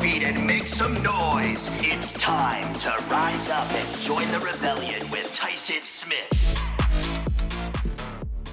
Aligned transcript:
feet 0.00 0.22
and 0.22 0.46
make 0.46 0.66
some 0.66 0.94
noise. 1.02 1.70
It's 1.80 2.14
time 2.14 2.72
to 2.78 2.88
rise 3.10 3.50
up 3.50 3.70
and 3.72 4.00
join 4.00 4.26
the 4.32 4.38
rebellion 4.38 4.98
with 5.10 5.34
Tyson 5.34 5.82
Smith. 5.82 6.56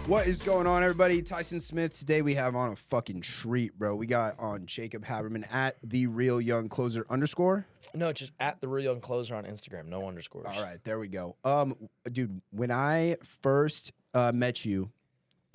What 0.07 0.28
is 0.28 0.41
going 0.41 0.68
on, 0.68 0.83
everybody? 0.83 1.21
Tyson 1.21 1.62
Smith. 1.62 1.97
Today 1.97 2.21
we 2.21 2.33
have 2.36 2.55
on 2.55 2.71
a 2.71 2.75
fucking 2.75 3.21
treat, 3.21 3.78
bro. 3.79 3.96
We 3.96 4.07
got 4.07 4.38
on 4.39 4.65
Jacob 4.65 5.05
Hagerman 5.05 5.52
at 5.54 5.78
the 5.83 6.07
real 6.07 6.41
young 6.41 6.67
closer 6.69 7.05
underscore. 7.10 7.65
No, 7.93 8.11
just 8.11 8.33
at 8.39 8.59
the 8.59 8.67
real 8.67 8.91
young 8.91 9.01
closer 9.01 9.35
on 9.35 9.45
Instagram. 9.45 9.85
No 9.87 10.07
underscores. 10.07 10.47
All 10.47 10.61
right, 10.61 10.83
there 10.83 10.99
we 10.99 11.07
go. 11.07 11.37
Um, 11.45 11.75
dude, 12.11 12.41
when 12.51 12.71
I 12.71 13.17
first 13.23 13.93
uh, 14.13 14.33
met 14.33 14.65
you 14.65 14.91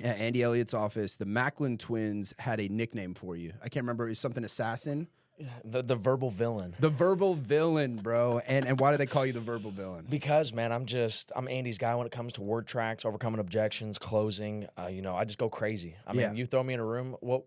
at 0.02 0.18
Andy 0.18 0.43
Elliott's 0.43 0.74
office, 0.74 1.16
the 1.16 1.27
Macklin 1.27 1.77
twins 1.77 2.32
had 2.38 2.61
a 2.61 2.68
nickname 2.68 3.12
for 3.12 3.36
you. 3.36 3.52
I 3.62 3.68
can't 3.68 3.84
remember. 3.84 4.06
It 4.06 4.11
was 4.11 4.18
something 4.18 4.45
assassin. 4.45 5.09
The 5.64 5.82
the 5.82 5.96
verbal 5.96 6.30
villain. 6.30 6.74
The 6.80 6.88
verbal 6.91 7.34
villain, 7.34 7.96
bro. 7.96 8.41
And 8.46 8.66
and 8.66 8.78
why 8.80 8.91
do 8.92 8.96
they 8.96 9.06
call 9.06 9.24
you 9.27 9.33
the 9.33 9.41
verbal 9.41 9.70
villain? 9.70 10.06
Because 10.09 10.52
man, 10.52 10.73
I'm 10.73 10.87
just 10.87 11.33
I'm 11.37 11.48
Andy's 11.48 11.78
guy 11.78 11.95
when 11.95 12.06
it 12.06 12.12
comes 12.12 12.33
to 12.34 12.42
word 12.42 12.66
tracks, 12.66 13.05
overcoming 13.05 13.41
objections, 13.41 13.98
closing. 13.98 14.66
Uh, 14.78 14.86
you 14.86 15.02
know, 15.02 15.14
I 15.16 15.24
just 15.24 15.38
go 15.38 15.48
crazy. 15.48 15.97
I 16.06 16.12
mean, 16.12 16.20
Yeah. 16.23 16.33
you 16.33 16.47
throw 16.47 16.62
me 16.62 16.74
in 16.74 16.80
a 16.80 16.84
room. 16.84 17.16
What 17.20 17.45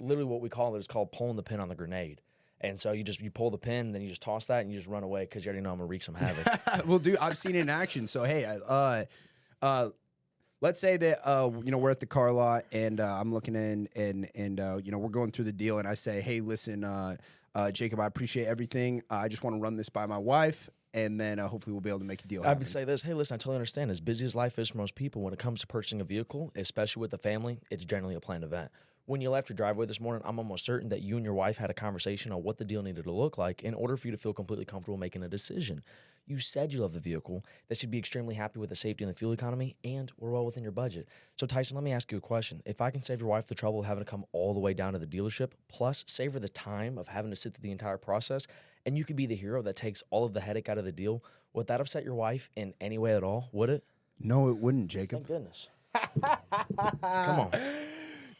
literally 0.00 0.24
what 0.24 0.40
we 0.40 0.48
call 0.48 0.74
it 0.76 0.78
is 0.78 0.86
called 0.86 1.12
pulling 1.12 1.36
the 1.36 1.42
pin 1.42 1.60
on 1.60 1.68
the 1.68 1.74
grenade. 1.74 2.20
And 2.60 2.78
so 2.78 2.90
you 2.92 3.04
just 3.04 3.20
you 3.20 3.30
pull 3.30 3.50
the 3.50 3.58
pin, 3.58 3.92
then 3.92 4.02
you 4.02 4.08
just 4.08 4.20
toss 4.22 4.46
that, 4.46 4.62
and 4.62 4.72
you 4.72 4.78
just 4.78 4.88
run 4.88 5.04
away 5.04 5.22
because 5.22 5.44
you 5.44 5.50
already 5.50 5.62
know 5.62 5.70
I'm 5.70 5.76
gonna 5.78 5.86
wreak 5.86 6.02
some 6.02 6.16
havoc. 6.16 6.86
well, 6.86 6.98
dude, 6.98 7.16
I've 7.18 7.38
seen 7.38 7.54
it 7.54 7.60
in 7.60 7.68
action. 7.68 8.08
So 8.08 8.24
hey, 8.24 8.44
uh, 8.44 9.04
uh, 9.62 9.90
let's 10.60 10.80
say 10.80 10.96
that 10.96 11.20
uh, 11.24 11.50
you 11.64 11.70
know 11.70 11.78
we're 11.78 11.90
at 11.90 12.00
the 12.00 12.06
car 12.06 12.32
lot 12.32 12.64
and 12.72 12.98
uh, 13.00 13.16
I'm 13.20 13.32
looking 13.32 13.54
in 13.54 13.88
and 13.94 14.28
and 14.34 14.58
uh, 14.58 14.78
you 14.82 14.90
know 14.90 14.98
we're 14.98 15.08
going 15.08 15.30
through 15.30 15.44
the 15.44 15.52
deal 15.52 15.78
and 15.78 15.86
I 15.86 15.94
say, 15.94 16.20
hey, 16.20 16.40
listen, 16.40 16.82
uh, 17.58 17.72
Jacob, 17.72 17.98
I 17.98 18.06
appreciate 18.06 18.46
everything. 18.46 19.02
Uh, 19.10 19.16
I 19.16 19.26
just 19.28 19.42
want 19.42 19.56
to 19.56 19.60
run 19.60 19.74
this 19.74 19.88
by 19.88 20.06
my 20.06 20.16
wife, 20.16 20.70
and 20.94 21.20
then 21.20 21.40
uh, 21.40 21.48
hopefully 21.48 21.72
we'll 21.72 21.80
be 21.80 21.90
able 21.90 21.98
to 21.98 22.04
make 22.04 22.22
a 22.22 22.26
deal. 22.26 22.42
I 22.42 22.46
happen. 22.46 22.60
would 22.60 22.68
say 22.68 22.84
this. 22.84 23.02
Hey, 23.02 23.14
listen, 23.14 23.34
I 23.34 23.38
totally 23.38 23.56
understand. 23.56 23.90
As 23.90 24.00
busy 24.00 24.24
as 24.24 24.36
life 24.36 24.60
is 24.60 24.68
for 24.68 24.78
most 24.78 24.94
people, 24.94 25.22
when 25.22 25.32
it 25.32 25.40
comes 25.40 25.60
to 25.62 25.66
purchasing 25.66 26.00
a 26.00 26.04
vehicle, 26.04 26.52
especially 26.54 27.00
with 27.00 27.12
a 27.14 27.18
family, 27.18 27.58
it's 27.68 27.84
generally 27.84 28.14
a 28.14 28.20
planned 28.20 28.44
event. 28.44 28.70
When 29.08 29.22
you 29.22 29.30
left 29.30 29.48
your 29.48 29.56
driveway 29.56 29.86
this 29.86 30.02
morning, 30.02 30.20
I'm 30.26 30.38
almost 30.38 30.66
certain 30.66 30.90
that 30.90 31.00
you 31.00 31.16
and 31.16 31.24
your 31.24 31.32
wife 31.32 31.56
had 31.56 31.70
a 31.70 31.74
conversation 31.74 32.30
on 32.30 32.42
what 32.42 32.58
the 32.58 32.64
deal 32.66 32.82
needed 32.82 33.04
to 33.04 33.10
look 33.10 33.38
like 33.38 33.62
in 33.62 33.72
order 33.72 33.96
for 33.96 34.06
you 34.06 34.10
to 34.10 34.18
feel 34.18 34.34
completely 34.34 34.66
comfortable 34.66 34.98
making 34.98 35.22
a 35.22 35.28
decision. 35.28 35.82
You 36.26 36.38
said 36.38 36.74
you 36.74 36.82
love 36.82 36.92
the 36.92 37.00
vehicle, 37.00 37.42
that 37.68 37.78
should 37.78 37.90
be 37.90 37.96
extremely 37.96 38.34
happy 38.34 38.58
with 38.58 38.68
the 38.68 38.76
safety 38.76 39.04
and 39.04 39.10
the 39.10 39.16
fuel 39.16 39.32
economy, 39.32 39.76
and 39.82 40.12
we're 40.18 40.32
well 40.32 40.44
within 40.44 40.62
your 40.62 40.72
budget. 40.72 41.08
So, 41.38 41.46
Tyson, 41.46 41.74
let 41.74 41.84
me 41.84 41.92
ask 41.92 42.12
you 42.12 42.18
a 42.18 42.20
question. 42.20 42.60
If 42.66 42.82
I 42.82 42.90
can 42.90 43.00
save 43.00 43.20
your 43.20 43.30
wife 43.30 43.46
the 43.46 43.54
trouble 43.54 43.80
of 43.80 43.86
having 43.86 44.04
to 44.04 44.10
come 44.10 44.26
all 44.32 44.52
the 44.52 44.60
way 44.60 44.74
down 44.74 44.92
to 44.92 44.98
the 44.98 45.06
dealership, 45.06 45.52
plus 45.68 46.04
save 46.06 46.34
her 46.34 46.38
the 46.38 46.50
time 46.50 46.98
of 46.98 47.08
having 47.08 47.30
to 47.30 47.36
sit 47.36 47.54
through 47.54 47.62
the 47.62 47.72
entire 47.72 47.96
process, 47.96 48.46
and 48.84 48.98
you 48.98 49.06
could 49.06 49.16
be 49.16 49.24
the 49.24 49.36
hero 49.36 49.62
that 49.62 49.74
takes 49.76 50.02
all 50.10 50.26
of 50.26 50.34
the 50.34 50.42
headache 50.42 50.68
out 50.68 50.76
of 50.76 50.84
the 50.84 50.92
deal, 50.92 51.24
would 51.54 51.66
that 51.68 51.80
upset 51.80 52.04
your 52.04 52.14
wife 52.14 52.50
in 52.56 52.74
any 52.78 52.98
way 52.98 53.16
at 53.16 53.24
all? 53.24 53.48
Would 53.52 53.70
it? 53.70 53.84
no, 54.20 54.50
it 54.50 54.58
wouldn't, 54.58 54.88
Jacob. 54.88 55.26
Thank 55.26 55.28
goodness. 55.28 55.68
Come 55.94 57.40
on. 57.40 57.52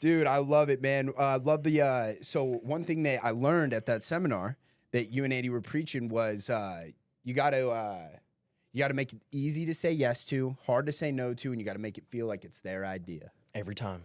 Dude, 0.01 0.27
I 0.27 0.39
love 0.39 0.71
it, 0.71 0.81
man. 0.81 1.13
I 1.19 1.35
uh, 1.35 1.39
love 1.43 1.65
the. 1.65 1.83
Uh, 1.83 2.13
so 2.23 2.45
one 2.45 2.85
thing 2.85 3.03
that 3.03 3.25
I 3.25 3.31
learned 3.31 3.75
at 3.75 3.87
that 3.87 4.03
seminar 4.03 4.57
that 4.93 5.13
you 5.13 5.25
and 5.25 5.33
Andy 5.33 5.51
were 5.51 5.61
preaching 5.61 6.09
was 6.09 6.49
uh, 6.49 6.87
you 7.25 7.35
got 7.35 7.51
to 7.51 7.71
uh, 7.71 8.09
you 8.73 8.79
got 8.79 8.89
to 8.89 8.95
make 8.95 9.13
it 9.13 9.21
easy 9.33 9.67
to 9.67 9.75
say 9.75 9.93
yes 9.93 10.25
to, 10.27 10.57
hard 10.67 10.87
to 10.87 10.93
say 10.93 11.11
no 11.11 11.35
to, 11.35 11.51
and 11.51 11.61
you 11.61 11.65
got 11.65 11.73
to 11.73 11.79
make 11.79 11.99
it 11.99 12.05
feel 12.09 12.27
like 12.27 12.45
it's 12.45 12.61
their 12.61 12.87
idea. 12.87 13.33
Every 13.55 13.75
time. 13.75 14.03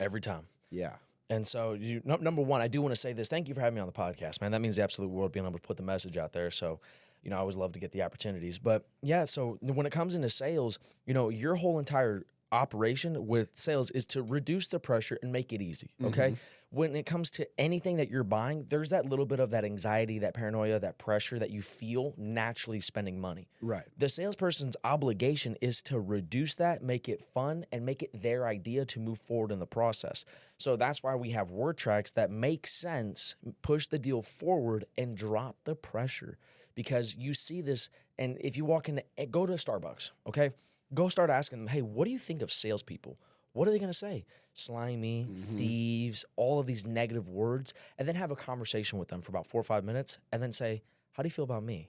Every 0.00 0.20
time. 0.20 0.46
Yeah. 0.70 0.94
And 1.30 1.46
so, 1.46 1.72
you 1.72 2.00
no, 2.04 2.16
number 2.16 2.42
one, 2.42 2.60
I 2.60 2.68
do 2.68 2.80
want 2.80 2.92
to 2.92 3.00
say 3.00 3.12
this. 3.12 3.28
Thank 3.28 3.48
you 3.48 3.54
for 3.54 3.60
having 3.60 3.74
me 3.74 3.80
on 3.80 3.86
the 3.86 3.92
podcast, 3.92 4.40
man. 4.40 4.52
That 4.52 4.60
means 4.60 4.76
the 4.76 4.82
absolute 4.82 5.10
world 5.10 5.32
being 5.32 5.46
able 5.46 5.58
to 5.58 5.66
put 5.66 5.76
the 5.76 5.82
message 5.82 6.16
out 6.16 6.32
there. 6.32 6.50
So, 6.50 6.80
you 7.22 7.30
know, 7.30 7.36
I 7.36 7.40
always 7.40 7.56
love 7.56 7.72
to 7.72 7.78
get 7.78 7.92
the 7.92 8.02
opportunities. 8.02 8.58
But 8.58 8.86
yeah, 9.02 9.24
so 9.24 9.58
when 9.60 9.86
it 9.86 9.92
comes 9.92 10.14
into 10.14 10.28
sales, 10.28 10.78
you 11.06 11.14
know, 11.14 11.30
your 11.30 11.56
whole 11.56 11.78
entire 11.78 12.24
operation 12.54 13.26
with 13.26 13.50
sales 13.54 13.90
is 13.90 14.06
to 14.06 14.22
reduce 14.22 14.68
the 14.68 14.78
pressure 14.78 15.18
and 15.22 15.32
make 15.32 15.52
it 15.52 15.60
easy. 15.60 15.90
Okay. 16.02 16.36
When 16.70 16.96
it 16.96 17.06
comes 17.06 17.30
to 17.32 17.46
anything 17.58 17.98
that 17.98 18.10
you're 18.10 18.24
buying, 18.24 18.66
there's 18.68 18.90
that 18.90 19.06
little 19.06 19.26
bit 19.26 19.38
of 19.38 19.50
that 19.50 19.64
anxiety, 19.64 20.18
that 20.20 20.34
paranoia, 20.34 20.80
that 20.80 20.98
pressure 20.98 21.38
that 21.38 21.50
you 21.50 21.62
feel 21.62 22.14
naturally 22.16 22.80
spending 22.80 23.20
money. 23.20 23.48
Right. 23.60 23.84
The 23.96 24.08
salesperson's 24.08 24.76
obligation 24.82 25.56
is 25.60 25.82
to 25.82 26.00
reduce 26.00 26.56
that, 26.56 26.82
make 26.82 27.08
it 27.08 27.22
fun, 27.22 27.64
and 27.70 27.86
make 27.86 28.02
it 28.02 28.10
their 28.22 28.46
idea 28.46 28.84
to 28.86 28.98
move 28.98 29.20
forward 29.20 29.52
in 29.52 29.60
the 29.60 29.66
process. 29.66 30.24
So 30.58 30.74
that's 30.74 31.02
why 31.02 31.14
we 31.14 31.30
have 31.30 31.50
word 31.50 31.76
tracks 31.76 32.10
that 32.12 32.30
make 32.30 32.66
sense, 32.66 33.36
push 33.62 33.86
the 33.86 33.98
deal 33.98 34.22
forward, 34.22 34.84
and 34.98 35.16
drop 35.16 35.56
the 35.64 35.76
pressure. 35.76 36.38
Because 36.74 37.14
you 37.14 37.34
see 37.34 37.60
this, 37.60 37.88
and 38.18 38.36
if 38.40 38.56
you 38.56 38.64
walk 38.64 38.88
in, 38.88 39.00
eh, 39.16 39.26
go 39.30 39.46
to 39.46 39.52
Starbucks, 39.52 40.10
okay? 40.26 40.50
Go 40.92 41.08
start 41.08 41.30
asking 41.30 41.60
them, 41.60 41.68
hey, 41.68 41.82
what 41.82 42.04
do 42.04 42.10
you 42.10 42.18
think 42.18 42.42
of 42.42 42.52
salespeople? 42.52 43.18
What 43.52 43.68
are 43.68 43.70
they 43.70 43.78
going 43.78 43.90
to 43.90 43.96
say? 43.96 44.26
Slimy, 44.54 45.26
mm-hmm. 45.28 45.56
thieves, 45.56 46.24
all 46.36 46.60
of 46.60 46.66
these 46.66 46.86
negative 46.86 47.28
words, 47.28 47.72
and 47.98 48.06
then 48.06 48.14
have 48.16 48.30
a 48.30 48.36
conversation 48.36 48.98
with 48.98 49.08
them 49.08 49.22
for 49.22 49.30
about 49.30 49.46
four 49.46 49.60
or 49.60 49.64
five 49.64 49.84
minutes, 49.84 50.18
and 50.32 50.42
then 50.42 50.52
say, 50.52 50.82
how 51.12 51.22
do 51.22 51.26
you 51.26 51.30
feel 51.30 51.44
about 51.44 51.62
me? 51.62 51.88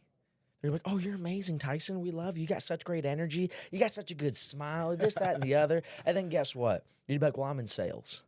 They're 0.61 0.71
like, 0.71 0.81
oh, 0.85 0.97
you're 0.97 1.15
amazing, 1.15 1.59
Tyson. 1.59 2.01
We 2.01 2.11
love 2.11 2.37
you. 2.37 2.41
You 2.41 2.47
got 2.47 2.63
such 2.63 2.83
great 2.83 3.05
energy. 3.05 3.51
You 3.69 3.77
got 3.77 3.91
such 3.91 4.09
a 4.09 4.15
good 4.15 4.35
smile, 4.35 4.95
this, 4.95 5.15
that, 5.15 5.35
and 5.35 5.43
the 5.43 5.55
other. 5.55 5.83
And 6.05 6.17
then 6.17 6.29
guess 6.29 6.55
what? 6.55 6.85
You'd 7.07 7.19
be 7.19 7.25
like, 7.25 7.37
well, 7.37 7.47
I'm 7.47 7.59
in 7.59 7.67
sales. 7.67 8.23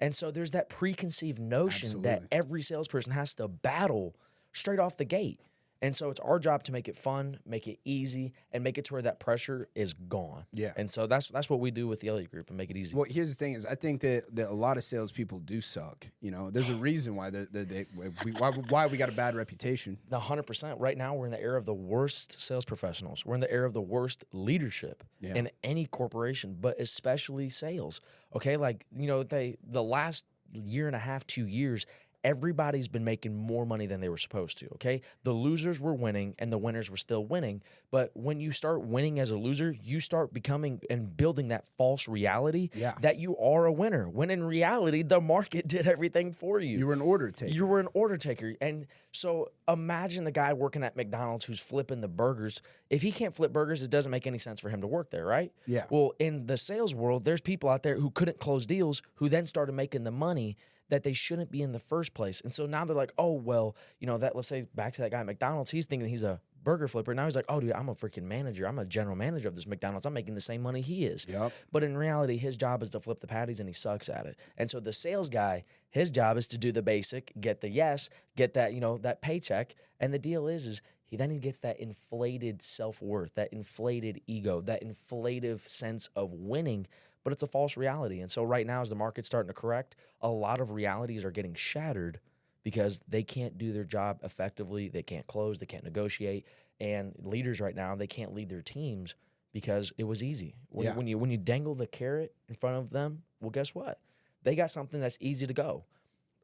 And 0.00 0.14
so 0.14 0.30
there's 0.30 0.52
that 0.52 0.70
preconceived 0.70 1.38
notion 1.38 2.02
that 2.02 2.22
every 2.32 2.62
salesperson 2.62 3.12
has 3.12 3.34
to 3.34 3.48
battle 3.48 4.16
straight 4.52 4.78
off 4.78 4.96
the 4.96 5.04
gate. 5.04 5.40
And 5.82 5.96
so 5.96 6.08
it's 6.08 6.20
our 6.20 6.38
job 6.38 6.62
to 6.64 6.72
make 6.72 6.88
it 6.88 6.96
fun, 6.96 7.40
make 7.44 7.66
it 7.68 7.78
easy, 7.84 8.32
and 8.52 8.64
make 8.64 8.78
it 8.78 8.86
to 8.86 8.94
where 8.94 9.02
that 9.02 9.20
pressure 9.20 9.68
is 9.74 9.92
gone. 9.92 10.46
Yeah. 10.52 10.72
And 10.76 10.90
so 10.90 11.06
that's 11.06 11.28
that's 11.28 11.50
what 11.50 11.60
we 11.60 11.70
do 11.70 11.86
with 11.86 12.00
the 12.00 12.08
Elliott 12.08 12.30
Group 12.30 12.48
and 12.48 12.56
make 12.56 12.70
it 12.70 12.76
easy. 12.76 12.94
Well, 12.94 13.06
here's 13.08 13.28
the 13.28 13.34
thing: 13.34 13.52
is 13.52 13.66
I 13.66 13.74
think 13.74 14.00
that, 14.00 14.34
that 14.34 14.48
a 14.48 14.54
lot 14.54 14.76
of 14.78 14.84
salespeople 14.84 15.40
do 15.40 15.60
suck. 15.60 16.06
You 16.20 16.30
know, 16.30 16.50
there's 16.50 16.70
a 16.70 16.74
reason 16.90 17.16
why 17.16 17.30
they, 17.30 17.44
they, 17.50 17.64
they 17.64 17.86
we, 18.24 18.32
why, 18.32 18.50
why 18.50 18.86
we 18.86 18.96
got 18.96 19.08
a 19.08 19.12
bad 19.12 19.34
reputation. 19.34 19.98
The 20.08 20.20
hundred 20.20 20.44
percent. 20.46 20.80
Right 20.80 20.96
now, 20.96 21.14
we're 21.14 21.26
in 21.26 21.32
the 21.32 21.40
era 21.40 21.58
of 21.58 21.66
the 21.66 21.74
worst 21.74 22.40
sales 22.40 22.64
professionals. 22.64 23.26
We're 23.26 23.34
in 23.34 23.40
the 23.40 23.52
era 23.52 23.66
of 23.66 23.74
the 23.74 23.82
worst 23.82 24.24
leadership 24.32 25.04
Yeah. 25.20 25.34
in 25.34 25.50
any 25.62 25.86
corporation, 25.86 26.56
but 26.60 26.80
especially 26.80 27.50
sales. 27.50 28.00
Okay, 28.34 28.56
like 28.56 28.86
you 28.96 29.06
know, 29.06 29.22
they 29.22 29.56
the 29.62 29.82
last 29.82 30.24
year 30.52 30.86
and 30.86 30.94
a 30.96 31.00
half, 31.00 31.26
two 31.26 31.46
years. 31.46 31.84
Everybody's 32.24 32.88
been 32.88 33.04
making 33.04 33.36
more 33.36 33.66
money 33.66 33.86
than 33.86 34.00
they 34.00 34.08
were 34.08 34.16
supposed 34.16 34.58
to. 34.58 34.66
Okay, 34.74 35.02
the 35.24 35.32
losers 35.32 35.78
were 35.78 35.94
winning 35.94 36.34
and 36.38 36.50
the 36.50 36.56
winners 36.58 36.90
were 36.90 36.96
still 36.96 37.24
winning. 37.24 37.62
But 37.90 38.10
when 38.14 38.40
you 38.40 38.50
start 38.50 38.82
winning 38.82 39.20
as 39.20 39.30
a 39.30 39.36
loser, 39.36 39.76
you 39.82 40.00
start 40.00 40.32
becoming 40.32 40.80
and 40.88 41.14
building 41.16 41.48
that 41.48 41.68
false 41.76 42.08
reality 42.08 42.70
Yeah. 42.74 42.94
that 43.02 43.18
you 43.18 43.36
are 43.36 43.66
a 43.66 43.72
winner. 43.72 44.08
When 44.08 44.30
in 44.30 44.42
reality, 44.42 45.02
the 45.02 45.20
market 45.20 45.68
did 45.74 45.86
everything 45.86 46.32
for 46.32 46.58
you. 46.60 46.78
You 46.78 46.86
were 46.86 46.94
an 46.94 47.02
order 47.02 47.30
taker. 47.30 47.52
You 47.52 47.66
were 47.66 47.78
an 47.78 47.88
order 47.92 48.16
taker. 48.16 48.54
And 48.60 48.86
so 49.12 49.50
imagine 49.68 50.24
the 50.24 50.32
guy 50.32 50.52
working 50.54 50.82
at 50.82 50.96
McDonald's 50.96 51.44
who's 51.44 51.60
flipping 51.60 52.00
the 52.00 52.08
burgers. 52.08 52.62
If 52.90 53.02
he 53.02 53.12
can't 53.12 53.34
flip 53.34 53.52
burgers, 53.52 53.82
it 53.82 53.90
doesn't 53.90 54.10
make 54.10 54.26
any 54.26 54.38
sense 54.38 54.60
for 54.60 54.70
him 54.70 54.80
to 54.80 54.86
work 54.86 55.10
there, 55.10 55.26
right? 55.26 55.52
Yeah. 55.66 55.84
Well, 55.90 56.12
in 56.18 56.46
the 56.46 56.56
sales 56.56 56.94
world, 56.94 57.24
there's 57.24 57.42
people 57.42 57.68
out 57.68 57.82
there 57.82 57.96
who 58.00 58.10
couldn't 58.10 58.38
close 58.38 58.64
deals 58.66 59.02
who 59.16 59.28
then 59.28 59.46
started 59.46 59.72
making 59.74 60.04
the 60.04 60.10
money 60.10 60.56
that 60.94 61.02
they 61.02 61.12
shouldn't 61.12 61.50
be 61.50 61.60
in 61.60 61.72
the 61.72 61.80
first 61.80 62.14
place. 62.14 62.40
And 62.40 62.54
so 62.54 62.66
now 62.66 62.84
they're 62.84 62.94
like, 62.94 63.12
oh, 63.18 63.32
well, 63.32 63.74
you 63.98 64.06
know, 64.06 64.16
that 64.18 64.36
let's 64.36 64.46
say 64.46 64.66
back 64.76 64.92
to 64.92 65.02
that 65.02 65.10
guy 65.10 65.18
at 65.18 65.26
McDonald's, 65.26 65.72
he's 65.72 65.86
thinking 65.86 66.08
he's 66.08 66.22
a 66.22 66.40
burger 66.62 66.86
flipper. 66.86 67.12
Now 67.12 67.24
he's 67.24 67.34
like, 67.34 67.46
oh, 67.48 67.58
dude, 67.58 67.72
I'm 67.72 67.88
a 67.88 67.96
freaking 67.96 68.22
manager. 68.22 68.64
I'm 68.64 68.78
a 68.78 68.84
general 68.84 69.16
manager 69.16 69.48
of 69.48 69.56
this 69.56 69.66
McDonald's. 69.66 70.06
I'm 70.06 70.14
making 70.14 70.36
the 70.36 70.40
same 70.40 70.62
money 70.62 70.82
he 70.82 71.04
is. 71.04 71.26
Yep. 71.28 71.52
But 71.72 71.82
in 71.82 71.96
reality, 71.96 72.36
his 72.36 72.56
job 72.56 72.80
is 72.80 72.90
to 72.90 73.00
flip 73.00 73.18
the 73.18 73.26
patties 73.26 73.58
and 73.58 73.68
he 73.68 73.72
sucks 73.72 74.08
at 74.08 74.24
it. 74.26 74.38
And 74.56 74.70
so 74.70 74.78
the 74.78 74.92
sales 74.92 75.28
guy, 75.28 75.64
his 75.90 76.12
job 76.12 76.36
is 76.36 76.46
to 76.46 76.58
do 76.58 76.70
the 76.70 76.80
basic, 76.80 77.32
get 77.40 77.60
the 77.60 77.70
yes, 77.70 78.08
get 78.36 78.54
that, 78.54 78.72
you 78.72 78.80
know, 78.80 78.96
that 78.98 79.20
paycheck. 79.20 79.74
And 79.98 80.14
the 80.14 80.18
deal 80.20 80.46
is, 80.46 80.64
is 80.64 80.80
he 81.06 81.16
then 81.16 81.32
he 81.32 81.40
gets 81.40 81.58
that 81.58 81.80
inflated 81.80 82.62
self-worth, 82.62 83.34
that 83.34 83.52
inflated 83.52 84.20
ego, 84.28 84.60
that 84.60 84.84
inflative 84.84 85.66
sense 85.66 86.08
of 86.14 86.32
winning, 86.32 86.86
but 87.24 87.32
it's 87.32 87.42
a 87.42 87.46
false 87.48 87.76
reality. 87.76 88.20
And 88.20 88.30
so 88.30 88.44
right 88.44 88.66
now, 88.66 88.82
as 88.82 88.90
the 88.90 88.94
market's 88.94 89.26
starting 89.26 89.48
to 89.48 89.54
correct, 89.54 89.96
a 90.20 90.28
lot 90.28 90.60
of 90.60 90.70
realities 90.70 91.24
are 91.24 91.30
getting 91.30 91.54
shattered 91.54 92.20
because 92.62 93.00
they 93.08 93.22
can't 93.22 93.58
do 93.58 93.72
their 93.72 93.84
job 93.84 94.20
effectively. 94.22 94.88
They 94.88 95.02
can't 95.02 95.26
close, 95.26 95.58
they 95.58 95.66
can't 95.66 95.84
negotiate. 95.84 96.46
And 96.80 97.14
leaders 97.22 97.60
right 97.60 97.74
now, 97.74 97.94
they 97.96 98.06
can't 98.06 98.34
lead 98.34 98.48
their 98.48 98.62
teams 98.62 99.14
because 99.52 99.92
it 99.98 100.04
was 100.04 100.22
easy. 100.22 100.56
When, 100.68 100.86
Yeah. 100.86 100.94
when 100.96 101.06
you 101.06 101.18
when 101.18 101.30
you 101.30 101.36
dangle 101.38 101.74
the 101.74 101.86
carrot 101.86 102.34
in 102.48 102.54
front 102.56 102.76
of 102.76 102.90
them, 102.90 103.22
well, 103.40 103.50
guess 103.50 103.74
what? 103.74 104.00
They 104.42 104.54
got 104.54 104.70
something 104.70 105.00
that's 105.00 105.16
easy 105.20 105.46
to 105.46 105.54
go. 105.54 105.84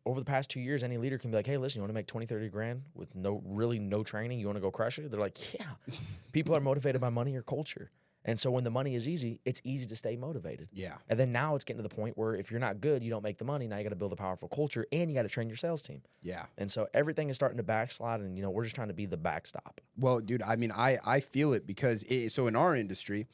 Over 0.07 0.19
the 0.21 0.25
past 0.25 0.49
two 0.49 0.61
years, 0.61 0.83
any 0.83 0.97
leader 0.97 1.19
can 1.19 1.31
be 1.31 1.37
like, 1.37 1.47
hey, 1.47 1.59
listen, 1.59 1.79
you 1.79 1.83
want 1.83 1.91
to 1.91 1.95
make 1.95 2.07
20, 2.07 2.25
30 2.25 2.49
grand 2.49 2.83
with 2.95 3.15
no 3.15 3.43
really 3.45 3.79
no 3.79 4.03
training? 4.03 4.41
You 4.41 4.47
want 4.47 4.57
to 4.57 4.61
go 4.63 4.71
crush 4.71 4.99
it? 4.99 5.11
They're 5.11 5.21
like, 5.21 5.53
yeah. 5.55 5.67
People 6.33 6.57
are 6.57 6.61
motivated 6.61 7.01
by 7.03 7.11
money 7.11 7.37
or 7.37 7.43
culture. 7.43 7.91
And 8.25 8.39
so 8.39 8.51
when 8.51 8.65
the 8.65 8.71
money 8.71 8.95
is 8.95 9.09
easy, 9.09 9.41
it's 9.45 9.61
easy 9.65 9.87
to 9.87 9.97
stay 9.97 10.17
motivated. 10.17 10.69
Yeah. 10.73 10.95
And 11.09 11.19
then 11.19 11.33
now 11.33 11.55
it's 11.55 11.65
getting 11.65 11.83
to 11.83 11.89
the 11.89 11.95
point 11.95 12.19
where 12.19 12.35
if 12.35 12.51
you're 12.51 12.61
not 12.61 12.81
good, 12.81 13.03
you 13.03 13.11
don't 13.11 13.23
make 13.23 13.39
the 13.39 13.45
money. 13.45 13.67
Now 13.67 13.79
you 13.79 13.83
got 13.83 13.91
to 13.91 13.97
build 13.97 14.13
a 14.13 14.17
powerful 14.17 14.49
culture 14.49 14.87
and 14.93 15.11
you 15.11 15.17
got 15.17 15.23
to 15.23 15.29
train 15.29 15.49
your 15.49 15.57
sales 15.57 15.83
team. 15.83 16.03
Yeah. 16.23 16.45
And 16.59 16.71
so 16.71 16.89
everything 16.93 17.31
is 17.31 17.37
starting 17.37 17.57
to 17.57 17.63
backslide, 17.63 18.21
and 18.21 18.37
you 18.37 18.43
know 18.43 18.51
we're 18.51 18.65
just 18.65 18.77
trying 18.77 18.89
to 18.89 18.95
be 18.95 19.07
the 19.07 19.17
backstop. 19.17 19.81
Well, 19.97 20.21
dude, 20.21 20.43
I 20.43 20.57
mean, 20.57 20.73
I 20.73 20.99
I 21.07 21.21
feel 21.21 21.53
it 21.53 21.67
because 21.67 22.03
it, 22.05 22.31
so 22.31 22.47
in 22.47 22.57
our 22.57 22.77
industry, 22.77 23.27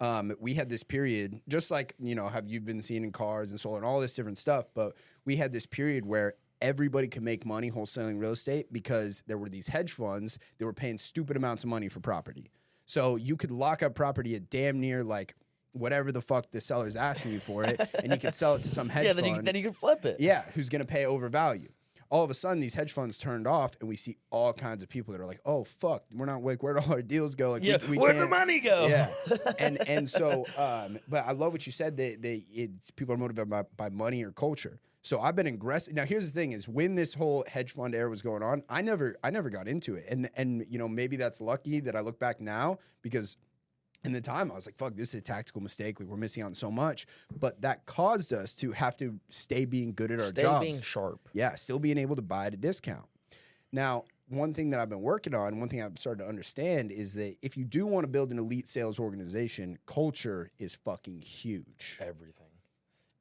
um, 0.00 0.34
we 0.40 0.54
had 0.54 0.68
this 0.68 0.82
period, 0.82 1.40
just 1.48 1.70
like 1.70 1.94
you 2.00 2.14
know, 2.14 2.28
have 2.28 2.48
you 2.48 2.60
been 2.60 2.82
seeing 2.82 3.04
in 3.04 3.12
cars 3.12 3.50
and 3.50 3.60
solar 3.60 3.76
and 3.76 3.86
all 3.86 4.00
this 4.00 4.14
different 4.14 4.38
stuff, 4.38 4.66
but 4.74 4.96
we 5.24 5.36
had 5.36 5.52
this 5.52 5.66
period 5.66 6.04
where 6.04 6.34
everybody 6.60 7.08
could 7.08 7.22
make 7.22 7.44
money 7.44 7.70
wholesaling 7.70 8.20
real 8.20 8.32
estate 8.32 8.72
because 8.72 9.22
there 9.26 9.36
were 9.36 9.48
these 9.48 9.66
hedge 9.66 9.92
funds 9.92 10.38
that 10.58 10.64
were 10.64 10.72
paying 10.72 10.96
stupid 10.96 11.36
amounts 11.36 11.64
of 11.64 11.70
money 11.70 11.88
for 11.88 12.00
property. 12.00 12.50
So 12.92 13.16
you 13.16 13.36
could 13.36 13.50
lock 13.50 13.82
up 13.82 13.94
property 13.94 14.34
at 14.34 14.50
damn 14.50 14.78
near 14.78 15.02
like 15.02 15.34
whatever 15.72 16.12
the 16.12 16.20
fuck 16.20 16.50
the 16.50 16.60
seller's 16.60 16.94
asking 16.94 17.32
you 17.32 17.40
for 17.40 17.64
it, 17.64 17.80
and 17.94 18.12
you 18.12 18.18
could 18.18 18.34
sell 18.34 18.54
it 18.56 18.62
to 18.64 18.68
some 18.68 18.88
hedge 18.90 19.06
yeah, 19.06 19.14
fund. 19.14 19.24
then 19.24 19.34
you, 19.34 19.42
then 19.42 19.54
you 19.56 19.62
can 19.62 19.72
flip 19.72 20.04
it. 20.04 20.20
Yeah, 20.20 20.42
who's 20.54 20.68
going 20.68 20.80
to 20.80 20.86
pay 20.86 21.06
overvalue? 21.06 21.70
All 22.10 22.22
of 22.22 22.30
a 22.30 22.34
sudden, 22.34 22.60
these 22.60 22.74
hedge 22.74 22.92
funds 22.92 23.16
turned 23.16 23.46
off, 23.46 23.70
and 23.80 23.88
we 23.88 23.96
see 23.96 24.18
all 24.30 24.52
kinds 24.52 24.82
of 24.82 24.90
people 24.90 25.12
that 25.12 25.22
are 25.22 25.26
like, 25.26 25.40
"Oh 25.46 25.64
fuck, 25.64 26.04
we're 26.12 26.26
not 26.26 26.42
like 26.44 26.62
where'd 26.62 26.76
all 26.76 26.92
our 26.92 27.00
deals 27.00 27.34
go? 27.34 27.52
Like, 27.52 27.64
Yeah, 27.64 27.78
we, 27.88 27.96
we 27.96 27.98
where'd 27.98 28.18
the 28.18 28.26
money 28.26 28.60
go? 28.60 28.86
Yeah, 28.86 29.08
and 29.58 29.88
and 29.88 30.06
so, 30.06 30.44
um, 30.58 30.98
but 31.08 31.24
I 31.26 31.32
love 31.32 31.52
what 31.52 31.64
you 31.64 31.72
said 31.72 31.96
that 31.96 32.20
that 32.20 32.42
it's 32.52 32.90
people 32.90 33.14
are 33.14 33.18
motivated 33.18 33.48
by, 33.48 33.62
by 33.74 33.88
money 33.88 34.22
or 34.22 34.32
culture. 34.32 34.80
So 35.02 35.20
I've 35.20 35.34
been 35.36 35.48
aggressive. 35.48 35.94
Now 35.94 36.04
here's 36.04 36.32
the 36.32 36.40
thing: 36.40 36.52
is 36.52 36.68
when 36.68 36.94
this 36.94 37.12
whole 37.14 37.44
hedge 37.48 37.72
fund 37.72 37.94
era 37.94 38.08
was 38.08 38.22
going 38.22 38.42
on, 38.42 38.62
I 38.68 38.82
never 38.82 39.16
I 39.22 39.30
never 39.30 39.50
got 39.50 39.68
into 39.68 39.96
it, 39.96 40.06
and 40.08 40.30
and 40.36 40.64
you 40.68 40.78
know 40.78 40.88
maybe 40.88 41.16
that's 41.16 41.40
lucky 41.40 41.80
that 41.80 41.96
I 41.96 42.00
look 42.00 42.18
back 42.18 42.40
now 42.40 42.78
because 43.02 43.36
in 44.04 44.12
the 44.12 44.20
time 44.20 44.50
I 44.50 44.54
was 44.54 44.66
like, 44.66 44.76
fuck, 44.76 44.94
this 44.96 45.14
is 45.14 45.20
a 45.20 45.22
tactical 45.22 45.60
mistake. 45.60 46.00
Like 46.00 46.08
we're 46.08 46.16
missing 46.16 46.42
out 46.42 46.46
on 46.46 46.54
so 46.54 46.70
much. 46.70 47.06
But 47.38 47.60
that 47.62 47.86
caused 47.86 48.32
us 48.32 48.54
to 48.56 48.72
have 48.72 48.96
to 48.96 49.18
stay 49.30 49.64
being 49.64 49.92
good 49.92 50.10
at 50.10 50.18
our 50.18 50.26
Stay 50.26 50.42
jobs. 50.42 50.64
being 50.64 50.80
sharp. 50.80 51.20
yeah, 51.32 51.54
still 51.54 51.78
being 51.78 51.98
able 51.98 52.16
to 52.16 52.22
buy 52.22 52.46
at 52.46 52.54
a 52.54 52.56
discount. 52.56 53.06
Now, 53.70 54.04
one 54.28 54.54
thing 54.54 54.70
that 54.70 54.80
I've 54.80 54.88
been 54.88 55.02
working 55.02 55.34
on, 55.34 55.60
one 55.60 55.68
thing 55.68 55.82
I've 55.82 55.98
started 55.98 56.24
to 56.24 56.28
understand 56.28 56.90
is 56.90 57.14
that 57.14 57.36
if 57.42 57.56
you 57.56 57.64
do 57.64 57.86
want 57.86 58.04
to 58.04 58.08
build 58.08 58.30
an 58.32 58.38
elite 58.38 58.68
sales 58.68 58.98
organization, 58.98 59.78
culture 59.86 60.50
is 60.58 60.74
fucking 60.74 61.20
huge. 61.20 61.98
Everything. 62.00 62.41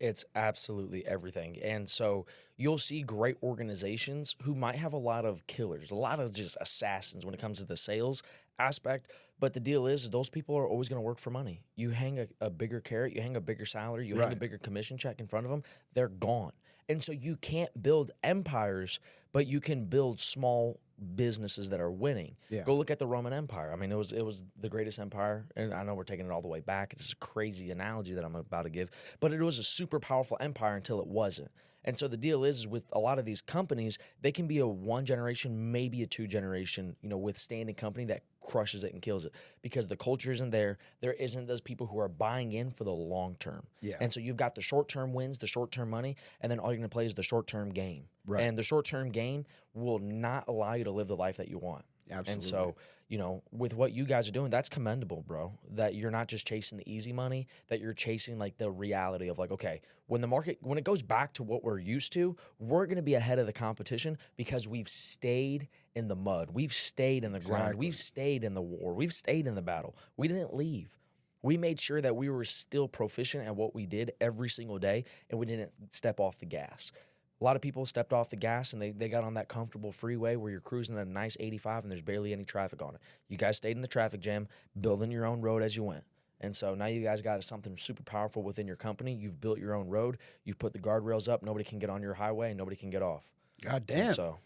It's 0.02 0.26
absolutely 0.34 1.06
everything. 1.06 1.60
And 1.62 1.88
so 1.88 2.26
you'll 2.58 2.80
see 2.80 3.04
great 3.04 3.38
organizations 3.44 4.36
who 4.42 4.56
might 4.56 4.76
have 4.76 4.94
a 4.94 4.98
lot 4.98 5.26
of 5.26 5.46
killers, 5.46 5.92
a 5.92 5.96
lot 5.96 6.20
of 6.20 6.34
just 6.34 6.58
assassins 6.60 7.24
when 7.24 7.36
it 7.36 7.40
comes 7.40 7.60
to 7.60 7.66
the 7.66 7.78
sales 7.78 8.24
aspect. 8.58 9.12
But 9.40 9.54
the 9.54 9.60
deal 9.60 9.86
is, 9.86 10.10
those 10.10 10.28
people 10.28 10.58
are 10.58 10.68
always 10.68 10.90
going 10.90 10.98
to 10.98 11.06
work 11.06 11.20
for 11.20 11.30
money. 11.30 11.62
You 11.76 11.92
hang 11.92 12.18
a, 12.18 12.28
a 12.42 12.50
bigger 12.50 12.80
carrot, 12.80 13.14
you 13.14 13.22
hang 13.22 13.36
a 13.36 13.42
bigger 13.42 13.66
salary, 13.66 14.08
you 14.08 14.16
hang 14.18 14.32
a 14.32 14.36
bigger 14.36 14.58
commission 14.58 14.98
check 14.98 15.20
in 15.20 15.28
front 15.28 15.46
of 15.46 15.52
them, 15.52 15.62
they're 15.94 16.10
gone. 16.10 16.54
And 16.90 17.04
so 17.04 17.12
you 17.12 17.36
can't 17.36 17.82
build 17.82 18.10
empires, 18.24 19.00
but 19.32 19.46
you 19.46 19.62
can 19.62 19.86
build 19.86 20.20
small 20.20 20.80
businesses 21.16 21.70
that 21.70 21.82
are 21.82 21.92
winning. 21.92 22.36
Yeah. 22.50 22.64
Go 22.64 22.76
look 22.76 22.92
at 22.92 23.00
the 23.00 23.08
Roman 23.08 23.34
Empire. 23.34 23.72
I 23.72 23.76
mean, 23.76 23.92
it 23.92 23.98
was 23.98 24.12
it 24.12 24.24
was 24.24 24.44
the 24.60 24.70
greatest 24.70 25.00
empire, 25.00 25.46
and 25.56 25.74
I 25.74 25.84
know 25.84 25.96
we're 25.96 26.04
taking 26.04 26.26
it 26.26 26.32
all 26.32 26.42
the 26.42 26.48
way 26.48 26.60
back. 26.60 26.94
It's 26.94 27.12
a 27.12 27.16
crazy 27.18 27.72
analogy 27.72 28.14
that 28.14 28.24
I'm 28.24 28.36
about 28.36 28.64
to 28.64 28.70
give, 28.70 28.92
but 29.20 29.34
it 29.34 29.42
was 29.42 29.60
a 29.60 29.64
super 29.64 30.00
powerful 30.00 30.38
empire 30.40 30.76
until 30.76 31.00
it 31.02 31.08
wasn't. 31.08 31.52
And 31.84 31.98
so 31.98 32.08
the 32.08 32.18
deal 32.18 32.44
is, 32.44 32.60
is 32.60 32.68
with 32.68 32.86
a 32.94 33.00
lot 33.00 33.20
of 33.20 33.26
these 33.26 33.42
companies, 33.42 33.98
they 34.22 34.32
can 34.32 34.48
be 34.48 34.60
a 34.60 34.68
one 34.68 35.06
generation, 35.06 35.72
maybe 35.72 36.02
a 36.04 36.08
two 36.08 36.28
generation, 36.28 36.96
you 37.02 37.10
know, 37.10 37.18
withstanding 37.18 37.76
company 37.76 38.06
that 38.06 38.24
crushes 38.42 38.84
it 38.84 38.94
and 38.94 39.02
kills 39.02 39.26
it 39.26 39.34
because 39.62 39.88
the 39.88 39.96
culture 39.96 40.32
isn't 40.32 40.52
there. 40.52 40.78
There 41.02 41.14
isn't 41.14 41.48
those 41.48 41.62
people 41.62 41.88
who 41.88 42.00
are 42.00 42.08
buying 42.08 42.52
in 42.54 42.72
for 42.72 42.84
the 42.84 42.92
long 42.92 43.36
term. 43.40 43.66
Yeah. 43.82 43.98
And 44.00 44.12
so 44.12 44.20
you've 44.20 44.38
got 44.38 44.56
the 44.56 44.62
short 44.62 44.88
term 44.88 45.14
wins, 45.14 45.38
the 45.38 45.48
short 45.48 45.72
term 45.72 45.90
money, 45.90 46.16
and 46.42 46.52
then 46.52 46.60
all 46.60 46.68
you're 46.70 46.78
going 46.78 46.90
to 46.90 46.90
play 46.90 47.06
is 47.06 47.16
the 47.16 47.24
short 47.24 47.48
term 47.48 47.72
game. 47.72 48.06
Right. 48.26 48.44
And 48.44 48.58
the 48.58 48.64
short 48.64 48.86
term 48.86 49.10
game 49.10 49.46
will 49.74 50.00
not 50.00 50.46
allow 50.48 50.74
you 50.74 50.84
to 50.84 50.92
live 50.92 51.08
the 51.08 51.16
life 51.16 51.38
that 51.38 51.50
you 51.50 51.58
want. 51.58 51.86
Absolutely. 52.10 52.34
And 52.34 52.44
so, 52.44 52.76
you 53.12 53.18
know, 53.18 53.44
with 53.52 53.74
what 53.74 53.92
you 53.92 54.06
guys 54.06 54.30
are 54.30 54.32
doing, 54.32 54.50
that's 54.50 54.70
commendable, 54.70 55.22
bro. 55.28 55.52
That 55.72 55.96
you're 55.96 56.12
not 56.12 56.30
just 56.30 56.48
chasing 56.48 56.78
the 56.78 56.90
easy 56.90 57.12
money, 57.12 57.46
that 57.68 57.82
you're 57.82 57.92
chasing 57.94 58.40
like 58.40 58.58
the 58.58 58.72
reality 58.72 59.28
of 59.28 59.38
like, 59.38 59.52
okay, 59.52 59.82
when 60.08 60.22
the 60.22 60.28
market, 60.28 60.60
when 60.62 60.78
it 60.78 60.86
goes 60.86 61.02
back 61.02 61.34
to 61.34 61.44
what 61.44 61.62
we're 61.62 61.78
used 61.78 62.14
to, 62.14 62.38
we're 62.58 62.86
going 62.86 62.96
to 62.96 63.02
be 63.02 63.16
ahead 63.16 63.38
of 63.38 63.48
the 63.48 63.52
competition 63.54 64.18
because 64.38 64.66
we've 64.66 64.88
stayed 64.88 65.68
in 65.94 66.08
the 66.08 66.16
mud. 66.16 66.52
We've 66.54 66.72
stayed 66.72 67.26
in 67.26 67.34
the 67.34 67.42
grind. 67.42 67.64
Exactly. 67.64 67.86
We've 67.86 67.96
stayed 67.98 68.46
in 68.46 68.54
the 68.54 68.62
war. 68.62 68.94
We've 68.94 69.14
stayed 69.14 69.46
in 69.46 69.56
the 69.56 69.62
battle. 69.62 69.98
We 70.16 70.30
didn't 70.30 70.56
leave. 70.56 70.98
We 71.42 71.58
made 71.58 71.82
sure 71.82 72.00
that 72.00 72.16
we 72.16 72.30
were 72.30 72.46
still 72.46 72.88
proficient 72.88 73.46
at 73.46 73.58
what 73.58 73.76
we 73.76 73.88
did 73.88 74.14
every 74.22 74.48
single 74.48 74.80
day 74.80 75.04
and 75.30 75.38
we 75.38 75.46
didn't 75.46 75.72
step 75.90 76.22
off 76.22 76.40
the 76.40 76.46
gas. 76.46 76.94
A 77.42 77.44
lot 77.44 77.56
of 77.56 77.62
people 77.62 77.88
stepped 77.88 78.14
off 78.14 78.30
the 78.30 78.36
gas 78.36 78.72
and 78.72 78.82
they, 78.82 78.92
they 78.92 79.10
got 79.10 79.24
on 79.24 79.34
that 79.34 79.48
comfortable 79.48 79.92
freeway 79.92 80.36
where 80.36 80.52
you're 80.52 80.62
cruising 80.62 80.96
at 80.98 81.08
a 81.08 81.10
nice 81.10 81.36
85 81.40 81.84
and 81.84 81.92
there's 81.92 82.04
barely 82.04 82.34
any 82.34 82.46
traffic 82.46 82.84
on 82.84 82.94
it. 82.94 83.02
You 83.30 83.38
guys 83.38 83.58
stayed 83.58 83.76
in 83.76 83.82
the 83.82 83.88
traffic 83.88 84.22
jam, 84.22 84.48
building 84.80 85.12
your 85.12 85.26
own 85.26 85.42
road 85.42 85.64
as 85.64 85.76
you 85.76 85.84
went. 85.84 86.04
And 86.40 86.56
so 86.56 86.76
now 86.76 86.86
you 86.86 87.02
guys 87.02 87.22
got 87.22 87.44
something 87.44 87.78
super 87.78 88.04
powerful 88.04 88.44
within 88.44 88.68
your 88.68 88.76
company. 88.76 89.14
You've 89.14 89.42
built 89.42 89.60
your 89.60 89.74
own 89.74 89.90
road. 89.90 90.18
You've 90.44 90.60
put 90.60 90.74
the 90.74 90.80
guardrails 90.80 91.28
up. 91.28 91.44
Nobody 91.44 91.64
can 91.64 91.80
get 91.80 91.90
on 91.90 92.02
your 92.02 92.14
highway 92.14 92.50
and 92.50 92.58
nobody 92.58 92.76
can 92.76 92.90
get 92.90 93.02
off. 93.02 93.24
God 93.64 93.76
And 93.76 93.88
damn. 93.88 94.14
So 94.14 94.38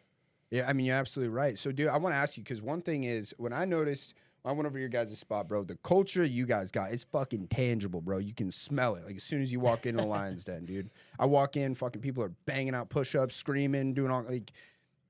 Yeah, 0.51 0.68
I 0.68 0.74
mean, 0.74 0.86
you're 0.86 0.95
absolutely 0.95 1.33
right. 1.36 1.57
So, 1.57 1.71
dude, 1.71 1.88
I 1.88 1.97
want 1.97 2.13
to 2.13 2.18
ask 2.18 2.38
you 2.38 2.44
because 2.44 2.62
one 2.62 2.81
thing 2.81 3.03
is 3.03 3.33
when 3.38 3.53
I 3.53 3.65
noticed, 3.65 4.13
I 4.45 4.51
went 4.51 4.68
over 4.68 4.77
your 4.77 4.89
guys' 4.89 5.18
spot, 5.18 5.47
bro, 5.47 5.63
the 5.63 5.77
culture 5.77 6.24
you 6.24 6.45
guys 6.45 6.69
got 6.69 6.92
is 6.92 7.03
fucking 7.03 7.47
tangible, 7.47 8.00
bro. 8.00 8.19
You 8.19 8.33
can 8.33 8.51
smell 8.51 8.95
it. 8.95 9.03
Like, 9.03 9.15
as 9.15 9.24
soon 9.24 9.42
as 9.42 9.51
you 9.51 9.59
walk 9.59 9.88
into 9.88 10.03
the 10.03 10.07
Lions 10.07 10.45
Den, 10.45 10.65
dude. 10.65 10.92
I 11.18 11.25
walk 11.25 11.57
in, 11.57 11.74
fucking 11.74 12.01
people 12.01 12.24
are 12.24 12.31
banging 12.45 12.75
out 12.75 12.89
push 12.89 13.15
ups, 13.15 13.36
screaming, 13.36 13.95
doing 13.95 14.12
all, 14.12 14.24
like, 14.24 14.51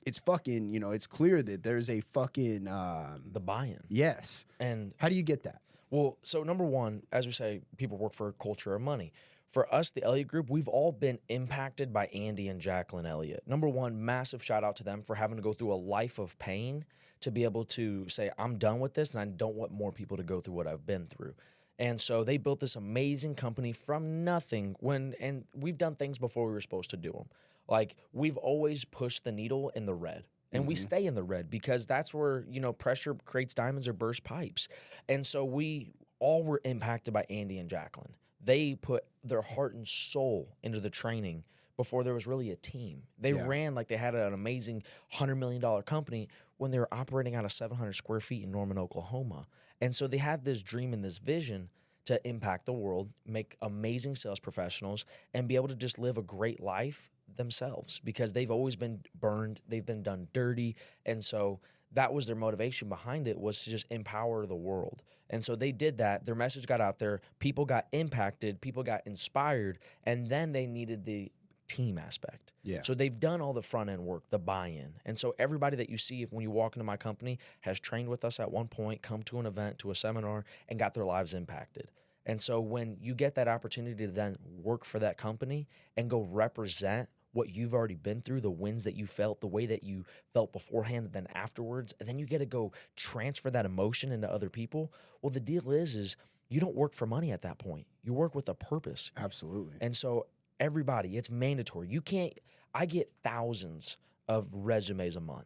it's 0.05 0.19
fucking, 0.19 0.71
you 0.71 0.79
know, 0.79 0.91
it's 0.91 1.07
clear 1.07 1.43
that 1.43 1.63
there's 1.63 1.89
a 1.89 1.99
fucking, 2.13 2.67
um, 2.69 3.23
the 3.33 3.39
buy-in. 3.41 3.81
yes. 3.89 4.45
And 4.59 4.93
How 4.97 5.09
do 5.09 5.15
you 5.15 5.23
get 5.23 5.43
that? 5.43 5.61
Well, 5.89 6.17
so 6.23 6.43
number 6.43 6.63
one, 6.63 7.03
as 7.11 7.25
we 7.27 7.33
say, 7.33 7.61
people 7.77 7.97
work 7.97 8.13
for 8.13 8.31
culture 8.33 8.73
or 8.73 8.79
money. 8.79 9.11
For 9.49 9.73
us, 9.73 9.91
the 9.91 10.03
Elliott 10.03 10.27
Group, 10.27 10.49
we've 10.49 10.67
all 10.67 10.91
been 10.91 11.19
impacted 11.29 11.93
by 11.93 12.07
Andy 12.07 12.47
and 12.47 12.59
Jacqueline 12.59 13.05
Elliott. 13.05 13.43
Number 13.47 13.67
one, 13.69 14.03
massive 14.03 14.43
shout 14.43 14.63
out 14.63 14.75
to 14.77 14.83
them 14.83 15.01
for 15.01 15.15
having 15.15 15.37
to 15.37 15.43
go 15.43 15.53
through 15.53 15.73
a 15.73 15.75
life 15.75 16.19
of 16.19 16.37
pain 16.39 16.85
to 17.21 17.31
be 17.31 17.44
able 17.44 17.65
to 17.65 18.07
say, 18.09 18.31
I'm 18.38 18.57
done 18.57 18.79
with 18.79 18.94
this 18.94 19.13
and 19.13 19.21
I 19.21 19.25
don't 19.25 19.56
want 19.56 19.71
more 19.71 19.91
people 19.91 20.17
to 20.17 20.23
go 20.23 20.41
through 20.41 20.53
what 20.53 20.67
I've 20.67 20.85
been 20.85 21.07
through. 21.07 21.33
And 21.77 22.00
so 22.00 22.23
they 22.23 22.38
built 22.38 22.59
this 22.59 22.75
amazing 22.75 23.35
company 23.35 23.73
from 23.73 24.23
nothing 24.23 24.75
when, 24.79 25.13
and 25.19 25.45
we've 25.53 25.77
done 25.77 25.95
things 25.95 26.17
before 26.17 26.47
we 26.47 26.53
were 26.53 26.62
supposed 26.62 26.89
to 26.91 26.97
do 26.97 27.12
them. 27.12 27.25
Like 27.67 27.97
we've 28.13 28.38
always 28.38 28.85
pushed 28.85 29.23
the 29.23 29.31
needle 29.31 29.69
in 29.75 29.85
the 29.85 29.94
red 29.94 30.25
and 30.56 30.65
we 30.65 30.73
mm-hmm. 30.73 30.83
stay 30.83 31.06
in 31.06 31.15
the 31.15 31.23
red 31.23 31.50
because 31.50 31.85
that's 31.85 32.13
where 32.13 32.45
you 32.49 32.59
know 32.59 32.73
pressure 32.73 33.16
creates 33.25 33.54
diamonds 33.54 33.87
or 33.87 33.94
burst 33.94 34.23
pipes 34.23 34.68
and 35.09 35.25
so 35.25 35.44
we 35.44 35.92
all 36.19 36.44
were 36.44 36.61
impacted 36.63 37.13
by 37.13 37.25
andy 37.30 37.57
and 37.57 37.69
jacqueline 37.69 38.13
they 38.44 38.75
put 38.75 39.04
their 39.23 39.42
heart 39.42 39.73
and 39.73 39.87
soul 39.87 40.56
into 40.63 40.80
the 40.80 40.90
training 40.90 41.44
before 41.78 42.04
there 42.04 42.13
was 42.13 42.25
really 42.25 42.51
a 42.51 42.56
team 42.56 43.01
they 43.19 43.33
Yeah. 43.33 43.45
ran 43.45 43.75
like 43.75 43.87
they 43.87 43.97
had 43.97 44.16
an 44.16 44.33
amazing 44.33 44.83
$100 45.13 45.37
million 45.37 45.81
company 45.83 46.30
when 46.57 46.71
they 46.71 46.80
were 46.80 46.94
operating 46.94 47.35
out 47.35 47.45
of 47.45 47.52
700 47.52 47.94
square 47.94 48.19
feet 48.19 48.44
in 48.44 48.52
norman 48.52 48.78
oklahoma 48.78 49.47
and 49.81 49.95
so 49.95 50.07
they 50.07 50.18
had 50.18 50.44
this 50.45 50.62
dream 50.62 50.94
and 50.94 51.04
this 51.04 51.18
vision 51.18 51.69
to 52.06 52.28
impact 52.28 52.66
the 52.66 52.74
world, 52.74 53.09
make 53.26 53.57
amazing 53.62 54.16
sales 54.16 54.40
professionals, 54.40 55.06
and 55.33 55.47
be 55.47 55.56
able 55.56 55.68
to 55.68 55.76
just 55.76 55.97
live 55.97 56.18
a 56.18 56.21
great 56.21 56.62
life 56.62 57.09
themselves 57.35 58.00
because 58.04 58.33
they've 58.33 58.52
always 58.52 58.76
been 58.76 59.02
burned, 59.19 59.59
they've 59.68 59.85
been 59.85 60.04
done 60.04 60.28
dirty. 60.31 60.76
And 61.06 61.24
so 61.24 61.59
that 61.94 62.14
was 62.14 62.28
their 62.28 62.35
motivation 62.35 62.90
behind 62.90 63.28
it 63.28 63.40
was 63.40 63.64
to 63.64 63.71
just 63.71 63.88
empower 63.90 64.45
the 64.45 64.56
world. 64.56 65.02
And 65.30 65.44
so 65.44 65.56
they 65.56 65.71
did 65.71 65.97
that. 65.97 66.26
Their 66.26 66.35
message 66.35 66.68
got 66.68 66.81
out 66.81 67.00
there, 67.00 67.21
people 67.40 67.66
got 67.66 67.88
impacted, 67.92 68.62
people 68.62 68.83
got 68.83 69.02
inspired, 69.07 69.80
and 70.04 70.30
then 70.30 70.52
they 70.52 70.68
needed 70.68 71.06
the 71.06 71.31
team 71.68 71.98
aspect. 71.98 72.54
Yeah. 72.64 72.81
So 72.84 72.94
they've 72.94 73.19
done 73.19 73.42
all 73.42 73.54
the 73.54 73.62
front 73.62 73.90
end 73.90 74.04
work, 74.06 74.24
the 74.30 74.40
buy 74.40 74.68
in. 74.68 74.94
And 75.06 75.18
so 75.18 75.36
everybody 75.40 75.76
that 75.78 75.90
you 75.90 75.98
see 75.98 76.22
if 76.22 76.31
when 76.31 76.44
you 76.44 76.52
walk 76.52 76.76
into 76.76 76.84
my 76.84 76.98
company 76.98 77.40
has 77.62 77.80
trained 77.80 78.10
with 78.10 78.26
us 78.26 78.40
at 78.40 78.52
one 78.52 78.68
point, 78.68 79.02
come 79.02 79.24
to 79.24 79.40
an 79.40 79.45
event, 79.45 79.80
to 79.80 79.92
a 79.92 79.95
seminar, 79.95 80.45
and 80.69 80.80
got 80.80 80.94
their 80.94 81.06
lives 81.06 81.34
impacted. 81.34 81.92
And 82.26 82.42
so 82.42 82.60
when 82.60 82.98
you 83.00 83.14
get 83.14 83.36
that 83.36 83.48
opportunity 83.48 84.06
to 84.06 84.12
then 84.12 84.36
work 84.64 84.84
for 84.84 85.00
that 85.00 85.18
company 85.18 85.68
and 85.95 86.10
go 86.10 86.22
represent 86.22 87.10
what 87.34 87.54
you've 87.54 87.74
already 87.74 87.95
been 87.95 88.22
through, 88.22 88.42
the 88.42 88.50
wins 88.50 88.86
that 88.86 88.95
you 88.95 89.06
felt, 89.06 89.42
the 89.42 89.48
way 89.48 89.66
that 89.66 89.84
you 89.84 90.06
felt 90.34 90.54
beforehand 90.54 91.06
and 91.06 91.14
then 91.14 91.28
afterwards, 91.36 91.94
and 92.00 92.07
then 92.07 92.18
you 92.18 92.26
get 92.26 92.40
to 92.40 92.45
go 92.45 92.72
transfer 92.95 93.52
that 93.52 93.66
emotion 93.66 94.12
into 94.12 94.31
other 94.31 94.50
people. 94.50 94.92
Well, 95.22 95.30
the 95.30 95.42
deal 95.42 95.69
is 95.69 95.95
is 95.95 96.16
you 96.50 96.60
don't 96.60 96.76
work 96.76 96.94
for 96.94 97.06
money 97.06 97.31
at 97.31 97.42
that 97.42 97.57
point. 97.57 97.88
You 98.04 98.14
work 98.14 98.36
with 98.36 98.48
a 98.48 98.54
purpose. 98.54 99.12
Absolutely. 99.18 99.76
And 99.81 99.95
so 99.95 100.28
everybody, 100.59 101.18
it's 101.18 101.30
mandatory. 101.30 101.88
You 101.88 102.02
can't 102.02 102.33
I 102.76 102.85
get 102.85 103.09
thousands 103.24 103.95
of 104.28 104.50
resumes 104.52 105.16
a 105.16 105.21
month 105.21 105.45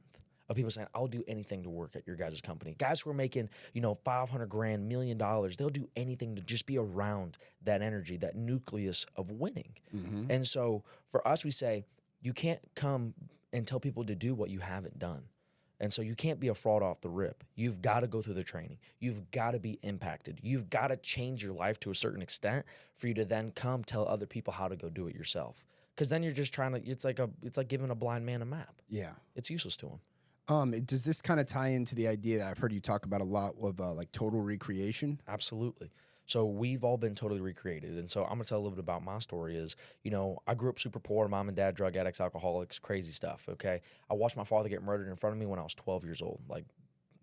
of 0.50 0.56
people 0.56 0.72
saying, 0.72 0.88
I'll 0.96 1.06
do 1.06 1.24
anything 1.28 1.62
to 1.62 1.70
work 1.70 1.96
at 1.96 2.08
your 2.08 2.16
guys' 2.16 2.42
company. 2.42 2.76
Guys 2.76 3.02
who 3.02 3.12
are 3.12 3.14
making, 3.14 3.50
you 3.74 3.82
know, 3.82 3.94
500 3.94 4.48
grand, 4.48 4.90
million 4.90 5.20
dollars, 5.20 5.56
they'll 5.56 5.70
do 5.70 5.88
anything 5.96 6.36
to 6.36 6.42
just 6.42 6.66
be 6.66 6.80
around 6.80 7.38
that 7.64 7.84
energy, 7.84 8.18
that 8.18 8.36
nucleus 8.36 9.06
of 9.16 9.30
winning. 9.30 9.74
Mm-hmm. 9.96 10.32
And 10.32 10.48
so 10.48 10.84
for 11.12 11.26
us, 11.28 11.46
we 11.46 11.52
say, 11.52 11.86
you 12.22 12.34
can't 12.34 12.60
come 12.76 13.14
and 13.54 13.68
tell 13.68 13.80
people 13.80 14.04
to 14.06 14.16
do 14.16 14.34
what 14.34 14.50
you 14.50 14.60
haven't 14.60 14.98
done. 14.98 15.22
And 15.80 15.94
so 15.94 16.02
you 16.02 16.16
can't 16.16 16.40
be 16.40 16.50
a 16.50 16.54
fraud 16.54 16.84
off 16.84 17.02
the 17.02 17.10
rip. 17.10 17.44
You've 17.56 17.82
got 17.82 18.02
to 18.02 18.08
go 18.08 18.22
through 18.22 18.34
the 18.34 18.44
training. 18.44 18.80
You've 19.00 19.32
got 19.32 19.52
to 19.52 19.60
be 19.60 19.80
impacted. 19.82 20.40
You've 20.44 20.70
got 20.70 20.88
to 20.88 20.98
change 20.98 21.44
your 21.44 21.54
life 21.54 21.80
to 21.82 21.92
a 21.92 21.96
certain 21.96 22.22
extent 22.22 22.66
for 22.96 23.08
you 23.08 23.14
to 23.14 23.26
then 23.26 23.52
come 23.52 23.84
tell 23.84 24.08
other 24.08 24.26
people 24.26 24.52
how 24.54 24.68
to 24.68 24.76
go 24.76 24.90
do 24.90 25.08
it 25.08 25.16
yourself. 25.16 25.64
Because 25.96 26.10
then 26.10 26.22
you're 26.24 26.32
just 26.32 26.54
trying 26.54 26.74
to. 26.74 26.90
It's 26.90 27.04
like 27.04 27.20
a. 27.20 27.30
It's 27.44 27.58
like 27.58 27.68
giving 27.68 27.90
a 27.90 27.96
blind 27.96 28.26
man 28.26 28.42
a 28.42 28.46
map. 28.46 28.82
Yeah. 28.88 29.12
It's 29.36 29.50
useless 29.50 29.76
to 29.78 29.88
him. 29.88 30.00
Um, 30.48 30.72
does 30.72 31.04
this 31.04 31.22
kind 31.22 31.40
of 31.40 31.46
tie 31.46 31.70
into 31.70 31.94
the 31.94 32.08
idea 32.08 32.40
that 32.40 32.48
I've 32.48 32.58
heard 32.58 32.74
you 32.74 32.80
talk 32.80 33.06
about 33.06 33.22
a 33.22 33.26
lot 33.26 33.56
of 33.62 33.80
uh, 33.80 33.94
like 33.94 34.12
total 34.12 34.42
recreation? 34.42 35.22
Absolutely. 35.28 35.92
So 36.30 36.46
we've 36.46 36.84
all 36.84 36.98
been 36.98 37.16
totally 37.16 37.42
recreated. 37.42 37.98
And 37.98 38.08
so 38.08 38.24
I'm 38.24 38.34
gonna 38.34 38.44
tell 38.44 38.60
a 38.60 38.62
little 38.62 38.76
bit 38.76 38.84
about 38.84 39.04
my 39.04 39.18
story 39.18 39.58
is, 39.58 39.76
you 40.04 40.12
know, 40.12 40.38
I 40.46 40.54
grew 40.54 40.70
up 40.70 40.78
super 40.78 41.00
poor, 41.00 41.28
mom 41.28 41.48
and 41.48 41.58
dad, 41.58 41.74
drug 41.74 41.96
addicts, 41.96 42.22
alcoholics, 42.22 42.78
crazy 42.78 43.12
stuff. 43.12 43.50
Okay. 43.50 43.82
I 44.12 44.14
watched 44.14 44.38
my 44.38 44.44
father 44.44 44.70
get 44.70 44.84
murdered 44.84 45.10
in 45.10 45.16
front 45.16 45.34
of 45.34 45.40
me 45.40 45.48
when 45.48 45.58
I 45.58 45.64
was 45.64 45.74
12 45.74 46.04
years 46.04 46.22
old. 46.22 46.42
Like 46.48 46.66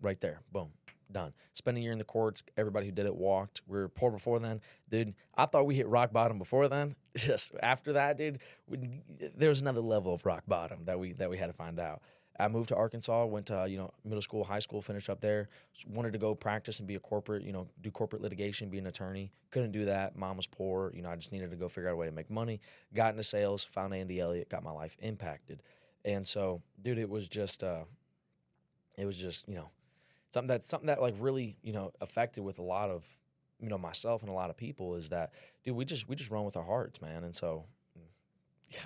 right 0.01 0.19
there. 0.19 0.41
Boom. 0.51 0.71
Done. 1.09 1.31
Spent 1.53 1.77
a 1.77 1.79
year 1.79 1.93
in 1.93 1.99
the 1.99 2.03
courts. 2.03 2.43
Everybody 2.57 2.87
who 2.87 2.91
did 2.91 3.05
it 3.05 3.15
walked. 3.15 3.61
We 3.65 3.77
were 3.77 3.87
poor 3.87 4.11
before 4.11 4.39
then. 4.39 4.59
Dude, 4.89 5.13
I 5.37 5.45
thought 5.45 5.65
we 5.65 5.75
hit 5.75 5.87
rock 5.87 6.11
bottom 6.11 6.37
before 6.37 6.67
then. 6.67 6.97
Just 7.15 7.53
after 7.63 7.93
that, 7.93 8.17
dude, 8.17 8.39
we, 8.67 9.01
there 9.37 9.47
was 9.47 9.61
another 9.61 9.79
level 9.79 10.13
of 10.13 10.25
rock 10.25 10.43
bottom 10.49 10.79
that 10.83 10.99
we 10.99 11.13
that 11.13 11.29
we 11.29 11.37
had 11.37 11.47
to 11.47 11.53
find 11.53 11.79
out. 11.79 12.01
I 12.39 12.47
moved 12.47 12.69
to 12.69 12.75
Arkansas, 12.75 13.25
went 13.25 13.47
to 13.47 13.65
you 13.67 13.77
know 13.77 13.91
middle 14.03 14.21
school, 14.21 14.43
high 14.43 14.59
school, 14.59 14.81
finished 14.81 15.09
up 15.09 15.21
there. 15.21 15.49
Wanted 15.87 16.13
to 16.13 16.19
go 16.19 16.35
practice 16.35 16.79
and 16.79 16.87
be 16.87 16.95
a 16.95 16.99
corporate, 16.99 17.43
you 17.43 17.51
know, 17.51 17.67
do 17.81 17.89
corporate 17.91 18.21
litigation, 18.21 18.69
be 18.69 18.77
an 18.77 18.87
attorney. 18.87 19.31
Couldn't 19.51 19.71
do 19.71 19.85
that. 19.85 20.15
Mom 20.15 20.37
was 20.37 20.47
poor. 20.47 20.91
You 20.95 21.01
know, 21.01 21.09
I 21.09 21.15
just 21.15 21.31
needed 21.31 21.49
to 21.51 21.57
go 21.57 21.67
figure 21.67 21.89
out 21.89 21.93
a 21.93 21.95
way 21.95 22.05
to 22.05 22.11
make 22.11 22.29
money. 22.29 22.59
Got 22.93 23.11
into 23.11 23.23
sales, 23.23 23.63
found 23.63 23.93
Andy 23.93 24.19
Elliott, 24.19 24.49
got 24.49 24.63
my 24.63 24.71
life 24.71 24.97
impacted. 25.01 25.63
And 26.05 26.25
so, 26.25 26.61
dude, 26.81 26.99
it 26.99 27.09
was 27.09 27.27
just, 27.27 27.63
uh, 27.63 27.83
it 28.97 29.05
was 29.05 29.17
just, 29.17 29.47
you 29.47 29.55
know, 29.55 29.69
something 30.31 30.47
that 30.47 30.63
something 30.63 30.87
that 30.87 31.01
like 31.01 31.15
really, 31.19 31.57
you 31.63 31.73
know, 31.73 31.91
affected 32.01 32.43
with 32.43 32.59
a 32.59 32.63
lot 32.63 32.89
of, 32.89 33.05
you 33.59 33.69
know, 33.69 33.77
myself 33.77 34.21
and 34.21 34.29
a 34.29 34.33
lot 34.33 34.49
of 34.49 34.57
people 34.57 34.95
is 34.95 35.09
that, 35.09 35.33
dude, 35.65 35.75
we 35.75 35.85
just 35.85 36.07
we 36.07 36.15
just 36.15 36.31
run 36.31 36.45
with 36.45 36.55
our 36.55 36.63
hearts, 36.63 37.01
man. 37.01 37.23
And 37.23 37.35
so, 37.35 37.65
yeah, 38.69 38.79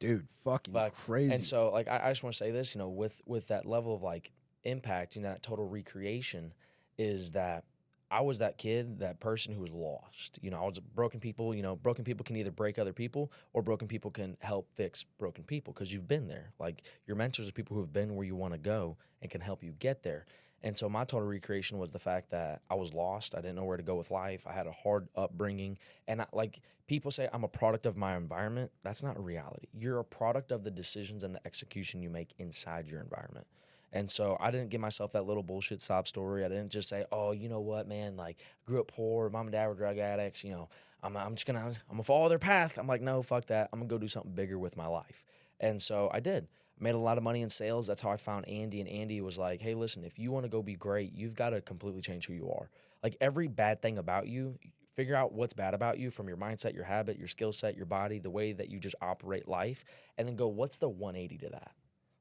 Dude, 0.00 0.26
fucking 0.44 0.74
Fuck. 0.74 0.96
crazy. 0.96 1.34
and 1.34 1.44
so, 1.44 1.70
like, 1.70 1.86
I, 1.86 2.00
I 2.06 2.10
just 2.10 2.24
want 2.24 2.34
to 2.34 2.38
say 2.38 2.50
this, 2.50 2.74
you 2.74 2.80
know, 2.80 2.88
with 2.88 3.20
with 3.26 3.48
that 3.48 3.66
level 3.66 3.94
of 3.94 4.02
like 4.02 4.32
impact, 4.64 5.14
you 5.14 5.22
know, 5.22 5.28
that 5.28 5.42
total 5.42 5.68
recreation, 5.68 6.52
is 6.98 7.32
that 7.32 7.64
I 8.10 8.22
was 8.22 8.38
that 8.40 8.58
kid, 8.58 8.98
that 9.00 9.20
person 9.20 9.54
who 9.54 9.60
was 9.60 9.70
lost. 9.70 10.38
You 10.42 10.50
know, 10.50 10.60
I 10.60 10.66
was 10.66 10.80
broken 10.80 11.20
people. 11.20 11.54
You 11.54 11.62
know, 11.62 11.76
broken 11.76 12.04
people 12.04 12.24
can 12.24 12.34
either 12.36 12.50
break 12.50 12.78
other 12.78 12.92
people, 12.92 13.30
or 13.52 13.62
broken 13.62 13.86
people 13.86 14.10
can 14.10 14.36
help 14.40 14.68
fix 14.74 15.04
broken 15.18 15.44
people 15.44 15.72
because 15.72 15.92
you've 15.92 16.08
been 16.08 16.26
there. 16.26 16.52
Like 16.58 16.82
your 17.06 17.16
mentors 17.16 17.48
are 17.48 17.52
people 17.52 17.74
who 17.76 17.82
have 17.82 17.92
been 17.92 18.16
where 18.16 18.26
you 18.26 18.34
want 18.34 18.54
to 18.54 18.58
go 18.58 18.96
and 19.22 19.30
can 19.30 19.40
help 19.40 19.62
you 19.62 19.72
get 19.78 20.02
there. 20.02 20.24
And 20.62 20.76
so 20.76 20.88
my 20.88 21.04
total 21.04 21.26
recreation 21.26 21.78
was 21.78 21.90
the 21.90 21.98
fact 21.98 22.30
that 22.30 22.60
I 22.70 22.74
was 22.74 22.92
lost. 22.92 23.34
I 23.34 23.40
didn't 23.40 23.56
know 23.56 23.64
where 23.64 23.78
to 23.78 23.82
go 23.82 23.94
with 23.94 24.10
life. 24.10 24.46
I 24.46 24.52
had 24.52 24.66
a 24.66 24.72
hard 24.72 25.08
upbringing. 25.16 25.78
And 26.06 26.20
I, 26.20 26.26
like 26.32 26.60
people 26.86 27.10
say, 27.10 27.28
I'm 27.32 27.44
a 27.44 27.48
product 27.48 27.86
of 27.86 27.96
my 27.96 28.16
environment. 28.16 28.70
That's 28.82 29.02
not 29.02 29.22
reality. 29.22 29.68
You're 29.72 30.00
a 30.00 30.04
product 30.04 30.52
of 30.52 30.62
the 30.62 30.70
decisions 30.70 31.24
and 31.24 31.34
the 31.34 31.40
execution 31.46 32.02
you 32.02 32.10
make 32.10 32.34
inside 32.38 32.88
your 32.88 33.00
environment. 33.00 33.46
And 33.92 34.10
so 34.10 34.36
I 34.38 34.50
didn't 34.50 34.70
give 34.70 34.80
myself 34.80 35.12
that 35.12 35.26
little 35.26 35.42
bullshit 35.42 35.82
sob 35.82 36.06
story. 36.06 36.44
I 36.44 36.48
didn't 36.48 36.70
just 36.70 36.88
say, 36.88 37.04
"Oh, 37.10 37.32
you 37.32 37.48
know 37.48 37.60
what, 37.60 37.88
man? 37.88 38.16
Like, 38.16 38.38
grew 38.64 38.80
up 38.80 38.88
poor. 38.88 39.28
Mom 39.30 39.46
and 39.46 39.52
dad 39.52 39.66
were 39.66 39.74
drug 39.74 39.98
addicts. 39.98 40.44
You 40.44 40.52
know, 40.52 40.68
I'm, 41.02 41.16
I'm 41.16 41.34
just 41.34 41.46
gonna, 41.46 41.60
I'm 41.60 41.74
gonna 41.90 42.04
follow 42.04 42.28
their 42.28 42.38
path." 42.38 42.78
I'm 42.78 42.86
like, 42.86 43.02
"No, 43.02 43.20
fuck 43.22 43.46
that. 43.46 43.68
I'm 43.72 43.80
gonna 43.80 43.88
go 43.88 43.98
do 43.98 44.06
something 44.06 44.32
bigger 44.32 44.58
with 44.58 44.76
my 44.76 44.86
life." 44.86 45.24
And 45.58 45.82
so 45.82 46.08
I 46.12 46.20
did. 46.20 46.46
Made 46.80 46.94
a 46.94 46.98
lot 46.98 47.18
of 47.18 47.22
money 47.24 47.42
in 47.42 47.50
sales. 47.50 47.86
That's 47.86 48.00
how 48.00 48.10
I 48.10 48.16
found 48.16 48.48
Andy. 48.48 48.80
And 48.80 48.88
Andy 48.88 49.20
was 49.20 49.36
like, 49.38 49.60
"Hey, 49.60 49.74
listen, 49.74 50.02
if 50.02 50.18
you 50.18 50.32
want 50.32 50.44
to 50.44 50.48
go 50.48 50.62
be 50.62 50.74
great, 50.74 51.12
you've 51.12 51.34
got 51.34 51.50
to 51.50 51.60
completely 51.60 52.00
change 52.00 52.26
who 52.26 52.32
you 52.32 52.50
are. 52.50 52.70
Like 53.02 53.16
every 53.20 53.46
bad 53.48 53.82
thing 53.82 53.98
about 53.98 54.26
you." 54.28 54.58
Figure 54.96 55.14
out 55.14 55.32
what's 55.32 55.52
bad 55.54 55.72
about 55.72 55.98
you 55.98 56.10
from 56.10 56.26
your 56.26 56.36
mindset, 56.36 56.74
your 56.74 56.84
habit, 56.84 57.16
your 57.16 57.28
skill 57.28 57.52
set, 57.52 57.76
your 57.76 57.86
body, 57.86 58.18
the 58.18 58.28
way 58.28 58.52
that 58.52 58.68
you 58.68 58.78
just 58.80 58.96
operate 59.00 59.46
life, 59.46 59.84
and 60.18 60.26
then 60.26 60.34
go, 60.34 60.48
what's 60.48 60.78
the 60.78 60.88
180 60.88 61.38
to 61.38 61.48
that? 61.50 61.72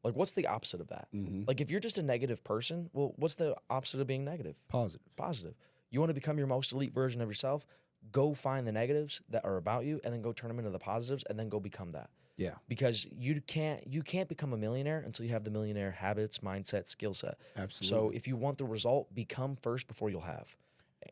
Like, 0.03 0.15
what's 0.15 0.31
the 0.33 0.45
opposite 0.47 0.79
of 0.79 0.87
that? 0.87 1.07
Mhm. 1.13 1.45
Like, 1.47 1.59
if 1.59 1.71
you're 1.71 1.79
just 1.81 1.97
a 1.97 2.03
negative 2.03 2.43
person, 2.43 2.89
well, 2.93 3.13
what's 3.17 3.35
the 3.35 3.57
opposite 3.69 3.99
of 3.99 4.07
being 4.07 4.23
negative? 4.23 4.61
positive. 4.69 5.13
Positive. 5.17 5.55
You 5.89 5.99
want 5.99 6.11
to 6.11 6.13
become 6.13 6.37
your 6.37 6.47
most 6.47 6.71
elite 6.71 6.93
version 6.93 7.21
of 7.21 7.27
yourself? 7.27 7.65
Go 8.11 8.33
find 8.33 8.65
the 8.65 8.71
negatives 8.71 9.19
that 9.29 9.43
are 9.43 9.57
about 9.57 9.83
you, 9.83 9.99
and 10.03 10.13
then 10.13 10.21
go 10.21 10.31
turn 10.31 10.47
them 10.49 10.59
into 10.59 10.71
the 10.71 10.79
positives, 10.79 11.23
and 11.27 11.37
then 11.37 11.49
go 11.49 11.59
become 11.59 11.91
that. 11.93 12.11
Yeah, 12.39 12.53
Because 12.69 13.05
you 13.11 13.41
can't 13.41 13.85
you 13.85 14.01
can't 14.01 14.29
become 14.29 14.53
a 14.53 14.57
millionaire 14.57 15.03
until 15.05 15.25
you 15.25 15.33
have 15.33 15.43
the 15.43 15.51
millionaire 15.51 15.91
habits, 15.91 16.39
mindset, 16.39 16.87
skill 16.87 17.13
set. 17.13 17.37
absolutely. 17.57 17.97
So 17.97 18.11
if 18.15 18.29
you 18.29 18.37
want 18.37 18.57
the 18.57 18.63
result, 18.63 19.13
become 19.13 19.57
first 19.61 19.89
before 19.89 20.09
you'll 20.09 20.21
have, 20.21 20.55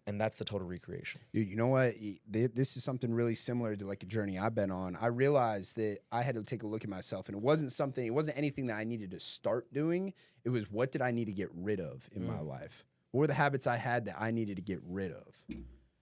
and 0.06 0.22
that's 0.22 0.38
the 0.38 0.46
total 0.46 0.66
recreation. 0.66 1.20
Dude, 1.34 1.50
you 1.50 1.58
know 1.58 1.68
what? 1.68 1.96
This 2.30 2.78
is 2.78 2.84
something 2.86 3.14
really 3.14 3.36
similar 3.36 3.76
to 3.76 3.86
like 3.86 4.04
a 4.04 4.06
journey 4.06 4.40
I've 4.40 4.56
been 4.56 4.72
on. 4.72 4.96
I 4.96 5.08
realized 5.08 5.76
that 5.76 6.00
I 6.14 6.22
had 6.22 6.36
to 6.36 6.44
take 6.44 6.64
a 6.64 6.68
look 6.68 6.86
at 6.86 6.90
myself, 6.90 7.28
and 7.28 7.36
it 7.36 7.44
wasn't 7.44 7.74
something. 7.74 8.06
It 8.06 8.14
wasn't 8.14 8.38
anything 8.38 8.68
that 8.68 8.78
I 8.78 8.86
needed 8.86 9.12
to 9.12 9.20
start 9.20 9.74
doing. 9.74 10.14
It 10.46 10.50
was 10.50 10.72
what 10.72 10.94
did 10.94 11.02
I 11.02 11.12
need 11.12 11.26
to 11.26 11.34
get 11.34 11.50
rid 11.54 11.82
of 11.82 12.10
in 12.16 12.26
my 12.26 12.36
mm. 12.36 12.48
life? 12.48 12.86
What 13.12 13.20
were 13.20 13.28
the 13.28 13.34
habits 13.34 13.68
I 13.68 13.76
had 13.76 14.06
that 14.06 14.16
I 14.18 14.32
needed 14.32 14.56
to 14.56 14.62
get 14.62 14.80
rid 14.88 15.12
of? 15.12 15.36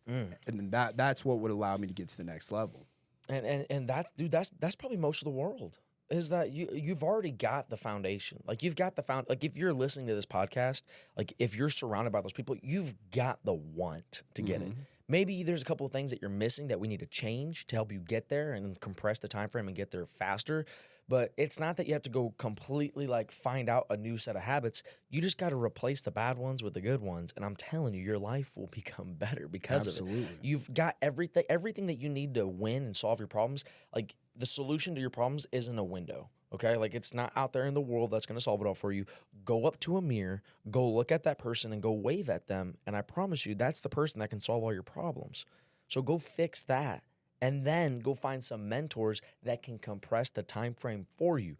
Mm. 0.07 0.27
And 0.45 0.71
that 0.71 0.97
that's 0.97 1.25
what 1.25 1.39
would 1.39 1.51
allow 1.51 1.77
me 1.77 1.87
to 1.87 1.93
get 1.93 2.09
to 2.09 2.17
the 2.17 2.23
next 2.23 2.51
level. 2.51 2.85
And 3.29 3.45
and 3.45 3.65
and 3.69 3.89
that's 3.89 4.11
dude 4.11 4.31
that's 4.31 4.51
that's 4.59 4.75
probably 4.75 4.97
most 4.97 5.21
of 5.21 5.25
the 5.25 5.31
world 5.31 5.79
is 6.09 6.29
that 6.29 6.51
you 6.51 6.69
you've 6.73 7.03
already 7.03 7.31
got 7.31 7.69
the 7.69 7.77
foundation. 7.77 8.41
Like 8.47 8.61
you've 8.63 8.75
got 8.75 8.95
the 8.95 9.01
found 9.01 9.27
like 9.29 9.43
if 9.43 9.57
you're 9.57 9.73
listening 9.73 10.07
to 10.07 10.15
this 10.15 10.25
podcast 10.25 10.83
like 11.17 11.33
if 11.39 11.55
you're 11.55 11.69
surrounded 11.69 12.11
by 12.11 12.21
those 12.21 12.33
people 12.33 12.55
you've 12.61 12.93
got 13.11 13.39
the 13.43 13.53
want 13.53 14.23
to 14.35 14.41
get 14.41 14.61
it. 14.61 14.69
Mm-hmm. 14.69 14.81
Maybe 15.07 15.43
there's 15.43 15.61
a 15.61 15.65
couple 15.65 15.85
of 15.85 15.91
things 15.91 16.09
that 16.09 16.21
you're 16.21 16.31
missing 16.31 16.67
that 16.69 16.79
we 16.79 16.87
need 16.87 16.99
to 16.99 17.05
change 17.05 17.67
to 17.67 17.75
help 17.75 17.91
you 17.91 17.99
get 17.99 18.29
there 18.29 18.53
and 18.53 18.79
compress 18.79 19.19
the 19.19 19.27
time 19.27 19.49
frame 19.49 19.67
and 19.67 19.75
get 19.75 19.91
there 19.91 20.05
faster 20.05 20.65
but 21.07 21.33
it's 21.37 21.59
not 21.59 21.77
that 21.77 21.87
you 21.87 21.93
have 21.93 22.01
to 22.03 22.09
go 22.09 22.33
completely 22.37 23.07
like 23.07 23.31
find 23.31 23.69
out 23.69 23.85
a 23.89 23.97
new 23.97 24.17
set 24.17 24.35
of 24.35 24.41
habits 24.41 24.83
you 25.09 25.21
just 25.21 25.37
got 25.37 25.49
to 25.49 25.55
replace 25.55 26.01
the 26.01 26.11
bad 26.11 26.37
ones 26.37 26.63
with 26.63 26.73
the 26.73 26.81
good 26.81 27.01
ones 27.01 27.33
and 27.35 27.45
i'm 27.45 27.55
telling 27.55 27.93
you 27.93 28.01
your 28.01 28.17
life 28.17 28.51
will 28.55 28.67
become 28.71 29.13
better 29.13 29.47
because 29.47 29.87
of 29.87 29.93
it 29.93 29.97
You've 30.41 30.73
got 30.73 30.95
everything 31.01 31.43
everything 31.49 31.87
that 31.87 31.95
you 31.95 32.09
need 32.09 32.35
to 32.35 32.47
win 32.47 32.83
and 32.83 32.95
solve 32.95 33.19
your 33.19 33.27
problems. 33.27 33.63
Like 33.93 34.15
the 34.35 34.45
solution 34.45 34.95
to 34.95 35.01
your 35.01 35.09
problems 35.09 35.45
isn't 35.51 35.77
a 35.77 35.83
window. 35.83 36.29
Okay? 36.53 36.75
Like 36.77 36.93
it's 36.93 37.13
not 37.13 37.31
out 37.35 37.53
there 37.53 37.65
in 37.65 37.73
the 37.73 37.81
world 37.81 38.11
that's 38.11 38.25
going 38.25 38.37
to 38.37 38.43
solve 38.43 38.61
it 38.61 38.67
all 38.67 38.73
for 38.75 38.91
you. 38.91 39.05
Go 39.43 39.65
up 39.65 39.79
to 39.81 39.97
a 39.97 40.01
mirror, 40.01 40.41
go 40.71 40.87
look 40.89 41.11
at 41.11 41.23
that 41.23 41.39
person 41.39 41.73
and 41.73 41.81
go 41.81 41.91
wave 41.91 42.29
at 42.29 42.47
them, 42.47 42.77
and 42.85 42.95
I 42.95 43.01
promise 43.01 43.45
you 43.45 43.55
that's 43.55 43.81
the 43.81 43.89
person 43.89 44.19
that 44.19 44.29
can 44.29 44.39
solve 44.39 44.63
all 44.63 44.73
your 44.73 44.83
problems. 44.83 45.45
So 45.87 46.01
go 46.01 46.17
fix 46.17 46.63
that. 46.63 47.03
And 47.45 47.63
then 47.63 47.99
go 47.99 48.15
find 48.15 48.43
some 48.43 48.67
mentors 48.67 49.21
that 49.43 49.61
can 49.61 49.77
compress 49.77 50.31
the 50.31 50.41
time 50.41 50.73
frame 50.73 51.05
for 51.15 51.37
you. 51.37 51.57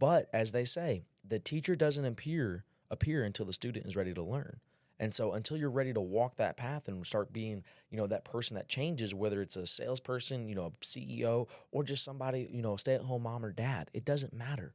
But 0.00 0.28
as 0.32 0.50
they 0.50 0.64
say, 0.64 1.04
the 1.24 1.38
teacher 1.38 1.76
doesn't 1.76 2.04
appear 2.04 2.64
appear 2.90 3.22
until 3.22 3.46
the 3.46 3.52
student 3.52 3.86
is 3.86 3.94
ready 3.94 4.12
to 4.12 4.24
learn. 4.24 4.58
And 4.98 5.14
so 5.14 5.32
until 5.32 5.56
you're 5.56 5.70
ready 5.70 5.92
to 5.92 6.00
walk 6.00 6.36
that 6.38 6.56
path 6.56 6.88
and 6.88 7.06
start 7.06 7.32
being, 7.32 7.62
you 7.90 7.96
know, 7.96 8.08
that 8.08 8.24
person 8.24 8.56
that 8.56 8.68
changes, 8.68 9.14
whether 9.14 9.40
it's 9.40 9.54
a 9.54 9.66
salesperson, 9.66 10.48
you 10.48 10.56
know, 10.56 10.66
a 10.66 10.84
CEO, 10.84 11.46
or 11.70 11.84
just 11.84 12.02
somebody, 12.02 12.48
you 12.50 12.60
know, 12.60 12.74
stay-at-home 12.74 13.22
mom 13.22 13.44
or 13.44 13.52
dad, 13.52 13.88
it 13.94 14.04
doesn't 14.04 14.34
matter. 14.34 14.74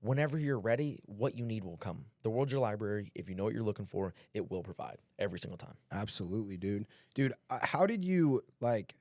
Whenever 0.00 0.36
you're 0.36 0.58
ready, 0.58 0.98
what 1.06 1.38
you 1.38 1.44
need 1.46 1.62
will 1.62 1.76
come. 1.76 2.06
The 2.24 2.30
world's 2.30 2.50
your 2.50 2.60
library. 2.60 3.12
If 3.14 3.28
you 3.28 3.36
know 3.36 3.44
what 3.44 3.54
you're 3.54 3.62
looking 3.62 3.86
for, 3.86 4.14
it 4.34 4.50
will 4.50 4.64
provide 4.64 4.98
every 5.20 5.38
single 5.38 5.58
time. 5.58 5.76
Absolutely, 5.92 6.56
dude. 6.56 6.86
Dude, 7.14 7.34
uh, 7.48 7.60
how 7.62 7.86
did 7.86 8.04
you 8.04 8.42
like? 8.60 8.96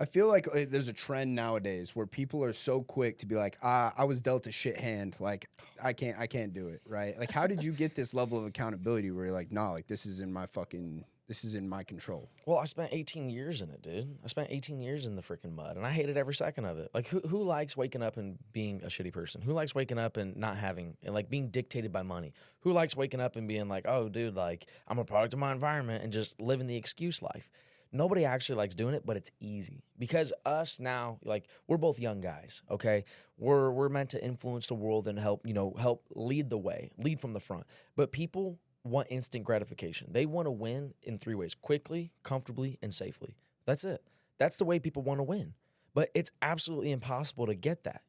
I 0.00 0.06
feel 0.06 0.26
like 0.26 0.48
uh, 0.48 0.66
there's 0.68 0.88
a 0.88 0.92
trend 0.92 1.34
nowadays 1.34 1.94
where 1.94 2.06
people 2.06 2.42
are 2.42 2.52
so 2.52 2.82
quick 2.82 3.18
to 3.18 3.26
be 3.26 3.36
like, 3.36 3.58
"Ah, 3.62 3.92
I 3.96 4.04
was 4.04 4.20
dealt 4.20 4.46
a 4.48 4.52
shit 4.52 4.76
hand. 4.76 5.16
Like, 5.20 5.48
I 5.82 5.92
can't, 5.92 6.18
I 6.18 6.26
can't 6.26 6.52
do 6.52 6.68
it." 6.68 6.82
Right? 6.84 7.16
Like, 7.16 7.30
how 7.30 7.46
did 7.46 7.62
you 7.62 7.70
get 7.70 7.94
this 7.94 8.12
level 8.12 8.36
of 8.38 8.44
accountability 8.44 9.12
where 9.12 9.26
you're 9.26 9.34
like, 9.34 9.52
"Nah, 9.52 9.70
like 9.70 9.86
this 9.86 10.04
is 10.04 10.18
in 10.18 10.32
my 10.32 10.46
fucking, 10.46 11.04
this 11.28 11.44
is 11.44 11.54
in 11.54 11.68
my 11.68 11.84
control." 11.84 12.28
Well, 12.44 12.58
I 12.58 12.64
spent 12.64 12.92
18 12.92 13.30
years 13.30 13.62
in 13.62 13.70
it, 13.70 13.82
dude. 13.82 14.18
I 14.24 14.26
spent 14.26 14.48
18 14.50 14.80
years 14.80 15.06
in 15.06 15.14
the 15.14 15.22
freaking 15.22 15.54
mud, 15.54 15.76
and 15.76 15.86
I 15.86 15.90
hated 15.90 16.16
every 16.16 16.34
second 16.34 16.64
of 16.64 16.76
it. 16.78 16.90
Like, 16.92 17.06
who 17.06 17.20
who 17.20 17.44
likes 17.44 17.76
waking 17.76 18.02
up 18.02 18.16
and 18.16 18.36
being 18.52 18.82
a 18.82 18.88
shitty 18.88 19.12
person? 19.12 19.42
Who 19.42 19.52
likes 19.52 19.76
waking 19.76 20.00
up 20.00 20.16
and 20.16 20.36
not 20.36 20.56
having 20.56 20.96
and 21.04 21.14
like 21.14 21.30
being 21.30 21.50
dictated 21.50 21.92
by 21.92 22.02
money? 22.02 22.32
Who 22.62 22.72
likes 22.72 22.96
waking 22.96 23.20
up 23.20 23.36
and 23.36 23.46
being 23.46 23.68
like, 23.68 23.86
oh, 23.86 24.08
dude, 24.08 24.34
like 24.34 24.66
I'm 24.88 24.98
a 24.98 25.04
product 25.04 25.34
of 25.34 25.38
my 25.38 25.52
environment 25.52 26.02
and 26.02 26.12
just 26.12 26.40
living 26.40 26.66
the 26.66 26.76
excuse 26.76 27.22
life? 27.22 27.48
Nobody 27.94 28.24
actually 28.24 28.56
likes 28.56 28.74
doing 28.74 28.92
it, 28.96 29.06
but 29.06 29.16
it's 29.16 29.30
easy 29.38 29.84
because 30.00 30.32
us 30.44 30.80
now, 30.80 31.18
like 31.24 31.46
we're 31.68 31.76
both 31.76 32.00
young 32.00 32.20
guys, 32.20 32.60
okay? 32.68 33.04
We're 33.38 33.70
we're 33.70 33.88
meant 33.88 34.10
to 34.10 34.22
influence 34.22 34.66
the 34.66 34.74
world 34.74 35.06
and 35.06 35.16
help, 35.16 35.46
you 35.46 35.54
know, 35.54 35.74
help 35.78 36.04
lead 36.12 36.50
the 36.50 36.58
way, 36.58 36.90
lead 36.98 37.20
from 37.20 37.34
the 37.34 37.40
front. 37.40 37.66
But 37.94 38.10
people 38.10 38.58
want 38.82 39.06
instant 39.10 39.44
gratification. 39.44 40.08
They 40.10 40.26
want 40.26 40.46
to 40.46 40.50
win 40.50 40.94
in 41.04 41.18
three 41.18 41.36
ways: 41.36 41.54
quickly, 41.54 42.10
comfortably, 42.24 42.78
and 42.82 42.92
safely. 42.92 43.36
That's 43.64 43.84
it. 43.84 44.02
That's 44.38 44.56
the 44.56 44.64
way 44.64 44.80
people 44.80 45.02
want 45.04 45.20
to 45.20 45.24
win. 45.24 45.54
But 45.94 46.10
it's 46.14 46.32
absolutely 46.42 46.90
impossible 46.90 47.46
to 47.46 47.54
get 47.54 47.84
that. 47.84 48.02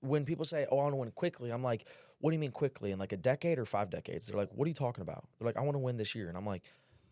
When 0.00 0.24
people 0.24 0.46
say, 0.46 0.66
"Oh, 0.72 0.78
I 0.78 0.84
want 0.84 0.92
to 0.92 0.96
win 0.96 1.10
quickly," 1.10 1.50
I'm 1.50 1.62
like, 1.62 1.86
"What 2.20 2.30
do 2.30 2.34
you 2.36 2.40
mean 2.40 2.52
quickly? 2.52 2.90
In 2.90 2.98
like 2.98 3.12
a 3.12 3.18
decade 3.18 3.58
or 3.58 3.66
five 3.66 3.90
decades?" 3.90 4.26
They're 4.26 4.36
like, 4.38 4.54
"What 4.54 4.64
are 4.64 4.68
you 4.68 4.74
talking 4.74 5.02
about?" 5.02 5.28
They're 5.38 5.46
like, 5.46 5.58
"I 5.58 5.60
want 5.60 5.74
to 5.74 5.80
win 5.80 5.98
this 5.98 6.14
year," 6.14 6.28
and 6.28 6.38
I'm 6.38 6.46
like, 6.46 6.62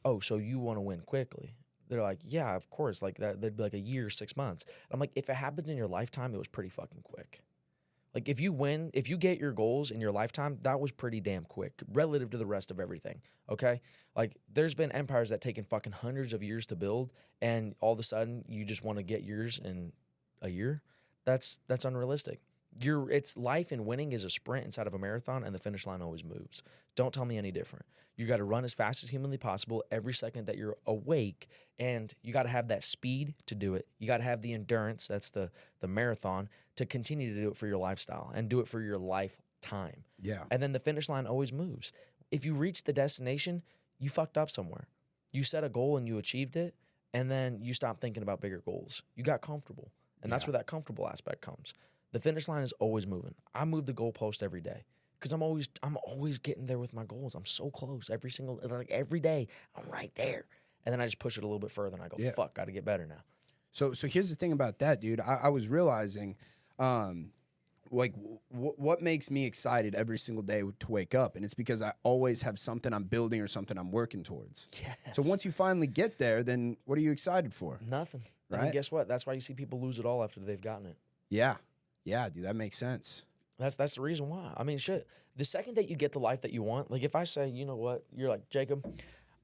"Oh, 0.06 0.20
so 0.20 0.38
you 0.38 0.58
want 0.58 0.78
to 0.78 0.80
win 0.80 1.00
quickly?" 1.00 1.54
They're 1.88 2.02
like, 2.02 2.20
"Yeah, 2.24 2.54
of 2.54 2.70
course." 2.70 3.02
Like 3.02 3.18
that, 3.18 3.40
that'd 3.40 3.56
be 3.56 3.62
like 3.62 3.74
a 3.74 3.78
year, 3.78 4.10
six 4.10 4.36
months. 4.36 4.64
I'm 4.90 5.00
like, 5.00 5.12
if 5.14 5.28
it 5.28 5.36
happens 5.36 5.70
in 5.70 5.76
your 5.76 5.86
lifetime, 5.86 6.34
it 6.34 6.38
was 6.38 6.48
pretty 6.48 6.70
fucking 6.70 7.02
quick. 7.02 7.42
Like 8.14 8.28
if 8.28 8.40
you 8.40 8.52
win, 8.52 8.90
if 8.94 9.08
you 9.08 9.16
get 9.16 9.38
your 9.38 9.52
goals 9.52 9.90
in 9.90 10.00
your 10.00 10.12
lifetime, 10.12 10.58
that 10.62 10.78
was 10.78 10.92
pretty 10.92 11.20
damn 11.20 11.44
quick 11.44 11.82
relative 11.92 12.30
to 12.30 12.38
the 12.38 12.46
rest 12.46 12.70
of 12.70 12.78
everything. 12.78 13.20
Okay? 13.50 13.80
Like 14.16 14.36
there's 14.52 14.74
been 14.74 14.92
empires 14.92 15.30
that 15.30 15.40
taken 15.40 15.64
fucking 15.64 15.92
hundreds 15.92 16.32
of 16.32 16.42
years 16.42 16.64
to 16.66 16.76
build 16.76 17.12
and 17.42 17.74
all 17.80 17.92
of 17.92 17.98
a 17.98 18.04
sudden 18.04 18.44
you 18.48 18.64
just 18.64 18.84
want 18.84 18.98
to 18.98 19.02
get 19.02 19.24
yours 19.24 19.60
in 19.62 19.92
a 20.40 20.48
year. 20.48 20.82
That's 21.24 21.58
that's 21.66 21.84
unrealistic. 21.84 22.40
Your 22.80 23.10
it's 23.10 23.36
life 23.36 23.72
and 23.72 23.86
winning 23.86 24.12
is 24.12 24.24
a 24.24 24.30
sprint 24.30 24.64
inside 24.64 24.86
of 24.86 24.94
a 24.94 24.98
marathon 24.98 25.44
and 25.44 25.54
the 25.54 25.58
finish 25.58 25.86
line 25.86 26.02
always 26.02 26.24
moves. 26.24 26.62
Don't 26.96 27.12
tell 27.12 27.24
me 27.24 27.38
any 27.38 27.50
different. 27.50 27.86
You 28.16 28.26
got 28.26 28.36
to 28.36 28.44
run 28.44 28.64
as 28.64 28.74
fast 28.74 29.02
as 29.02 29.10
humanly 29.10 29.38
possible 29.38 29.84
every 29.90 30.12
second 30.12 30.46
that 30.46 30.56
you're 30.56 30.76
awake 30.86 31.48
and 31.78 32.12
you 32.22 32.32
got 32.32 32.44
to 32.44 32.48
have 32.48 32.68
that 32.68 32.84
speed 32.84 33.34
to 33.46 33.54
do 33.54 33.74
it. 33.74 33.86
You 33.98 34.06
got 34.06 34.18
to 34.18 34.24
have 34.24 34.42
the 34.42 34.52
endurance, 34.52 35.08
that's 35.08 35.30
the 35.30 35.50
the 35.80 35.88
marathon 35.88 36.48
to 36.76 36.86
continue 36.86 37.34
to 37.34 37.40
do 37.40 37.48
it 37.48 37.56
for 37.56 37.66
your 37.66 37.78
lifestyle 37.78 38.32
and 38.34 38.48
do 38.48 38.60
it 38.60 38.68
for 38.68 38.80
your 38.80 38.98
lifetime. 38.98 40.04
Yeah. 40.20 40.44
And 40.50 40.62
then 40.62 40.72
the 40.72 40.80
finish 40.80 41.08
line 41.08 41.26
always 41.26 41.52
moves. 41.52 41.92
If 42.30 42.44
you 42.44 42.54
reach 42.54 42.84
the 42.84 42.92
destination, 42.92 43.62
you 43.98 44.08
fucked 44.08 44.36
up 44.36 44.50
somewhere. 44.50 44.88
You 45.32 45.42
set 45.42 45.64
a 45.64 45.68
goal 45.68 45.96
and 45.96 46.06
you 46.06 46.18
achieved 46.18 46.56
it, 46.56 46.74
and 47.12 47.30
then 47.30 47.58
you 47.60 47.74
stop 47.74 47.98
thinking 47.98 48.22
about 48.22 48.40
bigger 48.40 48.60
goals. 48.64 49.02
You 49.16 49.24
got 49.24 49.40
comfortable. 49.40 49.90
And 50.22 50.32
that's 50.32 50.46
where 50.46 50.52
that 50.52 50.66
comfortable 50.66 51.06
aspect 51.06 51.42
comes. 51.42 51.74
The 52.14 52.20
finish 52.20 52.46
line 52.48 52.62
is 52.62 52.72
always 52.78 53.06
moving. 53.08 53.34
I 53.54 53.64
move 53.64 53.86
the 53.86 53.92
goalpost 53.92 54.42
every 54.42 54.60
day. 54.60 54.84
Because 55.18 55.32
I'm 55.32 55.42
always 55.42 55.68
I'm 55.82 55.96
always 56.06 56.38
getting 56.38 56.66
there 56.66 56.78
with 56.78 56.92
my 56.94 57.04
goals. 57.04 57.34
I'm 57.34 57.44
so 57.46 57.70
close 57.70 58.08
every 58.10 58.30
single 58.30 58.60
like 58.62 58.90
every 58.90 59.20
day. 59.20 59.48
I'm 59.76 59.88
right 59.90 60.12
there. 60.14 60.44
And 60.86 60.92
then 60.92 61.00
I 61.00 61.06
just 61.06 61.18
push 61.18 61.36
it 61.38 61.44
a 61.44 61.46
little 61.46 61.58
bit 61.58 61.72
further 61.72 61.94
and 61.96 62.04
I 62.04 62.08
go, 62.08 62.16
Yeah. 62.18 62.30
fuck, 62.32 62.54
gotta 62.54 62.72
get 62.72 62.84
better 62.84 63.06
now. 63.06 63.22
So 63.72 63.92
so 63.94 64.06
here's 64.06 64.30
the 64.30 64.36
thing 64.36 64.52
about 64.52 64.78
that, 64.80 65.00
dude. 65.00 65.20
I, 65.20 65.40
I 65.44 65.48
was 65.48 65.66
realizing, 65.68 66.36
um, 66.78 67.30
like 67.90 68.12
w- 68.52 68.74
what 68.76 69.00
makes 69.02 69.30
me 69.30 69.44
excited 69.46 69.94
every 69.94 70.18
single 70.18 70.42
day 70.42 70.62
to 70.62 70.90
wake 70.90 71.14
up, 71.14 71.36
and 71.36 71.44
it's 71.44 71.54
because 71.54 71.80
I 71.82 71.92
always 72.02 72.42
have 72.42 72.58
something 72.58 72.92
I'm 72.92 73.04
building 73.04 73.40
or 73.40 73.48
something 73.48 73.76
I'm 73.78 73.90
working 73.90 74.22
towards. 74.22 74.68
Yes. 74.82 74.96
So 75.16 75.22
once 75.22 75.44
you 75.44 75.52
finally 75.52 75.86
get 75.86 76.18
there, 76.18 76.42
then 76.42 76.76
what 76.84 76.98
are 76.98 77.02
you 77.02 77.12
excited 77.12 77.52
for? 77.54 77.80
nothing. 77.88 78.22
And 78.50 78.60
Right. 78.62 78.72
guess 78.72 78.92
what? 78.92 79.08
That's 79.08 79.26
why 79.26 79.32
you 79.32 79.40
see 79.40 79.54
people 79.54 79.80
lose 79.80 79.98
it 79.98 80.04
all 80.04 80.22
after 80.22 80.38
they've 80.38 80.60
gotten 80.60 80.86
it. 80.86 80.96
Yeah, 81.30 81.56
yeah, 82.04 82.28
dude, 82.28 82.44
that 82.44 82.56
makes 82.56 82.76
sense. 82.76 83.24
That's 83.58 83.76
that's 83.76 83.94
the 83.94 84.00
reason 84.02 84.28
why. 84.28 84.52
I 84.56 84.64
mean, 84.64 84.78
shit. 84.78 85.06
The 85.36 85.44
second 85.44 85.74
that 85.76 85.88
you 85.88 85.96
get 85.96 86.12
the 86.12 86.20
life 86.20 86.42
that 86.42 86.52
you 86.52 86.62
want, 86.62 86.90
like 86.90 87.02
if 87.02 87.16
I 87.16 87.24
say, 87.24 87.48
you 87.48 87.64
know 87.64 87.76
what, 87.76 88.04
you're 88.14 88.28
like 88.28 88.48
Jacob, 88.50 88.84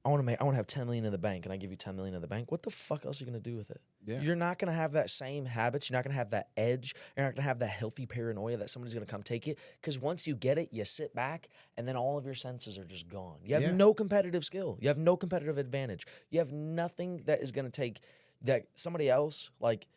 I 0.05 0.09
want 0.09 0.19
to 0.21 0.25
make, 0.25 0.39
I 0.39 0.43
want 0.45 0.53
to 0.53 0.57
have 0.57 0.67
ten 0.67 0.85
million 0.85 1.05
in 1.05 1.11
the 1.11 1.17
bank, 1.17 1.45
and 1.45 1.53
I 1.53 1.57
give 1.57 1.69
you 1.69 1.75
ten 1.77 1.95
million 1.95 2.15
in 2.15 2.21
the 2.21 2.27
bank. 2.27 2.51
What 2.51 2.63
the 2.63 2.69
fuck 2.71 3.05
else 3.05 3.19
are 3.21 3.25
you 3.25 3.29
gonna 3.31 3.39
do 3.41 3.55
with 3.55 3.71
it? 3.71 3.81
Yeah. 4.05 4.19
You're 4.21 4.35
not 4.35 4.57
gonna 4.57 4.73
have 4.73 4.93
that 4.93 5.09
same 5.09 5.45
habits. 5.45 5.89
You're 5.89 5.97
not 5.97 6.03
gonna 6.03 6.15
have 6.15 6.31
that 6.31 6.49
edge. 6.57 6.95
You're 7.15 7.25
not 7.25 7.35
gonna 7.35 7.47
have 7.47 7.59
that 7.59 7.67
healthy 7.69 8.05
paranoia 8.05 8.57
that 8.57 8.69
somebody's 8.69 8.93
gonna 8.93 9.05
come 9.05 9.21
take 9.23 9.47
it. 9.47 9.59
Because 9.79 9.99
once 9.99 10.25
you 10.27 10.35
get 10.35 10.57
it, 10.57 10.69
you 10.71 10.83
sit 10.85 11.13
back, 11.13 11.47
and 11.77 11.87
then 11.87 11.95
all 11.95 12.17
of 12.17 12.25
your 12.25 12.33
senses 12.33 12.77
are 12.77 12.85
just 12.85 13.07
gone. 13.09 13.37
You 13.43 13.53
have 13.55 13.63
Yeah. 13.63 13.71
no 13.73 13.93
competitive 13.93 14.43
skill. 14.43 14.77
You 14.81 14.87
have 14.87 14.97
no 14.97 15.15
competitive 15.17 15.57
advantage. 15.57 16.07
You 16.29 16.39
have 16.39 16.51
nothing 16.51 17.23
that 17.25 17.41
is 17.41 17.51
gonna 17.51 17.69
take 17.69 17.99
that 18.43 18.65
somebody 18.75 19.09
else 19.09 19.51
like 19.59 19.87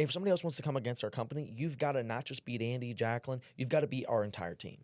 if 0.00 0.10
somebody 0.10 0.30
else 0.30 0.42
wants 0.42 0.56
to 0.56 0.62
come 0.62 0.76
against 0.76 1.04
our 1.04 1.10
company, 1.10 1.52
you've 1.54 1.76
got 1.78 1.92
to 1.92 2.02
not 2.02 2.24
just 2.24 2.44
beat 2.44 2.62
Andy, 2.62 2.94
Jacqueline, 2.94 3.40
you've 3.56 3.68
got 3.68 3.80
to 3.80 3.86
beat 3.86 4.06
our 4.08 4.24
entire 4.24 4.54
team. 4.54 4.78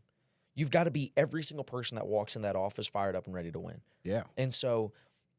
You've 0.54 0.70
got 0.70 0.84
to 0.84 0.90
be 0.90 1.12
every 1.16 1.42
single 1.42 1.64
person 1.64 1.96
that 1.96 2.06
walks 2.06 2.36
in 2.36 2.42
that 2.42 2.56
office 2.56 2.86
fired 2.86 3.16
up 3.16 3.26
and 3.26 3.34
ready 3.34 3.50
to 3.52 3.58
win. 3.58 3.80
Yeah, 4.04 4.24
And 4.36 4.54
so 4.54 4.92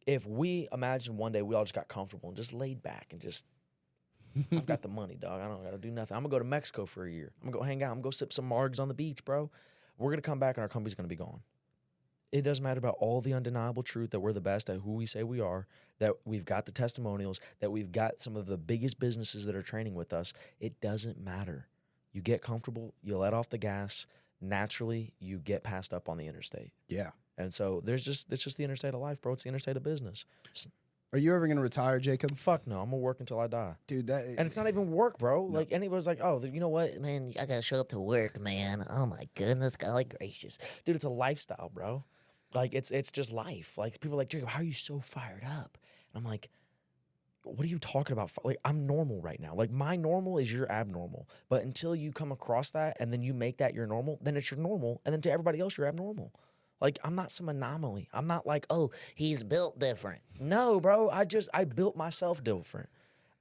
if 0.06 0.26
we 0.26 0.68
imagine 0.72 1.18
one 1.18 1.32
day 1.32 1.42
we 1.42 1.56
all 1.56 1.64
just 1.64 1.74
got 1.74 1.88
comfortable 1.88 2.30
and 2.30 2.36
just 2.36 2.54
laid 2.54 2.82
back 2.82 3.08
and 3.12 3.22
just 3.22 3.46
I've 4.52 4.66
got 4.66 4.82
the 4.82 4.88
money, 4.88 5.16
dog. 5.16 5.42
I 5.42 5.48
don't 5.48 5.64
gotta 5.64 5.78
do 5.78 5.92
nothing. 5.92 6.16
I'm 6.16 6.24
gonna 6.24 6.32
go 6.32 6.40
to 6.40 6.46
Mexico 6.46 6.86
for 6.86 7.06
a 7.06 7.12
year. 7.12 7.32
I'm 7.42 7.50
gonna 7.50 7.60
go 7.60 7.64
hang 7.64 7.82
out. 7.84 7.88
I'm 7.88 7.96
gonna 7.96 8.04
go 8.04 8.12
sip 8.12 8.34
some 8.34 8.50
margs 8.50 8.80
on 8.80 8.88
the 8.88 8.94
beach, 8.94 9.24
bro. 9.26 9.50
We're 9.98 10.12
gonna 10.12 10.22
come 10.22 10.40
back 10.40 10.58
and 10.58 10.62
our 10.62 10.68
company's 10.68 10.96
gonna 10.96 11.08
be 11.08 11.16
gone. 11.16 11.42
It 12.32 12.42
doesn't 12.42 12.64
matter 12.64 12.78
about 12.80 12.96
all 13.00 13.22
the 13.22 13.34
undeniable 13.34 13.84
truth 13.84 14.12
that 14.12 14.20
we're 14.20 14.34
the 14.34 14.42
best 14.42 14.70
at 14.70 14.82
who 14.82 14.94
we 14.94 15.06
say 15.06 15.24
we 15.24 15.40
are, 15.40 15.66
that 16.00 16.14
we've 16.26 16.44
got 16.46 16.66
the 16.66 16.72
testimonials, 16.72 17.40
that 17.60 17.72
we've 17.72 17.92
got 17.92 18.20
some 18.20 18.36
of 18.36 18.48
the 18.48 18.58
biggest 18.58 19.00
businesses 19.00 19.46
that 19.46 19.56
are 19.56 19.62
training 19.62 19.96
with 19.96 20.12
us. 20.12 20.34
It 20.60 20.82
doesn't 20.82 21.20
matter. 21.20 21.68
You 22.12 22.22
get 22.22 22.42
comfortable, 22.42 22.94
you 23.02 23.18
let 23.18 23.34
off 23.34 23.50
the 23.50 23.58
gas, 23.58 24.06
naturally 24.42 25.14
you 25.20 25.38
get 25.40 25.64
passed 25.64 25.94
up 25.94 26.10
on 26.10 26.18
the 26.18 26.28
interstate. 26.28 26.72
yeah. 26.88 27.12
And 27.40 27.54
so 27.54 27.82
there's 27.86 28.04
just 28.04 28.34
it's 28.34 28.44
just 28.44 28.58
the 28.58 28.64
interstate 28.64 28.96
of 28.96 29.00
life, 29.00 29.22
bro. 29.22 29.34
It's 29.34 29.44
the 29.44 29.50
interstate 29.50 29.78
of 29.78 29.84
business. 29.84 30.26
Are 31.14 31.20
you 31.20 31.36
ever 31.36 31.48
gonna 31.48 31.62
retire, 31.62 32.00
Jacob? 32.00 32.36
Fuck 32.36 32.66
no, 32.66 32.80
I'm 32.80 32.88
gonna 32.90 32.98
work 32.98 33.20
until 33.20 33.40
I 33.40 33.46
die. 33.46 33.76
Dude, 33.86 34.08
that 34.08 34.26
And 34.26 34.40
it's 34.40 34.58
not 34.58 34.68
even 34.68 34.92
work, 34.92 35.20
bro. 35.20 35.44
Like 35.44 35.72
anybody's 35.72 36.08
like, 36.08 36.18
oh, 36.20 36.42
you 36.44 36.60
know 36.60 36.68
what, 36.68 37.00
Man, 37.00 37.34
I 37.40 37.46
gotta 37.46 37.62
show 37.62 37.80
up 37.80 37.90
to 37.90 38.00
work, 38.00 38.40
man. 38.40 38.84
Oh 38.90 39.06
my 39.06 39.30
goodness, 39.36 39.76
golly 39.76 40.06
gracious. 40.06 40.58
dude? 40.84 40.96
It's 40.96 41.06
a 41.06 41.10
lifestyle, 41.10 41.70
bro. 41.72 42.04
Like 42.54 42.74
it's 42.74 42.92
it's 42.92 43.12
just 43.12 43.32
life. 43.32 43.78
Like 43.78 44.00
people 44.00 44.16
are 44.16 44.20
like 44.20 44.30
Jacob, 44.30 44.50
how 44.50 44.60
are 44.60 44.64
you 44.64 44.72
so 44.72 45.00
fired 45.00 45.44
up? 45.44 45.78
And 46.14 46.24
I'm 46.24 46.30
like, 46.30 46.50
what 47.44 47.66
are 47.66 47.70
you 47.70 47.80
talking 47.80 48.14
about? 48.14 48.32
Like 48.44 48.58
I'm 48.66 48.86
normal 48.88 49.22
right 49.22 49.40
now. 49.40 49.54
Like 49.56 49.72
my 49.72 49.96
normal 49.96 50.38
is 50.38 50.52
your 50.52 50.72
abnormal. 50.72 51.28
But 51.50 51.64
until 51.64 51.96
you 51.96 52.12
come 52.12 52.32
across 52.32 52.72
that 52.72 52.98
and 53.00 53.12
then 53.12 53.22
you 53.22 53.34
make 53.34 53.58
that 53.58 53.74
your 53.74 53.88
normal, 53.88 54.20
then 54.22 54.38
it's 54.38 54.52
your 54.52 54.60
normal. 54.60 55.02
And 55.06 55.14
then 55.14 55.22
to 55.22 55.32
everybody 55.32 55.60
else, 55.60 55.78
you're 55.78 55.88
abnormal. 55.88 56.34
Like 56.80 57.00
I'm 57.04 57.16
not 57.16 57.32
some 57.32 57.50
anomaly. 57.50 58.10
I'm 58.14 58.28
not 58.28 58.46
like, 58.46 58.66
oh, 58.70 58.92
He's 59.16 59.44
built 59.44 59.80
different. 59.80 60.22
No, 60.40 60.80
bro. 60.80 61.10
I 61.10 61.26
just 61.26 61.50
I 61.54 61.66
built 61.66 61.96
myself 61.96 62.44
different. 62.44 62.90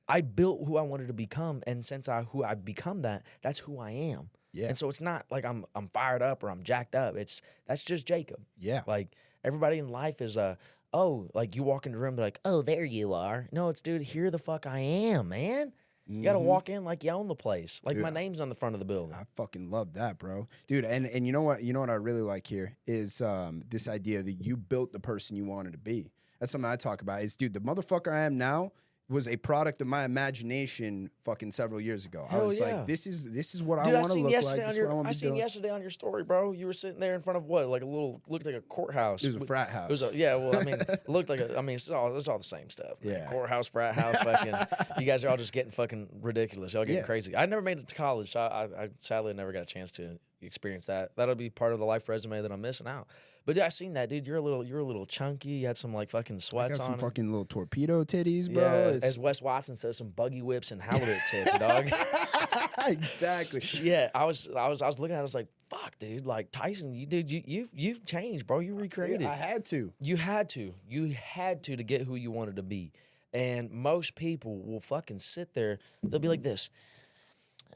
I 0.08 0.20
built 0.20 0.66
who 0.66 0.76
I 0.76 0.82
wanted 0.82 1.08
to 1.08 1.12
become, 1.12 1.62
and 1.66 1.84
since 1.84 2.08
I 2.08 2.22
who 2.22 2.44
I've 2.44 2.64
become 2.64 3.02
that, 3.02 3.24
that's 3.42 3.60
who 3.60 3.80
I 3.80 3.90
am. 3.90 4.30
Yeah. 4.56 4.68
And 4.68 4.78
so 4.78 4.88
it's 4.88 5.00
not 5.00 5.26
like 5.30 5.44
I'm 5.44 5.64
I'm 5.74 5.88
fired 5.88 6.22
up 6.22 6.42
or 6.42 6.50
I'm 6.50 6.62
jacked 6.62 6.94
up. 6.94 7.16
It's 7.16 7.42
that's 7.66 7.84
just 7.84 8.06
Jacob. 8.06 8.40
yeah, 8.58 8.82
Like 8.86 9.08
everybody 9.44 9.78
in 9.78 9.88
life 9.88 10.20
is 10.20 10.36
a 10.36 10.58
oh 10.92 11.28
like 11.34 11.54
you 11.56 11.62
walk 11.62 11.84
into 11.86 11.98
the 11.98 12.02
room 12.02 12.16
they're 12.16 12.24
like 12.26 12.40
oh 12.44 12.62
there 12.62 12.84
you 12.84 13.12
are. 13.12 13.48
No, 13.52 13.68
it's 13.68 13.80
dude 13.80 14.02
here 14.02 14.30
the 14.30 14.38
fuck 14.38 14.66
I 14.66 14.78
am 14.78 15.28
man. 15.28 15.72
You 16.08 16.22
got 16.22 16.34
to 16.34 16.38
Mhm. 16.38 16.42
walk 16.44 16.68
in 16.68 16.84
like 16.84 17.02
you 17.02 17.10
own 17.10 17.26
the 17.26 17.34
place. 17.34 17.80
Like 17.82 17.96
my 17.96 18.10
name's 18.10 18.38
on 18.40 18.48
the 18.48 18.54
front 18.54 18.76
of 18.76 18.78
the 18.78 18.84
building. 18.84 19.12
I 19.14 19.24
fucking 19.34 19.70
love 19.70 19.94
that, 19.94 20.18
bro. 20.18 20.46
Dude, 20.68 20.84
and 20.84 21.04
and 21.06 21.26
you 21.26 21.32
know 21.32 21.42
what? 21.42 21.64
You 21.64 21.72
know 21.72 21.80
what 21.80 21.90
I 21.90 21.94
really 21.94 22.20
like 22.22 22.46
here 22.46 22.76
is 22.86 23.20
um 23.20 23.62
this 23.68 23.88
idea 23.88 24.22
that 24.22 24.34
you 24.44 24.56
built 24.56 24.92
the 24.92 25.00
person 25.00 25.36
you 25.36 25.44
wanted 25.44 25.72
to 25.72 25.78
be. 25.78 26.12
That's 26.38 26.52
something 26.52 26.70
I 26.70 26.76
talk 26.76 27.02
about. 27.02 27.22
Is 27.22 27.34
dude, 27.34 27.54
the 27.54 27.60
motherfucker 27.60 28.12
I 28.12 28.20
am 28.20 28.38
now 28.38 28.70
was 29.08 29.28
a 29.28 29.36
product 29.36 29.80
of 29.80 29.86
my 29.86 30.04
imagination 30.04 31.10
fucking 31.24 31.52
several 31.52 31.80
years 31.80 32.06
ago. 32.06 32.26
I 32.28 32.38
was 32.38 32.58
yeah. 32.58 32.76
like, 32.78 32.86
this 32.86 33.06
is 33.06 33.30
this 33.32 33.54
is 33.54 33.62
what 33.62 33.82
Dude, 33.84 33.94
I 33.94 34.00
want 34.00 34.12
to 34.12 34.18
look 34.18 34.32
like. 34.32 34.56
This 34.56 34.70
is 34.70 34.76
your 34.76 34.86
what 34.86 34.92
I 34.92 34.96
want 34.96 35.08
I 35.08 35.12
seen 35.12 35.28
doing. 35.30 35.38
yesterday 35.38 35.70
on 35.70 35.80
your 35.80 35.90
story, 35.90 36.24
bro. 36.24 36.52
You 36.52 36.66
were 36.66 36.72
sitting 36.72 36.98
there 36.98 37.14
in 37.14 37.20
front 37.20 37.36
of 37.36 37.44
what? 37.44 37.68
Like 37.68 37.82
a 37.82 37.86
little 37.86 38.20
looked 38.26 38.46
like 38.46 38.56
a 38.56 38.60
courthouse. 38.62 39.22
It 39.22 39.28
was 39.28 39.36
a 39.36 39.46
frat 39.46 39.70
house. 39.70 39.88
It 39.88 39.92
was 39.92 40.02
a, 40.02 40.10
yeah, 40.12 40.34
well, 40.34 40.56
I 40.56 40.64
mean, 40.64 40.74
it 40.80 41.08
looked 41.08 41.28
like 41.28 41.38
a, 41.38 41.56
I 41.56 41.62
mean, 41.62 41.76
it's 41.76 41.88
all 41.88 42.16
it's 42.16 42.26
all 42.26 42.38
the 42.38 42.44
same 42.44 42.68
stuff. 42.68 42.94
man. 43.02 43.14
Yeah. 43.14 43.30
courthouse, 43.30 43.68
frat 43.68 43.94
house, 43.94 44.18
fucking. 44.18 44.54
you 44.98 45.06
guys 45.06 45.24
are 45.24 45.28
all 45.28 45.36
just 45.36 45.52
getting 45.52 45.70
fucking 45.70 46.08
ridiculous. 46.20 46.74
Y'all 46.74 46.84
getting 46.84 46.96
Yeah. 46.96 47.02
crazy. 47.02 47.36
I 47.36 47.46
never 47.46 47.62
made 47.62 47.78
it 47.78 47.86
to 47.88 47.94
college, 47.94 48.32
so 48.32 48.40
I, 48.40 48.64
I, 48.64 48.84
I 48.84 48.88
sadly 48.98 49.34
never 49.34 49.52
got 49.52 49.62
a 49.62 49.66
chance 49.66 49.92
to 49.92 50.18
experience 50.46 50.86
that. 50.86 51.14
That'll 51.16 51.34
be 51.34 51.50
part 51.50 51.72
of 51.72 51.78
the 51.78 51.84
life 51.84 52.08
resume 52.08 52.40
that 52.42 52.50
I'm 52.52 52.60
missing 52.60 52.86
out. 52.86 53.06
But 53.44 53.54
dude, 53.54 53.64
I 53.64 53.68
seen 53.68 53.92
that, 53.92 54.08
dude. 54.08 54.26
You're 54.26 54.38
a 54.38 54.40
little, 54.40 54.64
you're 54.64 54.80
a 54.80 54.84
little 54.84 55.06
chunky. 55.06 55.50
You 55.50 55.66
had 55.68 55.76
some 55.76 55.94
like 55.94 56.10
fucking 56.10 56.36
I 56.36 56.38
sweats 56.40 56.78
got 56.78 56.84
some 56.84 56.94
on. 56.94 56.98
fucking 56.98 57.28
little 57.30 57.44
torpedo 57.44 58.02
titties, 58.02 58.52
bro. 58.52 58.62
yeah, 58.62 58.86
It's- 58.88 59.02
as 59.04 59.18
Wes 59.18 59.40
Watson 59.40 59.76
says, 59.76 59.96
some 59.98 60.08
buggy 60.08 60.42
whips 60.42 60.72
and 60.72 60.82
halibut 60.82 61.18
tits, 61.30 61.56
dog. 61.58 61.88
exactly. 62.86 63.60
Yeah, 63.82 64.10
I 64.14 64.24
was, 64.24 64.48
I 64.56 64.68
was, 64.68 64.82
I 64.82 64.86
was 64.86 64.98
looking 64.98 65.14
at. 65.14 65.18
it, 65.18 65.20
I 65.20 65.22
was 65.22 65.34
like, 65.34 65.48
"Fuck, 65.70 65.98
dude! 65.98 66.26
Like 66.26 66.50
Tyson, 66.50 66.92
you 66.92 67.06
dude, 67.06 67.30
you 67.30 67.42
you've 67.46 67.70
you've 67.74 68.04
changed, 68.04 68.46
bro. 68.46 68.58
You 68.60 68.74
recreated. 68.74 69.26
I 69.26 69.34
had 69.34 69.64
to. 69.66 69.92
You 70.00 70.16
had 70.16 70.48
to. 70.50 70.74
You 70.88 71.08
had 71.10 71.62
to 71.64 71.76
to 71.76 71.84
get 71.84 72.02
who 72.02 72.14
you 72.16 72.30
wanted 72.30 72.56
to 72.56 72.62
be. 72.62 72.92
And 73.32 73.70
most 73.70 74.14
people 74.14 74.58
will 74.62 74.80
fucking 74.80 75.18
sit 75.18 75.52
there. 75.54 75.78
They'll 76.02 76.20
be 76.20 76.28
like 76.28 76.42
this. 76.42 76.70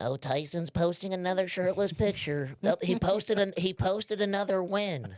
Oh, 0.01 0.17
Tyson's 0.17 0.71
posting 0.71 1.13
another 1.13 1.47
shirtless 1.47 1.93
picture. 1.93 2.57
Oh, 2.65 2.77
he 2.83 2.99
posted 2.99 3.39
an, 3.39 3.53
he 3.57 3.75
posted 3.75 4.21
another 4.21 4.63
win. 4.63 5.17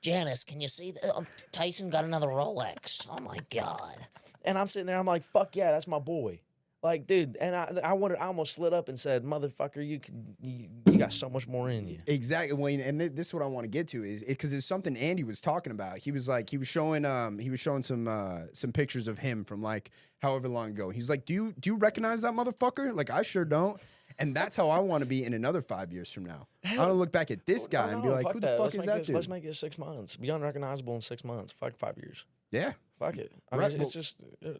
Janice, 0.00 0.44
can 0.44 0.60
you 0.60 0.68
see 0.68 0.90
that? 0.92 1.12
Oh, 1.14 1.24
Tyson 1.52 1.88
got 1.90 2.04
another 2.04 2.26
Rolex. 2.28 3.06
Oh 3.10 3.20
my 3.20 3.38
god. 3.50 4.06
And 4.44 4.58
I'm 4.58 4.66
sitting 4.66 4.86
there, 4.86 4.98
I'm 4.98 5.06
like, 5.06 5.24
fuck 5.24 5.56
yeah, 5.56 5.70
that's 5.72 5.86
my 5.86 5.98
boy. 5.98 6.40
Like, 6.84 7.06
dude, 7.06 7.38
and 7.40 7.56
I, 7.56 7.80
I 7.82 7.92
wanted, 7.94 8.18
I 8.18 8.26
almost 8.26 8.54
slid 8.54 8.74
up 8.74 8.90
and 8.90 9.00
said, 9.00 9.24
"Motherfucker, 9.24 9.86
you 9.86 9.98
can, 9.98 10.36
you, 10.42 10.68
you 10.84 10.98
got 10.98 11.14
so 11.14 11.30
much 11.30 11.48
more 11.48 11.70
in 11.70 11.88
you." 11.88 12.00
Exactly, 12.06 12.54
Wayne, 12.54 12.80
and 12.80 13.00
th- 13.00 13.12
this 13.14 13.28
is 13.28 13.34
what 13.34 13.42
I 13.42 13.46
want 13.46 13.64
to 13.64 13.68
get 13.68 13.88
to 13.88 14.04
is 14.04 14.22
because 14.22 14.52
it's 14.52 14.66
something 14.66 14.94
Andy 14.94 15.24
was 15.24 15.40
talking 15.40 15.70
about. 15.70 15.96
He 15.96 16.12
was 16.12 16.28
like, 16.28 16.50
he 16.50 16.58
was 16.58 16.68
showing, 16.68 17.06
um, 17.06 17.38
he 17.38 17.48
was 17.48 17.58
showing 17.58 17.82
some, 17.82 18.06
uh, 18.06 18.40
some 18.52 18.70
pictures 18.70 19.08
of 19.08 19.16
him 19.16 19.44
from 19.44 19.62
like 19.62 19.92
however 20.20 20.46
long 20.46 20.68
ago. 20.68 20.90
He's 20.90 21.08
like, 21.08 21.24
do 21.24 21.32
you, 21.32 21.54
do 21.58 21.70
you 21.70 21.76
recognize 21.76 22.20
that 22.20 22.34
motherfucker? 22.34 22.94
Like, 22.94 23.08
I 23.08 23.22
sure 23.22 23.46
don't. 23.46 23.80
And 24.18 24.34
that's 24.34 24.54
how 24.56 24.68
I 24.70 24.78
want 24.78 25.02
to 25.02 25.06
be 25.08 25.24
in 25.24 25.34
another 25.34 25.60
five 25.60 25.92
years 25.92 26.12
from 26.12 26.24
now. 26.24 26.46
I 26.64 26.76
want 26.78 26.90
to 26.90 26.94
look 26.94 27.10
back 27.12 27.30
at 27.30 27.46
this 27.46 27.66
guy 27.66 27.86
No, 27.88 27.92
and 27.94 28.02
be 28.02 28.08
like, 28.10 28.26
who 28.32 28.40
the 28.40 28.46
that. 28.46 28.56
fuck 28.58 28.60
let's 28.64 28.74
is 28.76 28.86
that 28.86 28.96
this, 28.98 29.06
dude? 29.08 29.14
Let's 29.16 29.28
make 29.28 29.44
it 29.44 29.54
six 29.56 29.78
months. 29.78 30.16
Be 30.16 30.28
unrecognizable 30.30 30.94
in 30.94 31.00
six 31.00 31.24
months. 31.24 31.52
Fuck 31.52 31.76
five 31.76 31.96
years. 31.98 32.24
yeah, 32.50 32.72
Fuck 32.98 33.16
it. 33.18 33.32
I 33.50 33.56
Right, 33.56 33.72
mean, 33.72 33.80
it's 33.82 33.92
just 33.92 34.16
uh, 34.46 34.50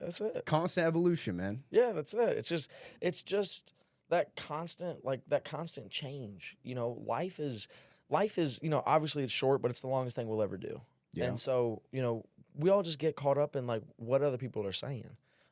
that's 0.00 0.20
it. 0.20 0.44
constant 0.46 0.86
evolution, 0.86 1.36
man. 1.36 1.64
Yeah, 1.70 1.92
that's 1.92 2.14
it. 2.14 2.30
It's 2.38 2.48
just 2.48 2.70
it's 3.00 3.22
just 3.22 3.74
that 4.08 4.34
constant 4.36 5.04
like 5.04 5.20
that 5.28 5.44
constant 5.44 5.90
change. 5.90 6.56
You 6.62 6.74
know, 6.74 6.90
life 7.06 7.38
is 7.40 7.68
life 8.08 8.38
is, 8.38 8.58
you 8.62 8.70
know, 8.70 8.82
obviously 8.86 9.22
it's 9.22 9.32
short, 9.32 9.60
but 9.60 9.70
it's 9.70 9.80
the 9.82 9.88
longest 9.88 10.16
thing 10.16 10.28
we'll 10.28 10.42
ever 10.42 10.56
do. 10.56 10.80
Yeah. 11.12 11.26
And 11.26 11.38
so, 11.38 11.82
you 11.92 12.00
know, 12.02 12.24
we 12.56 12.70
all 12.70 12.82
just 12.82 12.98
get 12.98 13.16
caught 13.16 13.38
up 13.38 13.54
in 13.54 13.66
like 13.66 13.82
what 13.96 14.22
other 14.22 14.38
people 14.38 14.66
are 14.66 14.72
saying. 14.72 15.10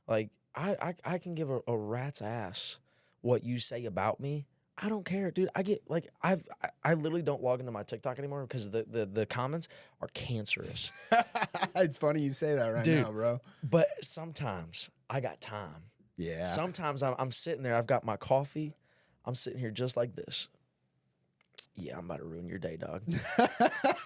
Like 0.09 0.31
I 0.55 0.77
I, 0.81 0.95
I 1.15 1.19
can 1.19 1.35
give 1.35 1.51
a, 1.51 1.61
a 1.67 1.77
rat's 1.77 2.21
ass 2.23 2.79
what 3.23 3.43
you 3.43 3.59
say 3.59 3.87
about 3.87 4.21
me. 4.21 4.47
I 4.79 4.89
don't 4.89 5.05
care, 5.05 5.31
dude. 5.31 5.49
I 5.55 5.63
get 5.63 5.83
like 5.89 6.09
I've 6.23 6.45
I, 6.63 6.69
I 6.83 6.95
literally 6.95 7.23
don't 7.23 7.43
log 7.43 7.61
into 7.61 7.73
my 7.73 7.83
TikTok 7.83 8.19
anymore 8.19 8.43
because 8.43 8.71
the, 8.71 8.85
the 8.91 9.07
the 9.07 9.27
comments 9.27 9.69
are 10.01 10.09
cancerous. 10.15 10.91
it's 11.77 11.97
funny 11.97 12.21
you 12.23 12.31
say 12.31 12.55
that 12.55 12.67
right 12.69 12.85
Dude. 12.85 13.03
now, 13.03 13.13
bro. 13.13 13.41
but 13.63 13.89
sometimes 14.03 14.91
I 15.11 15.21
got 15.21 15.41
time. 15.41 15.85
Yeah. 16.17 16.45
Sometimes 16.45 17.03
I'm, 17.03 17.15
I'm 17.19 17.33
sitting 17.33 17.63
there, 17.63 17.75
I've 17.77 17.87
got 17.87 18.05
my 18.05 18.17
coffee, 18.17 18.75
I'm 19.25 19.35
sitting 19.35 19.59
here 19.59 19.71
just 19.71 19.97
like 19.97 20.15
this. 20.17 20.49
Yeah, 21.75 21.99
I'm 21.99 22.05
about 22.05 22.19
to 22.19 22.25
ruin 22.25 22.49
your 22.49 22.59
day, 22.59 22.77
dog. 22.77 23.03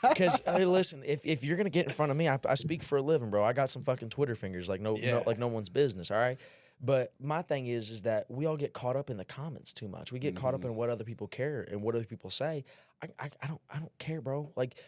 Because 0.09 0.41
listen, 0.47 1.03
if, 1.05 1.27
if 1.27 1.45
you're 1.45 1.57
gonna 1.57 1.69
get 1.71 1.87
in 1.87 1.93
front 1.93 2.11
of 2.11 2.17
me, 2.17 2.29
I, 2.29 2.39
I 2.49 2.55
speak 2.55 2.83
for 2.83 2.97
a 2.99 3.03
living, 3.03 3.29
bro. 3.31 3.45
I 3.45 3.53
got 3.53 3.71
some 3.71 3.83
fucking 3.83 4.09
Twitter 4.11 4.35
fingers, 4.35 4.69
like 4.69 4.81
no, 4.81 4.97
Yeah. 4.97 5.13
no, 5.19 5.23
like 5.27 5.39
no 5.39 5.49
one's 5.49 5.69
business. 5.69 6.11
All 6.11 6.17
right. 6.19 6.39
But 6.81 7.15
my 7.21 7.43
thing 7.43 7.67
is, 7.67 7.91
is 7.91 8.03
that 8.03 8.31
we 8.31 8.47
all 8.47 8.57
get 8.57 8.73
caught 8.73 8.97
up 8.97 9.09
in 9.09 9.17
the 9.17 9.25
comments 9.25 9.73
too 9.73 9.89
much. 9.89 10.13
We 10.13 10.19
get 10.19 10.37
caught 10.37 10.55
up 10.55 10.65
in 10.65 10.75
what 10.75 10.91
other 10.91 11.05
people 11.05 11.27
care 11.27 11.67
and 11.71 11.81
what 11.83 11.95
other 11.95 12.05
people 12.05 12.29
say. 12.31 12.65
I, 13.03 13.09
I, 13.19 13.31
I 13.43 13.47
don't, 13.47 13.61
I 13.71 13.79
don't 13.79 13.99
care, 13.99 14.21
bro. 14.21 14.53
Like 14.57 14.79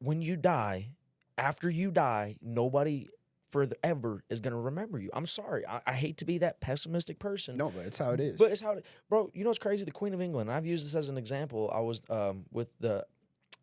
when 0.00 0.22
you 0.22 0.36
die, 0.36 0.90
after 1.36 1.68
you 1.68 1.90
die, 1.90 2.36
nobody 2.40 3.08
forever 3.50 4.24
is 4.30 4.40
gonna 4.40 4.58
remember 4.58 4.98
you. 4.98 5.10
I'm 5.12 5.26
sorry. 5.26 5.66
I, 5.66 5.80
I 5.86 5.92
hate 5.92 6.16
to 6.18 6.24
be 6.24 6.38
that 6.38 6.60
pessimistic 6.60 7.18
person. 7.18 7.56
no, 7.56 7.70
but 7.70 7.84
it's 7.84 7.98
how 7.98 8.10
it 8.10 8.20
is. 8.20 8.36
But 8.38 8.50
it's 8.50 8.60
how, 8.60 8.72
it, 8.72 8.86
bro. 9.08 9.30
You 9.34 9.44
know 9.44 9.50
what's 9.50 9.58
crazy? 9.58 9.84
The 9.84 9.92
Queen 9.92 10.14
of 10.14 10.20
England. 10.20 10.50
I've 10.50 10.66
used 10.66 10.86
this 10.86 10.94
as 10.94 11.08
an 11.08 11.18
example. 11.18 11.70
I 11.72 11.80
was 11.80 12.02
um, 12.10 12.46
with 12.50 12.68
the 12.80 13.06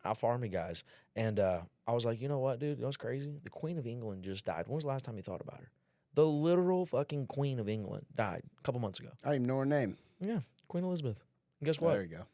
Alpha 0.05 0.27
Army 0.27 0.49
guys, 0.49 0.83
and 1.15 1.39
uh, 1.39 1.61
I 1.87 1.91
was 1.93 2.05
like, 2.05 2.21
you 2.21 2.29
know 2.29 2.39
what, 2.39 2.59
dude? 2.59 2.77
You 2.77 2.83
know 2.83 2.87
what's 2.87 2.97
crazy? 2.97 3.39
The 3.43 3.49
Queen 3.49 3.77
of 3.77 3.85
England 3.85 4.23
just 4.23 4.45
died. 4.45 4.67
When 4.67 4.75
was 4.75 4.83
the 4.83 4.89
last 4.89 5.03
time 5.03 5.17
you 5.17 5.23
thought 5.23 5.41
about 5.41 5.59
her? 5.59 5.71
The 6.13 6.25
literal 6.25 6.85
fucking 6.85 7.27
Queen 7.27 7.59
of 7.59 7.69
England 7.69 8.05
died 8.15 8.43
a 8.59 8.61
couple 8.63 8.81
months 8.81 8.99
ago. 8.99 9.09
I 9.23 9.29
don't 9.29 9.35
even 9.35 9.47
know 9.47 9.59
her 9.59 9.65
name. 9.65 9.97
Yeah, 10.19 10.39
Queen 10.67 10.83
Elizabeth. 10.83 11.17
And 11.59 11.65
guess 11.65 11.79
what? 11.79 11.93
there 11.93 12.01
you 12.01 12.09
go. 12.09 12.25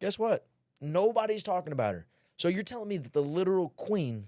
Guess 0.00 0.18
what? 0.18 0.46
Nobody's 0.80 1.42
talking 1.42 1.72
about 1.72 1.94
her. 1.94 2.06
So 2.36 2.48
you're 2.48 2.62
telling 2.64 2.88
me 2.88 2.98
that 2.98 3.12
the 3.12 3.22
literal 3.22 3.70
Queen 3.70 4.26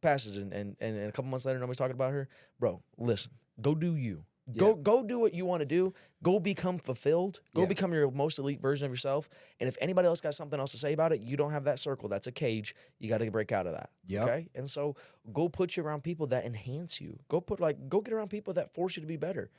passes, 0.00 0.38
and 0.38 0.52
and, 0.52 0.76
and 0.80 1.08
a 1.08 1.12
couple 1.12 1.30
months 1.30 1.44
later 1.44 1.58
nobody's 1.58 1.78
talking 1.78 1.94
about 1.94 2.12
her, 2.12 2.28
bro? 2.58 2.82
Listen, 2.98 3.32
go 3.60 3.74
do 3.74 3.96
you. 3.96 4.24
Go 4.56 4.68
Yeah. 4.68 4.82
go 4.82 5.02
do 5.02 5.18
what 5.18 5.34
you 5.34 5.44
want 5.44 5.60
to 5.60 5.66
do. 5.66 5.94
Go 6.22 6.38
become 6.40 6.78
fulfilled. 6.78 7.40
Go 7.54 7.62
Yeah. 7.62 7.68
become 7.68 7.92
your 7.92 8.10
most 8.10 8.38
elite 8.38 8.60
version 8.60 8.86
of 8.86 8.92
yourself. 8.92 9.28
And 9.60 9.68
if 9.68 9.76
anybody 9.80 10.06
else 10.06 10.20
got 10.20 10.34
something 10.34 10.58
else 10.58 10.72
to 10.72 10.78
say 10.78 10.92
about 10.92 11.12
it, 11.12 11.20
you 11.20 11.36
don't 11.36 11.52
have 11.52 11.64
that 11.64 11.78
circle. 11.78 12.08
That's 12.08 12.26
a 12.26 12.32
cage. 12.32 12.74
You 12.98 13.08
got 13.08 13.18
to 13.18 13.30
break 13.30 13.52
out 13.52 13.66
of 13.66 13.72
that. 13.72 13.90
Yep. 14.06 14.22
Okay. 14.22 14.48
And 14.54 14.68
so 14.68 14.96
go 15.32 15.48
put 15.48 15.76
you 15.76 15.82
around 15.84 16.02
people 16.02 16.26
that 16.28 16.44
enhance 16.44 17.00
you. 17.00 17.18
Go 17.28 17.40
put 17.40 17.60
like 17.60 17.88
go 17.88 18.00
get 18.00 18.12
around 18.14 18.28
people 18.28 18.52
that 18.54 18.72
force 18.74 18.96
you 18.96 19.00
to 19.00 19.06
be 19.06 19.16
better. 19.16 19.50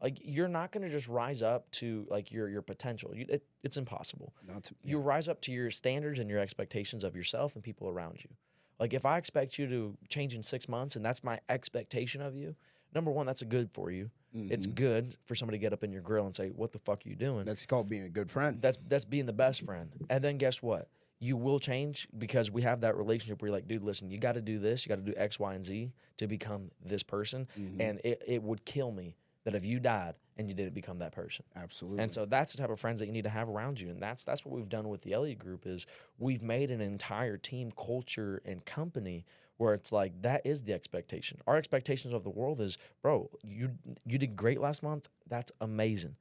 Like 0.00 0.18
you're 0.22 0.48
not 0.48 0.70
gonna 0.70 0.88
just 0.88 1.08
rise 1.08 1.42
up 1.42 1.70
to 1.72 2.06
like 2.08 2.30
your 2.30 2.48
your 2.48 2.62
potential. 2.62 3.14
You, 3.14 3.26
it, 3.28 3.44
it's 3.64 3.76
impossible 3.76 4.32
Not 4.46 4.62
to, 4.64 4.74
you 4.84 4.98
rise 5.00 5.28
up 5.28 5.40
to 5.42 5.52
your 5.52 5.70
standards 5.70 6.20
and 6.20 6.30
your 6.30 6.38
expectations 6.38 7.02
of 7.02 7.16
yourself 7.16 7.54
and 7.56 7.64
people 7.64 7.88
around 7.88 8.22
you. 8.22 8.30
Like 8.78 8.94
if 8.94 9.04
I 9.04 9.18
expect 9.18 9.58
you 9.58 9.66
to 9.66 9.98
change 10.08 10.36
in 10.36 10.44
six 10.44 10.68
months 10.68 10.94
and 10.94 11.04
that's 11.04 11.24
my 11.24 11.40
expectation 11.48 12.22
of 12.22 12.36
you, 12.36 12.54
number 12.94 13.10
one, 13.10 13.26
that's 13.26 13.42
a 13.42 13.44
good 13.44 13.70
for 13.72 13.90
you. 13.90 14.10
It's 14.34 14.66
mm-hmm. 14.66 14.74
good 14.74 15.16
for 15.26 15.34
somebody 15.34 15.58
to 15.58 15.62
get 15.62 15.72
up 15.72 15.82
in 15.82 15.92
your 15.92 16.02
grill 16.02 16.26
and 16.26 16.34
say, 16.34 16.48
"What 16.50 16.72
the 16.72 16.78
fuck 16.78 17.04
are 17.04 17.08
you 17.08 17.16
doing?" 17.16 17.44
That's 17.44 17.64
called 17.66 17.88
being 17.88 18.04
a 18.04 18.08
good 18.08 18.30
friend. 18.30 18.60
that's 18.60 18.78
that's 18.88 19.04
being 19.04 19.26
the 19.26 19.32
best 19.32 19.62
friend. 19.62 19.90
And 20.10 20.22
then 20.22 20.36
guess 20.36 20.62
what? 20.62 20.88
You 21.20 21.36
will 21.36 21.58
change 21.58 22.08
because 22.16 22.50
we 22.50 22.62
have 22.62 22.82
that 22.82 22.96
relationship 22.96 23.40
where 23.40 23.48
you're 23.48 23.56
like, 23.56 23.66
dude, 23.66 23.82
listen, 23.82 24.10
you 24.10 24.18
got 24.18 24.32
to 24.32 24.40
do 24.40 24.58
this, 24.58 24.84
you 24.84 24.90
got 24.90 25.04
to 25.04 25.10
do 25.10 25.14
X, 25.16 25.40
Y, 25.40 25.52
and 25.52 25.64
Z 25.64 25.92
to 26.18 26.28
become 26.28 26.70
this 26.84 27.02
person. 27.02 27.48
Mm-hmm. 27.58 27.80
And 27.80 28.00
it, 28.04 28.22
it 28.24 28.42
would 28.42 28.64
kill 28.64 28.92
me 28.92 29.16
that 29.44 29.54
if 29.54 29.64
you 29.64 29.80
died 29.80 30.14
and 30.36 30.48
you 30.48 30.54
didn't 30.54 30.74
become 30.74 30.98
that 31.00 31.12
person. 31.12 31.44
Absolutely. 31.56 32.02
And 32.02 32.12
so 32.12 32.24
that's 32.24 32.52
the 32.52 32.58
type 32.58 32.70
of 32.70 32.78
friends 32.78 33.00
that 33.00 33.06
you 33.06 33.12
need 33.12 33.24
to 33.24 33.30
have 33.30 33.48
around 33.48 33.80
you. 33.80 33.88
And 33.88 34.00
that's 34.00 34.24
that's 34.24 34.44
what 34.44 34.54
we've 34.54 34.68
done 34.68 34.88
with 34.88 35.02
the 35.02 35.12
Elliott 35.12 35.38
group 35.38 35.66
is 35.66 35.86
we've 36.18 36.42
made 36.42 36.70
an 36.70 36.80
entire 36.80 37.36
team 37.36 37.72
culture 37.72 38.40
and 38.44 38.64
company 38.64 39.24
where 39.58 39.74
it's 39.74 39.92
like 39.92 40.22
that 40.22 40.42
is 40.44 40.62
the 40.62 40.72
expectation. 40.72 41.38
Our 41.46 41.56
expectations 41.56 42.14
of 42.14 42.24
the 42.24 42.30
world 42.30 42.60
is, 42.60 42.78
bro, 43.02 43.30
you 43.42 43.72
you 44.06 44.18
did 44.18 44.34
great 44.34 44.60
last 44.60 44.82
month. 44.82 45.08
That's 45.28 45.52
amazing. 45.60 46.16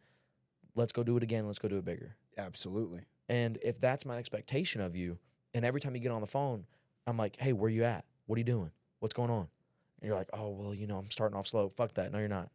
Let's 0.76 0.91
go 0.91 1.04
do 1.04 1.17
it 1.17 1.23
again. 1.23 1.47
Let's 1.47 1.60
go 1.60 1.67
do 1.67 1.78
it 1.78 1.86
bigger. 1.86 2.15
Absolutely. 2.38 3.02
And 3.30 3.58
if 3.63 3.80
that's 3.80 4.06
my 4.06 4.17
expectation 4.17 4.82
of 4.82 4.95
you, 4.95 5.17
and 5.54 5.65
every 5.65 5.82
time 5.82 5.95
you 5.95 6.02
get 6.02 6.12
on 6.12 6.21
the 6.21 6.28
phone, 6.28 6.65
I'm 7.08 7.17
like, 7.17 7.36
hey, 7.39 7.54
where 7.54 7.69
you 7.69 7.84
at? 7.84 8.06
What 8.26 8.36
are 8.36 8.39
you 8.39 8.45
doing? 8.45 8.71
What's 9.00 9.13
going 9.13 9.32
on? 9.32 9.47
And 10.02 10.08
you're 10.08 10.17
like, 10.17 10.30
oh, 10.34 10.50
well, 10.50 10.73
you 10.73 10.86
know, 10.88 10.97
I'm 10.97 11.10
starting 11.10 11.38
off 11.38 11.47
slow. 11.47 11.69
Fuck 11.69 11.93
that. 11.95 12.12
No, 12.12 12.19
you're 12.19 12.28
not. 12.28 12.50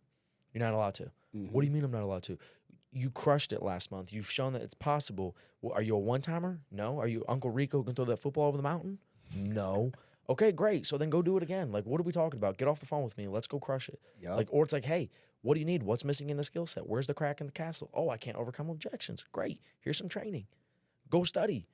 You're 0.52 0.62
not 0.62 0.74
allowed 0.74 0.94
to. 0.94 1.04
Mm-hmm. 1.34 1.46
What 1.46 1.62
do 1.62 1.66
you 1.66 1.72
mean 1.72 1.84
I'm 1.84 1.90
not 1.90 2.02
allowed 2.02 2.22
to? 2.24 2.38
You 2.92 3.10
crushed 3.10 3.52
it 3.52 3.62
last 3.62 3.90
month. 3.90 4.12
You've 4.12 4.30
shown 4.30 4.52
that 4.52 4.62
it's 4.62 4.74
possible. 4.74 5.36
Well, 5.62 5.72
are 5.74 5.82
you 5.82 5.96
a 5.96 5.98
one 5.98 6.20
timer? 6.20 6.60
No. 6.70 7.00
Are 7.00 7.08
you 7.08 7.24
Uncle 7.28 7.50
Rico 7.50 7.78
who 7.78 7.84
can 7.84 7.94
throw 7.94 8.04
that 8.04 8.18
football 8.18 8.44
over 8.48 8.56
the 8.56 8.62
mountain? 8.62 8.98
No. 9.34 9.92
Okay, 10.28 10.52
great. 10.52 10.86
So 10.86 10.96
then 10.96 11.10
go 11.10 11.20
do 11.22 11.36
it 11.36 11.42
again. 11.42 11.72
Like, 11.72 11.84
what 11.84 12.00
are 12.00 12.04
we 12.04 12.12
talking 12.12 12.38
about? 12.38 12.56
Get 12.56 12.68
off 12.68 12.80
the 12.80 12.86
phone 12.86 13.02
with 13.02 13.18
me. 13.18 13.26
Let's 13.28 13.46
go 13.46 13.58
crush 13.58 13.88
it. 13.88 14.00
Yup. 14.20 14.36
Like, 14.36 14.48
or 14.50 14.64
it's 14.64 14.72
like, 14.72 14.84
hey, 14.84 15.10
what 15.42 15.54
do 15.54 15.60
you 15.60 15.66
need? 15.66 15.82
What's 15.82 16.04
missing 16.04 16.30
in 16.30 16.36
the 16.36 16.44
skill 16.44 16.66
set? 16.66 16.88
Where's 16.88 17.06
the 17.06 17.14
crack 17.14 17.40
in 17.40 17.46
the 17.46 17.52
castle? 17.52 17.90
Oh, 17.92 18.08
I 18.08 18.16
can't 18.16 18.36
overcome 18.36 18.70
objections. 18.70 19.24
Great. 19.32 19.60
Here's 19.80 19.98
some 19.98 20.08
training. 20.08 20.46
Go 21.10 21.24
study. 21.24 21.66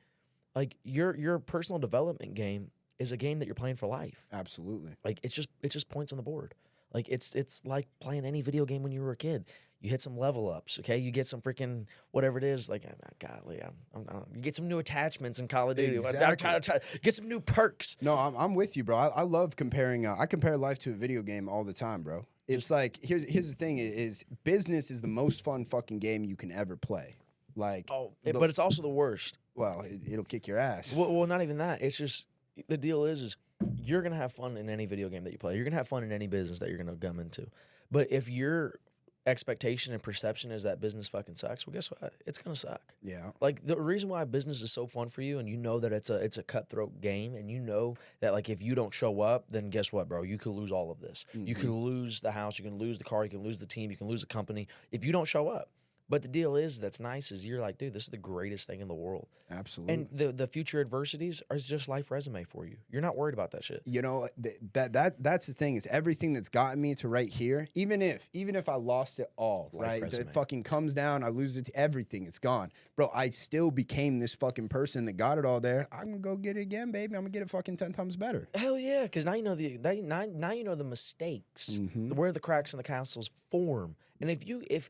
Like 0.55 0.77
your 0.83 1.15
your 1.17 1.39
personal 1.39 1.79
development 1.79 2.35
game 2.35 2.71
is 2.99 3.13
a 3.13 3.17
game 3.17 3.39
that 3.39 3.47
you're 3.47 3.55
playing 3.55 3.77
for 3.77 3.87
life. 3.87 4.27
Absolutely. 4.33 4.93
Like 5.05 5.21
it's 5.23 5.35
just 5.35 5.49
it's 5.63 5.75
just 5.75 5.89
points 5.89 6.13
on 6.13 6.17
the 6.17 6.23
board. 6.23 6.55
Like 6.93 7.09
it's 7.09 7.35
it's 7.35 7.65
like 7.65 7.87
playing 8.01 8.25
any 8.25 8.41
video 8.43 8.65
game 8.65 8.83
when 8.83 8.93
you 8.93 9.03
were 9.03 9.13
a 9.13 9.17
kid. 9.17 9.45
You 9.81 9.91
hit 9.91 10.03
some 10.03 10.19
level 10.19 10.51
ups, 10.51 10.81
okay? 10.81 10.99
You 10.99 11.13
get 11.13 11.29
some 11.29 11.41
freaking 11.41 11.87
whatever 12.11 12.37
it 12.37 12.43
is. 12.43 12.69
Like, 12.69 12.85
ah, 12.91 13.09
golly, 13.21 13.63
I'm, 13.63 13.75
I'm, 13.95 14.07
I'm- 14.09 14.25
you 14.35 14.41
get 14.43 14.57
some 14.57 14.67
new 14.67 14.81
attachments 14.81 15.39
in 15.39 15.47
Call 15.47 15.71
of 15.71 15.77
Duty. 15.77 16.05
I- 16.05 16.31
I 16.33 16.35
try 16.35 16.55
to 16.55 16.61
try- 16.61 16.81
get 17.01 17.15
some 17.15 17.29
new 17.29 17.39
perks. 17.39 17.97
No, 18.01 18.15
I'm, 18.15 18.35
I'm 18.37 18.55
with 18.57 18.77
you, 18.77 18.83
bro. 18.83 18.97
I, 18.97 19.07
I 19.09 19.23
love 19.23 19.55
comparing. 19.55 20.05
Uh, 20.05 20.17
I 20.19 20.27
compare 20.27 20.57
life 20.57 20.81
to 20.81 20.91
a 20.91 20.95
video 20.95 21.23
game 21.23 21.49
all 21.49 21.63
the 21.63 21.73
time, 21.73 22.03
bro. 22.03 22.27
It's 22.49 22.71
like 22.73 22.99
here's 23.03 23.23
here's 23.29 23.51
the 23.51 23.55
thing: 23.55 23.79
is 23.79 24.25
business 24.43 24.91
is 24.91 25.01
the 25.01 25.07
most 25.07 25.45
fun 25.45 25.65
fucking 25.65 26.01
game 26.01 26.25
you 26.25 26.35
can 26.35 26.51
ever 26.51 26.75
play. 26.75 27.15
Like, 27.55 27.89
Oh, 27.93 28.15
it- 28.25 28.33
the- 28.33 28.41
but 28.41 28.49
it's 28.49 28.59
also 28.59 28.83
the 28.83 28.89
worst. 28.89 29.39
well, 29.55 29.83
it, 29.83 30.01
it'll 30.11 30.25
kick 30.25 30.49
your 30.49 30.59
ass. 30.59 30.93
Well, 30.93 31.13
well, 31.15 31.27
not 31.29 31.43
even 31.43 31.59
that. 31.59 31.83
It's 31.83 31.97
just 31.97 32.25
the 32.67 32.77
deal 32.77 33.05
is, 33.05 33.21
is 33.21 33.37
you're 33.77 34.03
gonna 34.03 34.17
have 34.17 34.33
fun 34.33 34.57
in 34.57 34.69
any 34.69 34.87
video 34.87 35.09
game 35.09 35.25
that 35.25 35.33
you 35.33 35.39
play. 35.39 35.57
You're 35.57 35.65
gonna 35.65 35.77
have 35.77 35.89
fun 35.89 36.03
in 36.03 36.13
any 36.13 36.27
business 36.27 36.59
that 36.61 36.69
you're 36.69 36.79
gonna 36.79 36.97
come 36.97 37.21
into. 37.21 37.47
But 37.91 38.11
if 38.11 38.29
your 38.29 38.79
expectation 39.27 39.93
and 39.93 40.03
perception 40.03 40.51
is 40.51 40.63
that 40.63 40.81
business 40.81 41.07
fucking 41.09 41.35
sucks, 41.35 41.67
well, 41.67 41.75
guess 41.75 41.89
what? 41.89 42.15
It's 42.27 42.39
gonna 42.39 42.57
suck. 42.57 42.81
yeah, 43.03 43.31
Like 43.41 43.67
the 43.67 43.79
reason 43.79 44.09
why 44.09 44.25
business 44.25 44.63
is 44.63 44.73
so 44.73 44.87
fun 44.87 45.09
for 45.09 45.23
you, 45.23 45.39
and 45.39 45.49
you 45.49 45.57
know 45.57 45.79
that 45.81 45.93
it's 45.93 46.11
a 46.11 46.15
it's 46.15 46.39
a 46.39 46.43
cutthroat 46.43 47.01
game, 47.01 47.35
and 47.35 47.51
you 47.51 47.61
know 47.61 47.97
that 48.21 48.33
like 48.33 48.49
if 48.49 48.63
you 48.63 48.75
don't 48.75 48.93
show 48.93 49.21
up, 49.21 49.45
then 49.51 49.71
guess 49.71 49.93
what, 49.93 50.09
bro? 50.09 50.23
You 50.23 50.39
could 50.39 50.53
lose 50.53 50.73
all 50.73 50.91
of 50.91 51.01
this. 51.01 51.27
You 51.33 51.55
mm-hmm. 51.55 51.61
can 51.61 51.77
lose 51.81 52.21
the 52.21 52.33
house, 52.33 52.59
you 52.59 52.65
can 52.65 52.79
lose 52.79 52.99
the 52.99 53.05
car, 53.05 53.25
you 53.25 53.31
can 53.31 53.43
lose 53.43 53.61
the 53.61 53.67
team, 53.67 53.91
you 53.91 53.97
can 53.97 54.09
lose 54.09 54.21
the 54.21 54.27
company 54.27 54.67
if 54.91 55.05
you 55.05 55.13
don't 55.13 55.27
show 55.27 55.49
up. 55.49 55.71
But 56.11 56.23
the 56.23 56.29
deal 56.29 56.57
is, 56.57 56.81
that's 56.81 57.01
nice. 57.01 57.31
Is 57.33 57.45
you're 57.45 57.61
like, 57.61 57.77
dude, 57.77 57.93
this 57.93 58.05
is 58.05 58.09
the 58.09 58.17
greatest 58.17 58.67
thing 58.67 58.81
in 58.81 58.89
the 58.89 58.95
world. 58.95 59.27
Absolutely. 59.51 59.95
And 59.95 60.09
the 60.13 60.33
the 60.33 60.47
future 60.47 60.81
adversities 60.81 61.43
are 61.51 61.57
just 61.59 61.89
life 61.89 62.11
resume 62.11 62.45
for 62.45 62.67
you. 62.67 62.77
You're 62.91 63.03
not 63.03 63.17
worried 63.17 63.35
about 63.35 63.51
that 63.53 63.65
shit. 63.65 63.83
you 63.87 64.03
know 64.03 64.29
th- 64.43 64.57
that 64.75 64.93
that 64.93 65.23
that's 65.23 65.47
the 65.47 65.55
thing 65.55 65.77
is 65.77 65.87
everything 65.87 66.35
that's 66.35 66.49
gotten 66.51 66.81
me 66.81 66.95
to 66.97 67.09
right 67.09 67.29
here 67.31 67.67
even 67.75 68.03
if 68.03 68.29
even 68.35 68.55
if 68.57 68.69
i 68.69 68.75
lost 68.75 69.19
it 69.19 69.31
all 69.37 69.71
Life 69.73 69.87
right 69.89 70.03
resume. 70.03 70.21
it 70.29 70.33
fucking 70.35 70.63
comes 70.65 70.93
down 70.93 71.23
i 71.25 71.29
lose 71.29 71.57
it 71.57 71.65
to 71.67 71.75
everything 71.77 72.27
it's 72.27 72.39
gone 72.39 72.71
bro 72.97 73.11
i 73.15 73.31
still 73.31 73.71
became 73.71 74.19
this 74.19 74.35
fucking 74.35 74.69
person 74.69 75.07
that 75.07 75.15
got 75.15 75.39
it 75.39 75.45
all 75.47 75.61
there 75.61 75.89
i'm 75.93 76.07
gonna 76.07 76.19
go 76.19 76.37
get 76.37 76.57
it 76.59 76.61
again 76.61 76.91
baby 76.91 77.15
i'm 77.17 77.23
gonna 77.23 77.31
get 77.31 77.43
it 77.43 77.49
fucking 77.51 77.77
10 77.79 77.93
times 77.93 78.17
better 78.17 78.49
Hell 78.55 78.79
yeah, 78.79 79.05
because 79.05 79.25
now 79.25 79.33
you 79.35 79.43
know 79.43 79.55
the 79.55 79.79
now, 80.03 80.27
now, 80.31 80.53
you 80.53 80.65
know 80.65 80.75
the 80.75 80.85
mistakes, 80.85 81.71
Mhm. 81.81 82.13
where 82.15 82.33
the 82.33 82.41
cracks 82.41 82.73
in 82.75 82.77
the 82.77 82.83
castles 82.83 83.31
form, 83.51 83.97
and 84.21 84.31
if 84.31 84.47
you 84.47 84.63
if 84.69 84.89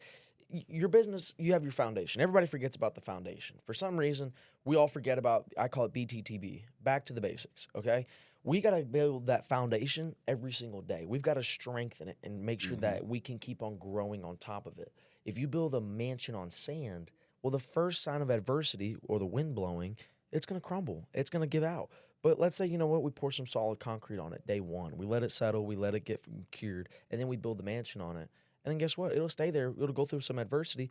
your 0.50 0.88
business 0.88 1.34
you 1.38 1.52
have 1.52 1.62
your 1.62 1.72
foundation, 1.72 2.20
everybody 2.20 2.46
forgets 2.46 2.76
about 2.76 2.94
the 2.94 3.00
foundation. 3.00 3.56
For 3.64 3.74
some 3.74 3.96
reason, 3.96 4.32
we 4.64 4.76
all 4.76 4.88
forget 4.88 5.18
about. 5.18 5.46
I 5.58 5.68
call 5.68 5.84
it 5.84 5.92
BTTB, 5.92 6.62
back 6.82 7.04
to 7.06 7.12
the 7.12 7.20
basics. 7.20 7.68
Okay, 7.76 8.06
we 8.44 8.60
got 8.60 8.70
to 8.70 8.84
build 8.84 9.26
that 9.26 9.46
foundation 9.46 10.14
every 10.26 10.52
single 10.52 10.80
day. 10.80 11.04
We've 11.06 11.22
got 11.22 11.34
to 11.34 11.42
strengthen 11.42 12.08
it 12.08 12.18
and 12.22 12.42
make 12.42 12.60
sure 12.60 12.76
that 12.78 13.00
mm-hmm. 13.00 13.08
we 13.08 13.20
can 13.20 13.38
keep 13.38 13.62
on 13.62 13.76
growing 13.76 14.24
on 14.24 14.36
top 14.36 14.66
of 14.66 14.78
it. 14.78 14.92
If 15.24 15.38
you 15.38 15.48
build 15.48 15.74
a 15.74 15.80
mansion 15.80 16.34
on 16.34 16.50
sand, 16.50 17.10
well, 17.42 17.50
the 17.50 17.58
first 17.58 18.02
sign 18.02 18.22
of 18.22 18.30
adversity 18.30 18.96
or 19.02 19.18
the 19.18 19.26
wind 19.26 19.54
blowing, 19.54 19.96
it's 20.32 20.46
going 20.46 20.60
to 20.60 20.66
crumble. 20.66 21.06
It's 21.12 21.30
going 21.30 21.42
to 21.42 21.46
give 21.46 21.64
out. 21.64 21.90
But 22.22 22.40
let's 22.40 22.56
say, 22.56 22.66
you 22.66 22.78
know 22.78 22.86
what, 22.86 23.02
we 23.02 23.10
pour 23.10 23.30
some 23.30 23.46
solid 23.46 23.78
concrete 23.78 24.18
on 24.18 24.32
it 24.32 24.46
day 24.46 24.60
one. 24.60 24.96
We 24.96 25.06
let 25.06 25.22
it 25.22 25.30
settle, 25.30 25.66
we 25.66 25.76
let 25.76 25.94
it 25.94 26.04
get 26.04 26.24
cured, 26.50 26.88
and 27.10 27.20
then 27.20 27.28
we 27.28 27.36
build 27.36 27.58
the 27.58 27.62
mansion 27.62 28.00
on 28.00 28.16
it. 28.16 28.28
And 28.68 28.74
then 28.74 28.78
guess 28.78 28.98
what? 28.98 29.12
It'll 29.12 29.30
stay 29.30 29.50
there. 29.50 29.70
It'll 29.70 29.94
go 29.94 30.04
through 30.04 30.20
some 30.20 30.38
adversity. 30.38 30.90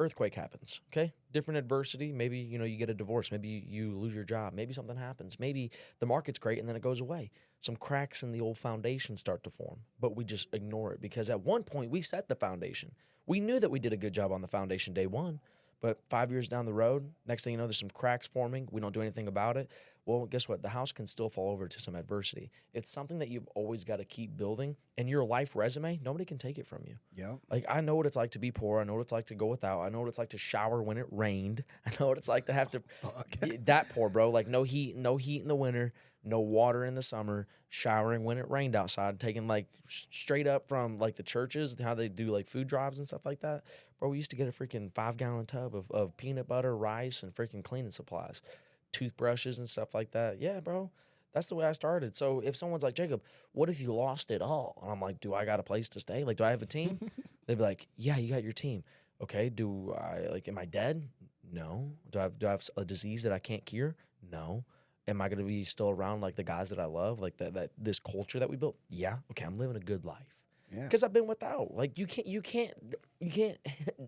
Earthquake 0.00 0.34
happens. 0.34 0.80
Okay, 0.90 1.12
different 1.30 1.58
adversity. 1.58 2.10
Maybe 2.10 2.38
you 2.38 2.58
know 2.58 2.64
you 2.64 2.76
get 2.76 2.90
a 2.90 2.94
divorce. 2.94 3.30
Maybe 3.30 3.64
you, 3.68 3.96
lose 3.96 4.12
your 4.12 4.24
job. 4.24 4.54
Maybe 4.54 4.74
something 4.74 4.96
happens. 4.96 5.38
Maybe 5.38 5.70
the 6.00 6.06
market's 6.06 6.40
great 6.40 6.58
and 6.58 6.68
then 6.68 6.74
it 6.74 6.82
goes 6.82 7.00
away. 7.00 7.30
Some 7.60 7.76
cracks 7.76 8.24
in 8.24 8.32
the 8.32 8.40
old 8.40 8.58
foundation 8.58 9.16
start 9.16 9.44
to 9.44 9.50
form, 9.50 9.82
but 10.00 10.16
we 10.16 10.24
just 10.24 10.52
ignore 10.52 10.92
it 10.92 11.00
because 11.00 11.30
at 11.30 11.42
one 11.42 11.62
point 11.62 11.92
we 11.92 12.00
set 12.00 12.26
the 12.26 12.34
foundation. 12.34 12.90
We 13.24 13.38
knew 13.38 13.60
that 13.60 13.70
we 13.70 13.78
did 13.78 13.92
a 13.92 13.96
good 13.96 14.14
job 14.14 14.32
on 14.32 14.42
the 14.42 14.48
foundation 14.48 14.92
day 14.92 15.06
one, 15.06 15.38
but 15.82 15.98
five 16.08 16.30
years 16.30 16.48
down 16.48 16.64
the 16.64 16.72
road, 16.72 17.10
next 17.26 17.44
thing 17.44 17.52
you 17.52 17.58
know, 17.58 17.66
there's 17.66 17.78
some 17.78 17.90
cracks 17.90 18.26
forming. 18.26 18.68
We 18.70 18.80
don't 18.80 18.94
do 18.94 19.02
anything 19.02 19.26
about 19.28 19.58
it. 19.58 19.70
Well, 20.06 20.26
guess 20.26 20.48
what? 20.48 20.62
The 20.62 20.70
house 20.70 20.90
can 20.90 21.06
still 21.06 21.28
fall 21.28 21.50
over 21.52 21.68
to 21.68 21.80
some 21.80 21.94
adversity. 21.94 22.50
It's 22.72 22.90
something 22.90 23.18
that 23.18 23.28
you've 23.28 23.46
always 23.54 23.84
got 23.84 23.96
to 23.96 24.04
keep 24.04 24.36
building. 24.36 24.76
And 24.96 25.08
your 25.08 25.24
life 25.24 25.54
resume, 25.54 26.00
nobody 26.02 26.24
can 26.24 26.38
take 26.38 26.58
it 26.58 26.66
from 26.66 26.84
you. 26.86 26.96
yeah 27.14 27.34
Like 27.50 27.66
I 27.68 27.80
know 27.82 27.94
what 27.96 28.06
it's 28.06 28.16
like 28.16 28.30
to 28.32 28.38
be 28.38 28.50
poor. 28.50 28.80
I 28.80 28.84
know 28.84 28.94
what 28.94 29.00
it's 29.00 29.12
like 29.12 29.26
to 29.26 29.34
go 29.34 29.46
without. 29.46 29.80
I 29.82 29.90
know 29.90 30.00
what 30.00 30.08
it's 30.08 30.18
like 30.18 30.30
to 30.30 30.38
shower 30.38 30.82
when 30.82 30.98
it 30.98 31.06
rained. 31.10 31.64
I 31.86 31.90
know 32.00 32.08
what 32.08 32.18
it's 32.18 32.28
like 32.28 32.46
to 32.46 32.52
have 32.52 32.70
to 32.72 32.82
Y- 33.42 33.58
that 33.64 33.90
poor 33.90 34.08
bro. 34.08 34.30
Like 34.30 34.48
no 34.48 34.62
heat, 34.62 34.96
no 34.96 35.16
heat 35.16 35.42
in 35.42 35.48
the 35.48 35.54
winter, 35.56 35.92
no 36.24 36.40
water 36.40 36.84
in 36.84 36.94
the 36.94 37.02
summer, 37.02 37.46
showering 37.68 38.24
when 38.24 38.38
it 38.38 38.48
rained 38.50 38.76
outside, 38.76 39.18
taking 39.18 39.46
like 39.48 39.66
straight 39.86 40.46
up 40.46 40.68
from 40.68 40.96
like 40.96 41.16
the 41.16 41.22
churches, 41.22 41.76
how 41.82 41.94
they 41.94 42.08
do 42.08 42.30
like 42.30 42.48
food 42.48 42.66
drives 42.68 42.98
and 42.98 43.06
stuff 43.06 43.24
like 43.24 43.40
that. 43.40 43.64
Bro, 44.02 44.08
we 44.08 44.16
used 44.16 44.30
to 44.30 44.36
get 44.36 44.48
a 44.48 44.50
freaking 44.50 44.92
five 44.92 45.16
gallon 45.16 45.46
tub 45.46 45.76
of, 45.76 45.88
of 45.92 46.16
peanut 46.16 46.48
butter, 46.48 46.76
rice, 46.76 47.22
and 47.22 47.32
freaking 47.32 47.62
cleaning 47.62 47.92
supplies, 47.92 48.42
toothbrushes 48.90 49.60
and 49.60 49.68
stuff 49.68 49.94
like 49.94 50.10
that. 50.10 50.40
Yeah, 50.40 50.58
bro. 50.58 50.90
That's 51.32 51.46
the 51.46 51.54
way 51.54 51.66
I 51.66 51.70
started. 51.70 52.16
So 52.16 52.40
if 52.40 52.56
someone's 52.56 52.82
like, 52.82 52.94
Jacob, 52.94 53.22
what 53.52 53.68
if 53.68 53.80
you 53.80 53.94
lost 53.94 54.32
it 54.32 54.42
all? 54.42 54.76
And 54.82 54.90
I'm 54.90 55.00
like, 55.00 55.20
do 55.20 55.34
I 55.34 55.44
got 55.44 55.60
a 55.60 55.62
place 55.62 55.88
to 55.90 56.00
stay? 56.00 56.24
Like, 56.24 56.36
do 56.36 56.42
I 56.42 56.50
have 56.50 56.62
a 56.62 56.66
team? 56.66 56.98
They'd 57.46 57.58
be 57.58 57.62
like, 57.62 57.86
yeah, 57.96 58.16
you 58.16 58.28
got 58.28 58.42
your 58.42 58.52
team. 58.52 58.82
Okay, 59.22 59.48
do 59.50 59.92
I 59.92 60.26
like? 60.32 60.48
Am 60.48 60.58
I 60.58 60.64
dead? 60.64 61.08
No. 61.52 61.92
Do 62.10 62.18
I 62.18 62.22
have, 62.22 62.40
do 62.40 62.48
I 62.48 62.50
have 62.50 62.68
a 62.76 62.84
disease 62.84 63.22
that 63.22 63.30
I 63.30 63.38
can't 63.38 63.64
cure? 63.64 63.94
No. 64.32 64.64
Am 65.06 65.20
I 65.20 65.28
going 65.28 65.38
to 65.38 65.44
be 65.44 65.62
still 65.62 65.90
around 65.90 66.22
like 66.22 66.34
the 66.34 66.42
guys 66.42 66.70
that 66.70 66.80
I 66.80 66.86
love, 66.86 67.20
like 67.20 67.36
that 67.36 67.54
that 67.54 67.70
this 67.78 68.00
culture 68.00 68.40
that 68.40 68.50
we 68.50 68.56
built? 68.56 68.74
Yeah. 68.90 69.18
Okay, 69.30 69.44
I'm 69.44 69.54
living 69.54 69.76
a 69.76 69.80
good 69.80 70.04
life 70.04 70.41
yeah 70.74 70.82
because 70.84 71.02
I've 71.02 71.12
been 71.12 71.26
without. 71.26 71.74
Like 71.74 71.98
you 71.98 72.06
can't, 72.06 72.26
you 72.26 72.40
can't, 72.42 72.72
you 73.20 73.30
can't 73.30 73.58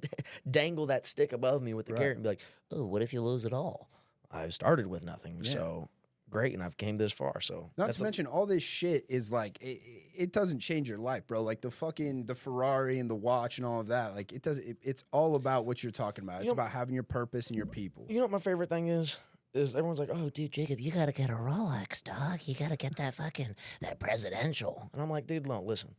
dangle 0.50 0.86
that 0.86 1.06
stick 1.06 1.32
above 1.32 1.62
me 1.62 1.74
with 1.74 1.86
the 1.86 1.92
Right. 1.92 2.00
carrot 2.00 2.16
and 2.16 2.22
be 2.22 2.28
like, 2.30 2.40
Oh, 2.70 2.84
what 2.86 3.02
if 3.02 3.12
you 3.12 3.22
lose 3.22 3.44
it 3.44 3.52
all? 3.52 3.88
I've 4.30 4.54
started 4.54 4.86
with 4.86 5.04
nothing, 5.04 5.40
Yeah. 5.42 5.52
so 5.52 5.88
great, 6.28 6.54
and 6.54 6.62
I've 6.62 6.76
came 6.76 6.96
this 6.96 7.12
far. 7.12 7.40
So 7.40 7.70
Not 7.76 7.92
to 7.92 8.00
a- 8.00 8.02
mention, 8.02 8.26
all 8.26 8.46
this 8.46 8.62
shit 8.64 9.04
is 9.08 9.30
like 9.30 9.58
it, 9.60 9.78
it 10.16 10.32
doesn't 10.32 10.58
change 10.60 10.88
your 10.88 10.98
life, 10.98 11.26
bro. 11.26 11.42
Like 11.42 11.60
the 11.60 11.70
fucking 11.70 12.26
the 12.26 12.34
Ferrari 12.34 12.98
and 12.98 13.08
the 13.08 13.14
watch 13.14 13.58
and 13.58 13.66
all 13.66 13.80
of 13.80 13.86
that. 13.88 14.14
Like 14.16 14.32
it 14.32 14.42
does. 14.42 14.58
It, 14.58 14.78
it's 14.82 15.04
all 15.12 15.36
about 15.36 15.66
what 15.66 15.82
you're 15.82 15.92
talking 15.92 16.24
about. 16.24 16.40
It's 16.40 16.46
know- 16.46 16.52
about 16.54 16.70
having 16.70 16.94
your 16.94 17.04
purpose 17.04 17.48
and 17.48 17.56
your 17.56 17.66
people. 17.66 18.06
you 18.08 18.16
know 18.16 18.22
what 18.22 18.30
my 18.32 18.38
favorite 18.38 18.68
thing 18.68 18.88
is? 18.88 19.16
Is 19.52 19.76
everyone's 19.76 20.00
like, 20.00 20.10
oh, 20.12 20.30
dude, 20.30 20.50
Jacob, 20.50 20.80
you 20.80 20.90
gotta 20.90 21.12
get 21.12 21.30
a 21.30 21.34
Rolex, 21.34 22.02
dog. 22.02 22.40
You 22.46 22.56
gotta 22.56 22.74
get 22.76 22.96
that 22.96 23.14
fucking 23.14 23.54
that 23.82 24.00
presidential. 24.00 24.90
and 24.92 25.00
I'm 25.00 25.08
like, 25.08 25.28
dude, 25.28 25.46
no, 25.46 25.62
listen, 25.62 25.94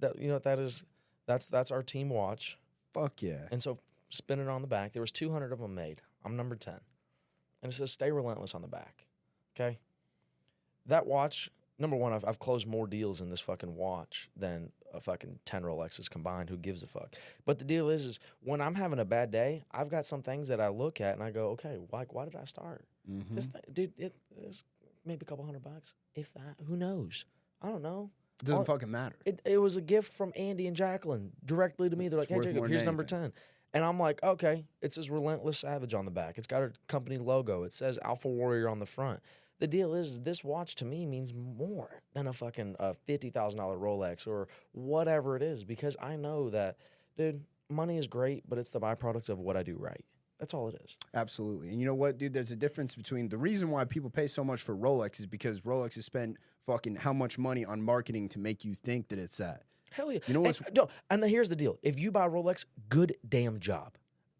that 0.00 0.18
you 0.18 0.28
know 0.28 0.38
that 0.38 0.58
is? 0.58 0.84
That's 1.26 1.46
that's 1.46 1.70
our 1.70 1.82
team 1.82 2.10
watch. 2.10 2.58
Fuck 2.92 3.22
yeah. 3.22 3.48
And 3.50 3.62
so 3.62 3.78
spin 4.10 4.38
it 4.40 4.48
on 4.48 4.62
the 4.62 4.68
back. 4.68 4.92
There 4.92 5.02
was 5.02 5.12
200 5.12 5.52
of 5.52 5.58
them 5.58 5.74
made. 5.74 6.00
I'm 6.24 6.36
number 6.36 6.54
10. 6.54 6.74
And 7.62 7.72
it 7.72 7.74
says 7.74 7.90
stay 7.90 8.10
relentless 8.10 8.54
on 8.54 8.62
the 8.62 8.68
back. 8.68 9.06
Okay? 9.56 9.78
That 10.86 11.06
watch, 11.06 11.50
number 11.78 11.96
one, 11.96 12.12
I've, 12.12 12.24
I've 12.24 12.38
closed 12.38 12.66
more 12.66 12.86
deals 12.86 13.20
in 13.20 13.30
this 13.30 13.40
fucking 13.40 13.74
watch 13.74 14.28
than 14.36 14.70
a 14.92 15.00
fucking 15.00 15.40
10 15.44 15.62
Rolexes 15.62 16.08
combined. 16.08 16.50
Who 16.50 16.56
gives 16.56 16.82
a 16.82 16.86
fuck? 16.86 17.14
But 17.44 17.58
the 17.58 17.64
deal 17.64 17.88
is, 17.88 18.04
is 18.04 18.20
when 18.42 18.60
I'm 18.60 18.74
having 18.74 18.98
a 19.00 19.04
bad 19.04 19.30
day, 19.30 19.64
I've 19.72 19.88
got 19.88 20.06
some 20.06 20.22
things 20.22 20.48
that 20.48 20.60
I 20.60 20.68
look 20.68 21.00
at 21.00 21.14
and 21.14 21.22
I 21.22 21.30
go, 21.30 21.48
okay, 21.50 21.78
why, 21.90 22.04
why 22.10 22.24
did 22.26 22.36
I 22.36 22.44
start? 22.44 22.84
Mhm. 23.10 23.34
This 23.34 23.46
thing, 23.46 23.62
dude, 23.72 23.92
it, 23.98 24.14
it's 24.36 24.62
maybe 25.04 25.22
a 25.22 25.26
couple 25.26 25.44
hundred 25.44 25.62
bucks, 25.64 25.94
if 26.14 26.32
that. 26.34 26.56
Who 26.66 26.76
knows? 26.76 27.24
I 27.60 27.68
don't 27.68 27.82
know. 27.82 28.10
It 28.44 28.50
doesn't 28.50 28.66
fucking 28.66 28.90
matter. 28.90 29.16
It, 29.24 29.40
it 29.44 29.58
was 29.58 29.76
a 29.76 29.80
gift 29.80 30.12
from 30.12 30.32
Andy 30.36 30.66
and 30.66 30.76
Jacqueline 30.76 31.32
directly 31.44 31.88
to 31.88 31.96
me. 31.96 32.08
They're 32.08 32.18
like, 32.18 32.28
hey, 32.28 32.40
Jacob, 32.40 32.68
here's 32.68 32.82
number. 32.84 33.04
10. 33.04 33.32
And 33.72 33.84
I'm 33.84 33.98
like, 33.98 34.22
okay. 34.22 34.64
It 34.80 34.92
says 34.92 35.10
Relentless 35.10 35.58
Savage 35.58 35.94
on 35.94 36.04
the 36.04 36.10
back. 36.10 36.38
It's 36.38 36.46
got 36.46 36.62
a 36.62 36.72
company 36.86 37.18
logo. 37.18 37.64
It 37.64 37.72
says 37.72 37.98
Alpha 38.04 38.28
Warrior 38.28 38.68
on 38.68 38.78
the 38.78 38.86
front. 38.86 39.20
The 39.60 39.66
deal 39.66 39.94
is, 39.94 40.20
this 40.20 40.44
watch 40.44 40.74
to 40.76 40.84
me 40.84 41.06
means 41.06 41.32
more 41.32 42.02
than 42.12 42.26
a 42.26 42.32
fucking 42.32 42.76
uh, 42.78 42.94
$50,000 43.08 43.32
Rolex 43.32 44.26
or 44.26 44.48
whatever 44.72 45.36
it 45.36 45.42
is 45.42 45.64
because 45.64 45.96
I 46.02 46.16
know 46.16 46.50
that, 46.50 46.76
dude, 47.16 47.44
money 47.70 47.96
is 47.96 48.06
great, 48.06 48.48
but 48.48 48.58
it's 48.58 48.70
the 48.70 48.80
byproduct 48.80 49.28
of 49.28 49.38
what 49.38 49.56
I 49.56 49.62
do 49.62 49.76
right. 49.76 50.04
That's 50.38 50.52
all 50.52 50.68
it 50.68 50.80
is. 50.84 50.96
Absolutely. 51.14 51.68
And 51.70 51.78
you 51.80 51.86
know 51.86 51.94
what, 51.94 52.18
dude? 52.18 52.32
There's 52.34 52.50
a 52.50 52.56
difference 52.56 52.94
between 52.94 53.28
the 53.28 53.38
reason 53.38 53.70
why 53.70 53.84
people 53.84 54.10
pay 54.10 54.26
so 54.26 54.42
much 54.44 54.60
for 54.62 54.76
Rolex 54.76 55.20
is 55.20 55.26
because 55.26 55.60
Rolex 55.62 55.94
has 55.94 56.04
spent 56.04 56.36
fucking 56.66 56.96
how 56.96 57.12
much 57.12 57.38
money 57.38 57.64
on 57.64 57.80
marketing 57.80 58.28
to 58.30 58.38
make 58.38 58.64
you 58.64 58.74
think 58.74 59.08
that 59.08 59.18
it's 59.18 59.36
that. 59.38 59.62
Hell 59.92 60.10
yeah. 60.12 60.18
You 60.26 60.34
know 60.34 60.40
And- 60.40 60.46
what's- 60.48 60.62
no, 60.74 60.88
and 61.08 61.22
here's 61.24 61.48
the 61.48 61.56
deal. 61.56 61.78
If 61.82 61.98
you 62.00 62.10
buy 62.10 62.26
Rolex, 62.28 62.64
good 62.88 63.16
damn 63.28 63.60
job. 63.60 63.94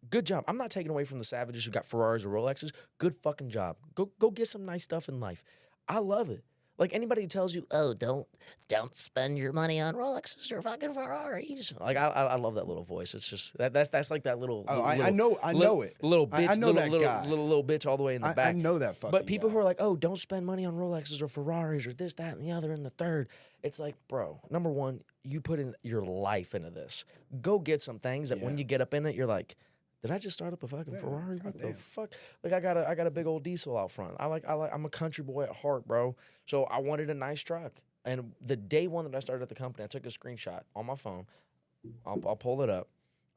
Good 0.09 0.25
job. 0.25 0.43
I'm 0.47 0.57
not 0.57 0.69
taking 0.69 0.91
away 0.91 1.05
from 1.05 1.17
the 1.17 1.23
savages 1.23 1.65
who 1.65 1.71
got 1.71 1.85
Ferraris 1.85 2.25
or 2.25 2.29
Rolexes. 2.29 2.71
Good 2.99 3.15
fucking 3.23 3.49
job. 3.49 3.77
Go 3.95 4.11
go 4.19 4.29
get 4.29 4.47
some 4.47 4.63
nice 4.65 4.83
stuff 4.83 5.09
in 5.09 5.19
life. 5.19 5.43
I 5.87 5.97
love 5.99 6.29
it. 6.29 6.43
Like 6.77 6.93
anybody 6.93 7.21
who 7.21 7.27
tells 7.27 7.55
you, 7.55 7.65
Oh, 7.71 7.93
don't 7.93 8.27
don't 8.67 8.95
spend 8.97 9.37
your 9.37 9.53
money 9.53 9.79
on 9.79 9.93
Rolexes 9.95 10.51
or 10.51 10.61
fucking 10.61 10.91
Ferraris. 10.93 11.73
like 11.79 11.95
I, 11.95 12.07
I 12.07 12.23
I 12.23 12.35
love 12.35 12.55
that 12.55 12.67
little 12.67 12.83
voice. 12.83 13.13
It's 13.13 13.27
just 13.27 13.57
that 13.57 13.71
that's 13.73 13.89
that's 13.89 14.11
like 14.11 14.23
that 14.23 14.39
little. 14.39 14.65
Oh, 14.67 14.75
little, 14.83 14.85
I, 15.03 15.07
I 15.07 15.09
know, 15.09 15.39
I 15.41 15.53
little- 15.53 15.75
know 15.77 15.81
it. 15.83 15.95
Little 16.01 16.27
bitch, 16.27 16.49
I 16.49 16.55
know 16.55 16.67
little, 16.67 16.73
that 16.81 16.91
little, 16.91 17.07
guy. 17.07 17.25
little 17.27 17.47
little 17.47 17.63
bitch 17.63 17.85
all 17.85 17.95
the 17.97 18.03
way 18.03 18.15
in 18.15 18.21
the 18.21 18.33
back. 18.33 18.47
I 18.47 18.51
know 18.51 18.79
that 18.79 18.97
fucking. 18.97 19.11
But 19.11 19.25
people 19.25 19.49
guy. 19.49 19.53
who 19.53 19.59
are 19.59 19.63
like, 19.63 19.77
oh, 19.79 19.95
don't 19.95 20.17
spend 20.17 20.45
money 20.45 20.65
on 20.65 20.73
Rolexes 20.75 21.21
or 21.21 21.27
Ferraris 21.27 21.87
or 21.87 21.93
this, 21.93 22.13
that, 22.15 22.35
and 22.35 22.43
the 22.45 22.51
other, 22.51 22.71
and 22.71 22.85
the 22.85 22.89
third. 22.89 23.29
It's 23.63 23.79
like, 23.79 23.95
bro, 24.09 24.41
number 24.49 24.69
one, 24.69 24.99
you 25.23 25.41
put 25.41 25.59
in 25.59 25.75
your 25.81 26.03
life 26.03 26.53
into 26.53 26.69
this. 26.71 27.05
Go 27.41 27.57
get 27.57 27.81
some 27.81 27.99
things 27.99 28.29
that 28.29 28.41
when 28.41 28.57
you 28.57 28.63
get 28.63 28.81
up 28.81 28.93
in 28.93 29.05
it, 29.05 29.15
you're 29.15 29.25
like, 29.27 29.55
did 30.05 30.13
I 30.13 30.19
just 30.19 30.35
start 30.35 30.53
up 30.53 30.61
a 30.61 30.67
fucking 30.67 30.97
Ferrari? 30.97 31.39
What 31.41 31.59
the 31.59 31.73
fuck? 31.73 32.13
Like 32.43 32.53
I 32.53 32.59
got 32.59 32.77
a 32.77 32.87
I 32.87 32.93
got 32.93 33.07
a 33.07 33.11
big 33.11 33.25
old 33.25 33.41
diesel 33.41 33.75
out 33.75 33.89
front. 33.89 34.15
I 34.19 34.27
like 34.27 34.47
I 34.47 34.53
like 34.53 34.71
I'm 34.71 34.85
a 34.85 34.89
country 34.89 35.23
boy 35.23 35.45
at 35.45 35.55
heart, 35.55 35.87
bro. 35.87 36.15
So 36.45 36.65
I 36.65 36.79
wanted 36.79 37.09
a 37.09 37.15
nice 37.15 37.41
truck. 37.41 37.73
And 38.05 38.33
the 38.45 38.55
day 38.55 38.85
one 38.85 39.05
that 39.05 39.15
I 39.15 39.19
started 39.19 39.41
at 39.41 39.49
the 39.49 39.55
company, 39.55 39.83
I 39.83 39.87
took 39.87 40.05
a 40.05 40.09
screenshot 40.09 40.61
on 40.75 40.85
my 40.85 40.93
phone. 40.93 41.25
I'll, 42.05 42.21
I'll 42.27 42.35
pull 42.35 42.61
it 42.61 42.69
up 42.69 42.87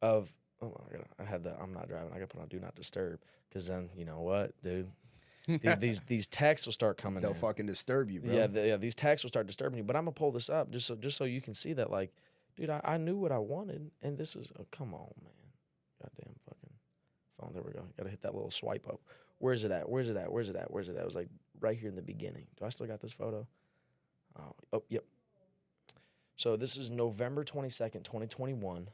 of 0.02 0.28
oh 0.60 0.76
I, 0.86 0.92
gotta, 0.92 1.06
I 1.18 1.24
had 1.24 1.42
the 1.42 1.58
I'm 1.58 1.72
not 1.72 1.88
driving. 1.88 2.10
I 2.12 2.18
got 2.18 2.28
to 2.28 2.36
put 2.36 2.42
on 2.42 2.48
do 2.48 2.60
not 2.60 2.74
disturb 2.74 3.20
because 3.48 3.66
then 3.66 3.88
you 3.96 4.04
know 4.04 4.20
what, 4.20 4.52
dude. 4.62 4.90
these, 5.62 5.76
these 5.78 6.00
these 6.00 6.28
texts 6.28 6.66
will 6.66 6.74
start 6.74 6.98
coming. 6.98 7.22
they'll 7.22 7.30
in. 7.30 7.38
fucking 7.38 7.64
disturb 7.64 8.10
you, 8.10 8.20
bro. 8.20 8.34
Yeah, 8.34 8.46
the, 8.46 8.66
yeah. 8.66 8.76
These 8.76 8.94
texts 8.94 9.24
will 9.24 9.30
start 9.30 9.46
disturbing 9.46 9.78
you. 9.78 9.84
But 9.84 9.96
I'm 9.96 10.02
gonna 10.02 10.12
pull 10.12 10.32
this 10.32 10.50
up 10.50 10.70
just 10.70 10.86
so 10.86 10.96
just 10.96 11.16
so 11.16 11.24
you 11.24 11.40
can 11.40 11.54
see 11.54 11.72
that, 11.72 11.90
like, 11.90 12.12
dude, 12.58 12.68
I, 12.68 12.82
I 12.84 12.96
knew 12.98 13.16
what 13.16 13.32
I 13.32 13.38
wanted, 13.38 13.90
and 14.02 14.18
this 14.18 14.36
is 14.36 14.52
oh, 14.60 14.66
come 14.70 14.92
on, 14.92 15.08
man, 15.22 15.32
goddamn 16.02 16.34
phone. 17.40 17.50
There 17.54 17.62
we 17.62 17.72
go. 17.72 17.84
Got 17.96 18.04
to 18.04 18.10
hit 18.10 18.22
that 18.22 18.34
little 18.34 18.50
swipe 18.50 18.86
up. 18.88 19.00
Where's 19.38 19.64
it 19.64 19.70
at? 19.70 19.88
Where's 19.88 20.08
it 20.08 20.16
at? 20.16 20.32
Where's 20.32 20.48
it 20.48 20.56
at? 20.56 20.70
Where's 20.70 20.88
it 20.88 20.96
at? 20.96 21.02
It 21.02 21.06
was 21.06 21.14
like 21.14 21.28
right 21.60 21.76
here 21.78 21.88
in 21.88 21.94
the 21.96 22.02
beginning. 22.02 22.46
Do 22.58 22.64
I 22.64 22.68
still 22.70 22.86
got 22.86 23.00
this 23.00 23.12
photo? 23.12 23.46
Oh, 24.38 24.54
oh 24.72 24.82
yep. 24.88 25.04
So 26.36 26.56
this 26.56 26.76
is 26.76 26.90
November 26.90 27.44
twenty 27.44 27.68
second, 27.68 28.02
twenty 28.04 28.26
twenty 28.26 28.54
one. 28.54 28.88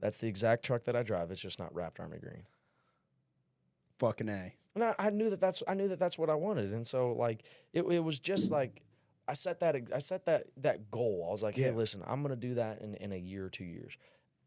That's 0.00 0.18
the 0.18 0.26
exact 0.26 0.64
truck 0.64 0.84
that 0.84 0.96
I 0.96 1.02
drive. 1.04 1.30
It's 1.30 1.40
just 1.40 1.58
not 1.60 1.72
wrapped 1.74 2.00
army 2.00 2.18
green. 2.18 2.42
Fucking 3.98 4.28
a. 4.28 4.52
And 4.74 4.82
I, 4.84 4.94
I 4.98 5.10
knew 5.10 5.30
that 5.30 5.40
that's 5.40 5.62
I 5.68 5.74
knew 5.74 5.88
that 5.88 5.98
that's 5.98 6.16
what 6.18 6.30
I 6.30 6.34
wanted, 6.34 6.72
and 6.72 6.86
so 6.86 7.12
like 7.12 7.44
it, 7.72 7.82
it 7.82 8.00
was 8.02 8.18
just 8.18 8.50
like 8.50 8.82
I 9.28 9.34
set 9.34 9.60
that 9.60 9.76
I 9.94 9.98
set 9.98 10.24
that 10.26 10.46
that 10.56 10.90
goal. 10.90 11.26
I 11.28 11.30
was 11.30 11.42
like, 11.42 11.54
hey, 11.56 11.66
Yeah. 11.66 11.70
listen, 11.72 12.02
I'm 12.06 12.22
gonna 12.22 12.36
do 12.36 12.54
that 12.54 12.80
in, 12.80 12.94
in 12.94 13.12
a 13.12 13.16
year 13.16 13.44
or 13.44 13.50
two 13.50 13.64
years, 13.64 13.96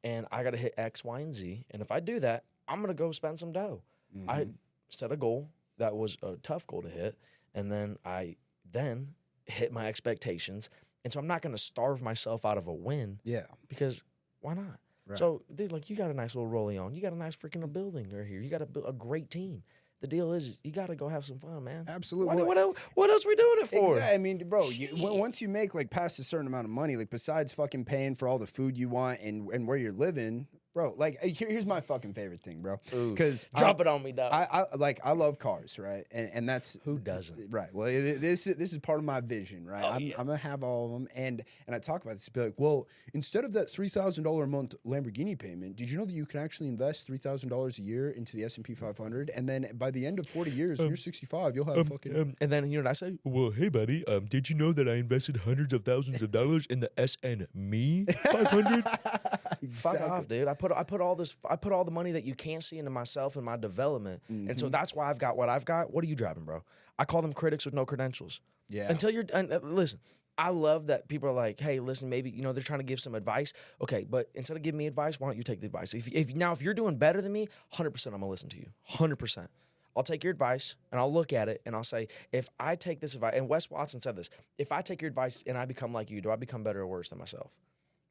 and 0.04 0.26
I 0.32 0.44
got 0.44 0.52
to 0.52 0.58
hit 0.58 0.74
X, 0.78 1.06
Y, 1.06 1.20
and 1.20 1.34
Z. 1.34 1.64
And 1.72 1.82
if 1.82 1.92
I 1.92 2.00
do 2.00 2.20
that, 2.22 2.44
I'm 2.68 2.82
gonna 2.82 2.94
go 2.94 3.12
spend 3.12 3.40
some 3.40 3.52
dough. 3.52 3.82
I 4.28 4.42
Mm-hmm. 4.42 4.52
set 4.90 5.12
a 5.12 5.18
goal 5.18 5.50
that 5.78 5.96
was 5.96 6.16
a 6.24 6.36
tough 6.38 6.66
goal 6.68 6.82
to 6.84 6.90
hit, 6.90 7.18
and 7.54 7.72
then 7.72 7.98
I 8.06 8.38
then 8.72 9.14
hit 9.46 9.72
my 9.74 9.88
expectations. 9.88 10.70
And 11.04 11.12
so 11.14 11.20
I'm 11.20 11.28
not 11.28 11.42
gonna 11.42 11.58
starve 11.58 12.02
myself 12.02 12.46
out 12.46 12.58
of 12.58 12.68
a 12.68 12.74
win 12.74 13.20
Yeah. 13.24 13.46
because 13.68 14.04
why 14.40 14.54
not? 14.54 14.80
Right. 15.08 15.18
So, 15.20 15.44
dude, 15.54 15.72
like 15.72 15.90
you 15.90 15.96
got 15.96 16.10
a 16.10 16.14
nice 16.14 16.34
little 16.34 16.50
rollie 16.50 16.84
on. 16.84 16.96
You 16.96 17.02
got 17.02 17.14
a 17.14 17.18
nice 17.18 17.36
freaking 17.36 17.72
building 17.72 18.08
right 18.12 18.26
here. 18.26 18.40
You 18.40 18.50
got 18.50 18.62
a, 18.62 18.68
a 18.88 18.94
great 18.94 19.30
team. 19.30 19.62
The 20.02 20.08
deal 20.08 20.34
is, 20.34 20.58
you 20.64 20.72
got 20.72 20.88
to 20.88 20.96
go 20.96 21.08
have 21.08 21.26
some 21.26 21.40
fun, 21.40 21.64
man. 21.64 21.86
Absolutely. 21.88 22.36
Well, 22.36 22.46
what, 22.48 22.58
else, 22.58 22.78
what 22.96 23.10
else 23.10 23.26
we 23.26 23.36
doing 23.36 23.58
it 23.60 23.68
for? 23.68 23.94
Exactly. 23.94 24.14
I 24.14 24.18
mean, 24.18 24.50
bro, 24.50 24.68
you, 24.70 24.90
once 24.94 25.42
you 25.42 25.48
make 25.50 25.74
like 25.76 25.90
past 25.90 26.20
a 26.20 26.24
certain 26.24 26.48
amount 26.48 26.66
of 26.66 26.72
money, 26.72 26.96
like 26.96 27.10
besides 27.10 27.54
fucking 27.54 27.86
paying 27.86 28.14
for 28.16 28.28
all 28.28 28.38
the 28.38 28.46
food 28.48 28.78
you 28.78 28.90
want 28.90 29.20
and 29.22 29.48
and 29.52 29.68
where 29.68 29.78
you're 29.78 29.94
living, 29.94 30.48
bro. 30.76 30.94
Like 30.96 31.18
uh, 31.24 31.28
here, 31.28 31.48
here's 31.50 31.66
my 31.66 31.82
fucking 31.82 32.14
favorite 32.14 32.42
thing, 32.42 32.62
bro. 32.62 32.78
Ooh, 32.94 33.10
Because 33.12 33.48
Drop 33.58 33.82
it 33.82 33.88
on 33.88 34.04
me, 34.04 34.12
dog. 34.12 34.32
I, 34.32 34.48
I 34.72 34.76
like 34.76 35.00
I 35.04 35.14
love 35.14 35.40
cars, 35.40 35.80
right? 35.80 36.06
And 36.12 36.30
and 36.32 36.48
that's 36.48 36.78
Who 36.86 37.00
doesn't? 37.00 37.50
right. 37.50 37.74
Well, 37.74 37.88
it, 37.88 37.96
it- 38.06 38.22
this 38.22 38.46
is- 38.46 38.58
this 38.58 38.74
is 38.74 38.80
part 38.80 39.00
of 39.00 39.06
my 39.06 39.22
vision, 39.22 39.66
right? 39.66 39.84
Oh, 39.84 39.88
I'm, 39.94 40.02
yeah. 40.02 40.16
I'm 40.20 40.28
gonna 40.28 40.38
have 40.38 40.62
all 40.64 40.86
of 40.86 40.92
them, 40.92 41.08
and 41.16 41.44
and 41.66 41.76
I 41.76 41.80
talk 41.80 42.04
about 42.04 42.14
this. 42.14 42.30
Be 42.30 42.42
like, 42.42 42.54
well, 42.58 42.88
instead 43.14 43.44
of 43.46 43.54
that 43.54 43.72
three 43.72 43.90
thousand 43.90 44.24
dollar 44.26 44.44
a 44.44 44.48
month 44.48 44.76
Lamborghini 44.86 45.40
payment, 45.40 45.78
did 45.78 45.90
you 45.90 45.98
know 45.98 46.06
that 46.06 46.14
you 46.14 46.26
can 46.26 46.42
actually 46.42 46.68
invest 46.68 47.08
three 47.08 47.18
thousand 47.18 47.50
dollars 47.50 47.80
a 47.80 47.82
year 47.82 48.10
into 48.12 48.36
the 48.36 48.44
S 48.44 48.58
and 48.58 48.66
P 48.66 48.76
500, 48.76 49.32
and 49.32 49.48
then 49.48 49.70
by 49.76 49.90
the 49.92 50.06
end 50.06 50.20
of 50.20 50.28
40 50.28 50.52
years, 50.52 50.80
when 50.80 50.90
you're 50.90 50.98
65, 50.98 51.56
you'll 51.56 51.66
have 51.66 51.88
fucking 51.88 52.16
Um, 52.20 52.36
and 52.42 52.52
then 52.52 52.70
you 52.70 52.78
know 52.80 52.84
what 52.84 52.90
I 52.90 52.94
say? 52.94 53.18
Well, 53.24 53.52
hey, 53.52 53.70
buddy, 53.70 54.06
um, 54.08 54.26
did 54.26 54.50
you 54.50 54.56
know 54.56 54.74
that 54.74 54.90
I 54.90 54.96
invested 54.96 55.38
hundreds 55.38 55.72
of 55.74 55.86
thousands 55.86 56.22
of 56.22 56.32
dollars 56.32 56.66
in 56.68 56.82
the 56.82 56.92
S 57.00 57.16
and 57.24 57.48
Me 57.54 58.06
500? 58.06 58.84
Fuck 59.72 60.02
off, 60.02 60.28
dude. 60.28 60.48
I 60.48 60.54
put 60.54 60.65
I 60.72 60.84
put 60.84 61.02
all 61.02 61.16
this 61.16 61.36
I 61.50 61.56
put 61.56 61.72
all 61.74 61.84
the 61.84 61.92
money 61.92 62.12
that 62.14 62.24
you 62.24 62.36
can't 62.36 62.64
see 62.64 62.78
into 62.78 62.92
myself 62.92 63.36
and 63.36 63.44
my 63.46 63.58
development, 63.58 64.22
and 64.30 64.48
Mm-hmm. 64.48 64.58
so 64.58 64.70
that's 64.70 64.94
why 64.96 65.10
I've 65.10 65.20
got 65.20 65.36
what 65.38 65.50
I've 65.50 65.66
got. 65.66 65.94
What 65.94 66.04
are 66.04 66.08
you 66.08 66.16
driving, 66.16 66.44
bro? 66.46 66.64
I 66.98 67.06
call 67.06 67.22
them 67.22 67.34
critics 67.34 67.66
with 67.66 67.74
no 67.74 67.86
credentials. 67.86 68.40
Yeah. 68.70 68.90
Until 68.90 69.10
you're 69.10 69.26
and, 69.34 69.52
uh, 69.52 69.60
listen, 69.64 70.00
I 70.38 70.50
love 70.50 70.88
that 70.88 71.08
people 71.08 71.30
are 71.30 71.34
like, 71.34 71.60
hey, 71.60 71.80
listen, 71.80 72.10
maybe 72.10 72.30
you 72.30 72.42
know 72.42 72.52
they're 72.54 72.64
trying 72.64 72.80
to 72.80 72.86
give 72.86 73.00
some 73.00 73.16
advice. 73.16 73.54
Okay, 73.82 74.06
but 74.10 74.30
instead 74.34 74.58
of 74.58 74.64
giving 74.64 74.78
me 74.78 74.88
advice, 74.88 75.20
why 75.20 75.28
don't 75.28 75.38
you 75.38 75.44
take 75.44 75.60
the 75.60 75.68
advice? 75.68 75.94
If 75.94 76.08
if 76.12 76.34
now 76.36 76.52
if 76.52 76.62
you're 76.62 76.74
doing 76.74 76.96
better 76.98 77.22
than 77.22 77.32
me, 77.32 77.48
hundred 77.72 77.92
percent, 77.92 78.14
I'm 78.16 78.22
gonna 78.22 78.32
listen 78.32 78.50
to 78.50 78.58
you. 78.58 78.68
Hundred 78.84 79.18
percent. 79.18 79.50
I'll 79.98 80.04
take 80.04 80.26
your 80.26 80.32
advice 80.32 80.76
and 80.92 81.00
I'll 81.00 81.14
look 81.14 81.32
at 81.32 81.48
it 81.48 81.62
and 81.66 81.74
I'll 81.74 81.84
say, 81.86 82.10
if 82.34 82.50
I 82.60 82.76
take 82.76 83.00
this 83.00 83.14
advice, 83.16 83.34
and 83.38 83.48
Wes 83.48 83.72
Watson 83.72 84.02
said 84.02 84.18
this, 84.18 84.30
if 84.58 84.74
I 84.74 84.82
take 84.82 85.02
your 85.02 85.08
advice 85.08 85.42
and 85.48 85.58
I 85.58 85.64
become 85.64 85.94
like 85.94 86.10
you, 86.10 86.20
do 86.20 86.32
I 86.32 86.36
become 86.36 86.64
better 86.64 86.82
or 86.82 86.88
worse 86.88 87.10
than 87.12 87.18
myself? 87.20 87.52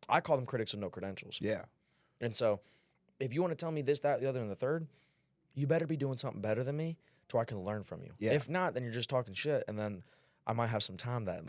I 0.08 0.20
call 0.22 0.36
them 0.36 0.46
critics 0.46 0.72
with 0.72 0.80
no 0.80 0.88
credentials. 0.88 1.38
Yeah. 1.42 1.64
And 2.24 2.34
so, 2.34 2.60
if 3.20 3.32
you 3.32 3.40
want 3.40 3.52
to 3.52 3.56
tell 3.56 3.70
me 3.70 3.82
this, 3.82 4.00
that, 4.00 4.20
the 4.20 4.28
other, 4.28 4.40
and 4.40 4.50
the 4.50 4.56
third, 4.56 4.86
you 5.54 5.66
better 5.66 5.86
be 5.86 5.96
doing 5.96 6.16
something 6.16 6.40
better 6.40 6.64
than 6.64 6.76
me 6.76 6.96
to 7.28 7.36
where 7.36 7.42
I 7.42 7.44
can 7.44 7.62
learn 7.62 7.82
from 7.82 8.02
you. 8.02 8.12
Yeah. 8.18 8.32
If 8.32 8.48
not, 8.48 8.74
then 8.74 8.82
you're 8.82 8.92
just 8.92 9.10
talking 9.10 9.34
shit, 9.34 9.64
and 9.68 9.78
then 9.78 10.02
I 10.46 10.52
might 10.52 10.66
have 10.66 10.82
some 10.82 10.96
time 10.96 11.24
that. 11.24 11.42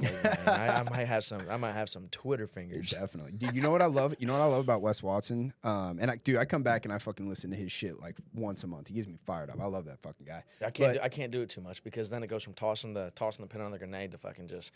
I, 0.47 0.67
I 0.79 0.83
might 0.95 1.05
have 1.05 1.23
some. 1.23 1.41
I 1.49 1.57
might 1.57 1.73
have 1.73 1.89
some 1.89 2.07
Twitter 2.09 2.47
fingers. 2.47 2.89
Definitely. 2.89 3.33
Dude, 3.33 3.53
you 3.55 3.61
know 3.61 3.71
what 3.71 3.81
I 3.81 3.87
love? 3.87 4.15
You 4.19 4.27
know 4.27 4.33
what 4.33 4.41
I 4.41 4.45
love 4.45 4.61
about 4.61 4.81
Wes 4.81 5.03
Watson? 5.03 5.53
Um, 5.63 5.97
and 5.99 6.09
I, 6.09 6.15
dude, 6.17 6.37
I 6.37 6.45
come 6.45 6.63
back 6.63 6.85
and 6.85 6.93
I 6.93 6.97
fucking 6.97 7.27
listen 7.27 7.49
to 7.49 7.57
his 7.57 7.71
shit 7.71 7.99
like 7.99 8.15
once 8.33 8.63
a 8.63 8.67
month. 8.67 8.87
He 8.87 8.93
gets 8.93 9.07
me 9.07 9.17
fired 9.25 9.49
up. 9.49 9.59
I 9.59 9.65
love 9.65 9.85
that 9.85 9.99
fucking 9.99 10.25
guy. 10.25 10.43
I 10.61 10.69
can't. 10.69 10.77
But- 10.77 10.93
do, 10.93 10.99
I 11.03 11.09
can't 11.09 11.31
do 11.31 11.41
it 11.41 11.49
too 11.49 11.61
much 11.61 11.83
because 11.83 12.09
then 12.09 12.23
it 12.23 12.27
goes 12.27 12.43
from 12.43 12.53
tossing 12.53 12.93
the 12.93 13.11
tossing 13.15 13.43
the 13.43 13.49
pin 13.49 13.61
on 13.61 13.71
the 13.71 13.77
grenade 13.77 14.11
to 14.11 14.17
fucking 14.17 14.47
just 14.47 14.71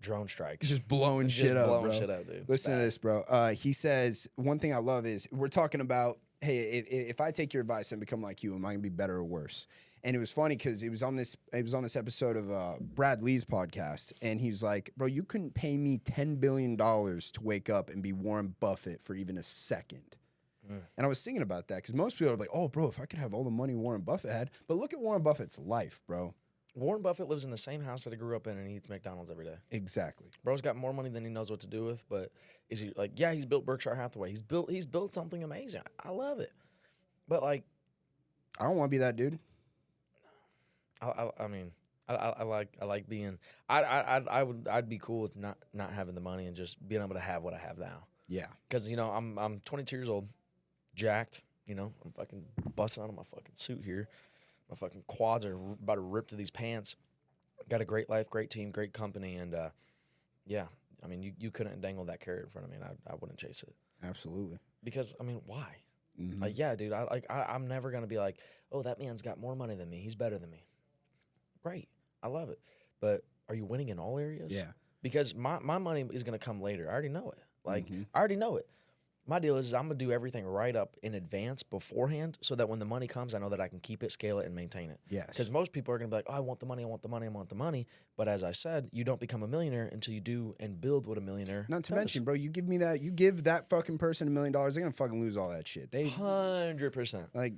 drone 0.00 0.28
strikes. 0.28 0.68
just 0.68 0.86
blowing 0.88 1.28
Just 1.28 1.40
shit 1.40 1.56
up, 1.56 1.66
blowing 1.68 1.90
bro. 1.90 1.98
shit 1.98 2.10
up, 2.10 2.26
dude. 2.26 2.48
Listen 2.48 2.72
to 2.72 2.78
this, 2.78 2.98
bro. 2.98 3.22
Uh, 3.28 3.50
he 3.50 3.72
says 3.72 4.28
one 4.36 4.58
thing 4.58 4.72
I 4.74 4.78
love 4.78 5.06
is 5.06 5.28
we're 5.30 5.48
talking 5.48 5.80
about, 5.80 6.18
hey, 6.40 6.58
if, 6.58 6.86
if 6.88 7.20
I 7.20 7.30
take 7.30 7.52
your 7.52 7.60
advice 7.60 7.92
and 7.92 8.00
become 8.00 8.22
like 8.22 8.42
you, 8.42 8.54
am 8.54 8.64
I 8.64 8.70
gonna 8.72 8.78
be 8.80 8.88
better 8.88 9.16
or 9.16 9.24
worse? 9.24 9.66
And 10.02 10.16
it 10.16 10.18
was 10.18 10.30
funny 10.32 10.56
because 10.56 10.82
it 10.82 10.88
was 10.88 11.02
on 11.02 11.16
this 11.16 11.36
it 11.52 11.62
was 11.62 11.74
on 11.74 11.82
this 11.82 11.94
episode 11.94 12.36
of 12.36 12.50
uh, 12.50 12.74
Brad 12.80 13.22
Lea's 13.22 13.44
podcast, 13.44 14.14
and 14.22 14.40
he 14.40 14.48
was 14.48 14.62
like, 14.62 14.90
"Bro, 14.96 15.08
you 15.08 15.22
couldn't 15.22 15.52
pay 15.52 15.76
me 15.76 15.98
ten 15.98 16.36
billion 16.36 16.74
dollars 16.76 17.30
to 17.32 17.42
wake 17.42 17.68
up 17.68 17.90
and 17.90 18.02
be 18.02 18.14
Warren 18.14 18.54
Buffett 18.60 19.02
for 19.02 19.14
even 19.14 19.36
a 19.36 19.42
second. 19.42 20.16
And 20.96 21.04
I 21.04 21.08
was 21.08 21.20
thinking 21.24 21.42
about 21.42 21.66
that 21.68 21.76
because 21.76 21.94
most 21.94 22.16
people 22.16 22.32
are 22.32 22.36
like, 22.36 22.48
"Oh, 22.54 22.68
bro, 22.68 22.86
if 22.86 23.00
I 23.00 23.04
could 23.04 23.18
have 23.18 23.34
all 23.34 23.42
the 23.42 23.50
money 23.50 23.74
Warren 23.74 24.02
Buffett 24.02 24.30
had," 24.30 24.50
but 24.68 24.76
look 24.78 24.92
at 24.92 25.00
Warren 25.00 25.20
Buffett's 25.20 25.58
life, 25.58 26.00
bro. 26.06 26.32
Warren 26.74 27.02
Buffett 27.02 27.28
lives 27.28 27.44
in 27.44 27.50
the 27.50 27.56
same 27.56 27.82
house 27.82 28.04
that 28.04 28.12
he 28.12 28.16
grew 28.16 28.36
up 28.36 28.46
in 28.46 28.56
and 28.56 28.68
he 28.68 28.76
eats 28.76 28.88
McDonald's 28.88 29.30
every 29.30 29.44
day. 29.44 29.56
Exactly. 29.70 30.28
Bro's 30.44 30.60
got 30.60 30.76
more 30.76 30.92
money 30.92 31.08
than 31.08 31.24
he 31.24 31.30
knows 31.30 31.50
what 31.50 31.60
to 31.60 31.66
do 31.66 31.84
with, 31.84 32.04
but 32.08 32.30
is 32.68 32.80
he 32.80 32.92
like, 32.96 33.12
yeah, 33.16 33.32
he's 33.32 33.44
built 33.44 33.64
Berkshire 33.66 33.94
Hathaway. 33.94 34.30
He's 34.30 34.42
built 34.42 34.70
he's 34.70 34.86
built 34.86 35.14
something 35.14 35.42
amazing. 35.42 35.82
I 36.04 36.10
love 36.10 36.40
it. 36.40 36.52
But 37.28 37.42
like 37.42 37.64
I 38.58 38.64
don't 38.64 38.76
want 38.76 38.90
to 38.90 38.94
be 38.94 38.98
that 38.98 39.16
dude. 39.16 39.38
I, 41.02 41.06
I, 41.06 41.44
I 41.44 41.46
mean, 41.48 41.72
I, 42.08 42.14
I, 42.14 42.28
I 42.40 42.42
like 42.44 42.68
I 42.80 42.84
like 42.84 43.08
being 43.08 43.38
I, 43.68 43.82
I 43.82 44.16
I 44.16 44.22
I 44.30 44.42
would 44.42 44.68
I'd 44.70 44.88
be 44.88 44.98
cool 44.98 45.22
with 45.22 45.36
not 45.36 45.58
not 45.72 45.92
having 45.92 46.14
the 46.14 46.20
money 46.20 46.46
and 46.46 46.54
just 46.54 46.76
being 46.86 47.02
able 47.02 47.14
to 47.14 47.20
have 47.20 47.42
what 47.42 47.54
I 47.54 47.58
have 47.58 47.78
now. 47.78 48.06
Yeah. 48.28 48.46
Because 48.68 48.88
you 48.88 48.96
know 48.96 49.10
I'm 49.10 49.38
I'm 49.38 49.60
22 49.60 49.96
years 49.96 50.08
old, 50.08 50.28
jacked. 50.94 51.42
You 51.66 51.74
know 51.74 51.90
I'm 52.04 52.12
fucking 52.12 52.44
busting 52.74 53.02
out 53.02 53.08
of 53.08 53.16
my 53.16 53.22
fucking 53.24 53.54
suit 53.54 53.82
here. 53.84 54.08
My 54.70 54.76
fucking 54.76 55.02
quads 55.08 55.44
are 55.44 55.54
about 55.54 55.96
to 55.96 56.00
rip 56.00 56.28
to 56.28 56.36
these 56.36 56.50
pants. 56.50 56.94
Got 57.68 57.80
a 57.80 57.84
great 57.84 58.08
life, 58.08 58.30
great 58.30 58.50
team, 58.50 58.70
great 58.70 58.92
company, 58.92 59.36
and 59.36 59.54
uh, 59.54 59.70
yeah, 60.46 60.66
I 61.02 61.06
mean 61.08 61.22
you, 61.22 61.32
you 61.38 61.50
couldn't 61.50 61.80
dangle 61.80 62.04
that 62.06 62.20
carrot 62.20 62.44
in 62.44 62.50
front 62.50 62.64
of 62.66 62.70
me, 62.70 62.76
and 62.76 62.84
I, 62.84 63.12
I 63.12 63.14
wouldn't 63.20 63.38
chase 63.38 63.62
it 63.66 63.74
Absolutely. 64.02 64.58
because 64.82 65.14
I 65.20 65.24
mean 65.24 65.40
why? 65.44 65.76
Mhm. 66.20 66.40
Like, 66.40 66.58
yeah, 66.58 66.74
dude. 66.74 66.92
I 66.92 67.04
like. 67.04 67.26
I, 67.30 67.42
I'm 67.42 67.66
never 67.68 67.90
gonna 67.90 68.06
be 68.06 68.18
like, 68.18 68.36
oh, 68.72 68.82
that 68.82 68.98
man's 68.98 69.22
got 69.22 69.38
more 69.38 69.54
money 69.54 69.74
than 69.74 69.88
me. 69.90 70.00
He's 70.00 70.14
better 70.14 70.38
than 70.38 70.50
me. 70.50 70.64
Great, 71.62 71.88
I 72.22 72.28
love 72.28 72.48
it. 72.50 72.60
But 73.00 73.24
are 73.48 73.54
you 73.54 73.64
winning 73.64 73.88
in 73.88 73.98
all 73.98 74.18
areas? 74.18 74.52
Yeah. 74.52 74.72
Because 75.02 75.34
my 75.34 75.58
my 75.60 75.78
money 75.78 76.06
is 76.12 76.22
gonna 76.22 76.38
come 76.38 76.60
later. 76.60 76.88
I 76.88 76.92
already 76.92 77.08
know 77.08 77.30
it. 77.30 77.38
Like, 77.64 77.86
Mhm. 77.86 78.06
I 78.14 78.18
already 78.18 78.36
know 78.36 78.56
it. 78.56 78.68
My 79.30 79.38
deal 79.38 79.56
is, 79.56 79.68
is 79.68 79.74
I'm 79.74 79.84
gonna 79.84 79.94
do 79.94 80.10
everything 80.10 80.44
right 80.44 80.74
up 80.74 80.96
in 81.04 81.14
advance 81.14 81.62
beforehand, 81.62 82.36
so 82.42 82.56
that 82.56 82.68
when 82.68 82.80
the 82.80 82.84
money 82.84 83.06
comes, 83.06 83.32
I 83.32 83.38
know 83.38 83.48
that 83.50 83.60
I 83.60 83.68
can 83.68 83.78
keep 83.78 84.02
it, 84.02 84.10
scale 84.10 84.40
it, 84.40 84.46
and 84.46 84.56
maintain 84.56 84.90
it. 84.90 84.98
Yes. 85.08 85.28
Because 85.28 85.52
most 85.52 85.70
people 85.70 85.94
are 85.94 85.98
gonna 85.98 86.08
be 86.08 86.16
like, 86.16 86.26
oh, 86.28 86.32
I 86.34 86.40
want 86.40 86.58
the 86.58 86.66
money, 86.66 86.82
I 86.82 86.86
want 86.86 87.02
the 87.02 87.08
money, 87.08 87.26
I 87.26 87.28
want 87.28 87.48
the 87.48 87.54
money. 87.54 87.86
But 88.16 88.26
as 88.26 88.42
I 88.42 88.50
said, 88.50 88.90
you 88.92 89.04
don't 89.04 89.20
become 89.20 89.44
a 89.44 89.46
millionaire 89.46 89.88
until 89.92 90.14
you 90.14 90.20
do 90.20 90.56
and 90.58 90.80
build 90.80 91.06
what 91.06 91.16
a 91.16 91.20
millionaire. 91.20 91.64
Not 91.68 91.84
to 91.84 91.92
does. 91.92 91.96
mention, 91.96 92.24
bro, 92.24 92.34
you 92.34 92.50
give 92.50 92.66
me 92.66 92.78
that, 92.78 93.00
you 93.02 93.12
give 93.12 93.44
that 93.44 93.70
fucking 93.70 93.98
person 93.98 94.26
a 94.26 94.32
million 94.32 94.52
dollars, 94.52 94.74
they're 94.74 94.82
gonna 94.82 94.92
fucking 94.92 95.20
lose 95.20 95.36
all 95.36 95.50
that 95.50 95.68
shit. 95.68 95.92
They 95.92 96.08
hundred 96.08 96.92
percent. 96.92 97.28
like, 97.32 97.52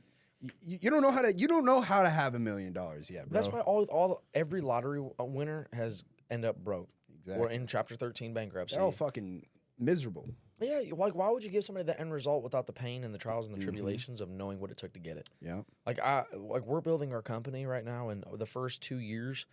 you, 0.61 0.91
don't 0.91 1.01
know 1.03 1.11
how 1.11 1.23
to, 1.23 1.33
you 1.33 1.49
don't 1.49 1.65
know 1.65 1.81
how 1.81 2.03
to 2.03 2.11
have 2.11 2.35
a 2.35 2.39
million 2.39 2.75
dollars 2.75 3.11
yet, 3.11 3.31
bro. 3.31 3.41
That's 3.41 3.51
why 3.51 3.61
all 3.61 3.85
all 3.85 4.23
every 4.35 4.61
lottery 4.61 5.03
uh, 5.19 5.25
winner 5.25 5.69
has 5.73 6.05
end 6.31 6.45
up 6.45 6.63
broke 6.63 6.91
or 7.29 7.33
Exactly. 7.37 7.55
in 7.55 7.67
Chapter 7.67 7.97
Thirteen 7.97 8.35
bankruptcy. 8.35 8.77
they're 8.77 8.85
all 8.85 8.93
fucking 8.93 9.47
miserable. 9.79 10.29
Yeah, 10.63 10.81
like 10.97 11.15
why 11.15 11.31
would 11.31 11.43
you 11.45 11.51
give 11.51 11.65
somebody 11.65 11.85
the 11.85 11.99
end 12.01 12.13
result 12.13 12.43
without 12.43 12.67
the 12.67 12.73
pain 12.73 13.05
and 13.05 13.13
the 13.15 13.19
trials 13.19 13.47
Mm-hmm. 13.47 13.55
and 13.55 13.63
the 13.63 13.65
tribulations 13.65 14.21
of 14.21 14.29
knowing 14.31 14.61
what 14.61 14.71
it 14.71 14.77
took 14.77 14.93
to 14.95 14.99
get 14.99 15.17
it? 15.17 15.29
Yeah. 15.41 15.63
Like 15.87 15.99
I 16.01 16.25
like 16.35 16.67
we're 16.67 16.81
building 16.81 17.13
our 17.13 17.23
company 17.23 17.67
right 17.67 17.85
now, 17.85 18.09
and 18.11 18.25
the 18.35 18.47
first 18.47 18.81
two 18.83 18.99
years, 18.99 19.47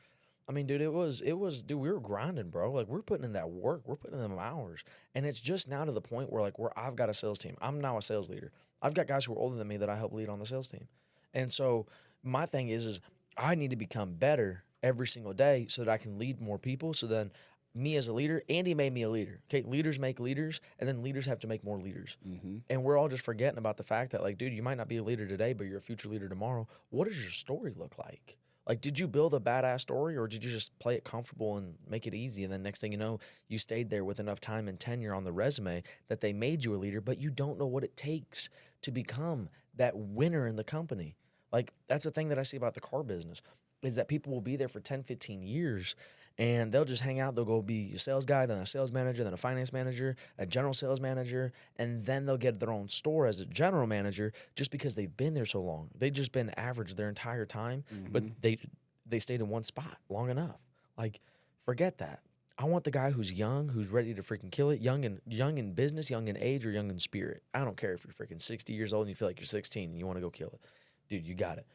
I 0.48 0.52
mean, 0.52 0.68
dude, 0.68 0.82
it 0.82 0.94
was 0.94 1.22
it 1.22 1.34
was 1.34 1.64
dude, 1.64 1.80
we 1.80 1.92
were 1.92 2.00
grinding, 2.00 2.50
bro. 2.50 2.72
Like 2.72 2.88
we're 2.88 3.02
putting 3.02 3.26
in 3.26 3.34
that 3.34 3.50
work, 3.50 3.82
we're 3.86 3.96
putting 3.96 4.18
in 4.18 4.22
them 4.24 4.38
hours, 4.40 4.84
and 5.16 5.26
it's 5.26 5.40
just 5.40 5.68
now 5.70 5.86
to 5.86 5.92
the 5.92 6.02
point 6.02 6.32
where 6.32 6.42
like 6.42 6.58
where 6.60 6.78
I've 6.78 6.96
got 6.96 7.10
a 7.10 7.14
sales 7.14 7.40
team. 7.40 7.56
I'm 7.62 7.80
now 7.80 7.98
a 7.98 8.02
sales 8.02 8.30
leader. 8.30 8.52
I've 8.82 8.94
got 8.94 9.08
guys 9.08 9.26
who 9.26 9.34
are 9.34 9.38
older 9.40 9.58
than 9.58 9.68
me 9.68 9.78
that 9.78 9.90
I 9.90 9.96
help 9.96 10.14
lead 10.14 10.30
on 10.30 10.40
the 10.40 10.46
sales 10.46 10.68
team, 10.68 10.88
and 11.34 11.52
so 11.52 11.86
my 12.24 12.46
thing 12.46 12.70
is 12.70 12.86
is 12.86 13.02
I 13.38 13.56
need 13.56 13.70
to 13.70 13.76
become 13.76 14.14
better 14.14 14.64
every 14.82 15.08
single 15.08 15.34
day 15.34 15.66
so 15.70 15.84
that 15.84 15.92
I 15.92 15.98
can 15.98 16.18
lead 16.18 16.42
more 16.42 16.58
people. 16.58 16.94
So 16.94 17.08
then. 17.08 17.32
Me 17.80 17.96
as 17.96 18.08
a 18.10 18.14
leader, 18.14 18.44
Andy 18.50 18.74
made 18.74 18.94
me 18.94 19.04
a 19.04 19.10
leader. 19.10 19.40
Okay, 19.50 19.66
leaders 19.66 19.98
make 19.98 20.20
leaders, 20.20 20.60
and 20.80 20.88
then 20.88 21.02
leaders 21.02 21.26
have 21.26 21.40
to 21.40 21.48
make 21.48 21.64
more 21.64 21.80
leaders. 21.80 22.18
Mm-hmm. 22.28 22.58
And 22.70 22.84
we're 22.84 22.98
all 22.98 23.08
just 23.08 23.24
forgetting 23.24 23.58
about 23.58 23.78
the 23.78 23.84
fact 23.84 24.12
that, 24.12 24.22
like, 24.22 24.38
dude, 24.38 24.54
you 24.54 24.62
might 24.62 24.78
not 24.78 24.90
be 24.90 24.98
a 24.98 25.04
leader 25.04 25.26
today, 25.26 25.54
but 25.54 25.66
you're 25.66 25.78
a 25.78 25.82
future 25.82 26.10
leader 26.10 26.28
tomorrow. 26.28 26.68
What 26.90 27.08
does 27.08 27.22
your 27.22 27.32
story 27.32 27.74
look 27.76 27.98
like? 27.98 28.38
Like, 28.68 28.82
did 28.82 29.00
you 29.00 29.08
build 29.08 29.34
a 29.34 29.40
badass 29.40 29.82
story 29.82 30.16
or 30.16 30.28
did 30.28 30.44
you 30.44 30.52
just 30.52 30.78
play 30.78 30.96
it 30.96 31.04
comfortable 31.04 31.58
and 31.58 31.76
make 31.90 32.06
it 32.06 32.14
easy? 32.14 32.44
And 32.44 32.54
then 32.54 32.62
next 32.62 32.82
thing 32.82 32.92
you 32.92 33.00
know, 33.00 33.20
you 33.48 33.58
stayed 33.58 33.90
there 33.90 34.04
with 34.04 34.20
enough 34.20 34.40
time 34.40 34.68
and 34.68 34.80
tenure 34.80 35.14
on 35.14 35.24
the 35.24 35.32
resume 35.32 35.82
that 36.08 36.22
they 36.22 36.34
made 36.34 36.64
you 36.64 36.76
a 36.76 36.78
leader, 36.78 37.02
but 37.02 37.18
you 37.18 37.32
don't 37.32 37.58
know 37.58 37.66
what 37.66 37.84
it 37.84 37.98
takes 37.98 38.48
to 38.84 38.92
become 38.92 39.50
that 39.76 39.98
winner 39.98 40.46
in 40.46 40.56
the 40.56 40.64
company. 40.64 41.16
Like, 41.52 41.74
that's 41.88 42.04
the 42.04 42.12
thing 42.12 42.30
that 42.30 42.38
I 42.38 42.44
see 42.44 42.58
about 42.58 42.76
the 42.76 42.82
car 42.82 43.02
business. 43.02 43.42
is 43.82 43.96
that 43.96 44.08
people 44.08 44.34
will 44.34 44.42
be 44.42 44.56
there 44.56 44.68
for 44.68 44.82
10, 44.82 45.04
15 45.04 45.42
years 45.42 45.96
and 46.40 46.72
they'll 46.72 46.86
just 46.86 47.02
hang 47.02 47.20
out. 47.20 47.36
They'll 47.36 47.44
go 47.44 47.62
be 47.62 47.92
a 47.94 48.00
sales 48.00 48.26
guy, 48.26 48.46
then 48.46 48.58
a 48.58 48.66
sales 48.66 48.94
manager, 48.94 49.26
then 49.26 49.34
a 49.34 49.38
finance 49.38 49.74
manager, 49.74 50.16
a 50.38 50.46
general 50.46 50.74
sales 50.74 51.02
manager, 51.02 51.52
and 51.76 52.06
then 52.06 52.26
they'll 52.26 52.38
get 52.38 52.60
their 52.60 52.72
own 52.72 52.88
store 52.88 53.28
as 53.28 53.42
a 53.42 53.46
general 53.46 53.86
manager 53.86 54.32
just 54.56 54.72
because 54.72 54.96
they've 54.96 55.16
been 55.18 55.34
there 55.34 55.46
so 55.46 55.62
long. 55.62 55.90
They've 55.94 56.14
just 56.14 56.32
been 56.32 56.50
average 56.52 56.96
their 56.96 57.10
entire 57.10 57.46
time, 57.46 57.84
but 58.10 58.24
mm-hmm. 58.24 58.34
they 58.40 58.58
they 59.06 59.20
stayed 59.20 59.42
in 59.42 59.50
one 59.50 59.64
spot 59.64 59.98
long 60.08 60.30
enough. 60.30 60.60
Like, 60.98 61.20
forget 61.66 61.98
that. 61.98 62.22
I 62.58 62.66
want 62.66 62.84
the 62.84 62.92
guy 62.92 63.12
who's 63.12 63.34
young, 63.34 63.70
who's 63.70 63.88
ready 63.90 64.14
to 64.14 64.22
freaking 64.22 64.52
kill 64.52 64.70
it, 64.70 64.80
young 64.80 65.04
in 65.04 65.20
young 65.28 65.58
in 65.58 65.74
business, 65.74 66.10
young 66.10 66.30
in 66.30 66.38
age, 66.38 66.66
or 66.66 66.72
young 66.72 66.90
in 66.90 67.00
spirit. 67.00 67.44
I 67.54 67.66
don't 67.66 67.76
care 67.76 67.94
if 67.94 68.06
you're 68.06 68.14
freaking 68.14 68.42
60 68.42 68.72
years 68.72 68.94
old 68.94 69.04
and 69.04 69.10
you 69.10 69.16
feel 69.16 69.28
like 69.28 69.40
you're 69.40 69.46
16 69.46 69.90
and 69.90 69.98
you 69.98 70.06
want 70.06 70.18
to 70.18 70.22
go 70.22 70.30
kill 70.30 70.50
it. 70.54 70.62
Dude, 71.10 71.26
you 71.26 71.36
got 71.36 71.58
it. 71.58 71.66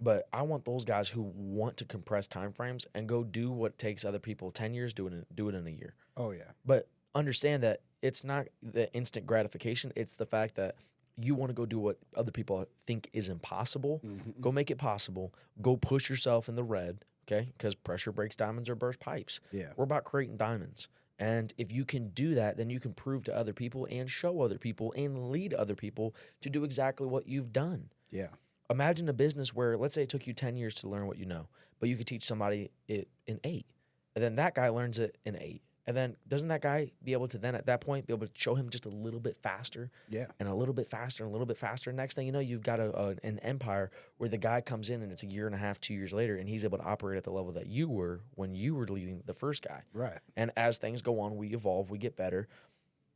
But 0.00 0.28
I 0.32 0.42
want 0.42 0.64
those 0.64 0.84
guys 0.84 1.08
who 1.08 1.22
want 1.22 1.76
to 1.78 1.84
compress 1.84 2.26
time 2.26 2.52
frames 2.52 2.86
and 2.94 3.08
go 3.08 3.22
do 3.22 3.50
what 3.50 3.78
takes 3.78 4.04
other 4.04 4.18
people 4.18 4.50
10 4.50 4.74
years, 4.74 4.92
do 4.92 5.06
it 5.06 5.12
in, 5.12 5.26
do 5.34 5.48
it 5.48 5.54
in 5.54 5.66
a 5.66 5.70
year. 5.70 5.94
Oh 6.16 6.32
yeah. 6.32 6.50
But 6.64 6.88
understand 7.14 7.62
that 7.62 7.80
it's 8.02 8.24
not 8.24 8.46
the 8.62 8.92
instant 8.92 9.26
gratification, 9.26 9.92
it's 9.96 10.16
the 10.16 10.26
fact 10.26 10.56
that 10.56 10.76
you 11.16 11.34
want 11.34 11.50
to 11.50 11.54
go 11.54 11.64
do 11.64 11.78
what 11.78 11.98
other 12.16 12.32
people 12.32 12.66
think 12.86 13.08
is 13.12 13.28
impossible. 13.28 14.00
Mm-hmm. 14.04 14.40
Go 14.40 14.50
make 14.50 14.70
it 14.70 14.78
possible. 14.78 15.32
Go 15.62 15.76
push 15.76 16.10
yourself 16.10 16.48
in 16.48 16.56
the 16.56 16.64
red, 16.64 17.04
okay? 17.26 17.52
Because 17.56 17.74
pressure 17.74 18.10
breaks 18.10 18.34
diamonds 18.34 18.68
or 18.68 18.74
burst 18.74 18.98
pipes. 18.98 19.40
Yeah. 19.52 19.72
We're 19.76 19.84
about 19.84 20.04
creating 20.04 20.36
diamonds. 20.36 20.88
And 21.18 21.54
if 21.56 21.70
you 21.70 21.84
can 21.84 22.08
do 22.08 22.34
that, 22.34 22.56
then 22.56 22.70
you 22.70 22.80
can 22.80 22.92
prove 22.92 23.22
to 23.24 23.36
other 23.36 23.52
people 23.52 23.86
and 23.88 24.10
show 24.10 24.40
other 24.40 24.58
people 24.58 24.92
and 24.96 25.30
lead 25.30 25.54
other 25.54 25.76
people 25.76 26.14
to 26.40 26.50
do 26.50 26.64
exactly 26.64 27.06
what 27.06 27.28
you've 27.28 27.52
done. 27.52 27.90
Yeah. 28.10 28.28
Imagine 28.70 29.08
a 29.08 29.12
business 29.12 29.54
where, 29.54 29.76
let's 29.76 29.94
say, 29.94 30.02
it 30.02 30.08
took 30.08 30.26
you 30.26 30.32
10 30.32 30.56
years 30.56 30.74
to 30.76 30.88
learn 30.88 31.06
what 31.06 31.18
you 31.18 31.26
know, 31.26 31.48
but 31.80 31.88
you 31.88 31.96
could 31.96 32.06
teach 32.06 32.24
somebody 32.24 32.70
it 32.88 33.08
in 33.26 33.38
eight. 33.44 33.66
And 34.14 34.22
then 34.24 34.36
that 34.36 34.54
guy 34.54 34.68
learns 34.68 34.98
it 34.98 35.18
in 35.24 35.36
eight. 35.36 35.62
And 35.86 35.94
then 35.94 36.16
doesn't 36.26 36.48
that 36.48 36.62
guy 36.62 36.92
be 37.02 37.12
able 37.12 37.28
to 37.28 37.36
then 37.36 37.54
at 37.54 37.66
that 37.66 37.82
point 37.82 38.06
be 38.06 38.14
able 38.14 38.26
to 38.26 38.32
show 38.34 38.54
him 38.54 38.70
just 38.70 38.86
a 38.86 38.88
little 38.88 39.20
bit 39.20 39.36
faster 39.42 39.90
Yeah. 40.08 40.28
and 40.40 40.48
a 40.48 40.54
little 40.54 40.72
bit 40.72 40.88
faster 40.88 41.24
and 41.24 41.30
a 41.30 41.32
little 41.32 41.44
bit 41.44 41.58
faster? 41.58 41.92
Next 41.92 42.14
thing 42.14 42.24
you 42.24 42.32
know, 42.32 42.38
you've 42.38 42.62
got 42.62 42.80
a, 42.80 42.98
a, 42.98 43.08
an 43.22 43.38
empire 43.40 43.90
where 44.16 44.30
the 44.30 44.38
guy 44.38 44.62
comes 44.62 44.88
in 44.88 45.02
and 45.02 45.12
it's 45.12 45.24
a 45.24 45.26
year 45.26 45.44
and 45.44 45.54
a 45.54 45.58
half, 45.58 45.78
two 45.78 45.92
years 45.92 46.14
later, 46.14 46.36
and 46.38 46.48
he's 46.48 46.64
able 46.64 46.78
to 46.78 46.84
operate 46.84 47.18
at 47.18 47.24
the 47.24 47.30
level 47.32 47.52
that 47.52 47.66
you 47.66 47.90
were 47.90 48.20
when 48.34 48.54
you 48.54 48.74
were 48.74 48.86
leading 48.86 49.22
the 49.26 49.34
first 49.34 49.62
guy. 49.62 49.82
Right. 49.92 50.20
And 50.38 50.52
as 50.56 50.78
things 50.78 51.02
go 51.02 51.20
on, 51.20 51.36
we 51.36 51.48
evolve, 51.52 51.90
we 51.90 51.98
get 51.98 52.16
better. 52.16 52.48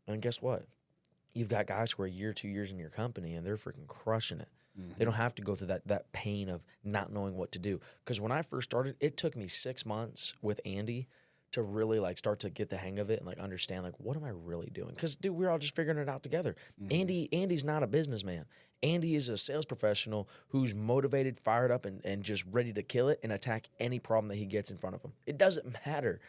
And 0.06 0.20
guess 0.20 0.42
what? 0.42 0.66
You've 1.32 1.48
got 1.48 1.66
guys 1.68 1.92
who 1.92 2.02
are 2.02 2.06
a 2.06 2.10
year, 2.10 2.34
two 2.34 2.48
years 2.48 2.70
in 2.70 2.78
your 2.78 2.90
company, 2.90 3.34
and 3.34 3.46
they're 3.46 3.56
freaking 3.56 3.86
crushing 3.86 4.40
it. 4.40 4.48
They 4.96 5.04
don't 5.04 5.14
have 5.14 5.34
to 5.36 5.42
go 5.42 5.54
through 5.54 5.68
that 5.68 5.86
that 5.86 6.12
pain 6.12 6.48
of 6.48 6.64
not 6.84 7.12
knowing 7.12 7.36
what 7.36 7.52
to 7.52 7.58
do. 7.58 7.80
Because 8.04 8.20
when 8.20 8.32
I 8.32 8.42
first 8.42 8.70
started, 8.70 8.96
it 9.00 9.16
took 9.16 9.36
me 9.36 9.48
six 9.48 9.84
months 9.84 10.34
with 10.42 10.60
Andy 10.64 11.08
to 11.52 11.62
really 11.62 11.98
like 11.98 12.18
start 12.18 12.40
to 12.40 12.50
get 12.50 12.68
the 12.68 12.76
hang 12.76 12.98
of 12.98 13.10
it 13.10 13.18
and 13.18 13.26
like 13.26 13.38
understand 13.38 13.82
like 13.82 13.98
what 13.98 14.16
am 14.16 14.24
I 14.24 14.30
really 14.30 14.70
doing? 14.70 14.90
Because 14.90 15.16
dude, 15.16 15.32
we're 15.32 15.50
all 15.50 15.58
just 15.58 15.74
figuring 15.74 15.98
it 15.98 16.08
out 16.08 16.22
together. 16.22 16.56
Mm-hmm. 16.82 17.00
Andy, 17.00 17.28
Andy's 17.32 17.64
not 17.64 17.82
a 17.82 17.86
businessman. 17.86 18.44
Andy 18.82 19.14
is 19.14 19.28
a 19.28 19.36
sales 19.36 19.64
professional 19.64 20.28
who's 20.50 20.74
motivated, 20.74 21.36
fired 21.36 21.70
up, 21.70 21.84
and, 21.84 22.00
and 22.04 22.22
just 22.22 22.44
ready 22.50 22.72
to 22.72 22.82
kill 22.82 23.08
it 23.08 23.18
and 23.22 23.32
attack 23.32 23.68
any 23.80 23.98
problem 23.98 24.28
that 24.28 24.36
he 24.36 24.44
gets 24.44 24.70
in 24.70 24.76
front 24.76 24.94
of 24.94 25.02
him. 25.02 25.12
It 25.26 25.38
doesn't 25.38 25.76
matter. 25.86 26.20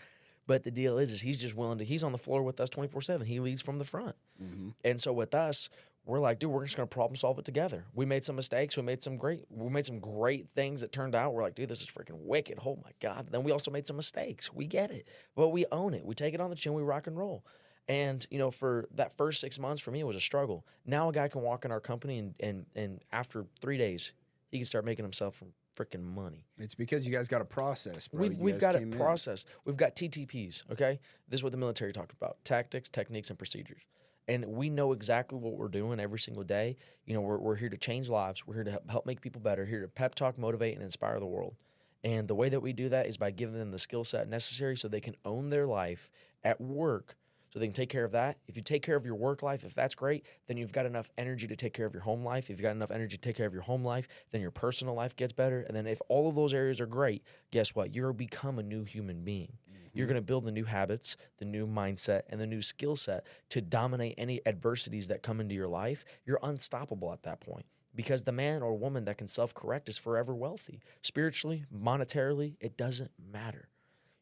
But 0.47 0.63
the 0.63 0.71
deal 0.71 0.97
is, 0.97 1.11
is 1.11 1.21
he's 1.21 1.39
just 1.39 1.55
willing 1.55 1.77
to. 1.77 1.85
He's 1.85 2.03
on 2.03 2.11
the 2.11 2.17
floor 2.17 2.41
with 2.41 2.59
us 2.59 2.71
twenty 2.71 2.89
four 2.89 3.03
seven. 3.03 3.27
He 3.27 3.39
leads 3.39 3.61
from 3.61 3.77
the 3.77 3.85
front, 3.85 4.15
mm-hmm. 4.41 4.69
and 4.83 4.99
so 4.99 5.13
with 5.13 5.35
us, 5.35 5.69
we're 6.09 6.19
like, 6.19 6.39
dude, 6.39 6.49
we're 6.51 6.65
just 6.65 6.75
gonna 6.75 6.87
problem 6.87 7.15
solve 7.15 7.37
it 7.39 7.45
together. 7.45 7.85
We 7.93 8.05
made 8.05 8.25
some 8.25 8.35
mistakes. 8.35 8.75
We 8.75 8.83
made 8.83 9.03
some 9.03 9.17
great. 9.17 9.45
We 9.49 9.69
made 9.69 9.85
some 9.85 9.99
great 9.99 10.49
things 10.49 10.81
that 10.81 10.91
turned 10.91 11.15
out. 11.15 11.33
We're 11.33 11.43
like, 11.43 11.55
dude, 11.55 11.69
this 11.69 11.81
is 11.81 11.87
freaking 11.87 12.17
wicked. 12.17 12.59
Oh 12.65 12.77
my 12.83 12.91
god. 12.99 13.27
Then 13.31 13.43
we 13.43 13.51
also 13.51 13.71
made 13.71 13.85
some 13.85 13.95
mistakes. 13.95 14.51
We 14.51 14.65
get 14.65 14.91
it, 14.91 15.07
but 15.35 15.49
we 15.49 15.65
own 15.71 15.93
it. 15.93 16.05
We 16.05 16.15
take 16.15 16.33
it 16.33 16.41
on 16.41 16.49
the 16.49 16.55
chin. 16.55 16.73
We 16.73 16.81
rock 16.81 17.07
and 17.07 17.17
roll. 17.17 17.45
And 17.87 18.25
you 18.29 18.37
know, 18.37 18.51
for 18.51 18.87
that 18.95 19.15
first 19.17 19.39
six 19.39 19.59
months, 19.59 19.81
for 19.81 19.91
me, 19.91 19.99
it 19.99 20.05
was 20.05 20.15
a 20.15 20.21
struggle. 20.21 20.65
Now 20.85 21.09
a 21.09 21.11
guy 21.11 21.27
can 21.27 21.41
walk 21.41 21.65
in 21.65 21.71
our 21.71 21.79
company, 21.79 22.17
and 22.17 22.35
and 22.39 22.65
and 22.75 23.01
after 23.11 23.45
three 23.61 23.77
days, 23.77 24.13
he 24.49 24.57
can 24.57 24.65
start 24.65 24.85
making 24.85 25.05
himself 25.05 25.37
some 25.39 25.53
freaking 25.79 26.03
money. 26.03 26.45
It's 26.57 26.75
because 26.75 27.07
you 27.07 27.13
guys 27.13 27.27
got 27.27 27.41
a 27.41 27.45
process, 27.45 28.07
bro. 28.07 28.21
We've, 28.21 28.37
we've 28.37 28.59
got 28.59 28.75
it 28.75 28.91
process. 28.91 29.45
We've 29.65 29.77
got 29.77 29.95
TTPs, 29.95 30.69
okay? 30.71 30.99
This 31.29 31.39
is 31.39 31.43
what 31.43 31.51
the 31.51 31.57
military 31.57 31.93
talked 31.93 32.11
about 32.11 32.37
tactics, 32.43 32.89
techniques, 32.89 33.29
and 33.29 33.39
procedures. 33.39 33.81
And 34.29 34.45
we 34.45 34.69
know 34.69 34.93
exactly 34.93 35.37
what 35.37 35.57
we're 35.57 35.67
doing 35.67 35.99
every 35.99 36.19
single 36.19 36.43
day. 36.43 36.77
You 37.05 37.15
know, 37.15 37.21
we're, 37.21 37.39
we're 37.39 37.55
here 37.55 37.69
to 37.69 37.77
change 37.77 38.09
lives. 38.09 38.45
We're 38.45 38.53
here 38.53 38.63
to 38.63 38.81
help, 38.87 39.05
make 39.05 39.21
people 39.21 39.41
better, 39.41 39.65
here 39.65 39.81
to 39.81 39.87
pep 39.87 40.15
talk, 40.15 40.37
motivate, 40.37 40.75
and 40.75 40.83
inspire 40.83 41.19
the 41.19 41.25
world. 41.25 41.55
And 42.03 42.27
the 42.27 42.35
way 42.35 42.47
that 42.47 42.61
we 42.61 42.71
do 42.71 42.87
that 42.89 43.07
is 43.07 43.17
by 43.17 43.31
giving 43.31 43.57
them 43.57 43.71
the 43.71 43.79
skill 43.79 44.03
set 44.03 44.29
necessary 44.29 44.77
so 44.77 44.87
they 44.87 45.01
can 45.01 45.15
own 45.25 45.49
their 45.49 45.67
life 45.67 46.11
at 46.43 46.61
work 46.61 47.17
so 47.51 47.59
they 47.59 47.65
can 47.65 47.73
take 47.73 47.89
care 47.89 48.05
of 48.05 48.11
that. 48.11 48.37
If 48.47 48.55
you 48.55 48.61
take 48.61 48.83
care 48.83 48.95
of 48.95 49.05
your 49.05 49.15
work 49.15 49.41
life, 49.41 49.63
if 49.63 49.73
that's 49.73 49.95
great, 49.95 50.25
then 50.47 50.57
you've 50.57 50.71
got 50.71 50.85
enough 50.85 51.09
energy 51.17 51.47
to 51.47 51.55
take 51.55 51.73
care 51.73 51.85
of 51.85 51.93
your 51.93 52.03
home 52.03 52.23
life. 52.23 52.45
If 52.45 52.51
you've 52.51 52.61
got 52.61 52.71
enough 52.75 52.91
energy 52.91 53.17
to 53.17 53.21
take 53.21 53.35
care 53.35 53.47
of 53.47 53.53
your 53.53 53.63
home 53.63 53.83
life, 53.83 54.07
then 54.31 54.41
your 54.41 54.51
personal 54.51 54.93
life 54.93 55.15
gets 55.15 55.33
better. 55.33 55.61
And 55.61 55.75
then 55.75 55.87
if 55.87 55.99
all 56.09 56.29
of 56.29 56.35
those 56.35 56.53
areas 56.53 56.79
are 56.79 56.85
great, 56.85 57.23
guess 57.51 57.73
what? 57.73 57.95
You're 57.95 58.13
become 58.13 58.59
a 58.59 58.63
new 58.63 58.83
human 58.83 59.23
being. 59.23 59.53
You're 59.93 60.07
going 60.07 60.15
to 60.15 60.21
build 60.21 60.45
the 60.45 60.51
new 60.51 60.65
habits, 60.65 61.17
the 61.37 61.45
new 61.45 61.67
mindset, 61.67 62.23
and 62.29 62.39
the 62.39 62.47
new 62.47 62.61
skill 62.61 62.95
set 62.95 63.25
to 63.49 63.61
dominate 63.61 64.15
any 64.17 64.41
adversities 64.45 65.07
that 65.07 65.23
come 65.23 65.39
into 65.39 65.55
your 65.55 65.67
life. 65.67 66.05
You're 66.25 66.39
unstoppable 66.43 67.11
at 67.11 67.23
that 67.23 67.41
point 67.41 67.65
because 67.95 68.23
the 68.23 68.31
man 68.31 68.61
or 68.61 68.77
woman 68.77 69.05
that 69.05 69.17
can 69.17 69.27
self 69.27 69.53
correct 69.53 69.89
is 69.89 69.97
forever 69.97 70.35
wealthy. 70.35 70.81
Spiritually, 71.01 71.65
monetarily, 71.75 72.55
it 72.59 72.77
doesn't 72.77 73.11
matter. 73.31 73.69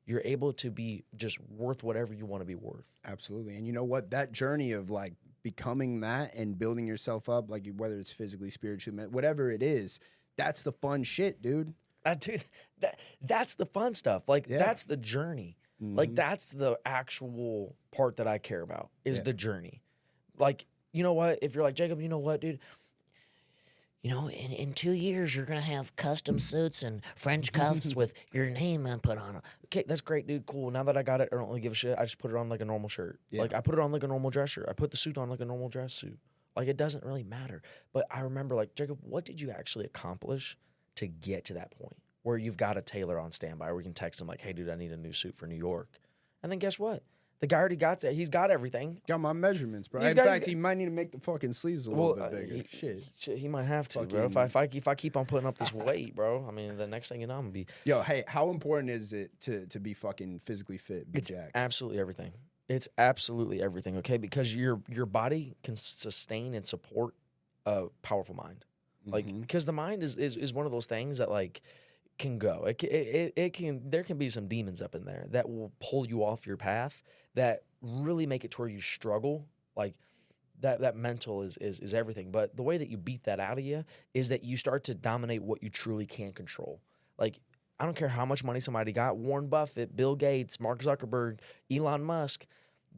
You're 0.06 0.22
able 0.24 0.54
to 0.54 0.72
be 0.72 1.04
just 1.16 1.38
worth 1.50 1.84
whatever 1.84 2.14
you 2.14 2.26
want 2.26 2.42
to 2.42 2.46
be 2.46 2.56
worth. 2.56 2.98
Absolutely. 3.06 3.58
And 3.58 3.68
you 3.68 3.74
know 3.74 3.84
what? 3.84 4.12
That 4.12 4.32
journey 4.32 4.72
of 4.72 4.90
like 4.90 5.14
becoming 5.44 6.00
that 6.00 6.34
and 6.34 6.58
building 6.58 6.88
yourself 6.88 7.28
up, 7.28 7.50
like 7.50 7.68
whether 7.76 8.00
it's 8.00 8.12
physically, 8.12 8.50
spiritually, 8.50 9.06
whatever 9.08 9.52
it 9.52 9.62
is, 9.62 10.00
that's 10.38 10.64
the 10.64 10.72
fun 10.72 11.04
shit, 11.04 11.42
dude. 11.42 11.74
Uh, 12.08 12.16
dude, 12.16 12.44
that 12.80 13.00
that's 13.22 13.56
the 13.56 13.66
fun 13.66 13.94
stuff. 13.94 14.28
Like 14.28 14.48
Yeah. 14.48 14.60
that's 14.60 14.84
the 14.86 14.98
journey. 14.98 15.58
Like 15.80 16.16
that's 16.16 16.48
the 16.48 16.80
actual 16.86 17.76
part 17.92 18.18
that 18.18 18.28
I 18.28 18.40
care 18.40 18.62
about 18.62 18.90
is 19.06 19.18
Yeah. 19.18 19.24
the 19.26 19.34
journey. 19.34 19.82
Like 20.40 20.66
you 20.92 21.04
know 21.04 21.14
what? 21.14 21.40
If 21.44 21.54
you're 21.54 21.64
like 21.64 21.76
Jacob, 21.76 22.02
you 22.02 22.10
know 22.10 22.18
what, 22.18 22.42
dude? 22.42 22.60
You 24.04 24.12
know, 24.12 24.30
in, 24.30 24.52
in 24.54 24.74
two 24.74 24.92
years, 24.92 25.36
you're 25.36 25.46
going 25.46 25.60
to 25.60 25.66
have 25.66 25.96
custom 25.96 26.40
suits 26.40 26.82
and 26.82 27.02
French 27.16 27.52
cuffs 27.52 27.94
with 28.02 28.14
your 28.32 28.50
name 28.50 28.86
on 28.88 29.00
put 29.00 29.18
on 29.18 29.34
them. 29.34 29.42
Okay, 29.66 29.84
that's 29.88 30.02
great, 30.02 30.28
dude. 30.28 30.46
Cool. 30.46 30.72
Now 30.72 30.84
that 30.84 30.96
I 30.96 31.04
got 31.04 31.20
it, 31.20 31.30
I 31.32 31.36
don't 31.36 31.48
really 31.50 31.60
give 31.62 31.74
a 31.74 31.76
shit. 31.76 31.98
I 31.98 32.04
just 32.04 32.18
put 32.20 32.32
it 32.32 32.38
on 32.38 32.48
like 32.48 32.62
a 32.62 32.66
normal 32.66 32.90
shirt. 32.90 33.20
Yeah. 33.32 33.42
Like 33.42 33.54
I 33.54 33.60
put 33.60 33.74
it 33.74 33.80
on 33.82 33.92
like 33.92 34.04
a 34.04 34.08
normal 34.08 34.30
dress 34.30 34.52
shirt. 34.52 34.66
I 34.70 34.74
put 34.74 34.92
the 34.92 34.98
suit 34.98 35.18
on 35.18 35.30
like 35.30 35.42
a 35.42 35.46
normal 35.46 35.68
dress 35.68 35.94
suit. 35.94 36.18
Like 36.56 36.68
it 36.68 36.78
doesn't 36.78 37.04
really 37.04 37.24
matter. 37.24 37.62
But 37.92 38.06
I 38.10 38.22
remember 38.22 38.56
like 38.56 38.76
Jacob, 38.76 39.00
what 39.02 39.26
did 39.26 39.42
you 39.42 39.50
actually 39.52 39.86
accomplish 39.86 40.58
to 40.98 41.08
get 41.08 41.46
to 41.46 41.54
that 41.56 41.72
point 41.72 41.96
where 42.24 42.38
you've 42.38 42.58
got 42.58 42.78
a 42.78 42.82
tailor 42.82 43.18
on 43.20 43.32
standby 43.32 43.72
where 43.72 43.80
you 43.80 43.86
can 43.86 43.94
text 43.94 44.20
him 44.22 44.28
like, 44.28 44.42
"Hey, 44.42 44.54
dude, 44.54 44.70
I 44.70 44.76
need 44.76 44.92
a 44.92 44.98
new 44.98 45.14
suit 45.14 45.36
for 45.36 45.48
New 45.48 45.56
York," 45.56 45.90
and 46.44 46.52
then 46.52 46.60
guess 46.60 46.78
what? 46.78 47.04
The 47.40 47.46
guy 47.46 47.58
already 47.60 47.76
got 47.76 48.00
that. 48.00 48.14
He's 48.14 48.32
got 48.32 48.50
everything. 48.50 49.00
Got 49.08 49.20
my 49.20 49.32
measurements, 49.32 49.88
bro. 49.88 50.02
These 50.02 50.12
In 50.14 50.18
guys 50.18 50.26
fact, 50.26 50.46
he 50.48 50.56
might 50.56 50.76
need 50.80 50.86
to 50.86 50.92
make 50.92 51.12
the 51.12 51.20
fucking 51.20 51.54
sleeves 51.54 51.86
a 51.86 51.92
little 51.92 52.20
uh, 52.20 52.30
bit 52.30 52.50
bigger. 52.50 52.56
he- 52.68 52.78
Shit. 52.78 53.04
Shit, 53.16 53.38
he 53.38 53.48
might 53.48 53.66
have 53.66 53.88
to, 53.90 54.02
bro. 54.06 54.26
If 54.26 54.36
I, 54.36 54.46
if 54.46 54.56
I 54.56 54.64
if 54.74 54.88
I 54.88 54.96
keep 54.96 55.16
on 55.16 55.28
putting 55.28 55.48
up 55.48 55.56
this 55.58 55.72
weight, 55.72 56.16
bro, 56.16 56.46
I 56.48 56.52
mean, 56.52 56.78
the 56.78 56.88
next 56.88 57.10
thing 57.10 57.22
you 57.22 57.28
know, 57.28 57.36
I'm 57.36 57.42
gonna 57.42 57.52
be 57.52 57.68
Yo, 57.86 58.02
hey, 58.02 58.24
how 58.28 58.50
important 58.50 58.90
is 58.90 59.14
it 59.14 59.30
to 59.42 59.68
to 59.68 59.80
be 59.80 59.94
fucking 59.94 60.40
physically 60.40 60.80
fit, 60.80 61.12
be 61.12 61.20
It's 61.20 61.28
jacked? 61.30 61.52
absolutely 61.54 62.00
everything. 62.00 62.32
It's 62.70 62.88
absolutely 62.98 63.62
everything. 63.62 63.98
Okay, 63.98 64.18
because 64.18 64.56
your 64.56 64.82
your 64.90 65.06
body 65.06 65.56
can 65.64 65.76
sustain 65.76 66.56
and 66.56 66.66
support 66.66 67.14
a 67.68 67.86
powerful 68.02 68.34
mind. 68.36 68.66
Like 69.08 69.26
mm-hmm. 69.26 69.42
because 69.42 69.66
the 69.66 69.72
mind 69.72 70.04
is, 70.04 70.18
is 70.18 70.36
is 70.36 70.54
one 70.54 70.66
of 70.66 70.72
those 70.72 70.86
things 70.86 71.18
that 71.20 71.30
like 71.30 71.62
can 72.18 72.38
go. 72.38 72.66
It, 72.66 72.84
it 72.84 72.88
it 72.88 73.34
it 73.36 73.54
can 73.54 73.90
there 73.90 74.04
can 74.04 74.18
be 74.18 74.30
some 74.30 74.48
demons 74.48 74.82
up 74.82 74.96
in 74.96 75.06
there 75.06 75.28
that 75.32 75.50
will 75.50 75.72
pull 75.80 76.08
you 76.08 76.24
off 76.24 76.46
your 76.46 76.58
path 76.58 77.04
that 77.36 77.64
really 77.82 78.26
make 78.26 78.44
it 78.44 78.52
to 78.52 78.62
where 78.62 78.70
you 78.70 78.82
struggle. 78.82 79.48
Like 79.76 79.94
that 80.62 80.82
that 80.82 80.96
mental 80.96 81.42
is 81.42 81.58
is 81.58 81.80
is 81.80 81.94
everything. 81.94 82.32
But 82.32 82.56
the 82.56 82.64
way 82.64 82.78
that 82.78 82.90
you 82.90 82.98
beat 82.98 83.24
that 83.24 83.40
out 83.40 83.58
of 83.58 83.64
you 83.64 83.86
is 84.14 84.30
that 84.30 84.44
you 84.44 84.58
start 84.58 84.84
to 84.86 84.96
dominate 84.96 85.44
what 85.44 85.62
you 85.64 85.70
truly 85.70 86.06
can't 86.06 86.36
control. 86.36 86.82
Like 87.18 87.40
I 87.80 87.86
don't 87.86 87.96
care 87.96 88.08
how 88.08 88.26
much 88.26 88.44
money 88.44 88.60
somebody 88.60 88.92
got. 88.92 89.18
Warren 89.18 89.48
Buffett, 89.48 89.96
Bill 89.96 90.16
Gates, 90.16 90.60
Mark 90.60 90.82
Zuckerberg, 90.82 91.40
Elon 91.72 92.04
Musk, 92.04 92.48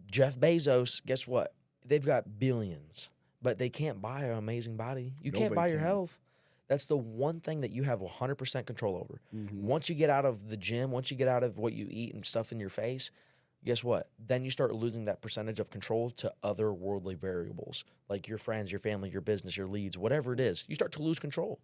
Jeff 0.10 0.39
Bezos. 0.39 1.05
Guess 1.05 1.28
what? 1.28 1.53
They've 1.86 2.05
got 2.05 2.39
billions, 2.39 3.10
but 3.42 3.58
they 3.58 3.70
can't 3.70 4.02
buy 4.02 4.24
an 4.24 4.38
amazing 4.38 4.76
body. 4.78 5.14
You 5.22 5.32
can't 5.32 5.56
buy 5.56 5.68
your 5.68 5.78
can. 5.78 5.88
health. 5.88 6.20
That's 6.68 6.86
the 6.86 6.98
one 6.98 7.40
thing 7.40 7.62
that 7.62 7.72
you 7.72 7.84
have 7.84 8.02
100% 8.02 8.66
control 8.68 8.96
over. 8.96 9.22
Mhm. 9.36 9.62
Once 9.62 9.90
you 9.90 9.96
get 9.96 10.10
out 10.10 10.26
of 10.26 10.50
the 10.50 10.58
gym, 10.58 10.92
once 10.92 11.10
you 11.10 11.18
get 11.18 11.28
out 11.28 11.44
of 11.44 11.58
what 11.58 11.74
you 11.74 11.88
eat 11.90 12.14
and 12.14 12.24
stuff 12.26 12.52
in 12.52 12.60
your 12.60 12.70
face, 12.70 13.10
guess 13.66 13.84
what? 13.84 14.10
Then 14.20 14.44
you 14.46 14.52
start 14.52 14.74
losing 14.76 15.06
that 15.06 15.22
percentage 15.22 15.60
of 15.60 15.72
control 15.72 16.12
to 16.12 16.34
other 16.44 16.72
worldly 16.72 17.16
variables, 17.16 17.86
like 18.08 18.28
your 18.28 18.38
friends, 18.38 18.72
your 18.72 18.80
family, 18.80 19.10
your 19.10 19.22
business, 19.22 19.58
your 19.58 19.68
leads, 19.68 19.98
whatever 19.98 20.32
it 20.32 20.40
is. 20.40 20.64
You 20.68 20.76
start 20.76 20.92
to 20.94 21.02
lose 21.02 21.18
control. 21.20 21.60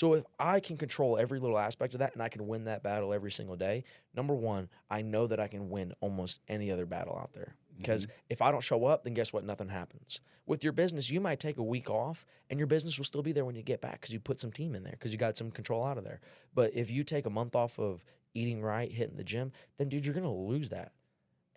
So 0.00 0.14
if 0.14 0.24
I 0.38 0.60
can 0.60 0.78
control 0.78 1.18
every 1.18 1.40
little 1.40 1.58
aspect 1.58 1.92
of 1.92 2.00
that 2.00 2.14
and 2.14 2.22
I 2.22 2.30
can 2.30 2.48
win 2.48 2.64
that 2.64 2.82
battle 2.82 3.12
every 3.12 3.30
single 3.30 3.54
day, 3.54 3.84
number 4.16 4.34
one, 4.34 4.70
I 4.90 5.02
know 5.02 5.26
that 5.26 5.38
I 5.38 5.46
can 5.46 5.68
win 5.68 5.92
almost 6.00 6.40
any 6.48 6.72
other 6.72 6.86
battle 6.86 7.18
out 7.20 7.34
there. 7.34 7.54
Because 7.76 8.06
if 8.30 8.40
I 8.40 8.50
don't 8.50 8.62
show 8.62 8.86
up, 8.86 9.04
then 9.04 9.12
guess 9.12 9.30
what? 9.30 9.44
Nothing 9.44 9.68
happens. 9.68 10.22
With 10.46 10.64
your 10.64 10.72
business, 10.72 11.10
you 11.10 11.20
might 11.20 11.38
take 11.38 11.58
a 11.58 11.62
week 11.62 11.90
off 11.90 12.24
and 12.48 12.58
your 12.58 12.66
business 12.66 12.96
will 12.96 13.04
still 13.04 13.22
be 13.22 13.32
there 13.32 13.44
when 13.44 13.54
you 13.54 13.62
get 13.62 13.82
back 13.82 14.00
because 14.00 14.14
you 14.14 14.20
put 14.20 14.40
some 14.40 14.50
team 14.50 14.74
in 14.74 14.84
there 14.84 14.92
because 14.92 15.12
you 15.12 15.18
got 15.18 15.36
some 15.36 15.50
control 15.50 15.84
out 15.84 15.98
of 15.98 16.04
there. 16.04 16.20
But 16.54 16.74
if 16.74 16.90
you 16.90 17.04
take 17.04 17.26
a 17.26 17.30
month 17.30 17.54
off 17.54 17.78
of 17.78 18.02
eating 18.32 18.62
right, 18.62 18.90
hitting 18.90 19.18
the 19.18 19.24
gym, 19.24 19.52
then 19.76 19.90
dude, 19.90 20.06
you're 20.06 20.14
going 20.14 20.24
to 20.24 20.30
lose 20.30 20.70
that. 20.70 20.92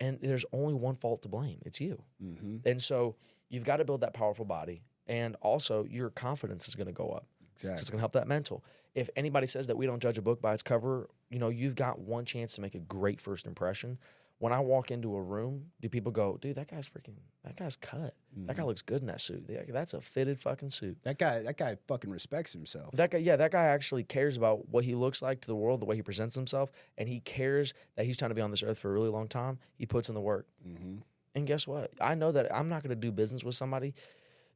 And 0.00 0.18
there's 0.20 0.44
only 0.52 0.74
one 0.74 0.96
fault 0.96 1.22
to 1.22 1.30
blame 1.30 1.60
it's 1.64 1.80
you. 1.80 2.02
Mm-hmm. 2.22 2.68
And 2.68 2.82
so 2.82 3.16
you've 3.48 3.64
got 3.64 3.78
to 3.78 3.86
build 3.86 4.02
that 4.02 4.12
powerful 4.12 4.44
body. 4.44 4.82
And 5.06 5.34
also, 5.40 5.84
your 5.84 6.10
confidence 6.10 6.68
is 6.68 6.74
going 6.74 6.88
to 6.88 6.92
go 6.92 7.08
up. 7.08 7.26
So 7.56 7.68
it's 7.68 7.90
going 7.90 7.98
to 7.98 8.02
help 8.02 8.12
that 8.12 8.28
mental. 8.28 8.64
If 8.94 9.10
anybody 9.16 9.46
says 9.46 9.66
that 9.66 9.76
we 9.76 9.86
don't 9.86 10.00
judge 10.00 10.18
a 10.18 10.22
book 10.22 10.40
by 10.40 10.52
its 10.52 10.62
cover, 10.62 11.08
you 11.30 11.38
know, 11.38 11.48
you've 11.48 11.74
got 11.74 11.98
one 11.98 12.24
chance 12.24 12.54
to 12.54 12.60
make 12.60 12.74
a 12.74 12.80
great 12.80 13.20
first 13.20 13.46
impression. 13.46 13.98
When 14.38 14.52
I 14.52 14.60
walk 14.60 14.90
into 14.90 15.14
a 15.14 15.22
room, 15.22 15.66
do 15.80 15.88
people 15.88 16.12
go, 16.12 16.38
dude, 16.40 16.56
that 16.56 16.68
guy's 16.68 16.86
freaking, 16.86 17.14
that 17.44 17.56
guy's 17.56 17.76
cut. 17.76 18.14
That 18.36 18.56
guy 18.56 18.64
looks 18.64 18.82
good 18.82 19.00
in 19.00 19.06
that 19.06 19.20
suit. 19.20 19.48
That's 19.68 19.94
a 19.94 20.00
fitted 20.00 20.40
fucking 20.40 20.70
suit. 20.70 20.98
That 21.04 21.18
guy, 21.18 21.40
that 21.42 21.56
guy 21.56 21.76
fucking 21.86 22.10
respects 22.10 22.52
himself. 22.52 22.92
That 22.94 23.12
guy, 23.12 23.18
yeah, 23.18 23.36
that 23.36 23.52
guy 23.52 23.66
actually 23.66 24.02
cares 24.02 24.36
about 24.36 24.68
what 24.68 24.84
he 24.84 24.96
looks 24.96 25.22
like 25.22 25.40
to 25.42 25.46
the 25.46 25.54
world, 25.56 25.80
the 25.80 25.86
way 25.86 25.96
he 25.96 26.02
presents 26.02 26.34
himself, 26.34 26.72
and 26.98 27.08
he 27.08 27.20
cares 27.20 27.74
that 27.96 28.06
he's 28.06 28.18
trying 28.18 28.30
to 28.30 28.34
be 28.34 28.42
on 28.42 28.50
this 28.50 28.62
earth 28.62 28.78
for 28.80 28.90
a 28.90 28.92
really 28.92 29.08
long 29.08 29.28
time. 29.28 29.58
He 29.76 29.86
puts 29.86 30.08
in 30.08 30.14
the 30.14 30.20
work. 30.20 30.46
mm-hmm. 30.66 30.96
And 31.36 31.48
guess 31.48 31.66
what? 31.66 31.90
I 32.00 32.14
know 32.14 32.30
that 32.30 32.54
I'm 32.54 32.68
not 32.68 32.82
going 32.84 32.90
to 32.90 32.96
do 32.96 33.10
business 33.10 33.42
with 33.42 33.56
somebody 33.56 33.94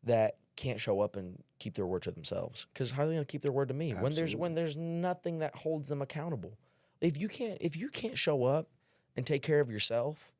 that 0.04 0.36
can't 0.56 0.80
show 0.80 1.00
up 1.00 1.16
and 1.16 1.42
keep 1.58 1.74
their 1.74 1.86
word 1.86 2.02
to 2.02 2.10
themselves. 2.10 2.66
Because 2.72 2.90
how 2.90 3.02
are 3.02 3.06
they 3.06 3.14
going 3.14 3.24
to 3.24 3.30
keep 3.30 3.42
their 3.42 3.52
word 3.52 3.68
to 3.68 3.74
me 3.74 3.92
when 3.92 4.12
there's 4.14 4.34
when 4.34 4.54
there's 4.54 4.76
nothing 4.76 5.38
that 5.38 5.54
holds 5.56 5.88
them 5.88 6.02
accountable? 6.02 6.58
If 7.00 7.16
you 7.16 7.28
can't 7.28 7.58
if 7.60 7.76
you 7.76 7.88
can't 7.88 8.18
show 8.18 8.44
up 8.44 8.68
and 9.16 9.26
take 9.26 9.42
care 9.42 9.60
of 9.60 9.70
yourself, 9.70 10.32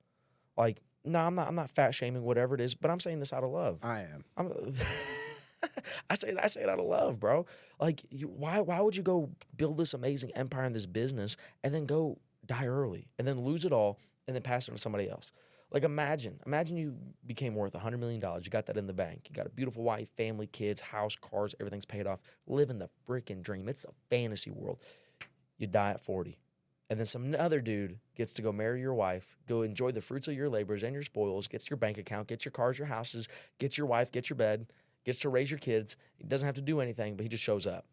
like 0.57 0.81
no, 1.05 1.21
I'm 1.21 1.35
not 1.35 1.49
I'm 1.49 1.55
not 1.55 1.71
fat 1.71 1.95
shaming 1.95 2.23
whatever 2.23 2.55
it 2.55 2.61
is, 2.61 2.75
but 2.75 2.91
I'm 2.91 3.01
saying 3.01 3.21
this 3.21 3.33
out 3.33 3.45
of 3.45 3.51
love. 3.51 3.79
I 3.83 4.01
am. 4.01 4.25
I'm, 4.37 4.53
I 6.11 6.15
say 6.15 6.29
it, 6.29 6.39
I 6.41 6.47
say 6.47 6.63
it 6.63 6.69
out 6.69 6.79
of 6.79 6.87
love, 6.87 7.19
bro. 7.19 7.47
Like, 7.81 8.03
you, 8.11 8.29
why 8.29 8.61
why 8.61 8.81
would 8.81 8.97
you 8.97 9.03
go 9.03 9.31
build 9.57 9.77
this 9.77 9.95
amazing 9.95 10.33
empire 10.35 10.65
in 10.65 10.73
this 10.73 10.87
business 10.87 11.37
and 11.65 11.75
then 11.75 11.87
go 11.87 12.19
die 12.47 12.67
early 12.67 13.09
and 13.19 13.27
then 13.27 13.41
lose 13.41 13.65
it 13.65 13.73
all 13.73 13.99
and 14.27 14.35
then 14.35 14.43
pass 14.43 14.69
it 14.69 14.73
on 14.73 14.77
to 14.77 14.83
somebody 14.83 15.09
else? 15.09 15.33
Like, 15.71 15.85
imagine, 15.85 16.41
imagine 16.47 16.77
you 16.79 16.97
became 17.27 17.55
worth 17.55 17.75
a 17.75 17.79
hundred 17.79 17.99
million 17.99 18.21
dollars. 18.21 18.45
You 18.47 18.51
got 18.51 18.67
that 18.67 18.77
in 18.79 18.87
the 18.87 18.95
bank. 18.95 19.27
You 19.29 19.35
got 19.35 19.47
a 19.47 19.51
beautiful 19.51 19.83
wife, 19.83 20.11
family, 20.17 20.47
kids, 20.47 20.81
house, 20.81 21.15
cars, 21.17 21.55
everything's 21.61 21.85
paid 21.85 22.07
off. 22.07 22.21
Living 22.47 22.79
the 22.79 22.89
freaking 23.07 23.43
dream. 23.43 23.69
It's 23.69 23.85
a 23.85 23.93
fantasy 24.09 24.51
world. 24.51 24.79
You 25.59 25.67
die 25.67 25.91
at 25.91 26.01
forty. 26.01 26.39
And 26.91 26.99
then 26.99 27.05
some 27.05 27.35
other 27.39 27.61
dude 27.61 27.99
gets 28.17 28.33
to 28.35 28.43
go 28.43 28.51
marry 28.51 28.81
your 28.81 28.95
wife, 28.95 29.37
go 29.47 29.61
enjoy 29.61 29.93
the 29.93 30.01
fruits 30.01 30.27
of 30.27 30.35
your 30.35 30.49
labors 30.49 30.83
and 30.83 30.95
your 30.95 31.03
spoils, 31.03 31.47
gets 31.47 31.69
your 31.69 31.77
bank 31.77 31.99
account, 31.99 32.29
gets 32.29 32.47
your 32.47 32.53
cars, 32.53 32.79
your 32.79 32.87
houses, 32.87 33.29
gets 33.59 33.77
your 33.77 33.87
wife, 33.87 34.11
gets 34.11 34.31
your 34.31 34.39
bed, 34.39 34.67
gets 35.05 35.19
to 35.19 35.29
raise 35.29 35.51
your 35.51 35.59
kids. 35.59 35.99
He 36.17 36.25
doesn't 36.25 36.47
have 36.47 36.55
to 36.55 36.63
do 36.63 36.81
anything, 36.81 37.15
but 37.15 37.25
he 37.25 37.29
just 37.29 37.45
shows 37.45 37.67
up. 37.67 37.85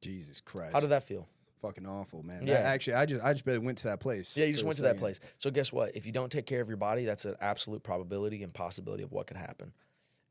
Jesus 0.00 0.40
Christ. 0.40 0.72
How 0.72 0.80
did 0.80 0.88
that 0.88 1.04
feel? 1.04 1.28
Fucking 1.66 1.86
awful, 1.86 2.22
man. 2.22 2.46
Yeah. 2.46 2.54
Yeah. 2.54 2.68
actually, 2.68 2.94
I 2.94 3.06
just, 3.06 3.24
I 3.24 3.32
just 3.32 3.44
barely 3.44 3.60
went 3.60 3.78
to 3.78 3.84
that 3.88 4.00
place. 4.00 4.36
Yeah, 4.36 4.44
you 4.44 4.52
just 4.52 4.64
went 4.64 4.76
to 4.76 4.82
that 4.82 4.98
place. 4.98 5.18
So 5.38 5.50
guess 5.50 5.72
what? 5.72 5.96
If 5.96 6.04
you 6.04 6.12
don't 6.12 6.30
take 6.30 6.44
care 6.46 6.60
of 6.60 6.68
your 6.68 6.76
body, 6.76 7.04
that's 7.06 7.24
an 7.24 7.36
absolute 7.40 7.82
probability 7.82 8.42
and 8.42 8.52
possibility 8.52 9.02
of 9.02 9.12
what 9.12 9.26
could 9.26 9.36
happen. 9.38 9.72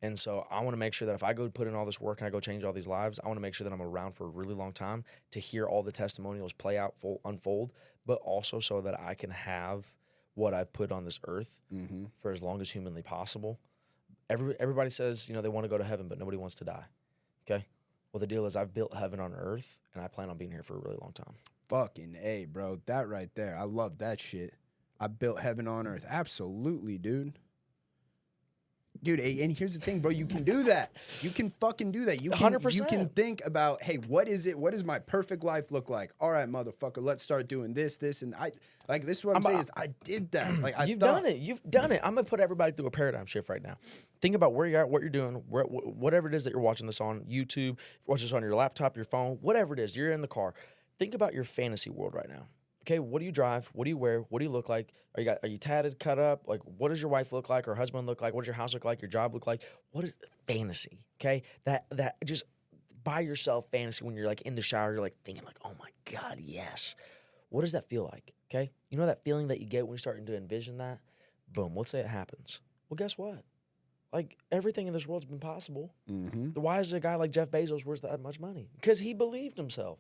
And 0.04 0.20
so 0.20 0.46
I 0.52 0.60
want 0.60 0.74
to 0.74 0.78
make 0.78 0.94
sure 0.94 1.06
that 1.08 1.14
if 1.16 1.24
I 1.24 1.34
go 1.34 1.50
put 1.50 1.66
in 1.68 1.74
all 1.76 1.86
this 1.86 2.00
work 2.00 2.20
and 2.20 2.28
I 2.28 2.30
go 2.30 2.40
change 2.40 2.64
all 2.66 2.74
these 2.74 2.88
lives, 2.88 3.20
I 3.24 3.28
want 3.28 3.38
to 3.38 3.42
make 3.42 3.54
sure 3.56 3.64
that 3.66 3.74
I'm 3.74 3.82
around 3.82 4.12
for 4.14 4.26
a 4.26 4.30
really 4.30 4.54
long 4.54 4.74
time 4.74 5.06
to 5.32 5.40
hear 5.40 5.66
all 5.66 5.82
the 5.82 5.94
testimonials 5.94 6.52
play 6.54 6.78
out, 6.78 6.96
full, 6.98 7.20
unfold, 7.26 7.72
but 8.06 8.20
also 8.24 8.60
so 8.60 8.82
that 8.82 9.00
I 9.00 9.14
can 9.16 9.30
have 9.32 9.86
what 10.36 10.54
I've 10.54 10.72
put 10.74 10.92
on 10.92 11.06
this 11.06 11.20
earth 11.26 11.62
Mm-hmm. 11.74 12.06
for 12.22 12.32
as 12.32 12.42
long 12.42 12.60
as 12.60 12.70
humanly 12.70 13.02
possible. 13.02 13.60
Every, 14.30 14.56
everybody 14.60 14.90
says, 14.90 15.30
you 15.30 15.36
know, 15.36 15.42
they 15.42 15.50
want 15.50 15.64
to 15.66 15.70
go 15.70 15.78
to 15.78 15.84
heaven, 15.84 16.08
but 16.10 16.20
nobody 16.20 16.38
wants 16.38 16.56
to 16.56 16.66
die. 16.66 16.86
Okay? 17.50 17.66
Well, 18.14 18.20
the 18.20 18.28
deal 18.28 18.46
is 18.46 18.56
I've 18.56 18.76
built 18.76 18.96
heaven 18.96 19.20
on 19.20 19.34
earth 19.34 19.80
and 19.96 20.04
I 20.04 20.08
plan 20.08 20.30
on 20.30 20.38
being 20.38 20.52
here 20.52 20.62
for 20.62 20.76
a 20.76 20.80
really 20.80 20.98
long 21.02 21.14
time. 21.14 21.34
Fucking 21.68 22.16
A, 22.22 22.46
bro. 22.46 22.80
That 22.86 23.10
right 23.10 23.34
there. 23.34 23.58
I 23.58 23.64
love 23.64 23.98
that 23.98 24.22
shit. 24.22 24.54
I 25.00 25.08
built 25.08 25.40
heaven 25.40 25.68
on 25.68 25.88
earth. 25.88 26.06
Absolutely, 26.08 27.00
dude. 27.00 27.40
Dude, 29.04 29.20
and 29.20 29.52
here's 29.52 29.78
the 29.78 29.82
thing, 29.84 30.00
bro. 30.00 30.12
You 30.12 30.26
can 30.26 30.44
do 30.44 30.64
that. 30.64 30.94
You 31.22 31.30
can 31.30 31.50
fucking 31.50 31.92
do 31.92 32.06
that. 32.06 32.22
You 32.22 32.32
can, 32.32 32.54
you 32.54 32.60
100%. 32.60 32.88
can 32.88 33.10
think 33.10 33.46
about, 33.46 33.84
hey, 33.84 33.98
what 33.98 34.30
is 34.30 34.48
it? 34.48 34.58
What 34.58 34.72
does 34.72 34.86
my 34.86 35.00
perfect 35.00 35.44
life 35.44 35.72
look 35.72 35.90
like? 35.90 36.14
All 36.22 36.32
right, 36.32 36.48
motherfucker, 36.48 37.04
let's 37.04 37.22
start 37.22 37.48
doing 37.50 37.74
this, 37.74 37.98
this, 37.98 38.22
and 38.22 38.34
I. 38.36 38.52
Like 38.90 39.06
this 39.06 39.20
is 39.20 39.26
what 39.26 39.38
I'm, 39.38 39.46
I'm- 39.46 39.54
saying 39.54 39.60
is 39.62 39.72
I 39.76 39.88
did 40.04 40.32
that. 40.32 40.54
Like 40.64 40.78
I 40.80 40.86
You've 40.86 41.00
thought, 41.00 41.24
done 41.24 41.26
it. 41.26 41.38
You've 41.38 41.62
done 41.70 41.92
it. 41.92 42.00
I'm 42.04 42.16
gonna 42.16 42.26
put 42.26 42.40
everybody 42.40 42.72
through 42.74 42.88
a 42.88 42.92
paradigm 42.92 43.26
shift 43.26 43.50
right 43.50 43.62
now. 43.62 43.76
Think 44.22 44.36
about 44.36 44.54
where 44.54 44.66
you're 44.68 44.80
at, 44.82 44.90
what 44.90 45.02
you're 45.02 45.10
doing, 45.10 45.36
where, 45.50 45.64
whatever 45.64 46.28
it 46.28 46.34
is 46.34 46.44
that 46.46 46.52
you're 46.52 46.62
watching 46.62 46.86
this 46.88 47.02
on 47.02 47.22
YouTube, 47.22 47.78
watch 48.06 48.22
this 48.22 48.32
on 48.34 48.42
your 48.42 48.56
laptop, 48.56 48.96
your 48.96 49.06
phone, 49.06 49.38
whatever 49.42 49.74
it 49.74 49.80
is. 49.80 49.96
You're 49.98 50.12
in 50.12 50.22
the 50.22 50.28
car. 50.28 50.54
Think 51.00 51.14
about 51.14 51.34
your 51.34 51.44
fantasy 51.44 51.90
world 51.90 52.14
right 52.14 52.30
now. 52.30 52.48
Okay, 52.84 53.00
what 53.00 53.20
do 53.20 53.26
you 53.26 53.32
drive? 53.32 53.70
What 53.74 53.86
do 53.86 53.90
you 53.90 53.98
wear? 53.98 54.20
What 54.30 54.40
do 54.40 54.46
you 54.46 54.52
look 54.52 54.68
like? 54.68 54.94
Are 55.16 55.22
you 55.22 55.26
got? 55.26 55.38
Are 55.44 55.48
you 55.48 55.58
tatted, 55.58 56.00
cut 56.00 56.20
up? 56.20 56.44
Like, 56.48 56.60
what 56.78 56.90
does 56.90 57.02
your 57.02 57.10
wife 57.10 57.32
look 57.32 57.50
like? 57.50 57.68
Or 57.68 57.76
husband 57.76 58.08
look 58.08 58.22
like? 58.22 58.34
What 58.34 58.42
does 58.42 58.48
your 58.48 58.56
house 58.56 58.74
look 58.74 58.84
like? 58.84 59.02
Your 59.02 59.10
job 59.10 59.34
look 59.34 59.48
like? 59.48 59.62
What 59.92 60.04
is 60.04 60.18
fantasy? 60.48 61.06
Okay, 61.20 61.44
that 61.64 61.86
that 61.92 62.18
just 62.26 62.44
by 63.04 63.22
yourself 63.22 63.68
fantasy 63.72 64.04
when 64.04 64.16
you're 64.16 64.28
like 64.28 64.42
in 64.42 64.56
the 64.56 64.62
shower, 64.62 64.94
you're 64.94 65.02
like 65.02 65.16
thinking 65.24 65.46
like, 65.46 65.58
oh 65.64 65.72
my 65.80 65.90
god, 66.12 66.40
yes. 66.40 66.96
What 67.50 67.62
does 67.62 67.72
that 67.72 67.86
feel 67.86 68.04
like? 68.12 68.34
Okay, 68.52 68.72
you 68.90 68.98
know 68.98 69.06
that 69.06 69.24
feeling 69.24 69.48
that 69.48 69.62
you 69.62 69.66
get 69.66 69.84
when 69.84 69.94
you're 69.94 70.00
starting 70.00 70.26
to 70.26 70.36
envision 70.36 70.78
that. 70.78 71.00
Boom. 71.54 71.74
Let's 71.76 71.92
say 71.92 72.00
it 72.00 72.08
happens. 72.08 72.60
Well, 72.90 72.96
guess 72.96 73.18
what? 73.18 73.44
Like 74.12 74.38
everything 74.52 74.88
in 74.88 74.94
this 74.94 75.08
world's 75.08 75.26
been 75.26 75.40
possible. 75.40 75.94
Mm-hmm. 76.12 76.60
Why 76.60 76.80
is 76.80 76.94
a 76.94 77.00
guy 77.00 77.16
like 77.16 77.32
Jeff 77.32 77.50
Bezos 77.50 77.86
worth 77.86 78.02
that 78.02 78.22
much 78.22 78.40
money? 78.40 78.70
Because 78.76 79.00
he 79.00 79.14
believed 79.14 79.58
himself. 79.58 80.00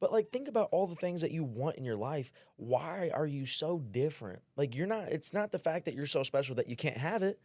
But 0.00 0.12
like, 0.12 0.30
think 0.30 0.48
about 0.48 0.68
all 0.70 0.86
the 0.86 0.94
things 0.94 1.22
that 1.22 1.30
you 1.30 1.44
want 1.44 1.76
in 1.76 1.84
your 1.84 1.96
life. 1.96 2.32
Why 2.56 3.10
are 3.12 3.26
you 3.26 3.46
so 3.46 3.78
different? 3.78 4.42
Like, 4.56 4.74
you're 4.74 4.86
not. 4.86 5.08
It's 5.08 5.32
not 5.32 5.50
the 5.50 5.58
fact 5.58 5.84
that 5.86 5.94
you're 5.94 6.06
so 6.06 6.22
special 6.22 6.54
that 6.56 6.68
you 6.68 6.76
can't 6.76 6.98
have 6.98 7.22
it, 7.22 7.40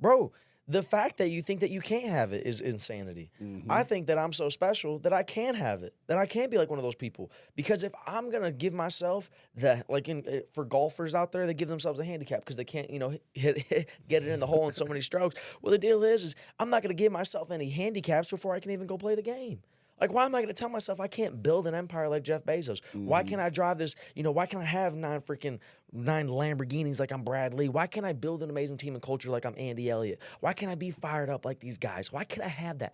bro. 0.00 0.32
The 0.68 0.82
fact 0.82 1.18
that 1.18 1.28
you 1.28 1.42
think 1.42 1.60
that 1.60 1.70
you 1.70 1.80
can't 1.80 2.08
have 2.08 2.32
it 2.32 2.44
is 2.44 2.60
insanity. 2.60 3.30
I 3.70 3.84
think 3.84 4.08
that 4.08 4.18
I'm 4.18 4.32
so 4.32 4.48
special 4.48 4.98
that 5.00 5.12
I 5.12 5.22
can 5.22 5.54
have 5.54 5.84
it. 5.84 5.94
That 6.08 6.18
I 6.18 6.26
can 6.26 6.50
be 6.50 6.58
like 6.58 6.68
one 6.68 6.80
of 6.80 6.82
those 6.84 6.96
people. 6.96 7.30
Because 7.54 7.84
if 7.84 7.92
I'm 8.04 8.30
gonna 8.30 8.50
give 8.50 8.72
myself 8.74 9.30
the 9.54 9.84
like 9.88 10.08
in 10.08 10.24
eh, 10.26 10.40
for 10.52 10.64
golfers 10.64 11.14
out 11.14 11.30
there, 11.30 11.46
they 11.46 11.54
give 11.54 11.68
themselves 11.68 12.00
a 12.00 12.04
handicap 12.04 12.40
because 12.40 12.56
they 12.56 12.64
can't, 12.64 12.90
you 12.90 12.98
know, 12.98 13.16
hit, 13.32 13.58
hit 13.58 13.90
get 14.08 14.24
it 14.24 14.28
in 14.28 14.40
the 14.40 14.46
hole 14.48 14.66
in 14.66 14.72
so 14.72 14.84
many 14.84 15.00
strokes. 15.00 15.36
Well, 15.62 15.70
the 15.70 15.78
deal 15.78 16.02
is, 16.02 16.24
is 16.24 16.34
I'm 16.58 16.68
not 16.68 16.82
gonna 16.82 16.94
give 16.94 17.12
myself 17.12 17.52
any 17.52 17.70
handicaps 17.70 18.28
before 18.28 18.52
I 18.52 18.58
can 18.58 18.72
even 18.72 18.88
go 18.88 18.98
play 18.98 19.14
the 19.14 19.22
game. 19.22 19.60
Like, 20.00 20.12
why 20.12 20.26
am 20.26 20.34
I 20.34 20.38
going 20.38 20.48
to 20.48 20.54
tell 20.54 20.68
myself 20.68 21.00
I 21.00 21.06
can't 21.06 21.42
build 21.42 21.66
an 21.66 21.74
empire 21.74 22.08
like 22.08 22.22
Jeff 22.22 22.44
Bezos? 22.44 22.80
Why 22.92 23.20
mm-hmm. 23.20 23.30
can't 23.30 23.40
I 23.40 23.48
drive 23.48 23.78
this? 23.78 23.94
You 24.14 24.22
know, 24.22 24.30
why 24.30 24.46
can't 24.46 24.62
I 24.62 24.66
have 24.66 24.94
nine 24.94 25.20
freaking 25.20 25.58
nine 25.92 26.28
Lamborghinis 26.28 27.00
like 27.00 27.12
I'm 27.12 27.22
Brad 27.22 27.54
Lea? 27.54 27.68
Why 27.68 27.86
can't 27.86 28.04
I 28.04 28.12
build 28.12 28.42
an 28.42 28.50
amazing 28.50 28.76
team 28.76 28.94
and 28.94 29.02
culture 29.02 29.30
like 29.30 29.46
I'm 29.46 29.54
Andy 29.56 29.88
Elliott? 29.88 30.20
Why 30.40 30.52
can't 30.52 30.70
I 30.70 30.74
be 30.74 30.90
fired 30.90 31.30
up 31.30 31.44
like 31.44 31.60
these 31.60 31.78
guys? 31.78 32.12
Why 32.12 32.24
can't 32.24 32.44
I 32.44 32.48
have 32.48 32.78
that? 32.80 32.92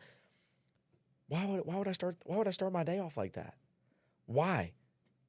Why 1.29 1.45
would 1.47 1.65
why 1.65 1.77
would 1.77 1.89
I 1.89 1.93
start 1.93 2.17
why 2.25 2.37
would 2.37 2.49
I 2.49 2.53
start 2.53 2.73
my 2.73 2.85
day 2.85 2.99
off 3.01 3.17
like 3.17 3.33
that? 3.33 3.55
Why? 4.27 4.73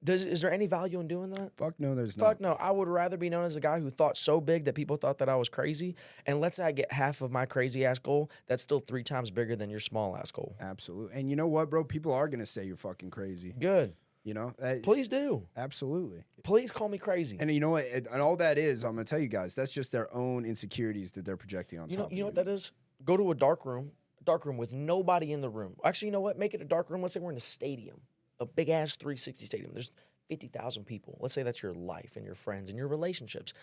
Does 0.04 0.26
is 0.26 0.42
there 0.42 0.52
any 0.52 0.68
value 0.68 1.00
in 1.00 1.08
doing 1.08 1.30
that? 1.32 1.56
Fuck 1.56 1.76
no, 1.80 1.96
there's 1.96 2.16
Fuck 2.16 2.42
not. 2.42 2.50
Fuck 2.58 2.60
no. 2.60 2.66
I 2.66 2.72
would 2.72 2.88
rather 2.88 3.16
be 3.18 3.30
known 3.30 3.46
as 3.46 3.56
a 3.56 3.60
guy 3.62 3.80
who 3.80 3.90
thought 3.90 4.18
so 4.18 4.42
big 4.42 4.66
that 4.66 4.74
people 4.74 4.98
thought 4.98 5.18
that 5.20 5.30
I 5.30 5.36
was 5.36 5.50
crazy. 5.50 5.96
And 6.26 6.42
let's 6.42 6.58
say 6.58 6.66
I 6.66 6.72
get 6.72 6.92
half 6.92 7.22
of 7.22 7.32
my 7.32 7.46
crazy 7.46 7.86
ass 7.86 8.00
goal, 8.00 8.30
that's 8.48 8.62
still 8.62 8.80
three 8.80 9.04
times 9.04 9.32
bigger 9.32 9.56
than 9.56 9.70
your 9.70 9.80
small 9.80 10.16
ass 10.18 10.32
goal. 10.32 10.56
Absolutely. 10.60 11.18
And 11.20 11.30
you 11.30 11.36
know 11.36 11.48
what, 11.48 11.70
bro? 11.70 11.84
People 11.84 12.12
are 12.14 12.28
gonna 12.28 12.46
say 12.46 12.66
you're 12.66 12.76
fucking 12.76 13.12
crazy. 13.12 13.54
Good. 13.58 13.94
You 14.26 14.34
know, 14.34 14.54
That- 14.58 14.84
Please 14.84 15.08
do. 15.10 15.48
absolutely. 15.58 16.24
Please 16.44 16.72
call 16.72 16.88
me 16.90 16.98
crazy. 16.98 17.38
And 17.40 17.52
you 17.52 17.60
know 17.60 17.72
what? 17.72 17.86
And 17.86 18.08
all 18.22 18.38
that 18.38 18.58
is, 18.58 18.84
I'm 18.84 18.92
gonna 18.96 19.04
tell 19.06 19.20
you 19.20 19.28
guys, 19.28 19.54
that's 19.56 19.72
just 19.72 19.92
their 19.92 20.14
own 20.16 20.46
insecurities 20.46 21.12
that 21.12 21.26
they're 21.26 21.36
projecting 21.38 21.80
on 21.80 21.90
you 21.90 21.98
know, 21.98 22.04
top. 22.04 22.12
you 22.14 22.20
know 22.20 22.26
what 22.26 22.36
that 22.36 22.48
is? 22.48 22.72
Go 23.04 23.18
to 23.18 23.32
a 23.32 23.36
dark 23.36 23.66
room, 23.66 23.92
dark 24.24 24.46
room 24.46 24.56
with 24.58 24.72
nobody 24.72 25.34
in 25.34 25.42
the 25.42 25.50
room. 25.50 25.76
Actually, 25.84 26.08
you 26.08 26.12
know 26.14 26.22
what? 26.22 26.38
Make 26.40 26.54
it 26.54 26.62
a 26.62 26.66
dark 26.66 26.90
room. 26.90 27.02
Let's 27.02 27.14
say 27.14 27.20
we're 27.20 27.32
in 27.32 27.38
a 27.38 27.42
stadium, 27.42 28.00
a 28.40 28.46
big 28.46 28.70
ass 28.70 28.96
360 28.96 29.46
stadium. 29.46 29.72
There's 29.74 29.92
50,000 30.30 30.86
people. 30.86 31.18
Let's 31.20 31.34
say 31.34 31.44
that's 31.44 31.62
your 31.62 31.74
life 31.74 32.16
and 32.16 32.26
your 32.26 32.36
friends 32.36 32.70
and 32.70 32.78
your 32.78 32.88
relationships. 32.88 33.54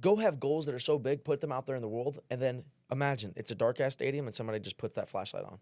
Go 0.00 0.16
have 0.16 0.40
goals 0.40 0.66
that 0.66 0.74
are 0.74 0.80
so 0.80 0.98
big, 0.98 1.24
put 1.24 1.40
them 1.40 1.52
out 1.52 1.66
there 1.66 1.76
in 1.76 1.82
the 1.82 1.88
world, 1.88 2.20
and 2.30 2.40
then 2.40 2.64
imagine 2.90 3.32
it's 3.36 3.50
a 3.50 3.54
dark 3.54 3.80
ass 3.80 3.92
stadium 3.92 4.26
and 4.26 4.34
somebody 4.34 4.58
just 4.58 4.78
puts 4.78 4.96
that 4.96 5.08
flashlight 5.08 5.44
on. 5.44 5.58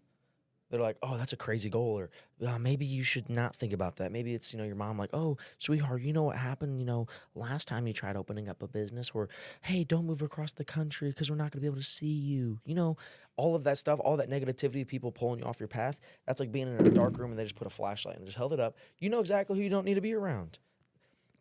They're 0.69 0.81
like, 0.81 0.97
"Oh, 1.01 1.17
that's 1.17 1.33
a 1.33 1.37
crazy 1.37 1.69
goal," 1.69 1.99
or 1.99 2.09
uh, 2.45 2.59
maybe 2.59 2.85
you 2.85 3.03
should 3.03 3.29
not 3.29 3.55
think 3.55 3.73
about 3.73 3.97
that. 3.97 4.11
Maybe 4.11 4.33
it's 4.33 4.53
you 4.53 4.59
know 4.59 4.65
your 4.65 4.75
mom 4.75 4.97
like, 4.97 5.09
"Oh, 5.13 5.37
sweetheart, 5.57 6.01
you 6.01 6.13
know 6.13 6.23
what 6.23 6.37
happened? 6.37 6.79
You 6.79 6.85
know, 6.85 7.07
last 7.35 7.67
time 7.67 7.87
you 7.87 7.93
tried 7.93 8.15
opening 8.15 8.49
up 8.49 8.61
a 8.61 8.67
business, 8.67 9.11
or 9.13 9.29
hey, 9.61 9.83
don't 9.83 10.05
move 10.05 10.21
across 10.21 10.51
the 10.51 10.65
country 10.65 11.09
because 11.09 11.29
we're 11.29 11.37
not 11.37 11.51
going 11.51 11.59
to 11.59 11.61
be 11.61 11.67
able 11.67 11.77
to 11.77 11.83
see 11.83 12.07
you." 12.07 12.59
You 12.65 12.75
know, 12.75 12.97
all 13.35 13.55
of 13.55 13.63
that 13.63 13.77
stuff, 13.77 13.99
all 14.01 14.17
that 14.17 14.29
negativity, 14.29 14.85
people 14.85 15.11
pulling 15.11 15.39
you 15.39 15.45
off 15.45 15.59
your 15.59 15.67
path. 15.69 15.99
That's 16.27 16.39
like 16.39 16.51
being 16.51 16.67
in 16.67 16.85
a 16.85 16.89
dark 16.91 17.17
room 17.17 17.31
and 17.31 17.39
they 17.39 17.43
just 17.43 17.55
put 17.55 17.67
a 17.67 17.71
flashlight 17.71 18.17
and 18.17 18.25
just 18.25 18.37
held 18.37 18.53
it 18.53 18.59
up. 18.59 18.75
You 18.99 19.09
know 19.09 19.21
exactly 19.21 19.57
who 19.57 19.63
you 19.63 19.69
don't 19.69 19.85
need 19.85 19.95
to 19.95 20.01
be 20.01 20.13
around. 20.13 20.59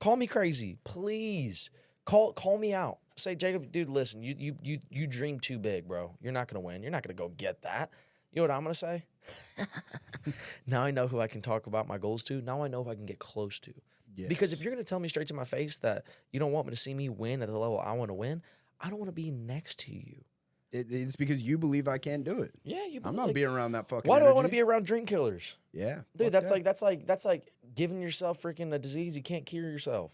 Call 0.01 0.17
me 0.17 0.27
crazy, 0.27 0.79
please. 0.85 1.71
Call 2.05 2.33
call 2.33 2.57
me 2.57 2.73
out. 2.73 2.99
Say, 3.17 3.35
Jacob, 3.35 3.73
dude, 3.73 3.89
listen, 3.89 4.23
you 4.23 4.35
you 4.39 4.57
you 4.63 4.79
you 4.91 5.07
dream 5.07 5.41
too 5.41 5.59
big, 5.59 5.89
bro. 5.89 6.15
You're 6.23 6.33
not 6.33 6.47
gonna 6.49 6.61
win. 6.61 6.83
You're 6.83 6.93
not 6.93 7.03
gonna 7.03 7.15
go 7.15 7.29
get 7.37 7.63
that. 7.63 7.91
You 8.33 8.37
know 8.37 8.43
what 8.45 8.51
I'm 8.53 8.63
gonna 8.63 8.75
say? 8.75 9.05
now 10.67 10.83
I 10.83 10.91
know 10.91 11.09
who 11.09 11.21
I 11.21 11.27
can 11.27 11.41
talk 11.41 11.67
about 11.67 11.87
my 11.87 11.99
goals 11.99 12.25
to. 12.25 12.41
Now 12.41 12.63
I 12.63 12.69
know 12.69 12.85
who 12.85 12.91
I 12.91 12.95
can 12.95 13.07
get 13.07 13.19
close 13.19 13.61
to. 13.61 13.73
Because 14.27 14.53
if 14.53 14.63
you're 14.63 14.73
gonna 14.73 14.83
tell 14.83 14.99
me 14.99 15.09
straight 15.09 15.29
to 15.29 15.35
my 15.35 15.45
face 15.45 15.77
that 15.79 16.05
you 16.33 16.41
don't 16.41 16.51
want 16.51 16.67
me 16.67 16.71
to 16.71 16.77
see 16.77 16.93
me 16.93 17.09
win 17.09 17.41
at 17.41 17.49
the 17.49 17.57
level 17.57 17.79
I 17.79 17.93
want 17.93 18.09
to 18.09 18.15
win, 18.15 18.43
I 18.81 18.91
don't 18.91 18.99
want 18.99 19.09
to 19.09 19.15
be 19.15 19.31
next 19.31 19.79
to 19.81 19.93
you. 19.93 20.25
It, 20.73 20.89
it's 20.91 21.17
because 21.17 21.43
you 21.43 21.57
believe 21.57 21.89
I 21.89 21.99
can't 21.99 22.25
do 22.25 22.43
it. 22.43 22.53
Yeah, 22.63 22.85
you. 22.87 23.01
I'm 23.05 23.17
not 23.17 23.27
like, 23.27 23.35
being 23.35 23.47
around 23.47 23.73
that 23.73 23.89
fucking. 23.89 24.09
Why 24.09 24.19
do 24.19 24.27
I 24.27 24.33
want 24.33 24.47
to 24.47 24.51
be 24.51 24.61
around 24.61 24.85
dream 24.85 25.07
killers? 25.07 25.57
Yeah, 25.73 26.01
Dude, 26.17 26.33
that's 26.33 26.49
that. 26.49 26.55
like 26.55 26.65
that's 26.65 26.83
like 26.83 27.07
that's 27.07 27.25
like 27.25 27.53
giving 27.75 28.03
yourself 28.03 28.43
freaking 28.43 28.73
a 28.75 28.79
disease 28.79 29.17
you 29.17 29.23
can't 29.23 29.47
cure 29.47 29.71
yourself. 29.71 30.11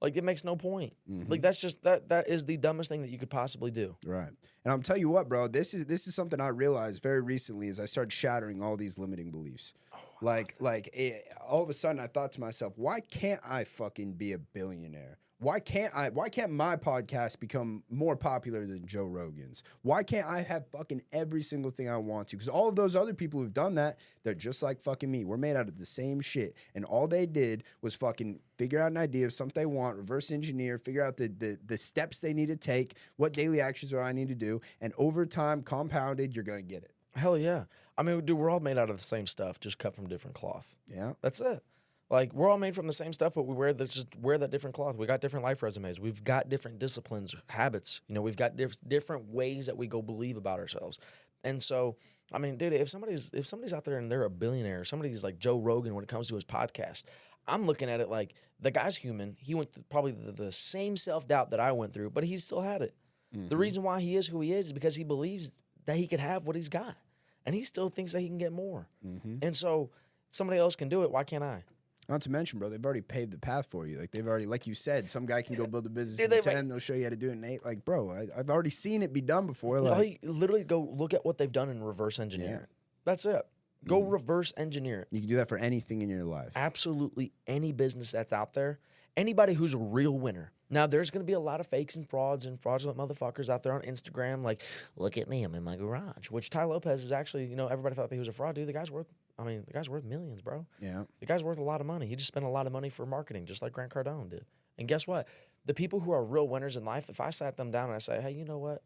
Like 0.00 0.16
it 0.16 0.24
makes 0.24 0.44
no 0.44 0.54
point. 0.54 0.94
Mm-hmm. 1.10 1.30
Like 1.30 1.42
that's 1.42 1.60
just 1.60 1.82
that 1.82 2.08
that 2.08 2.28
is 2.28 2.44
the 2.44 2.56
dumbest 2.56 2.88
thing 2.88 3.02
that 3.02 3.10
you 3.10 3.18
could 3.18 3.30
possibly 3.30 3.70
do. 3.70 3.96
Right. 4.06 4.30
And 4.64 4.72
I'm 4.72 4.82
tell 4.82 4.96
you 4.96 5.08
what, 5.08 5.28
bro, 5.28 5.48
this 5.48 5.74
is 5.74 5.86
this 5.86 6.06
is 6.06 6.14
something 6.14 6.40
I 6.40 6.48
realized 6.48 7.02
very 7.02 7.20
recently 7.20 7.68
as 7.68 7.80
I 7.80 7.86
started 7.86 8.12
shattering 8.12 8.62
all 8.62 8.76
these 8.76 8.98
limiting 8.98 9.30
beliefs. 9.30 9.74
like 10.22 10.54
like 10.60 10.88
it, 10.92 11.26
all 11.46 11.62
of 11.62 11.68
a 11.68 11.74
sudden 11.74 12.00
I 12.00 12.06
thought 12.06 12.32
to 12.32 12.40
myself, 12.40 12.74
why 12.76 13.00
can't 13.00 13.40
I 13.48 13.64
fucking 13.64 14.12
be 14.12 14.32
a 14.32 14.38
billionaire? 14.38 15.18
Why 15.40 15.60
can't 15.60 15.94
I 15.94 16.08
why 16.08 16.28
can't 16.28 16.50
my 16.50 16.76
podcast 16.76 17.38
become 17.38 17.84
more 17.88 18.16
popular 18.16 18.66
than 18.66 18.84
Joe 18.86 19.04
Rogan's? 19.04 19.62
Why 19.82 20.02
can't 20.02 20.26
I 20.26 20.42
have 20.42 20.66
fucking 20.66 21.02
every 21.12 21.42
single 21.42 21.70
thing 21.70 21.88
I 21.88 21.96
want 21.96 22.26
to? 22.28 22.36
Cuz 22.36 22.48
all 22.48 22.68
of 22.68 22.74
those 22.74 22.96
other 22.96 23.14
people 23.14 23.38
who've 23.38 23.52
done 23.52 23.76
that, 23.76 23.98
they're 24.24 24.34
just 24.34 24.64
like 24.64 24.80
fucking 24.80 25.08
me. 25.08 25.24
We're 25.24 25.36
made 25.36 25.54
out 25.54 25.68
of 25.68 25.78
the 25.78 25.86
same 25.86 26.20
shit. 26.20 26.56
And 26.74 26.84
all 26.84 27.06
they 27.06 27.24
did 27.24 27.62
was 27.82 27.94
fucking 27.94 28.40
figure 28.56 28.80
out 28.80 28.90
an 28.90 28.96
idea 28.96 29.26
of 29.26 29.32
something 29.32 29.60
they 29.60 29.66
want, 29.66 29.96
reverse 29.96 30.32
engineer, 30.32 30.76
figure 30.76 31.04
out 31.04 31.16
the 31.16 31.28
the, 31.28 31.58
the 31.64 31.76
steps 31.76 32.18
they 32.18 32.34
need 32.34 32.48
to 32.48 32.56
take, 32.56 32.96
what 33.16 33.32
daily 33.32 33.60
actions 33.60 33.92
do 33.92 34.00
I 34.00 34.10
need 34.10 34.28
to 34.28 34.34
do, 34.34 34.60
and 34.80 34.92
over 34.98 35.24
time 35.24 35.62
compounded, 35.62 36.34
you're 36.34 36.44
going 36.44 36.66
to 36.66 36.68
get 36.74 36.82
it. 36.82 36.90
Hell 37.14 37.38
yeah. 37.38 37.64
I 37.96 38.02
mean, 38.02 38.24
dude, 38.24 38.38
we're 38.38 38.50
all 38.50 38.60
made 38.60 38.78
out 38.78 38.90
of 38.90 38.96
the 38.96 39.02
same 39.04 39.26
stuff, 39.26 39.60
just 39.60 39.78
cut 39.78 39.94
from 39.94 40.08
different 40.08 40.34
cloth. 40.34 40.76
Yeah. 40.88 41.14
That's 41.20 41.40
it. 41.40 41.62
Like 42.10 42.32
we're 42.32 42.48
all 42.48 42.58
made 42.58 42.74
from 42.74 42.86
the 42.86 42.92
same 42.92 43.12
stuff, 43.12 43.34
but 43.34 43.42
we 43.42 43.54
wear 43.54 43.74
the, 43.74 43.84
just 43.84 44.08
wear 44.16 44.38
that 44.38 44.50
different 44.50 44.74
cloth. 44.74 44.96
We 44.96 45.06
got 45.06 45.20
different 45.20 45.44
life 45.44 45.62
resumes. 45.62 46.00
We've 46.00 46.24
got 46.24 46.48
different 46.48 46.78
disciplines, 46.78 47.34
habits. 47.48 48.00
You 48.08 48.14
know, 48.14 48.22
we've 48.22 48.36
got 48.36 48.56
diff- 48.56 48.78
different 48.86 49.28
ways 49.28 49.66
that 49.66 49.76
we 49.76 49.86
go 49.86 50.00
believe 50.00 50.36
about 50.36 50.58
ourselves. 50.58 50.98
And 51.44 51.62
so, 51.62 51.96
I 52.32 52.38
mean, 52.38 52.56
dude, 52.56 52.72
if 52.72 52.88
somebody's 52.88 53.30
if 53.34 53.46
somebody's 53.46 53.74
out 53.74 53.84
there 53.84 53.98
and 53.98 54.10
they're 54.10 54.24
a 54.24 54.30
billionaire, 54.30 54.84
somebody's 54.84 55.22
like 55.22 55.38
Joe 55.38 55.58
Rogan 55.58 55.94
when 55.94 56.02
it 56.02 56.08
comes 56.08 56.28
to 56.28 56.34
his 56.34 56.44
podcast, 56.44 57.04
I'm 57.46 57.66
looking 57.66 57.90
at 57.90 58.00
it 58.00 58.08
like 58.08 58.34
the 58.58 58.70
guy's 58.70 58.96
human. 58.96 59.36
He 59.38 59.54
went 59.54 59.72
through 59.72 59.84
probably 59.90 60.12
the, 60.12 60.32
the 60.32 60.52
same 60.52 60.96
self 60.96 61.28
doubt 61.28 61.50
that 61.50 61.60
I 61.60 61.72
went 61.72 61.92
through, 61.92 62.10
but 62.10 62.24
he 62.24 62.38
still 62.38 62.62
had 62.62 62.80
it. 62.80 62.94
The 63.32 63.38
mm-hmm. 63.38 63.56
reason 63.56 63.82
why 63.82 64.00
he 64.00 64.16
is 64.16 64.26
who 64.26 64.40
he 64.40 64.54
is 64.54 64.66
is 64.66 64.72
because 64.72 64.96
he 64.96 65.04
believes 65.04 65.52
that 65.84 65.96
he 65.96 66.06
could 66.06 66.20
have 66.20 66.46
what 66.46 66.56
he's 66.56 66.70
got, 66.70 66.96
and 67.44 67.54
he 67.54 67.62
still 67.62 67.90
thinks 67.90 68.12
that 68.12 68.20
he 68.20 68.26
can 68.26 68.38
get 68.38 68.52
more. 68.52 68.88
Mm-hmm. 69.06 69.36
And 69.42 69.54
so, 69.54 69.90
somebody 70.30 70.58
else 70.58 70.76
can 70.76 70.88
do 70.88 71.02
it. 71.02 71.10
Why 71.10 71.24
can't 71.24 71.44
I? 71.44 71.64
Not 72.08 72.22
to 72.22 72.30
mention, 72.30 72.58
bro, 72.58 72.70
they've 72.70 72.82
already 72.82 73.02
paved 73.02 73.32
the 73.32 73.38
path 73.38 73.66
for 73.70 73.86
you. 73.86 73.98
Like 73.98 74.10
they've 74.10 74.26
already, 74.26 74.46
like 74.46 74.66
you 74.66 74.74
said, 74.74 75.10
some 75.10 75.26
guy 75.26 75.42
can 75.42 75.56
go 75.56 75.66
build 75.66 75.84
a 75.84 75.90
business 75.90 76.16
Dude, 76.16 76.24
in 76.24 76.30
they 76.30 76.36
might- 76.36 76.42
ten. 76.42 76.68
They'll 76.68 76.78
show 76.78 76.94
you 76.94 77.04
how 77.04 77.10
to 77.10 77.16
do 77.16 77.28
it 77.28 77.32
in 77.32 77.44
eight. 77.44 77.64
Like, 77.64 77.84
bro, 77.84 78.10
I, 78.10 78.26
I've 78.38 78.48
already 78.48 78.70
seen 78.70 79.02
it 79.02 79.12
be 79.12 79.20
done 79.20 79.46
before. 79.46 79.80
Like, 79.80 80.22
you 80.22 80.32
literally 80.32 80.64
go 80.64 80.80
look 80.80 81.12
at 81.12 81.24
what 81.24 81.36
they've 81.36 81.52
done 81.52 81.68
in 81.68 81.82
reverse 81.82 82.18
engineering. 82.18 82.66
That's 83.04 83.26
it. 83.26 83.42
Go 83.86 84.00
mm-hmm. 84.00 84.10
reverse 84.10 84.52
engineer 84.56 85.02
it. 85.02 85.08
you 85.10 85.20
can 85.20 85.28
do 85.28 85.36
that 85.36 85.48
for 85.48 85.58
anything 85.58 86.02
in 86.02 86.08
your 86.08 86.24
life. 86.24 86.52
Absolutely 86.56 87.32
any 87.46 87.72
business 87.72 88.10
that's 88.10 88.32
out 88.32 88.54
there, 88.54 88.80
anybody 89.16 89.52
who's 89.54 89.74
a 89.74 89.78
real 89.78 90.18
winner. 90.18 90.52
Now, 90.70 90.86
there's 90.86 91.10
going 91.10 91.24
to 91.24 91.26
be 91.26 91.32
a 91.32 91.40
lot 91.40 91.60
of 91.60 91.66
fakes 91.66 91.96
and 91.96 92.08
frauds 92.08 92.44
and 92.44 92.60
fraudulent 92.60 92.98
motherfuckers 92.98 93.48
out 93.48 93.62
there 93.62 93.72
on 93.72 93.82
Instagram. 93.82 94.42
Like, 94.42 94.62
look 94.96 95.16
at 95.16 95.28
me, 95.28 95.42
I'm 95.42 95.54
in 95.54 95.62
my 95.62 95.76
garage. 95.76 96.30
Which 96.30 96.50
Tai 96.50 96.64
Lopez 96.64 97.02
is 97.02 97.12
actually, 97.12 97.46
you 97.46 97.56
know, 97.56 97.68
everybody 97.68 97.94
thought 97.94 98.10
that 98.10 98.14
he 98.14 98.18
was 98.18 98.28
a 98.28 98.32
fraud, 98.32 98.54
dude. 98.54 98.68
The 98.68 98.72
guy's 98.72 98.90
worth, 98.90 99.06
I 99.38 99.44
mean, 99.44 99.62
the 99.66 99.72
guy's 99.72 99.88
worth 99.88 100.04
millions, 100.04 100.42
bro. 100.42 100.66
Yeah. 100.80 101.04
The 101.20 101.26
guy's 101.26 101.44
worth 101.44 101.58
a 101.58 101.62
lot 101.62 101.80
of 101.80 101.86
money. 101.86 102.06
He 102.06 102.16
just 102.16 102.28
spent 102.28 102.44
a 102.44 102.48
lot 102.48 102.66
of 102.66 102.72
money 102.72 102.88
for 102.88 103.06
marketing, 103.06 103.46
just 103.46 103.62
like 103.62 103.72
Grant 103.72 103.92
Cardone 103.92 104.28
did. 104.30 104.44
And 104.78 104.88
guess 104.88 105.06
what? 105.06 105.28
The 105.64 105.74
people 105.74 106.00
who 106.00 106.12
are 106.12 106.24
real 106.24 106.48
winners 106.48 106.76
in 106.76 106.84
life, 106.84 107.08
if 107.08 107.20
I 107.20 107.30
sat 107.30 107.56
them 107.56 107.70
down 107.70 107.86
and 107.86 107.94
I 107.94 107.98
say, 107.98 108.20
hey, 108.20 108.32
you 108.32 108.44
know 108.44 108.58
what? 108.58 108.82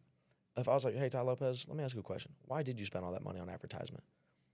If 0.57 0.68
I 0.68 0.74
was 0.74 0.84
like, 0.84 0.94
hey, 0.94 1.09
Tai 1.09 1.22
Lopez, 1.22 1.66
let 1.68 1.76
me 1.76 1.84
ask 1.84 1.94
you 1.94 2.00
a 2.00 2.05
question. 2.05 2.32
Why 2.46 2.62
did 2.62 2.78
you 2.78 2.84
spend 2.84 3.05
all 3.05 3.12
that 3.12 3.24
money 3.24 3.40
on 3.40 3.48
advertisement? 3.48 4.05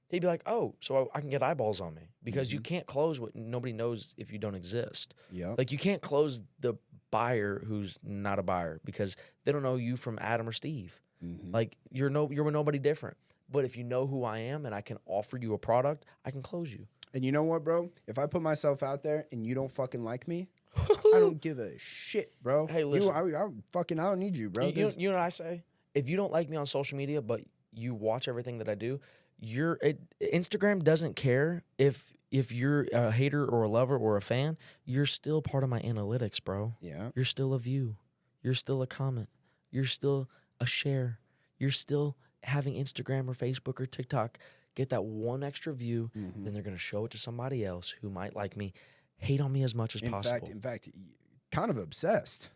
He'd 0.08 0.20
be 0.20 0.26
like, 0.26 0.42
oh, 0.46 0.74
so 0.80 1.10
I, 1.14 1.18
I 1.18 1.20
can 1.20 1.30
get 1.30 1.42
eyeballs 1.42 1.80
on 1.80 1.94
me 1.94 2.02
because 2.22 2.52
you 2.52 2.60
can't 2.60 2.86
close 2.86 3.20
what 3.20 3.34
nobody 3.34 3.72
knows 3.72 4.14
if 4.16 4.32
you 4.32 4.38
don't 4.38 4.54
exist. 4.54 5.14
Yeah. 5.30 5.54
Like 5.58 5.72
you 5.72 5.78
can't 5.78 6.00
close 6.00 6.40
the 6.60 6.74
buyer 7.10 7.62
who's 7.66 7.98
not 8.02 8.38
a 8.38 8.42
buyer 8.42 8.80
because 8.84 9.16
they 9.44 9.52
don't 9.52 9.62
know 9.62 9.76
you 9.76 9.96
from 9.96 10.18
Adam 10.20 10.48
or 10.48 10.52
Steve. 10.52 11.00
Mm-hmm. 11.24 11.52
Like 11.52 11.76
you're 11.90 12.10
no, 12.10 12.30
you're 12.30 12.50
nobody 12.50 12.78
different. 12.78 13.16
But 13.50 13.64
if 13.64 13.76
you 13.76 13.84
know 13.84 14.06
who 14.06 14.24
I 14.24 14.38
am 14.38 14.66
and 14.66 14.74
I 14.74 14.80
can 14.80 14.98
offer 15.06 15.38
you 15.38 15.54
a 15.54 15.58
product, 15.58 16.04
I 16.24 16.30
can 16.30 16.42
close 16.42 16.72
you. 16.72 16.86
And 17.14 17.24
you 17.24 17.32
know 17.32 17.42
what, 17.44 17.64
bro? 17.64 17.90
If 18.06 18.18
I 18.18 18.26
put 18.26 18.42
myself 18.42 18.82
out 18.82 19.02
there 19.02 19.26
and 19.32 19.46
you 19.46 19.54
don't 19.54 19.72
fucking 19.72 20.04
like 20.04 20.28
me, 20.28 20.48
I 20.76 21.18
don't 21.20 21.40
give 21.40 21.58
a 21.58 21.78
shit, 21.78 22.34
bro. 22.42 22.66
Hey, 22.66 22.80
You- 22.80 22.88
listen. 22.88 23.12
I, 23.14 23.20
I 23.20 23.48
fucking, 23.72 23.98
I 23.98 24.04
don't 24.04 24.18
need 24.18 24.36
you, 24.36 24.50
bro. 24.50 24.66
You, 24.66 24.72
you, 24.88 24.92
you 24.96 25.08
know 25.08 25.16
what 25.16 25.24
I 25.24 25.30
say? 25.30 25.62
If 25.94 26.08
you 26.10 26.16
don't 26.18 26.30
like 26.32 26.48
me 26.50 26.56
on 26.58 26.66
social 26.66 26.98
media, 26.98 27.22
but 27.22 27.40
you 27.72 27.94
watch 27.94 28.28
everything 28.28 28.58
that 28.58 28.68
I 28.68 28.74
do, 28.74 29.00
you're 29.40 29.78
Instagram 30.20 30.82
doesn't 30.82 31.14
care 31.16 31.62
if 31.78 32.12
if 32.30 32.52
you're 32.52 32.86
a 32.92 33.10
hater 33.10 33.44
or 33.46 33.62
a 33.62 33.68
lover 33.68 33.96
or 33.96 34.16
a 34.16 34.20
fan. 34.22 34.58
You're 34.84 35.06
still 35.06 35.40
part 35.40 35.64
of 35.64 35.70
my 35.70 35.80
analytics, 35.80 36.42
bro. 36.44 36.74
yeah. 36.80 37.10
You're 37.14 37.24
still 37.24 37.54
a 37.54 37.58
view. 37.58 37.96
You're 38.42 38.54
still 38.54 38.82
a 38.82 38.86
comment. 38.86 39.28
You're 39.70 39.86
still 39.86 40.28
a 40.60 40.66
share. 40.66 41.20
You're 41.58 41.70
still 41.70 42.16
having 42.42 42.74
Instagram 42.74 43.28
or 43.28 43.34
Facebook 43.34 43.80
or 43.80 43.86
TikTok 43.86 44.38
get 44.74 44.90
that 44.90 45.04
one 45.04 45.42
extra 45.42 45.72
view. 45.72 46.10
Mm-hmm. 46.16 46.44
Then 46.44 46.54
they're 46.54 46.62
gonna 46.62 46.78
show 46.78 47.04
it 47.04 47.10
to 47.12 47.18
somebody 47.18 47.64
else 47.64 47.94
who 48.00 48.10
might 48.10 48.36
like 48.36 48.56
me. 48.56 48.72
Hate 49.16 49.40
on 49.40 49.52
me 49.52 49.64
as 49.64 49.74
much 49.74 49.96
as 49.96 50.02
In 50.02 50.12
possible. 50.12 50.38
fact, 50.38 50.48
in 50.48 50.60
fact, 50.60 50.88
kind 51.50 51.70
of 51.70 51.76
obsessed. 51.76 52.50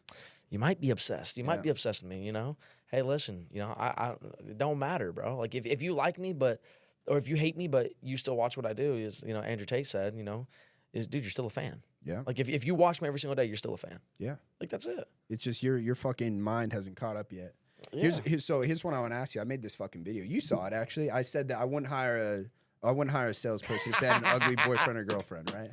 You 0.49 0.59
might 0.59 0.81
be 0.81 0.91
obsessed. 0.91 1.37
You 1.37 1.45
might 1.45 1.63
be 1.63 1.71
obsessed 1.71 2.03
with 2.03 2.11
me. 2.11 2.25
You 2.25 2.33
know. 2.33 2.57
Hey, 2.91 3.01
listen. 3.03 3.47
You 3.51 3.61
know, 3.61 3.75
I, 3.77 3.87
I 3.87 4.11
it 4.47 4.59
don't 4.59 4.79
matter, 4.79 5.13
bro. 5.13 5.39
Like 5.39 5.55
if, 5.55 5.65
if 5.65 5.83
you 5.83 5.95
like 5.95 6.19
me, 6.19 6.33
but 6.35 6.61
or 7.07 7.19
if 7.19 7.27
you 7.29 7.37
hate 7.37 7.57
me, 7.57 7.67
but 7.67 7.89
you 8.03 8.17
still 8.17 8.37
watch 8.37 8.57
what 8.57 8.67
I 8.67 8.75
do, 8.75 8.95
is 8.95 9.25
you 9.27 9.35
know 9.35 9.41
Andrew 9.41 9.67
Tate 9.67 9.87
said, 9.87 10.15
you 10.15 10.23
know, 10.23 10.47
is 10.93 11.09
dude, 11.09 11.25
you're 11.25 11.31
still 11.31 11.47
a 11.47 11.51
fan. 11.51 11.83
Yeah. 12.05 12.23
Like 12.27 12.39
if 12.39 12.49
if 12.49 12.67
you 12.67 12.75
watch 12.75 13.01
me 13.01 13.09
every 13.09 13.19
single 13.19 13.35
day, 13.35 13.45
you're 13.47 13.57
still 13.57 13.75
a 13.75 13.79
fan. 13.79 13.99
Yeah. 14.19 14.37
Like 14.61 14.71
that's 14.71 14.87
it. 14.87 15.09
It's 15.29 15.43
just 15.43 15.63
your 15.63 15.79
your 15.79 15.95
fucking 15.95 16.41
mind 16.41 16.73
hasn't 16.73 16.97
caught 16.97 17.17
up 17.17 17.33
yet. 17.33 17.55
Here's, 17.93 18.19
here's 18.21 18.45
so 18.45 18.61
here's 18.61 18.85
what 18.85 18.95
I 18.95 19.01
want 19.01 19.13
to 19.13 19.17
ask 19.17 19.35
you. 19.35 19.41
I 19.41 19.45
made 19.45 19.63
this 19.63 19.75
fucking 19.75 20.05
video. 20.05 20.25
You 20.25 20.41
saw 20.41 20.67
it 20.67 20.73
actually. 20.73 21.11
I 21.11 21.23
said 21.23 21.49
that 21.49 21.61
I 21.61 21.65
wouldn't 21.65 21.91
hire 21.91 22.19
a 22.19 22.87
I 22.87 22.91
wouldn't 22.91 23.15
hire 23.15 23.29
a 23.29 23.35
salesperson 23.35 23.93
if 23.93 24.01
they 24.01 24.09
had 24.09 24.23
an 24.23 24.29
ugly 24.29 24.57
boyfriend 24.57 24.99
or 24.99 25.05
girlfriend, 25.05 25.53
right? 25.55 25.71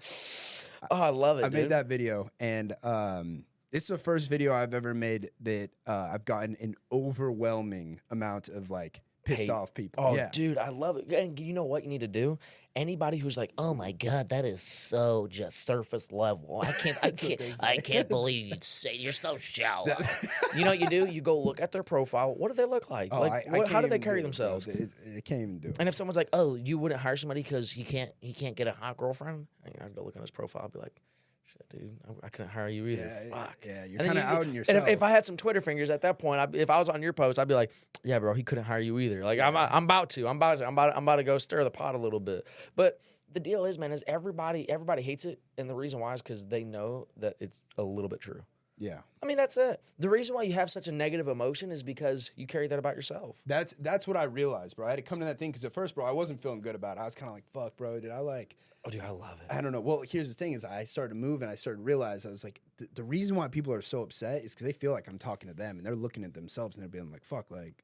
Oh, 0.92 1.02
I 1.02 1.10
love 1.10 1.40
it. 1.40 1.46
I 1.46 1.50
made 1.50 1.70
that 1.70 1.88
video, 1.88 2.30
and 2.40 2.74
um, 2.84 3.46
this 3.72 3.84
is 3.84 3.90
the 3.90 3.98
first 3.98 4.30
video 4.30 4.54
I've 4.54 4.74
ever 4.74 4.94
made 4.94 5.30
that 5.42 5.72
uh, 5.88 6.12
I've 6.14 6.26
gotten 6.26 6.56
an 6.62 6.76
overwhelming 6.92 8.00
amount 8.10 8.50
of 8.50 8.70
like 8.70 9.02
pissed 9.30 9.42
Hate. 9.44 9.50
off 9.50 9.74
people. 9.74 10.04
Oh, 10.06 10.16
yeah, 10.16 10.30
dude, 10.32 10.58
I 10.58 10.70
love 10.70 10.98
it. 10.98 11.12
And 11.12 11.40
you 11.40 11.54
know 11.54 11.64
what 11.64 11.84
you 11.84 11.90
need 11.90 12.02
to 12.02 12.08
do? 12.08 12.38
Anybody 12.76 13.18
who's 13.18 13.36
like, 13.36 13.52
Oh 13.58 13.74
my 13.74 13.92
god, 13.92 14.30
that 14.30 14.46
is 14.46 14.62
so 14.62 15.28
just 15.30 15.66
surface 15.66 16.12
level. 16.12 16.62
I 16.66 16.72
can't 16.72 16.98
I 17.02 17.12
can't 17.12 17.42
I 17.60 17.78
can't 17.78 18.08
believe 18.18 18.48
you'd 18.48 18.64
say 18.64 18.94
you're 18.96 19.12
so 19.12 19.38
shallow. 19.38 19.88
you 20.56 20.64
know 20.64 20.70
what 20.70 20.80
you 20.80 20.88
do? 20.88 21.06
You 21.08 21.22
go 21.22 21.40
look 21.42 21.60
at 21.60 21.72
their 21.72 21.84
profile. 21.84 22.34
What 22.36 22.50
do 22.50 22.54
they 22.56 22.66
look 22.66 22.90
like? 22.90 23.10
Oh, 23.12 23.22
like, 23.22 23.48
I- 23.50 23.56
I 23.56 23.58
what, 23.58 23.68
how 23.70 23.82
do 23.82 23.88
they 23.88 24.00
carry 24.00 24.20
do 24.20 24.24
themselves? 24.24 24.68
It, 24.68 24.92
it 25.06 25.26
can't 25.26 25.42
even 25.42 25.58
do 25.60 25.70
it. 25.70 25.78
And 25.80 25.90
if 25.90 25.96
someone's 25.96 26.16
like, 26.16 26.30
"Oh, 26.32 26.56
you 26.56 26.78
wouldn't 26.78 27.02
hire 27.02 27.16
somebody 27.16 27.42
because 27.44 27.72
he 27.72 27.84
can't 27.84 28.12
he 28.22 28.34
can't 28.34 28.56
get 28.56 28.68
a 28.68 28.72
hot 28.72 28.98
girlfriend," 28.98 29.48
I- 29.66 29.84
I'd 29.86 29.96
go 29.96 30.04
look 30.04 30.16
on 30.16 30.22
his 30.22 30.32
profile. 30.32 30.62
I'd 30.66 30.72
be 30.72 30.80
like, 30.80 31.02
"Shit, 31.52 31.70
dude, 31.70 31.98
I, 32.08 32.28
I 32.28 32.30
couldn't 32.30 32.52
hire 32.52 32.68
you 32.70 32.88
either." 32.88 33.04
Yeah, 33.04 33.30
Fuck. 33.36 33.58
yeah, 33.66 33.86
you're 33.86 34.00
kinda 34.00 34.16
you- 34.22 34.28
outing 34.28 34.48
And 34.50 34.56
yourself. 34.56 34.88
if, 34.88 34.94
if 34.96 35.04
I 35.04 35.10
had 35.12 35.26
some 35.26 35.38
Twitter 35.38 35.62
fingers 35.62 35.90
at 35.90 36.02
that 36.02 36.20
point, 36.20 36.40
I'd, 36.40 36.56
if 36.56 36.70
I 36.70 36.78
was 36.80 36.90
on 36.90 37.02
your 37.02 37.14
post, 37.14 37.40
I'd 37.40 37.48
be 37.48 37.54
like, 37.56 37.72
"Yeah, 38.04 38.20
bro, 38.20 38.34
he 38.34 38.44
couldn't 38.44 38.64
hire 38.66 38.80
you 38.80 39.00
either." 39.00 39.24
Like 39.24 39.40
I'm 39.40 39.56
I'm 39.58 39.84
about 39.86 40.10
to, 40.12 40.28
I'm 40.28 40.38
about 40.38 40.60
to, 40.60 40.66
I'm 40.68 40.74
about 40.74 40.96
I'm 40.96 41.04
about 41.04 41.18
to 41.18 41.24
go 41.24 41.38
stir 41.38 41.64
the 41.64 41.72
pot 41.72 41.96
a 41.96 41.98
little 41.98 42.20
bit. 42.20 42.46
But 42.76 43.00
the 43.32 43.40
deal 43.40 43.66
is, 43.66 43.78
man, 43.78 43.92
is 43.92 44.04
everybody 44.08 44.70
everybody 44.70 45.02
hates 45.02 45.26
it, 45.26 45.40
and 45.58 45.70
the 45.70 45.76
reason 45.76 46.00
why 46.00 46.14
is 46.14 46.22
because 46.22 46.46
they 46.46 46.64
know 46.64 47.08
that 47.18 47.36
it's 47.40 47.62
a 47.78 47.84
little 47.84 48.10
bit 48.10 48.22
true. 48.22 48.42
Yeah. 48.80 49.00
I 49.22 49.26
mean, 49.26 49.38
that's 49.38 49.58
it. 49.58 49.82
The 50.00 50.10
reason 50.10 50.34
why 50.36 50.44
you 50.44 50.54
have 50.54 50.72
such 50.72 50.88
a 50.88 50.92
negative 50.92 51.28
emotion 51.28 51.72
is 51.72 51.84
because 51.84 52.32
you 52.36 52.48
carry 52.48 52.68
that 52.68 52.80
about 52.80 52.96
yourself. 52.96 53.36
That's 53.46 53.74
that's 53.74 54.08
what 54.08 54.16
I 54.16 54.24
realized, 54.24 54.78
bro. 54.78 54.88
I 54.88 54.92
had 54.92 54.96
to 54.96 55.02
come 55.02 55.20
to 55.20 55.26
that 55.26 55.38
thing 55.38 55.52
because 55.52 55.66
at 55.66 55.74
first, 55.74 55.96
bro, 55.96 56.06
I 56.06 56.12
wasn't 56.12 56.42
feeling 56.42 56.62
good 56.62 56.76
about 56.76 56.98
it. 56.98 57.02
I 57.02 57.06
was 57.06 57.16
kind 57.16 57.30
of 57.30 57.36
like, 57.36 57.46
"Fuck, 57.46 57.76
bro, 57.78 58.00
did 58.00 58.12
I 58.12 58.20
like?" 58.20 58.56
Oh, 58.86 58.90
dude, 58.90 59.02
I 59.02 59.10
love 59.10 59.38
it. 59.42 59.54
I 59.54 59.62
don't 59.62 59.74
know. 59.74 59.82
Well, 59.82 60.04
here's 60.10 60.30
the 60.30 60.34
thing: 60.34 60.54
is 60.54 60.64
I 60.64 60.86
started 60.86 61.10
to 61.10 61.20
move 61.20 61.42
and 61.42 61.52
I 61.52 61.56
started 61.56 61.80
to 61.80 61.84
realize 61.84 62.26
I 62.26 62.30
was 62.30 62.46
like, 62.46 62.62
th- 62.78 62.90
the 62.96 63.04
reason 63.04 63.36
why 63.36 63.50
people 63.50 63.74
are 63.74 63.82
so 63.82 64.02
upset 64.02 64.44
is 64.44 64.54
because 64.54 64.66
they 64.66 64.72
feel 64.72 64.94
like 64.94 65.10
I'm 65.10 65.18
talking 65.18 65.50
to 65.50 65.56
them 65.56 65.78
and 65.78 65.86
they're 65.86 65.96
looking 65.96 66.24
at 66.24 66.34
themselves 66.34 66.78
and 66.78 66.82
they're 66.82 66.90
being 66.90 67.12
like, 67.12 67.26
"Fuck," 67.26 67.52
like 67.52 67.84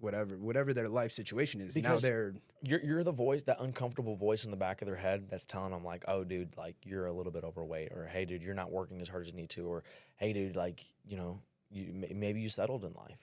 whatever, 0.00 0.36
whatever 0.36 0.72
their 0.72 0.88
life 0.88 1.12
situation 1.12 1.60
is. 1.60 1.74
Because- 1.74 2.02
now 2.02 2.08
they're 2.08 2.34
You're 2.62 2.80
you're 2.80 3.04
the 3.04 3.12
voice, 3.12 3.42
that 3.44 3.58
uncomfortable 3.60 4.16
voice 4.16 4.44
in 4.44 4.50
the 4.50 4.56
back 4.56 4.82
of 4.82 4.86
their 4.86 4.96
head 4.96 5.28
that's 5.30 5.46
telling 5.46 5.70
them 5.70 5.84
like, 5.84 6.04
"Oh, 6.08 6.24
dude, 6.24 6.56
like 6.56 6.76
you're 6.84 7.06
a 7.06 7.12
little 7.12 7.32
bit 7.32 7.44
overweight," 7.44 7.92
or 7.92 8.06
"Hey, 8.06 8.24
dude, 8.24 8.42
you're 8.42 8.54
not 8.54 8.70
working 8.70 9.00
as 9.00 9.08
hard 9.08 9.22
as 9.22 9.28
you 9.28 9.34
need 9.34 9.50
to," 9.50 9.66
or 9.66 9.82
"Hey, 10.16 10.32
dude, 10.32 10.56
like 10.56 10.84
you 11.06 11.16
know, 11.16 11.40
you 11.70 12.06
maybe 12.14 12.40
you 12.40 12.48
settled 12.50 12.84
in 12.84 12.92
life." 12.94 13.18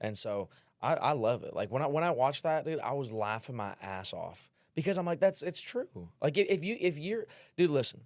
And 0.00 0.16
so 0.16 0.48
I, 0.80 0.94
I 0.94 1.12
love 1.12 1.42
it. 1.42 1.54
Like 1.54 1.70
when 1.70 1.82
I 1.82 1.86
when 1.86 2.04
I 2.04 2.10
watched 2.10 2.44
that, 2.44 2.64
dude, 2.64 2.80
I 2.80 2.92
was 2.92 3.12
laughing 3.12 3.56
my 3.56 3.74
ass 3.82 4.12
off 4.12 4.50
because 4.74 4.98
I'm 4.98 5.06
like, 5.06 5.20
that's 5.20 5.42
it's 5.42 5.60
true. 5.60 5.88
Like 6.22 6.38
if, 6.38 6.46
if 6.48 6.64
you 6.64 6.76
if 6.80 6.98
you're, 6.98 7.26
dude, 7.56 7.70
listen. 7.70 8.02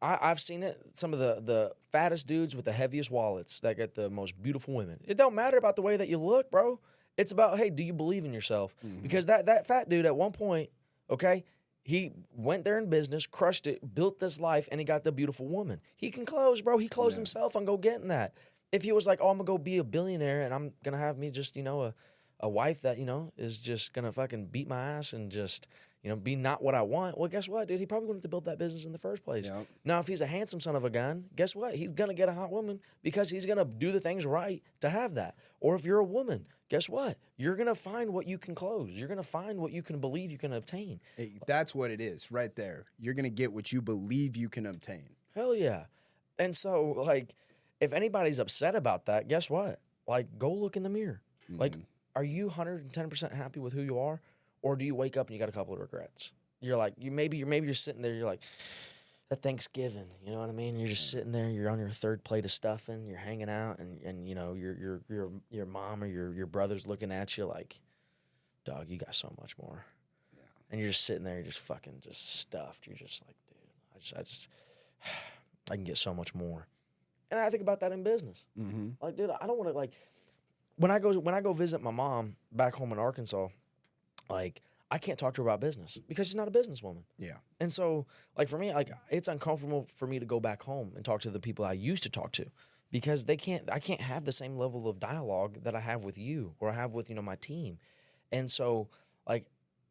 I, 0.00 0.16
I've 0.20 0.38
seen 0.40 0.62
it. 0.62 0.80
Some 0.92 1.12
of 1.12 1.18
the 1.18 1.40
the 1.44 1.72
fattest 1.90 2.26
dudes 2.28 2.54
with 2.54 2.64
the 2.64 2.72
heaviest 2.72 3.10
wallets 3.10 3.58
that 3.60 3.76
get 3.76 3.94
the 3.96 4.08
most 4.08 4.40
beautiful 4.40 4.74
women. 4.74 5.00
It 5.04 5.16
don't 5.16 5.34
matter 5.34 5.56
about 5.56 5.74
the 5.74 5.82
way 5.82 5.96
that 5.96 6.08
you 6.08 6.18
look, 6.18 6.50
bro. 6.52 6.78
It's 7.18 7.32
about 7.32 7.58
hey, 7.58 7.68
do 7.68 7.82
you 7.82 7.92
believe 7.92 8.24
in 8.24 8.32
yourself? 8.32 8.74
Mm-hmm. 8.86 9.02
Because 9.02 9.26
that 9.26 9.46
that 9.46 9.66
fat 9.66 9.88
dude 9.88 10.06
at 10.06 10.16
one 10.16 10.32
point, 10.32 10.70
okay, 11.10 11.44
he 11.82 12.12
went 12.34 12.64
there 12.64 12.78
in 12.78 12.88
business, 12.88 13.26
crushed 13.26 13.66
it, 13.66 13.94
built 13.94 14.20
this 14.20 14.38
life, 14.38 14.68
and 14.70 14.80
he 14.80 14.84
got 14.84 15.04
the 15.04 15.12
beautiful 15.12 15.46
woman. 15.46 15.80
He 15.96 16.10
can 16.10 16.24
close, 16.24 16.62
bro. 16.62 16.78
He 16.78 16.88
closed 16.88 17.16
himself 17.16 17.56
on 17.56 17.64
go 17.64 17.76
getting 17.76 18.08
that. 18.08 18.34
If 18.70 18.82
he 18.82 18.92
was 18.92 19.06
like, 19.06 19.18
oh, 19.20 19.30
I'm 19.30 19.38
gonna 19.38 19.46
go 19.46 19.58
be 19.58 19.78
a 19.78 19.84
billionaire 19.84 20.42
and 20.42 20.54
I'm 20.54 20.72
gonna 20.84 20.98
have 20.98 21.18
me 21.18 21.30
just 21.30 21.56
you 21.56 21.62
know 21.62 21.82
a 21.82 21.94
a 22.40 22.48
wife 22.48 22.82
that 22.82 22.98
you 22.98 23.04
know 23.04 23.32
is 23.36 23.58
just 23.58 23.92
gonna 23.92 24.12
fucking 24.12 24.46
beat 24.46 24.68
my 24.68 24.80
ass 24.80 25.12
and 25.12 25.30
just 25.30 25.66
you 26.02 26.10
know 26.10 26.16
be 26.16 26.36
not 26.36 26.62
what 26.62 26.74
I 26.74 26.82
want. 26.82 27.18
Well, 27.18 27.28
guess 27.28 27.48
what, 27.48 27.66
dude? 27.66 27.80
He 27.80 27.86
probably 27.86 28.06
wouldn't 28.06 28.22
have 28.22 28.30
built 28.30 28.44
that 28.44 28.58
business 28.58 28.84
in 28.84 28.92
the 28.92 28.98
first 28.98 29.24
place. 29.24 29.46
Yep. 29.46 29.66
Now, 29.84 29.98
if 29.98 30.06
he's 30.06 30.20
a 30.20 30.26
handsome 30.26 30.60
son 30.60 30.76
of 30.76 30.84
a 30.84 30.90
gun, 30.90 31.24
guess 31.34 31.56
what? 31.56 31.74
He's 31.74 31.90
gonna 31.90 32.14
get 32.14 32.28
a 32.28 32.32
hot 32.32 32.52
woman 32.52 32.80
because 33.02 33.28
he's 33.28 33.46
gonna 33.46 33.64
do 33.64 33.90
the 33.90 34.00
things 34.00 34.24
right 34.24 34.62
to 34.80 34.88
have 34.88 35.14
that. 35.14 35.34
Or 35.60 35.74
if 35.74 35.84
you're 35.84 35.98
a 35.98 36.04
woman, 36.04 36.46
guess 36.68 36.88
what? 36.88 37.16
You're 37.36 37.56
gonna 37.56 37.74
find 37.74 38.12
what 38.12 38.26
you 38.26 38.38
can 38.38 38.54
close. 38.54 38.90
You're 38.90 39.08
gonna 39.08 39.22
find 39.22 39.58
what 39.60 39.72
you 39.72 39.82
can 39.82 39.98
believe 39.98 40.30
you 40.30 40.38
can 40.38 40.52
obtain. 40.52 41.00
eh, 41.18 41.26
that's 41.46 41.74
what 41.74 41.90
it 41.90 42.00
is 42.00 42.30
right 42.30 42.54
there. 42.54 42.84
You're 42.98 43.14
gonna 43.14 43.28
get 43.30 43.52
what 43.52 43.72
you 43.72 43.80
believe 43.82 44.36
you 44.36 44.48
can 44.48 44.66
obtain. 44.66 45.08
Hell 45.34 45.54
yeah. 45.54 45.84
And 46.38 46.56
so, 46.56 46.92
like, 46.96 47.34
if 47.80 47.92
anybody's 47.92 48.38
upset 48.38 48.74
about 48.74 49.06
that, 49.06 49.28
guess 49.28 49.48
what? 49.50 49.80
Like, 50.06 50.38
go 50.38 50.52
look 50.52 50.76
in 50.76 50.82
the 50.82 50.88
mirror. 50.88 51.20
Like, 51.50 51.74
are 52.14 52.24
you 52.24 52.48
110% 52.50 53.32
happy 53.32 53.60
with 53.60 53.72
who 53.72 53.82
you 53.82 53.98
are? 53.98 54.20
Or 54.62 54.76
do 54.76 54.84
you 54.84 54.94
wake 54.94 55.16
up 55.16 55.28
and 55.28 55.34
you 55.34 55.38
got 55.38 55.48
a 55.48 55.52
couple 55.52 55.74
of 55.74 55.80
regrets? 55.80 56.32
You're 56.60 56.76
like, 56.76 56.94
you 56.98 57.10
maybe 57.12 57.36
you're 57.38 57.46
maybe 57.46 57.66
you're 57.66 57.74
sitting 57.74 58.02
there, 58.02 58.12
you're 58.14 58.26
like, 58.26 58.40
at 59.30 59.42
Thanksgiving, 59.42 60.06
you 60.24 60.32
know 60.32 60.38
what 60.38 60.48
I 60.48 60.52
mean? 60.52 60.78
You're 60.78 60.88
just 60.88 61.10
sitting 61.10 61.32
there, 61.32 61.50
you're 61.50 61.68
on 61.68 61.78
your 61.78 61.90
third 61.90 62.24
plate 62.24 62.44
of 62.44 62.50
stuffing, 62.50 63.06
you're 63.06 63.18
hanging 63.18 63.50
out, 63.50 63.78
and, 63.78 64.00
and 64.02 64.26
you 64.26 64.34
know, 64.34 64.54
your 64.54 64.74
your 64.74 65.00
your 65.08 65.30
your 65.50 65.66
mom 65.66 66.02
or 66.02 66.06
your 66.06 66.32
your 66.32 66.46
brother's 66.46 66.86
looking 66.86 67.12
at 67.12 67.36
you 67.36 67.44
like, 67.44 67.78
dog, 68.64 68.86
you 68.88 68.96
got 68.96 69.14
so 69.14 69.32
much 69.38 69.56
more. 69.58 69.84
Yeah. 70.34 70.42
And 70.70 70.80
you're 70.80 70.90
just 70.90 71.04
sitting 71.04 71.24
there, 71.24 71.34
you're 71.34 71.44
just 71.44 71.58
fucking 71.58 72.00
just 72.00 72.38
stuffed. 72.38 72.86
You're 72.86 72.96
just 72.96 73.22
like, 73.26 73.36
dude, 73.48 73.58
I 73.94 73.98
just 73.98 74.16
I 74.16 74.22
just 74.22 74.48
I 75.70 75.74
can 75.74 75.84
get 75.84 75.98
so 75.98 76.14
much 76.14 76.34
more. 76.34 76.66
And 77.30 77.38
I 77.38 77.50
think 77.50 77.62
about 77.62 77.80
that 77.80 77.92
in 77.92 78.02
business. 78.02 78.42
Mm-hmm. 78.58 79.04
Like, 79.04 79.16
dude, 79.16 79.28
I 79.28 79.46
don't 79.46 79.58
want 79.58 79.70
to 79.70 79.76
like 79.76 79.92
when 80.76 80.90
I 80.90 80.98
go 80.98 81.12
when 81.12 81.34
I 81.34 81.42
go 81.42 81.52
visit 81.52 81.82
my 81.82 81.90
mom 81.90 82.36
back 82.50 82.74
home 82.74 82.92
in 82.92 82.98
Arkansas, 82.98 83.48
like 84.30 84.62
I 84.90 84.98
can't 84.98 85.18
talk 85.18 85.34
to 85.34 85.42
her 85.42 85.48
about 85.48 85.60
business 85.60 85.98
because 86.08 86.26
she's 86.26 86.36
not 86.36 86.48
a 86.48 86.50
businesswoman. 86.50 87.02
Yeah. 87.18 87.36
And 87.60 87.72
so, 87.72 88.06
like 88.36 88.48
for 88.48 88.58
me, 88.58 88.72
like 88.72 88.90
it's 89.10 89.28
uncomfortable 89.28 89.86
for 89.94 90.06
me 90.06 90.18
to 90.18 90.26
go 90.26 90.40
back 90.40 90.62
home 90.62 90.92
and 90.96 91.04
talk 91.04 91.20
to 91.22 91.30
the 91.30 91.40
people 91.40 91.64
I 91.64 91.74
used 91.74 92.02
to 92.04 92.10
talk 92.10 92.32
to 92.32 92.46
because 92.90 93.26
they 93.26 93.36
can't. 93.36 93.70
I 93.70 93.80
can't 93.80 94.00
have 94.00 94.24
the 94.24 94.32
same 94.32 94.56
level 94.56 94.88
of 94.88 94.98
dialogue 94.98 95.62
that 95.64 95.74
I 95.74 95.80
have 95.80 96.04
with 96.04 96.16
you 96.16 96.54
or 96.58 96.70
I 96.70 96.74
have 96.74 96.92
with 96.92 97.10
you 97.10 97.16
know 97.16 97.22
my 97.22 97.36
team. 97.36 97.78
And 98.32 98.50
so, 98.50 98.88
like, 99.26 99.46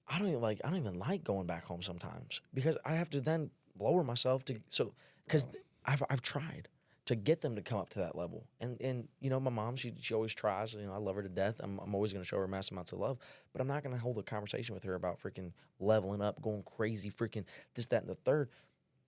I 0.07 0.17
don't 0.17 0.29
even 0.29 0.41
like. 0.41 0.61
I 0.63 0.69
don't 0.69 0.79
even 0.79 0.99
like 0.99 1.23
going 1.23 1.45
back 1.45 1.65
home 1.65 1.83
sometimes 1.83 2.41
because 2.53 2.77
I 2.83 2.93
have 2.93 3.09
to 3.11 3.21
then 3.21 3.51
lower 3.79 4.03
myself 4.03 4.45
to 4.45 4.59
so 4.69 4.93
because 5.25 5.45
I've 5.85 6.01
I've 6.09 6.21
tried 6.21 6.69
to 7.07 7.15
get 7.15 7.41
them 7.41 7.55
to 7.55 7.61
come 7.61 7.79
up 7.79 7.89
to 7.89 7.99
that 7.99 8.15
level. 8.15 8.45
And 8.59 8.79
and 8.81 9.07
you 9.19 9.29
know, 9.29 9.39
my 9.39 9.49
mom, 9.49 9.75
she 9.75 9.93
she 9.99 10.13
always 10.13 10.33
tries. 10.33 10.73
You 10.73 10.85
know, 10.85 10.93
I 10.93 10.97
love 10.97 11.15
her 11.15 11.23
to 11.23 11.29
death. 11.29 11.59
I'm 11.59 11.79
I'm 11.79 11.95
always 11.95 12.13
going 12.13 12.23
to 12.23 12.27
show 12.27 12.37
her 12.37 12.47
massive 12.47 12.73
amounts 12.73 12.91
of 12.91 12.99
love, 12.99 13.17
but 13.51 13.61
I'm 13.61 13.67
not 13.67 13.83
going 13.83 13.95
to 13.95 14.01
hold 14.01 14.17
a 14.17 14.23
conversation 14.23 14.75
with 14.75 14.83
her 14.83 14.93
about 14.95 15.19
freaking 15.19 15.51
leveling 15.79 16.21
up, 16.21 16.41
going 16.41 16.63
crazy, 16.63 17.09
freaking 17.09 17.45
this, 17.75 17.87
that, 17.87 18.01
and 18.01 18.09
the 18.09 18.15
third. 18.15 18.49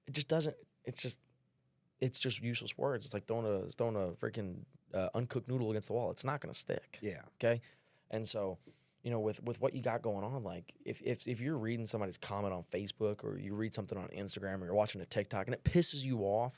It 0.07 0.13
just 0.13 0.27
doesn't. 0.27 0.55
It's 0.85 1.01
just. 1.01 1.19
It's 2.01 2.17
just 2.17 2.41
useless 2.41 2.77
words. 2.77 3.03
It's 3.03 3.13
like 3.13 3.27
throwing 3.27 3.45
a 3.45 3.69
throwing 3.73 3.97
a 3.97 4.13
freaking 4.13 4.59
uh, 4.93 5.09
uncooked 5.13 5.49
noodle 5.49 5.69
against 5.69 5.89
the 5.89 5.93
wall. 5.93 6.11
It's 6.11 6.23
not 6.23 6.39
going 6.39 6.53
to 6.53 6.57
stick. 6.57 6.97
Yeah. 7.01 7.19
Okay, 7.43 7.59
and 8.09 8.25
so, 8.25 8.57
you 9.03 9.11
know, 9.11 9.19
with 9.19 9.43
with 9.43 9.59
what 9.59 9.75
you 9.75 9.81
got 9.81 10.01
going 10.01 10.23
on, 10.23 10.41
like 10.41 10.73
if 10.85 11.01
if 11.01 11.27
if 11.27 11.41
you're 11.41 11.57
reading 11.57 11.85
somebody's 11.85 12.17
comment 12.17 12.53
on 12.53 12.63
Facebook 12.63 13.25
or 13.25 13.37
you 13.37 13.53
read 13.53 13.73
something 13.73 13.97
on 13.97 14.07
Instagram 14.15 14.61
or 14.61 14.65
you're 14.65 14.73
watching 14.73 15.01
a 15.01 15.05
TikTok 15.05 15.47
and 15.47 15.53
it 15.53 15.65
pisses 15.65 16.01
you 16.01 16.19
off, 16.19 16.57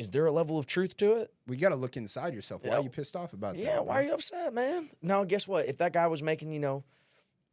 is 0.00 0.08
there 0.10 0.24
a 0.24 0.32
level 0.32 0.58
of 0.58 0.64
truth 0.64 0.96
to 0.96 1.12
it? 1.16 1.30
We 1.46 1.58
got 1.58 1.68
to 1.68 1.76
look 1.76 1.94
inside 1.96 2.32
yourself. 2.34 2.62
Why 2.64 2.70
Yeah. 2.70 2.78
are 2.78 2.82
you 2.82 2.88
pissed 2.88 3.14
off 3.14 3.34
about 3.34 3.54
that? 3.54 3.60
Yeah, 3.62 3.80
why 3.80 3.96
are 3.96 4.02
you 4.02 4.14
upset, 4.14 4.54
man? 4.54 4.88
Now, 5.02 5.24
guess 5.24 5.46
what? 5.46 5.66
If 5.66 5.76
that 5.76 5.92
guy 5.92 6.06
was 6.06 6.22
making, 6.22 6.52
you 6.52 6.58
know, 6.58 6.84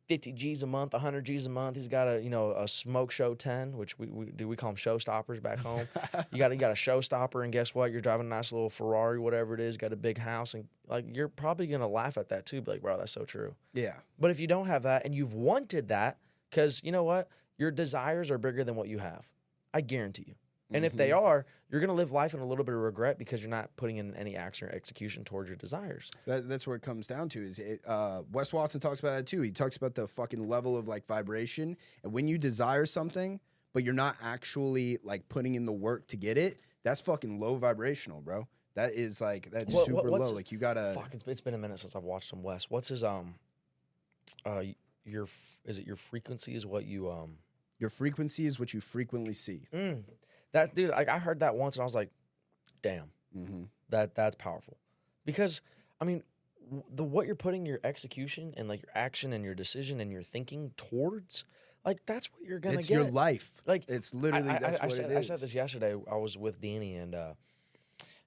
50 0.07 0.31
G's 0.31 0.63
a 0.63 0.65
month, 0.65 0.93
100 0.93 1.25
G's 1.25 1.45
a 1.45 1.49
month, 1.49 1.75
he's 1.75 1.89
got 1.89 2.07
a, 2.07 2.21
you 2.23 2.29
know, 2.29 2.51
a 2.51 2.65
smoke 2.65 3.11
show 3.11 3.33
10, 3.33 3.75
which 3.75 3.99
we, 3.99 4.07
we 4.07 4.27
do 4.27 4.47
we 4.47 4.55
call 4.55 4.69
them 4.69 4.77
showstoppers 4.77 5.41
back 5.43 5.59
home. 5.59 5.85
you 6.31 6.37
got 6.37 6.51
you 6.51 6.57
got 6.57 6.71
a 6.71 6.75
showstopper 6.75 7.43
and 7.43 7.51
guess 7.51 7.75
what? 7.75 7.91
You're 7.91 7.99
driving 7.99 8.27
a 8.27 8.29
nice 8.29 8.53
little 8.53 8.69
Ferrari, 8.69 9.19
whatever 9.19 9.53
it 9.53 9.59
is, 9.59 9.75
got 9.75 9.91
a 9.91 9.97
big 9.97 10.17
house 10.17 10.53
and 10.53 10.69
like 10.87 11.03
you're 11.13 11.27
probably 11.27 11.67
going 11.67 11.81
to 11.81 11.87
laugh 11.87 12.17
at 12.17 12.29
that 12.29 12.45
too, 12.45 12.61
be 12.61 12.71
like, 12.71 12.81
"Bro, 12.81 12.99
that's 12.99 13.11
so 13.11 13.25
true." 13.25 13.55
Yeah. 13.73 13.95
But 14.17 14.31
if 14.31 14.39
you 14.39 14.47
don't 14.47 14.67
have 14.67 14.83
that 14.83 15.03
and 15.03 15.13
you've 15.13 15.33
wanted 15.33 15.89
that, 15.89 16.19
because 16.49 16.81
you 16.85 16.93
know 16.93 17.03
what? 17.03 17.27
Your 17.57 17.71
desires 17.71 18.31
are 18.31 18.37
bigger 18.37 18.63
than 18.63 18.77
what 18.77 18.87
you 18.87 18.99
have. 18.99 19.27
I 19.73 19.81
guarantee 19.81 20.23
you. 20.27 20.35
And 20.70 20.84
if 20.84 20.93
they 20.93 21.11
are, 21.13 21.45
you're 21.70 21.80
going 21.80 21.88
to 21.89 21.93
live 21.93 22.11
life 22.11 22.34
in 22.34 22.41
a 22.41 22.45
little 22.45 22.65
bit 22.65 22.76
of 22.76 22.82
regret 22.82 23.18
because 23.18 23.41
you're 23.41 23.49
not 23.49 23.74
putting 23.78 23.97
in 23.97 24.13
any 24.15 24.36
action 24.36 24.68
or 24.68 24.72
execution 24.72 25.24
towards 25.24 25.49
your 25.49 25.55
desires. 25.55 26.11
That, 26.26 26.49
that's 26.49 26.68
where 26.68 26.76
it 26.76 26.82
comes 26.82 27.07
down 27.07 27.30
to. 27.30 27.41
Is 27.41 27.57
it, 27.59 27.82
uh, 27.88 28.24
Wes 28.34 28.51
Watson 28.51 28.82
talks 28.82 28.99
about 28.99 29.15
that 29.15 29.26
too. 29.28 29.41
He 29.41 29.51
talks 29.51 29.78
about 29.78 29.95
the 29.95 30.07
fucking 30.09 30.45
level 30.45 30.78
of 30.78 30.88
like 30.89 31.07
vibration, 31.07 31.78
and 32.03 32.11
when 32.11 32.28
you 32.28 32.38
desire 32.38 32.86
something, 32.86 33.39
but 33.74 33.86
you're 33.86 33.93
not 33.93 34.18
actually 34.22 34.97
like 35.03 35.30
putting 35.30 35.55
in 35.55 35.65
the 35.65 35.72
work 35.72 36.05
to 36.07 36.18
get 36.18 36.38
it, 36.38 36.57
that's 36.84 36.99
fucking 36.99 37.39
low 37.39 37.55
vibrational, 37.55 38.20
bro. 38.22 38.47
That 38.76 38.91
is 38.91 39.22
like 39.22 39.49
that's 39.49 39.74
What- 39.74 39.86
super 39.86 40.01
what- 40.09 40.11
low. 40.11 40.18
his- 40.20 40.34
Like 40.34 40.51
you 40.51 40.57
gotta. 40.57 40.91
Fuck, 40.93 41.13
it's, 41.13 41.24
it's 41.28 41.41
been 41.41 41.53
a 41.53 41.57
minute 41.57 41.80
since 41.80 41.95
I've 41.95 42.03
watched 42.03 42.30
some 42.30 42.43
West. 42.43 42.70
What's 42.70 42.89
his 42.89 43.03
um, 43.05 43.36
uh, 44.45 44.63
your 45.05 45.28
is 45.65 45.80
it 45.80 45.88
your 45.88 45.95
frequency 45.95 46.55
is 46.55 46.65
what 46.65 46.86
you 46.86 47.09
um. 47.09 47.38
Your 47.80 47.89
frequency 47.91 48.45
is 48.47 48.59
what 48.59 48.74
you 48.74 48.82
frequently 48.82 49.34
see. 49.34 49.68
Mm, 49.72 50.01
that 50.53 50.73
dude, 50.75 50.91
like 50.91 51.09
I 51.09 51.19
heard 51.19 51.39
that 51.41 51.55
once 51.55 51.75
and 51.75 51.81
I 51.81 51.85
was 51.85 51.95
like, 51.95 52.09
damn, 52.81 53.11
Mm-hmm. 53.37 53.63
that 53.89 54.15
that's 54.15 54.35
powerful, 54.35 54.77
because 55.25 55.61
I 56.01 56.05
mean, 56.05 56.23
the 56.89 57.03
what 57.03 57.27
you're 57.27 57.35
putting 57.35 57.65
your 57.65 57.79
execution 57.83 58.53
and 58.57 58.67
like 58.67 58.81
your 58.81 58.91
action 58.95 59.31
and 59.33 59.43
your 59.43 59.53
decision 59.53 59.99
and 60.01 60.11
your 60.11 60.23
thinking 60.23 60.71
towards, 60.77 61.43
like 61.85 61.99
that's 62.05 62.31
what 62.33 62.41
you're 62.43 62.59
gonna 62.59 62.79
It's 62.79 62.87
get. 62.87 62.95
your 62.95 63.11
life. 63.11 63.61
Like, 63.67 63.83
it's 63.87 64.13
literally 64.13 64.49
I, 64.49 64.59
that's 64.59 64.79
I, 64.79 64.83
I 64.83 64.85
what 64.87 64.95
said, 64.95 65.05
it 65.05 65.11
is. 65.11 65.17
I 65.17 65.21
said 65.21 65.39
this 65.41 65.53
yesterday. 65.53 65.95
I 66.11 66.15
was 66.15 66.37
with 66.37 66.59
Danny 66.61 66.95
and 66.95 67.13
uh, 67.13 67.33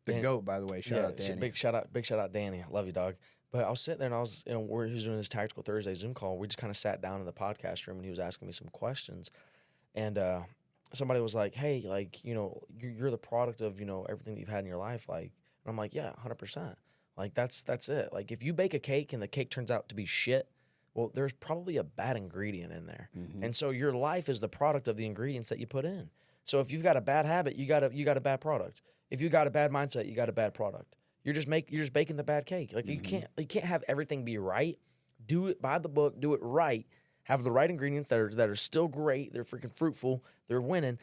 the 0.04 0.12
Dan- 0.12 0.22
goat, 0.22 0.44
by 0.44 0.60
the 0.60 0.66
way. 0.66 0.80
Shout 0.80 1.00
yeah, 1.00 1.06
out 1.08 1.16
Danny. 1.16 1.40
Big 1.40 1.56
shout 1.56 1.74
out, 1.74 1.92
big 1.92 2.06
shout 2.06 2.18
out, 2.20 2.32
Danny. 2.32 2.60
I 2.62 2.70
love 2.70 2.86
you, 2.86 2.92
dog. 2.92 3.16
But 3.52 3.64
I 3.64 3.70
was 3.70 3.80
sitting 3.80 3.98
there 3.98 4.06
and 4.06 4.14
I 4.14 4.20
was, 4.20 4.44
you 4.46 4.52
know, 4.52 4.60
where 4.60 4.86
he 4.86 4.92
was 4.94 5.02
doing 5.02 5.16
this 5.16 5.28
tactical 5.28 5.64
Thursday 5.64 5.94
Zoom 5.94 6.14
call. 6.14 6.38
We 6.38 6.46
just 6.46 6.58
kind 6.58 6.70
of 6.70 6.76
sat 6.76 7.02
down 7.02 7.18
in 7.18 7.26
the 7.26 7.32
podcast 7.32 7.86
room 7.88 7.96
and 7.96 8.04
he 8.04 8.10
was 8.10 8.20
asking 8.20 8.46
me 8.46 8.52
some 8.52 8.68
questions, 8.68 9.30
and 9.96 10.16
uh, 10.18 10.40
somebody 10.92 11.20
was 11.20 11.34
like, 11.34 11.54
"Hey, 11.54 11.82
like, 11.86 12.24
you 12.24 12.34
know, 12.34 12.62
you're, 12.78 12.90
you're 12.92 13.10
the 13.10 13.18
product 13.18 13.60
of 13.60 13.78
you 13.80 13.86
know 13.86 14.06
everything 14.08 14.34
that 14.34 14.40
you've 14.40 14.48
had 14.48 14.60
in 14.60 14.66
your 14.66 14.78
life." 14.78 15.08
Like, 15.08 15.32
and 15.64 15.70
I'm 15.70 15.76
like, 15.76 15.94
"Yeah, 15.94 16.12
hundred 16.18 16.36
percent. 16.38 16.76
Like 17.16 17.34
that's 17.34 17.62
that's 17.62 17.88
it. 17.88 18.12
Like 18.12 18.30
if 18.32 18.42
you 18.42 18.52
bake 18.52 18.74
a 18.74 18.78
cake 18.78 19.12
and 19.12 19.22
the 19.22 19.28
cake 19.28 19.50
turns 19.50 19.70
out 19.70 19.88
to 19.88 19.94
be 19.94 20.06
shit." 20.06 20.48
Well, 20.94 21.12
there's 21.14 21.32
probably 21.32 21.76
a 21.76 21.84
bad 21.84 22.16
ingredient 22.16 22.72
in 22.72 22.86
there, 22.86 23.10
Mhm. 23.16 23.44
and 23.44 23.54
so 23.56 23.70
your 23.70 23.92
life 23.92 24.28
is 24.28 24.40
the 24.40 24.48
product 24.48 24.88
of 24.88 24.96
the 24.96 25.06
ingredients 25.06 25.48
that 25.50 25.60
you 25.60 25.66
put 25.68 25.84
in. 25.84 26.10
So 26.44 26.58
if 26.58 26.72
you've 26.72 26.82
got 26.82 26.96
a 26.96 27.00
bad 27.00 27.26
habit, 27.26 27.54
you 27.54 27.66
got 27.66 27.84
a 27.84 27.90
you 27.94 28.04
got 28.04 28.16
a 28.16 28.20
bad 28.20 28.40
product. 28.40 28.82
If 29.08 29.20
you 29.22 29.28
got 29.28 29.46
a 29.46 29.50
bad 29.50 29.70
mindset, 29.70 30.08
you 30.08 30.14
got 30.16 30.28
a 30.28 30.32
bad 30.32 30.52
product. 30.52 30.96
You're 31.22 31.34
just 31.34 31.46
make 31.46 31.70
you're 31.70 31.82
just 31.82 31.92
baking 31.92 32.16
the 32.16 32.24
bad 32.24 32.44
cake. 32.44 32.72
Like 32.72 32.86
you 32.86 32.98
can't 32.98 33.26
you 33.38 33.46
can't 33.46 33.66
have 33.66 33.84
everything 33.86 34.24
be 34.24 34.36
right. 34.38 34.78
Do 35.24 35.46
it 35.46 35.62
by 35.62 35.78
the 35.78 35.88
book. 35.88 36.18
Do 36.20 36.34
it 36.34 36.40
right. 36.42 36.86
Have 37.30 37.44
the 37.44 37.50
right 37.52 37.70
ingredients 37.70 38.08
that 38.08 38.18
are 38.18 38.28
that 38.34 38.48
are 38.48 38.56
still 38.56 38.88
great. 38.88 39.32
They're 39.32 39.44
freaking 39.44 39.72
fruitful. 39.72 40.22
They're 40.48 40.60
winning. 40.60 40.98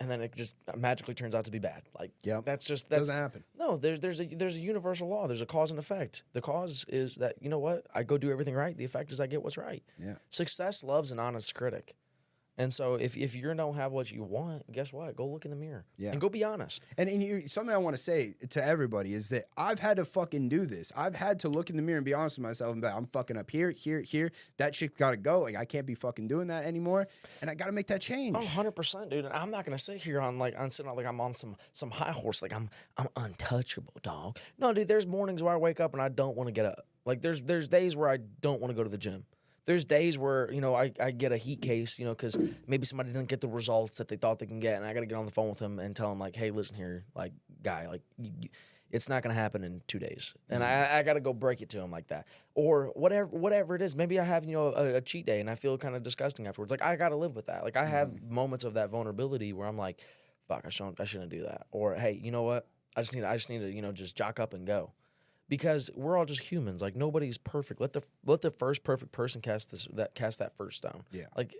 and 0.00 0.10
then 0.10 0.20
it 0.20 0.34
just 0.34 0.56
magically 0.76 1.14
turns 1.14 1.36
out 1.36 1.44
to 1.44 1.52
be 1.52 1.60
bad. 1.60 1.82
Like 1.98 2.10
yeah, 2.24 2.40
that's 2.44 2.64
just 2.64 2.88
that's 2.88 3.02
Doesn't 3.02 3.14
happen. 3.16 3.44
no, 3.56 3.76
there's 3.76 4.00
there's 4.00 4.20
a 4.20 4.24
there's 4.26 4.56
a 4.56 4.60
universal 4.60 5.06
law. 5.08 5.28
There's 5.28 5.40
a 5.40 5.46
cause 5.46 5.70
and 5.70 5.78
effect. 5.78 6.24
The 6.32 6.40
cause 6.40 6.84
is 6.88 7.14
that 7.16 7.36
you 7.40 7.48
know 7.48 7.60
what 7.60 7.86
I 7.94 8.02
go 8.02 8.18
do 8.18 8.30
everything 8.32 8.54
right. 8.54 8.76
The 8.76 8.84
effect 8.84 9.12
is 9.12 9.20
I 9.20 9.28
get 9.28 9.42
what's 9.44 9.56
right. 9.56 9.84
Yeah. 10.02 10.14
Success 10.30 10.82
loves 10.82 11.12
an 11.12 11.20
honest 11.20 11.54
critic, 11.54 11.94
and 12.56 12.72
so 12.72 12.94
if 12.94 13.16
if 13.16 13.34
you 13.34 13.52
don't 13.52 13.74
have 13.74 13.92
what 13.92 14.10
you 14.12 14.22
want, 14.22 14.70
guess 14.70 14.92
what? 14.92 15.16
Go 15.16 15.26
look 15.26 15.44
in 15.44 15.50
the 15.50 15.56
mirror. 15.56 15.84
Yeah. 15.96 16.12
and 16.12 16.20
go 16.20 16.28
be 16.28 16.44
honest. 16.44 16.82
And, 16.96 17.08
and 17.10 17.22
you, 17.22 17.48
something 17.48 17.74
I 17.74 17.78
want 17.78 17.96
to 17.96 18.02
say 18.02 18.34
to 18.50 18.64
everybody 18.64 19.14
is 19.14 19.28
that 19.30 19.46
I've 19.56 19.78
had 19.78 19.96
to 19.96 20.04
fucking 20.04 20.48
do 20.48 20.66
this. 20.66 20.92
I've 20.96 21.14
had 21.16 21.40
to 21.40 21.48
look 21.48 21.70
in 21.70 21.76
the 21.76 21.82
mirror 21.82 21.98
and 21.98 22.04
be 22.04 22.14
honest 22.14 22.38
with 22.38 22.46
myself 22.46 22.72
and 22.72 22.80
be 22.80 22.86
like, 22.86 22.96
I'm 22.96 23.06
fucking 23.06 23.36
up 23.36 23.50
here, 23.50 23.70
here, 23.70 24.00
here. 24.00 24.30
That 24.58 24.74
shit 24.74 24.96
got 24.96 25.10
to 25.10 25.16
go. 25.16 25.40
Like, 25.40 25.56
I 25.56 25.64
can't 25.64 25.86
be 25.86 25.94
fucking 25.94 26.28
doing 26.28 26.46
that 26.48 26.64
anymore. 26.64 27.08
And 27.40 27.50
I 27.50 27.54
got 27.54 27.66
to 27.66 27.72
make 27.72 27.88
that 27.88 28.00
change. 28.00 28.36
Oh, 28.36 28.40
100 28.40 28.72
percent, 28.72 29.10
dude. 29.10 29.24
And 29.24 29.34
I'm 29.34 29.50
not 29.50 29.64
gonna 29.64 29.78
sit 29.78 29.98
here 30.02 30.20
on 30.20 30.38
like 30.38 30.54
I'm 30.58 30.70
sitting 30.70 30.90
on 30.90 30.96
like 30.96 31.06
I'm 31.06 31.20
on 31.20 31.34
some 31.34 31.56
some 31.72 31.90
high 31.90 32.12
horse, 32.12 32.42
like 32.42 32.52
I'm 32.52 32.70
I'm 32.96 33.08
untouchable, 33.16 33.94
dog. 34.02 34.38
No, 34.58 34.72
dude. 34.72 34.88
There's 34.88 35.06
mornings 35.06 35.42
where 35.42 35.54
I 35.54 35.56
wake 35.56 35.80
up 35.80 35.92
and 35.92 36.02
I 36.02 36.08
don't 36.08 36.36
want 36.36 36.48
to 36.48 36.52
get 36.52 36.66
up. 36.66 36.86
Like 37.04 37.20
there's 37.20 37.42
there's 37.42 37.68
days 37.68 37.96
where 37.96 38.08
I 38.08 38.18
don't 38.40 38.60
want 38.60 38.70
to 38.70 38.76
go 38.76 38.82
to 38.82 38.88
the 38.90 38.98
gym. 38.98 39.24
There's 39.66 39.84
days 39.84 40.18
where 40.18 40.52
you 40.52 40.60
know 40.60 40.74
I, 40.74 40.92
I 41.00 41.10
get 41.10 41.32
a 41.32 41.36
heat 41.36 41.62
case, 41.62 41.98
you 41.98 42.04
know, 42.04 42.12
because 42.12 42.36
maybe 42.66 42.86
somebody 42.86 43.12
didn't 43.12 43.28
get 43.28 43.40
the 43.40 43.48
results 43.48 43.98
that 43.98 44.08
they 44.08 44.16
thought 44.16 44.38
they 44.38 44.46
can 44.46 44.60
get, 44.60 44.76
and 44.76 44.84
I 44.84 44.92
got 44.92 45.00
to 45.00 45.06
get 45.06 45.16
on 45.16 45.26
the 45.26 45.32
phone 45.32 45.48
with 45.48 45.58
him 45.58 45.78
and 45.78 45.94
tell 45.96 46.12
him 46.12 46.18
like, 46.18 46.36
hey, 46.36 46.50
listen 46.50 46.76
here, 46.76 47.04
like 47.14 47.32
guy, 47.62 47.86
like 47.88 48.02
you, 48.18 48.30
you- 48.40 48.48
it's 48.94 49.08
not 49.08 49.24
gonna 49.24 49.34
happen 49.34 49.64
in 49.64 49.82
two 49.88 49.98
days, 49.98 50.34
and 50.48 50.62
I, 50.62 50.68
mm-hmm. 50.68 50.96
I 50.98 51.02
got 51.02 51.14
to 51.14 51.20
go 51.20 51.32
break 51.32 51.60
it 51.60 51.68
to 51.70 51.80
him 51.80 51.90
like 51.90 52.06
that, 52.08 52.28
or 52.54 52.92
whatever 52.94 53.26
whatever 53.26 53.74
it 53.74 53.82
is. 53.82 53.96
Maybe 53.96 54.20
I 54.20 54.24
have 54.24 54.44
you 54.44 54.52
know 54.52 54.68
a, 54.68 54.94
a 54.94 55.00
cheat 55.00 55.26
day 55.26 55.40
and 55.40 55.50
I 55.50 55.56
feel 55.56 55.76
kind 55.76 55.96
of 55.96 56.04
disgusting 56.04 56.46
afterwards. 56.46 56.70
Like 56.70 56.80
I 56.80 56.94
got 56.94 57.08
to 57.08 57.16
live 57.16 57.34
with 57.34 57.46
that. 57.46 57.64
Like 57.64 57.76
I 57.76 57.86
have 57.86 58.10
mm-hmm. 58.10 58.32
moments 58.32 58.62
of 58.62 58.74
that 58.74 58.90
vulnerability 58.90 59.52
where 59.52 59.66
I'm 59.66 59.76
like, 59.76 60.00
fuck, 60.46 60.62
I 60.64 60.68
shouldn't 60.68 61.00
I 61.00 61.04
shouldn't 61.06 61.30
do 61.30 61.42
that, 61.42 61.66
or 61.72 61.94
hey, 61.94 62.20
you 62.22 62.30
know 62.30 62.42
what, 62.42 62.68
I 62.96 63.00
just 63.00 63.14
need 63.14 63.24
I 63.24 63.34
just 63.34 63.50
need 63.50 63.60
to 63.60 63.72
you 63.72 63.82
know 63.82 63.90
just 63.90 64.14
jock 64.16 64.38
up 64.38 64.54
and 64.54 64.64
go 64.64 64.92
because 65.56 65.90
we're 65.94 66.16
all 66.18 66.24
just 66.24 66.40
humans. 66.42 66.82
Like 66.82 66.96
nobody's 66.96 67.38
perfect. 67.38 67.80
Let 67.80 67.92
the 67.92 68.02
let 68.24 68.40
the 68.42 68.50
first 68.50 68.82
perfect 68.84 69.12
person 69.12 69.40
cast 69.40 69.70
this 69.70 69.86
that 69.94 70.14
cast 70.14 70.38
that 70.40 70.56
first 70.56 70.78
stone. 70.78 71.02
Yeah. 71.12 71.26
Like 71.36 71.54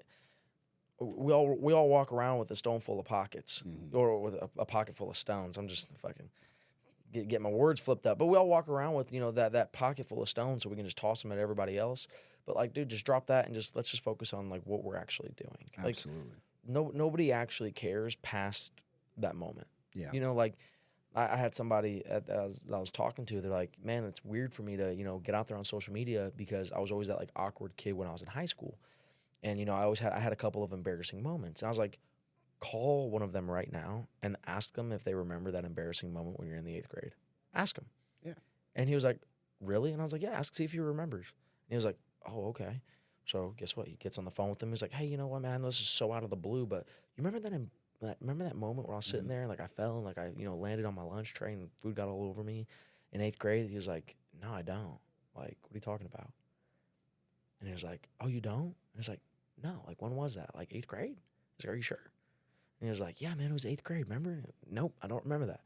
we 1.00 1.32
all 1.32 1.56
we 1.58 1.72
all 1.72 1.88
walk 1.88 2.12
around 2.12 2.38
with 2.38 2.50
a 2.50 2.56
stone 2.56 2.80
full 2.80 2.98
of 2.98 3.06
pockets 3.06 3.62
Mm-hmm. 3.66 3.96
or 3.96 4.20
with 4.20 4.34
a, 4.34 4.48
a 4.58 4.64
pocket 4.64 4.94
full 4.96 5.10
of 5.10 5.16
stones. 5.16 5.56
I'm 5.56 5.68
just 5.68 5.88
fucking 5.98 6.28
get, 7.12 7.28
get 7.28 7.40
my 7.40 7.48
words 7.50 7.80
flipped 7.80 8.06
up. 8.06 8.18
But 8.18 8.26
we 8.26 8.36
all 8.36 8.48
walk 8.48 8.68
around 8.68 8.94
with 8.94 9.12
you 9.12 9.20
know 9.20 9.30
that 9.32 9.52
that 9.52 9.72
pocket 9.72 10.06
full 10.06 10.22
of 10.22 10.28
stones 10.28 10.62
so 10.62 10.70
we 10.70 10.76
can 10.76 10.84
just 10.84 10.98
toss 10.98 11.22
them 11.22 11.32
at 11.32 11.38
everybody 11.38 11.76
else. 11.78 12.06
But 12.46 12.56
like, 12.56 12.74
dude, 12.74 12.88
just 12.90 13.06
drop 13.06 13.26
that 13.28 13.46
and 13.46 13.54
just 13.54 13.74
let's 13.74 13.90
just 13.90 14.02
focus 14.02 14.32
on 14.34 14.50
like 14.50 14.62
what 14.64 14.84
we're 14.84 14.96
actually 14.96 15.32
doing. 15.36 15.70
Like, 15.78 15.96
Absolutely. 15.96 16.32
no 16.66 16.90
nobody 16.94 17.32
actually 17.32 17.72
cares 17.72 18.16
past 18.16 18.72
that 19.18 19.34
moment. 19.34 19.66
Yeah. 19.94 20.10
You 20.12 20.20
know, 20.20 20.34
like 20.34 20.54
I, 21.14 21.32
I 21.32 21.36
had 21.36 21.54
somebody 21.54 22.02
at, 22.06 22.26
that 22.26 22.38
I, 22.38 22.46
was, 22.46 22.64
I 22.72 22.78
was 22.78 22.90
talking 22.90 23.24
to. 23.26 23.40
They're 23.40 23.50
like, 23.50 23.76
"Man, 23.82 24.04
it's 24.04 24.24
weird 24.24 24.52
for 24.52 24.62
me 24.62 24.76
to 24.76 24.94
you 24.94 25.04
know 25.04 25.18
get 25.18 25.34
out 25.34 25.46
there 25.48 25.56
on 25.56 25.64
social 25.64 25.92
media 25.92 26.32
because 26.36 26.72
I 26.72 26.78
was 26.78 26.90
always 26.90 27.08
that 27.08 27.18
like 27.18 27.30
awkward 27.36 27.76
kid 27.76 27.92
when 27.92 28.08
I 28.08 28.12
was 28.12 28.22
in 28.22 28.28
high 28.28 28.44
school, 28.44 28.78
and 29.42 29.58
you 29.58 29.64
know 29.64 29.74
I 29.74 29.84
always 29.84 30.00
had 30.00 30.12
I 30.12 30.20
had 30.20 30.32
a 30.32 30.36
couple 30.36 30.62
of 30.62 30.72
embarrassing 30.72 31.22
moments. 31.22 31.62
And 31.62 31.66
I 31.66 31.70
was 31.70 31.78
like, 31.78 31.98
call 32.60 33.10
one 33.10 33.22
of 33.22 33.32
them 33.32 33.50
right 33.50 33.70
now 33.72 34.08
and 34.22 34.36
ask 34.46 34.74
them 34.74 34.92
if 34.92 35.04
they 35.04 35.14
remember 35.14 35.50
that 35.50 35.64
embarrassing 35.64 36.12
moment 36.12 36.38
when 36.38 36.48
you're 36.48 36.56
in 36.56 36.64
the 36.64 36.74
eighth 36.74 36.88
grade. 36.88 37.14
Ask 37.54 37.76
them. 37.76 37.86
Yeah. 38.24 38.34
And 38.74 38.88
he 38.88 38.94
was 38.94 39.04
like, 39.04 39.20
really? 39.60 39.92
And 39.92 40.00
I 40.00 40.04
was 40.04 40.12
like, 40.12 40.22
yeah. 40.22 40.30
Ask 40.30 40.54
see 40.54 40.64
if 40.64 40.72
he 40.72 40.80
remembers. 40.80 41.26
And 41.68 41.74
he 41.74 41.76
was 41.76 41.84
like, 41.84 41.98
oh 42.26 42.48
okay. 42.48 42.80
So 43.26 43.54
guess 43.56 43.76
what? 43.76 43.86
He 43.88 43.96
gets 43.96 44.18
on 44.18 44.24
the 44.24 44.30
phone 44.30 44.50
with 44.50 44.58
them. 44.58 44.70
He's 44.70 44.82
like, 44.82 44.92
hey, 44.92 45.06
you 45.06 45.16
know 45.16 45.26
what, 45.26 45.42
man? 45.42 45.62
This 45.62 45.80
is 45.80 45.88
so 45.88 46.12
out 46.12 46.24
of 46.24 46.30
the 46.30 46.36
blue, 46.36 46.66
but 46.66 46.86
you 47.16 47.24
remember 47.24 47.40
that? 47.40 47.58
Remember 48.20 48.44
that 48.44 48.56
moment 48.56 48.86
where 48.86 48.94
I 48.94 48.98
was 48.98 49.06
sitting 49.06 49.22
mm-hmm. 49.22 49.30
there 49.30 49.40
and 49.40 49.48
like 49.48 49.60
I 49.60 49.66
fell 49.66 49.96
and 49.96 50.04
like 50.04 50.18
I 50.18 50.30
you 50.36 50.44
know 50.44 50.56
landed 50.56 50.86
on 50.86 50.94
my 50.94 51.02
lunch 51.02 51.34
tray 51.34 51.52
and 51.52 51.68
food 51.80 51.94
got 51.94 52.08
all 52.08 52.24
over 52.24 52.42
me 52.42 52.66
in 53.12 53.20
eighth 53.20 53.38
grade. 53.38 53.68
He 53.68 53.76
was 53.76 53.88
like, 53.88 54.16
no, 54.42 54.52
I 54.52 54.62
don't. 54.62 54.98
Like, 55.36 55.56
what 55.62 55.72
are 55.72 55.74
you 55.74 55.80
talking 55.80 56.06
about? 56.12 56.30
And 57.60 57.68
he 57.68 57.72
was 57.72 57.84
like, 57.84 58.08
oh, 58.20 58.26
you 58.26 58.40
don't? 58.40 58.62
And 58.62 58.96
I 58.96 58.98
was 58.98 59.08
like, 59.08 59.20
no. 59.62 59.82
Like, 59.86 60.02
when 60.02 60.14
was 60.14 60.34
that? 60.34 60.50
Like 60.54 60.68
eighth 60.72 60.86
grade? 60.86 61.16
Was 61.56 61.64
like, 61.64 61.72
are 61.72 61.76
you 61.76 61.82
sure? 61.82 62.10
And 62.80 62.88
he 62.88 62.90
was 62.90 63.00
like, 63.00 63.20
yeah, 63.20 63.34
man, 63.34 63.50
it 63.50 63.52
was 63.52 63.66
eighth 63.66 63.84
grade. 63.84 64.04
Remember? 64.08 64.42
Nope, 64.70 64.94
I 65.02 65.06
don't 65.06 65.24
remember 65.24 65.46
that. 65.46 65.60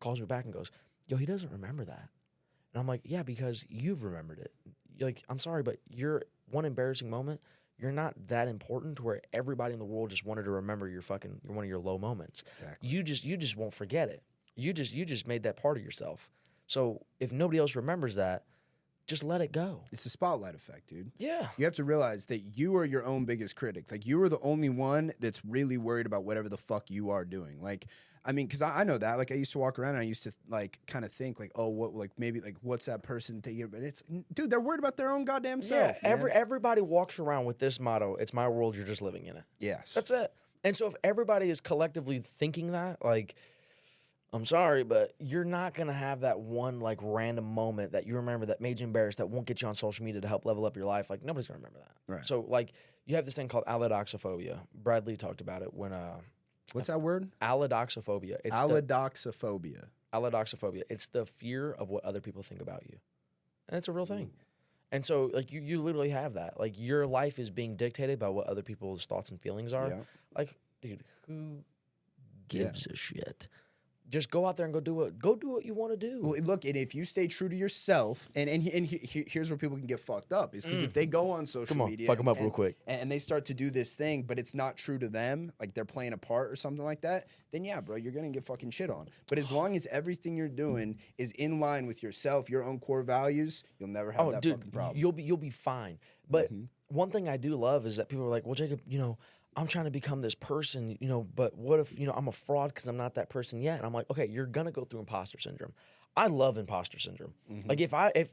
Calls 0.00 0.20
me 0.20 0.26
back 0.26 0.44
and 0.44 0.52
goes, 0.52 0.70
yo, 1.08 1.16
he 1.16 1.26
doesn't 1.26 1.50
remember 1.50 1.84
that. 1.84 2.08
And 2.72 2.80
I'm 2.80 2.86
like, 2.86 3.00
yeah, 3.04 3.22
because 3.22 3.64
you've 3.68 4.04
remembered 4.04 4.38
it. 4.38 4.52
You're 4.96 5.08
like, 5.08 5.22
I'm 5.28 5.38
sorry, 5.38 5.62
but 5.62 5.78
your 5.88 6.22
one 6.50 6.64
embarrassing 6.64 7.10
moment, 7.10 7.40
you're 7.78 7.92
not 7.92 8.14
that 8.28 8.48
important 8.48 8.96
to 8.96 9.02
where 9.02 9.20
everybody 9.32 9.72
in 9.72 9.78
the 9.78 9.84
world 9.84 10.10
just 10.10 10.24
wanted 10.24 10.44
to 10.44 10.50
remember 10.50 10.88
your 10.88 11.02
fucking 11.02 11.40
your 11.44 11.52
one 11.52 11.64
of 11.64 11.68
your 11.68 11.78
low 11.78 11.98
moments. 11.98 12.44
Exactly. 12.60 12.88
You 12.88 13.02
just 13.02 13.24
you 13.24 13.36
just 13.36 13.56
won't 13.56 13.74
forget 13.74 14.08
it. 14.08 14.22
You 14.56 14.72
just 14.72 14.94
you 14.94 15.04
just 15.04 15.26
made 15.26 15.42
that 15.44 15.56
part 15.56 15.76
of 15.76 15.82
yourself. 15.82 16.30
So 16.66 17.04
if 17.20 17.32
nobody 17.32 17.58
else 17.58 17.76
remembers 17.76 18.14
that, 18.14 18.44
just 19.06 19.22
let 19.22 19.40
it 19.40 19.52
go. 19.52 19.82
It's 19.92 20.04
the 20.04 20.10
spotlight 20.10 20.54
effect, 20.54 20.88
dude. 20.88 21.12
Yeah. 21.18 21.48
You 21.58 21.64
have 21.66 21.74
to 21.74 21.84
realize 21.84 22.26
that 22.26 22.56
you 22.56 22.76
are 22.76 22.84
your 22.84 23.04
own 23.04 23.24
biggest 23.26 23.54
critic. 23.54 23.90
Like 23.90 24.06
you 24.06 24.22
are 24.22 24.28
the 24.28 24.40
only 24.40 24.70
one 24.70 25.12
that's 25.20 25.44
really 25.44 25.76
worried 25.76 26.06
about 26.06 26.24
whatever 26.24 26.48
the 26.48 26.56
fuck 26.56 26.90
you 26.90 27.10
are 27.10 27.24
doing. 27.24 27.60
Like, 27.60 27.86
I 28.26 28.32
mean, 28.32 28.46
because 28.46 28.62
I, 28.62 28.80
I 28.80 28.84
know 28.84 28.96
that. 28.96 29.18
Like, 29.18 29.30
I 29.30 29.34
used 29.34 29.52
to 29.52 29.58
walk 29.58 29.78
around 29.78 29.90
and 29.90 30.00
I 30.00 30.04
used 30.04 30.22
to 30.22 30.32
like 30.48 30.78
kind 30.86 31.04
of 31.04 31.12
think 31.12 31.38
like, 31.38 31.52
oh, 31.54 31.68
what, 31.68 31.94
like 31.94 32.10
maybe 32.18 32.40
like 32.40 32.56
what's 32.62 32.86
that 32.86 33.02
person 33.02 33.42
thinking? 33.42 33.66
But 33.68 33.82
it's, 33.82 34.02
dude, 34.32 34.48
they're 34.50 34.60
worried 34.60 34.78
about 34.80 34.96
their 34.96 35.10
own 35.10 35.24
goddamn 35.24 35.60
self. 35.62 35.96
yeah. 36.02 36.08
Every 36.08 36.30
man. 36.30 36.40
everybody 36.40 36.80
walks 36.80 37.18
around 37.18 37.44
with 37.44 37.58
this 37.58 37.78
motto: 37.78 38.14
"It's 38.16 38.32
my 38.32 38.48
world. 38.48 38.76
You're 38.76 38.86
just 38.86 39.02
living 39.02 39.26
in 39.26 39.36
it." 39.36 39.44
yes, 39.58 39.92
That's 39.94 40.10
it. 40.10 40.32
And 40.62 40.74
so 40.74 40.86
if 40.86 40.94
everybody 41.04 41.50
is 41.50 41.60
collectively 41.60 42.20
thinking 42.20 42.72
that, 42.72 43.04
like, 43.04 43.34
I'm 44.32 44.46
sorry, 44.46 44.82
but 44.82 45.12
you're 45.20 45.44
not 45.44 45.74
gonna 45.74 45.92
have 45.92 46.22
that 46.22 46.40
one 46.40 46.80
like 46.80 46.98
random 47.02 47.44
moment 47.44 47.92
that 47.92 48.06
you 48.06 48.16
remember 48.16 48.46
that 48.46 48.60
made 48.60 48.80
you 48.80 48.86
embarrassed 48.86 49.18
that 49.18 49.28
won't 49.28 49.46
get 49.46 49.62
you 49.62 49.68
on 49.68 49.74
social 49.74 50.04
media 50.04 50.20
to 50.22 50.26
help 50.28 50.44
level 50.44 50.64
up 50.66 50.76
your 50.76 50.86
life. 50.86 51.08
Like 51.08 51.22
nobody's 51.22 51.46
gonna 51.46 51.58
remember 51.58 51.78
that. 51.78 52.12
Right. 52.12 52.26
So 52.26 52.44
like 52.48 52.72
you 53.06 53.14
have 53.14 53.26
this 53.26 53.34
thing 53.34 53.46
called 53.46 53.64
allodoxaphobia. 53.66 54.58
Bradley 54.74 55.16
talked 55.16 55.40
about 55.40 55.62
it 55.62 55.72
when 55.72 55.92
uh 55.92 56.16
What's 56.74 56.88
that 56.88 57.00
word? 57.00 57.30
allodoxaphobia. 57.40 58.36
It's 58.44 58.60
the, 58.60 58.66
Allodoxaphobia. 58.82 59.84
allodoxaphobia. 60.12 60.82
It's 60.90 61.06
the 61.06 61.24
fear 61.24 61.72
of 61.72 61.88
what 61.88 62.04
other 62.04 62.20
people 62.20 62.42
think 62.42 62.60
about 62.60 62.82
you. 62.90 62.98
And 63.68 63.78
it's 63.78 63.88
a 63.88 63.92
real 63.92 64.06
thing. 64.06 64.30
And 64.92 65.04
so 65.06 65.30
like 65.32 65.50
you 65.52 65.60
you 65.60 65.82
literally 65.82 66.10
have 66.10 66.34
that. 66.34 66.58
Like 66.60 66.74
your 66.78 67.06
life 67.06 67.38
is 67.38 67.50
being 67.50 67.76
dictated 67.76 68.18
by 68.18 68.28
what 68.28 68.46
other 68.48 68.62
people's 68.62 69.06
thoughts 69.06 69.30
and 69.30 69.40
feelings 69.40 69.72
are. 69.72 69.88
Yeah. 69.88 70.00
Like, 70.36 70.56
dude, 70.82 71.02
who 71.26 71.64
Yeah. 72.50 72.64
gives 72.64 72.86
a 72.86 72.94
shit? 72.96 73.48
Just 74.10 74.30
go 74.30 74.46
out 74.46 74.56
there 74.56 74.66
and 74.66 74.72
go 74.74 74.80
do 74.80 74.94
what 74.94 75.18
go 75.18 75.34
do 75.34 75.48
what 75.48 75.64
you 75.64 75.72
want 75.72 75.92
to 75.92 75.96
do. 75.96 76.20
Well, 76.22 76.38
look, 76.42 76.64
and 76.66 76.76
if 76.76 76.94
you 76.94 77.04
stay 77.06 77.26
true 77.26 77.48
to 77.48 77.56
yourself, 77.56 78.28
and 78.36 78.50
and, 78.50 78.66
and 78.68 78.86
he, 78.86 78.98
he- 78.98 79.24
here's 79.26 79.50
where 79.50 79.56
people 79.56 79.76
can 79.78 79.86
get 79.86 79.98
fucked 79.98 80.32
up 80.32 80.54
is 80.54 80.64
because 80.64 80.82
if 80.82 80.92
they 80.92 81.06
go 81.06 81.30
on 81.30 81.46
social 81.46 81.64
Mm. 81.74 81.78
Come 81.78 81.80
on, 81.82 81.90
media, 81.90 82.06
fuck 82.06 82.18
'em 82.18 82.28
up 82.28 82.36
and, 82.36 82.44
real 82.44 82.52
quick. 82.52 82.76
and, 82.86 83.02
and 83.02 83.10
they 83.10 83.18
start 83.18 83.46
to 83.46 83.54
do 83.54 83.70
this 83.70 83.96
thing, 83.96 84.22
but 84.22 84.38
it's 84.38 84.54
not 84.54 84.76
true 84.76 84.98
to 84.98 85.08
them, 85.08 85.52
like 85.58 85.72
they're 85.72 85.86
playing 85.86 86.12
a 86.12 86.18
part 86.18 86.50
or 86.50 86.56
something 86.56 86.84
like 86.84 87.00
that, 87.00 87.28
then 87.50 87.64
yeah, 87.64 87.80
bro, 87.80 87.96
you're 87.96 88.12
gonna 88.12 88.28
get 88.30 88.44
fucking 88.44 88.70
shit 88.70 88.90
on. 88.90 89.08
But 89.26 89.38
as 89.38 89.50
long 89.50 89.74
as 89.74 89.86
everything 89.86 90.36
you're 90.36 90.48
doing 90.48 90.98
is 91.16 91.32
in 91.32 91.58
line 91.58 91.86
with 91.86 92.02
yourself, 92.02 92.50
your 92.50 92.62
own 92.62 92.78
core 92.80 93.02
values, 93.02 93.64
you'll 93.78 93.88
never 93.88 94.12
have 94.12 94.26
oh, 94.26 94.32
that 94.32 94.42
dude, 94.42 94.56
fucking 94.56 94.70
problem. 94.70 94.92
Mm-hmm. 94.96 95.00
you'll 95.00 95.12
be 95.12 95.22
you'll 95.22 95.36
be 95.38 95.50
fine. 95.50 95.98
But 96.30 96.50
one 96.88 97.10
thing 97.10 97.28
I 97.28 97.38
do 97.38 97.56
love 97.56 97.86
is 97.86 97.96
that 97.96 98.08
people 98.08 98.24
are 98.26 98.30
like, 98.30 98.44
"Well, 98.46 98.54
Jacob, 98.54 98.80
you 98.86 98.98
know, 98.98 99.18
I'm 99.56 99.66
trying 99.66 99.84
to 99.84 99.90
become 99.90 100.20
this 100.20 100.34
person, 100.34 100.96
you 101.00 101.08
know, 101.08 101.22
but 101.22 101.56
what 101.56 101.80
if 101.80 101.98
you 101.98 102.06
know 102.06 102.12
I'm 102.12 102.28
a 102.28 102.32
fraud 102.32 102.70
because 102.70 102.86
I'm 102.86 102.96
not 102.96 103.14
that 103.14 103.28
person 103.28 103.60
yet?" 103.60 103.78
And 103.78 103.86
I'm 103.86 103.92
like, 103.92 104.10
"Okay, 104.10 104.26
you're 104.26 104.46
gonna 104.46 104.72
go 104.72 104.84
through 104.84 105.00
imposter 105.00 105.38
syndrome. 105.38 105.72
I 106.16 106.28
love 106.28 106.58
imposter 106.58 106.98
syndrome. 106.98 107.34
Mm-hmm. 107.50 107.68
Like 107.68 107.80
if 107.80 107.94
I 107.94 108.12
if 108.14 108.30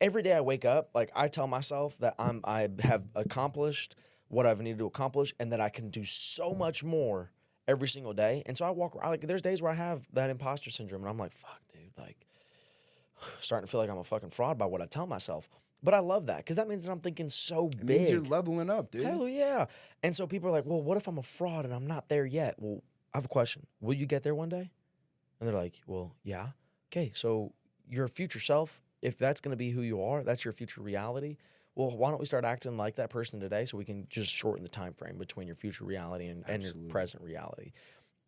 every 0.00 0.22
day 0.22 0.32
I 0.32 0.40
wake 0.40 0.64
up, 0.64 0.90
like 0.94 1.10
I 1.14 1.28
tell 1.28 1.46
myself 1.46 1.98
that 1.98 2.14
I'm 2.18 2.40
I 2.44 2.68
have 2.80 3.04
accomplished 3.14 3.96
what 4.28 4.46
I've 4.46 4.60
needed 4.60 4.78
to 4.78 4.86
accomplish, 4.86 5.34
and 5.40 5.52
that 5.52 5.60
I 5.60 5.68
can 5.68 5.90
do 5.90 6.04
so 6.04 6.54
much 6.54 6.84
more." 6.84 7.30
Every 7.68 7.86
single 7.86 8.14
day, 8.14 8.42
and 8.46 8.58
so 8.58 8.64
I 8.64 8.70
walk 8.70 8.96
around. 8.96 9.10
Like, 9.10 9.20
there's 9.20 9.42
days 9.42 9.62
where 9.62 9.70
I 9.70 9.76
have 9.76 10.04
that 10.14 10.28
imposter 10.28 10.70
syndrome, 10.70 11.02
and 11.02 11.10
I'm 11.10 11.18
like, 11.18 11.30
"Fuck, 11.30 11.60
dude!" 11.72 11.96
Like, 11.96 12.26
starting 13.40 13.66
to 13.66 13.70
feel 13.70 13.80
like 13.80 13.90
I'm 13.90 13.98
a 13.98 14.02
fucking 14.02 14.30
fraud 14.30 14.58
by 14.58 14.66
what 14.66 14.82
I 14.82 14.86
tell 14.86 15.06
myself. 15.06 15.48
But 15.82 15.94
I 15.94 16.00
love 16.00 16.26
that 16.26 16.38
because 16.38 16.56
that 16.56 16.68
means 16.68 16.84
that 16.84 16.92
I'm 16.92 17.00
thinking 17.00 17.28
so 17.28 17.68
it 17.68 17.86
big. 17.86 17.98
means 17.98 18.10
you're 18.10 18.20
leveling 18.20 18.70
up, 18.70 18.90
dude. 18.90 19.04
Hell 19.04 19.28
yeah. 19.28 19.66
And 20.02 20.14
so 20.14 20.26
people 20.26 20.48
are 20.48 20.52
like, 20.52 20.66
well, 20.66 20.82
what 20.82 20.96
if 20.96 21.06
I'm 21.06 21.18
a 21.18 21.22
fraud 21.22 21.64
and 21.64 21.72
I'm 21.72 21.86
not 21.86 22.08
there 22.08 22.26
yet? 22.26 22.56
Well, 22.58 22.82
I 23.14 23.16
have 23.16 23.24
a 23.24 23.28
question. 23.28 23.66
Will 23.80 23.94
you 23.94 24.06
get 24.06 24.22
there 24.22 24.34
one 24.34 24.48
day? 24.48 24.70
And 25.38 25.48
they're 25.48 25.56
like, 25.56 25.80
well, 25.86 26.14
yeah. 26.22 26.48
Okay, 26.92 27.12
so 27.14 27.52
your 27.88 28.08
future 28.08 28.40
self, 28.40 28.82
if 29.00 29.16
that's 29.16 29.40
going 29.40 29.52
to 29.52 29.56
be 29.56 29.70
who 29.70 29.80
you 29.80 30.02
are, 30.02 30.22
that's 30.22 30.44
your 30.44 30.52
future 30.52 30.82
reality. 30.82 31.36
Well, 31.76 31.96
why 31.96 32.10
don't 32.10 32.20
we 32.20 32.26
start 32.26 32.44
acting 32.44 32.76
like 32.76 32.96
that 32.96 33.10
person 33.10 33.40
today 33.40 33.64
so 33.64 33.78
we 33.78 33.84
can 33.84 34.06
just 34.10 34.30
shorten 34.30 34.62
the 34.62 34.68
time 34.68 34.92
frame 34.92 35.16
between 35.16 35.46
your 35.46 35.56
future 35.56 35.84
reality 35.84 36.26
and, 36.26 36.44
and 36.48 36.62
your 36.62 36.74
present 36.88 37.22
reality? 37.22 37.72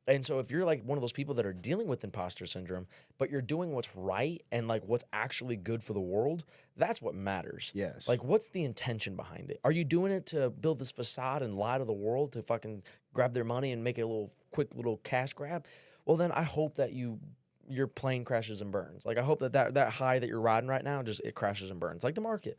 And 0.09 0.27
so 0.27 0.41
if 0.41 0.51
you're 0.51 0.65
like 0.65 0.83
one 0.85 0.99
of 0.99 1.03
those 1.03 1.13
people 1.13 1.35
that 1.35 1.47
are 1.47 1.53
dealing 1.53 1.87
with 1.87 2.03
imposter 2.03 2.47
syndrome, 2.47 2.87
but 3.19 3.31
you're 3.31 3.41
doing 3.41 3.73
what's 3.73 3.95
right 3.95 4.43
and 4.51 4.67
like 4.67 4.83
what's 4.85 5.05
actually 5.13 5.57
good 5.57 5.83
for 5.83 5.93
the 5.93 6.01
world, 6.01 6.45
that's 6.77 7.01
what 7.01 7.15
matters. 7.15 7.71
Yes. 7.75 8.09
Like 8.09 8.25
what's 8.25 8.49
the 8.49 8.65
intention 8.65 9.15
behind 9.15 9.51
it? 9.51 9.61
Are 9.63 9.71
you 9.71 9.85
doing 9.85 10.11
it 10.11 10.27
to 10.27 10.51
build 10.51 10.81
this 10.81 10.91
facade 10.91 11.43
and 11.43 11.57
lie 11.57 11.79
to 11.79 11.85
the 11.85 11.93
world 11.93 12.33
to 12.33 12.43
fucking 12.43 12.83
grab 13.15 13.33
their 13.33 13.45
money 13.45 13.71
and 13.71 13.85
make 13.85 13.99
it 13.99 14.03
a 14.03 14.07
little 14.07 14.33
quick 14.51 14.75
little 14.75 14.97
cash 14.99 15.35
grab? 15.35 15.67
Well 16.05 16.17
then 16.17 16.33
I 16.33 16.43
hope 16.43 16.77
that 16.77 16.93
you 16.93 17.21
your 17.69 17.87
plane 17.87 18.25
crashes 18.25 18.61
and 18.61 18.73
burns. 18.73 19.07
Like 19.07 19.19
I 19.19 19.23
hope 19.23 19.39
that 19.39 19.53
that, 19.53 19.75
that 19.75 19.93
high 19.93 20.19
that 20.19 20.29
you're 20.29 20.41
riding 20.41 20.69
right 20.69 20.83
now 20.83 21.03
just 21.05 21.21
it 21.21 21.37
crashes 21.37 21.71
and 21.71 21.79
burns. 21.79 22.03
Like 22.03 22.17
the 22.17 22.21
market. 22.21 22.59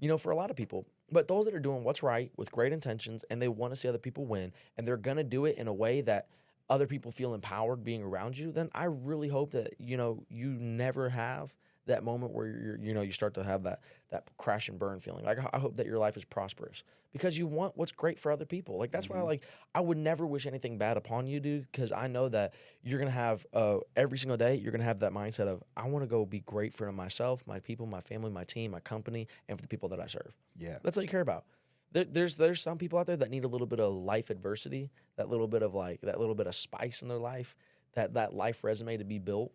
You 0.00 0.08
know, 0.08 0.16
for 0.16 0.32
a 0.32 0.34
lot 0.34 0.50
of 0.50 0.56
people. 0.56 0.86
But 1.12 1.28
those 1.28 1.44
that 1.44 1.54
are 1.54 1.60
doing 1.60 1.84
what's 1.84 2.02
right 2.02 2.32
with 2.36 2.50
great 2.50 2.72
intentions 2.72 3.24
and 3.30 3.40
they 3.40 3.48
want 3.48 3.72
to 3.74 3.76
see 3.78 3.86
other 3.86 3.98
people 3.98 4.24
win 4.24 4.52
and 4.76 4.86
they're 4.86 4.96
gonna 4.96 5.22
do 5.22 5.44
it 5.44 5.56
in 5.56 5.68
a 5.68 5.74
way 5.74 6.00
that 6.00 6.26
other 6.70 6.86
people 6.86 7.10
feel 7.10 7.34
empowered 7.34 7.84
being 7.84 8.02
around 8.02 8.38
you, 8.38 8.52
then 8.52 8.70
I 8.72 8.84
really 8.84 9.28
hope 9.28 9.50
that 9.50 9.74
you 9.78 9.96
know 9.96 10.22
you 10.28 10.50
never 10.50 11.10
have 11.10 11.54
that 11.86 12.04
moment 12.04 12.32
where 12.32 12.46
you're 12.46 12.78
you 12.78 12.94
know 12.94 13.00
you 13.00 13.10
start 13.10 13.34
to 13.34 13.42
have 13.42 13.64
that 13.64 13.80
that 14.10 14.30
crash 14.38 14.68
and 14.68 14.78
burn 14.78 15.00
feeling. 15.00 15.24
Like 15.24 15.38
I 15.52 15.58
hope 15.58 15.76
that 15.76 15.86
your 15.86 15.98
life 15.98 16.16
is 16.16 16.24
prosperous 16.24 16.84
because 17.12 17.36
you 17.36 17.46
want 17.46 17.76
what's 17.76 17.90
great 17.90 18.18
for 18.18 18.30
other 18.30 18.44
people. 18.44 18.78
Like 18.78 18.92
that's 18.92 19.08
why 19.08 19.20
like 19.22 19.42
I 19.74 19.80
would 19.80 19.98
never 19.98 20.26
wish 20.26 20.46
anything 20.46 20.78
bad 20.78 20.96
upon 20.96 21.26
you, 21.26 21.40
dude, 21.40 21.66
because 21.70 21.90
I 21.90 22.06
know 22.06 22.28
that 22.28 22.54
you're 22.82 23.00
gonna 23.00 23.10
have 23.10 23.44
uh, 23.52 23.78
every 23.96 24.18
single 24.18 24.36
day 24.36 24.54
you're 24.54 24.72
gonna 24.72 24.84
have 24.84 25.00
that 25.00 25.12
mindset 25.12 25.48
of 25.48 25.62
I 25.76 25.88
want 25.88 26.04
to 26.04 26.08
go 26.08 26.24
be 26.24 26.40
great 26.40 26.72
for 26.72 26.90
myself, 26.92 27.42
my 27.46 27.58
people, 27.58 27.86
my 27.86 28.00
family, 28.00 28.30
my 28.30 28.44
team, 28.44 28.70
my 28.70 28.80
company, 28.80 29.26
and 29.48 29.58
for 29.58 29.62
the 29.62 29.68
people 29.68 29.88
that 29.88 30.00
I 30.00 30.06
serve. 30.06 30.32
Yeah. 30.56 30.78
That's 30.82 30.96
all 30.96 31.02
you 31.02 31.08
care 31.08 31.20
about. 31.20 31.44
There, 31.92 32.04
there's 32.04 32.36
there's 32.36 32.60
some 32.60 32.78
people 32.78 32.98
out 32.98 33.06
there 33.06 33.16
that 33.16 33.30
need 33.30 33.44
a 33.44 33.48
little 33.48 33.66
bit 33.66 33.80
of 33.80 33.92
life 33.92 34.30
adversity, 34.30 34.90
that 35.16 35.28
little 35.28 35.48
bit 35.48 35.62
of 35.62 35.74
like 35.74 36.00
that 36.02 36.20
little 36.20 36.34
bit 36.34 36.46
of 36.46 36.54
spice 36.54 37.02
in 37.02 37.08
their 37.08 37.18
life, 37.18 37.56
that 37.94 38.14
that 38.14 38.32
life 38.34 38.62
resume 38.62 38.96
to 38.96 39.04
be 39.04 39.18
built. 39.18 39.52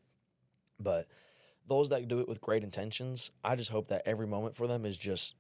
But 0.80 1.08
those 1.68 1.90
that 1.90 2.08
do 2.08 2.20
it 2.20 2.28
with 2.28 2.42
great 2.42 2.64
intentions, 2.64 3.32
I 3.44 3.56
just 3.56 3.72
hope 3.72 3.88
that 3.88 4.04
every 4.06 4.28
moment 4.28 4.56
for 4.56 4.68
them 4.68 4.86
is 4.86 4.98
just 4.98 5.36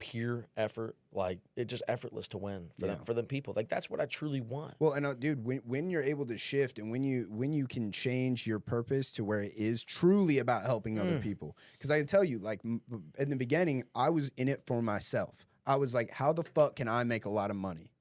pure 0.00 0.46
effort, 0.56 0.96
like 1.12 1.40
it's 1.56 1.68
just 1.70 1.82
effortless 1.88 2.28
to 2.28 2.38
win 2.38 2.70
for 2.78 2.86
them 2.86 3.04
for 3.04 3.14
them 3.14 3.26
people. 3.26 3.52
Like 3.54 3.68
that's 3.68 3.90
what 3.90 4.00
I 4.00 4.06
truly 4.06 4.40
want. 4.40 4.74
Well, 4.78 4.92
and 4.92 5.04
uh, 5.04 5.14
dude, 5.14 5.44
when 5.44 5.58
when 5.58 5.90
you're 5.90 6.02
able 6.02 6.24
to 6.26 6.38
shift 6.38 6.78
and 6.78 6.90
when 6.90 7.02
you 7.02 7.26
when 7.30 7.52
you 7.52 7.66
can 7.66 7.92
change 7.92 8.46
your 8.46 8.58
purpose 8.60 9.10
to 9.12 9.24
where 9.24 9.42
it 9.42 9.52
is 9.56 9.84
truly 9.84 10.38
about 10.38 10.62
helping 10.62 10.98
other 10.98 11.18
people, 11.18 11.56
because 11.72 11.90
I 11.90 11.98
can 11.98 12.06
tell 12.06 12.24
you, 12.24 12.38
like 12.38 12.60
m- 12.64 12.80
in 13.18 13.28
the 13.28 13.36
beginning, 13.36 13.84
I 13.94 14.10
was 14.10 14.30
in 14.36 14.48
it 14.48 14.62
for 14.66 14.80
myself. 14.80 15.46
I 15.68 15.76
was 15.76 15.94
like, 15.94 16.10
how 16.10 16.32
the 16.32 16.42
fuck 16.42 16.74
can 16.76 16.88
I 16.88 17.04
make 17.04 17.24
a 17.26 17.30
lot 17.30 17.50
of 17.50 17.56
money? 17.56 17.92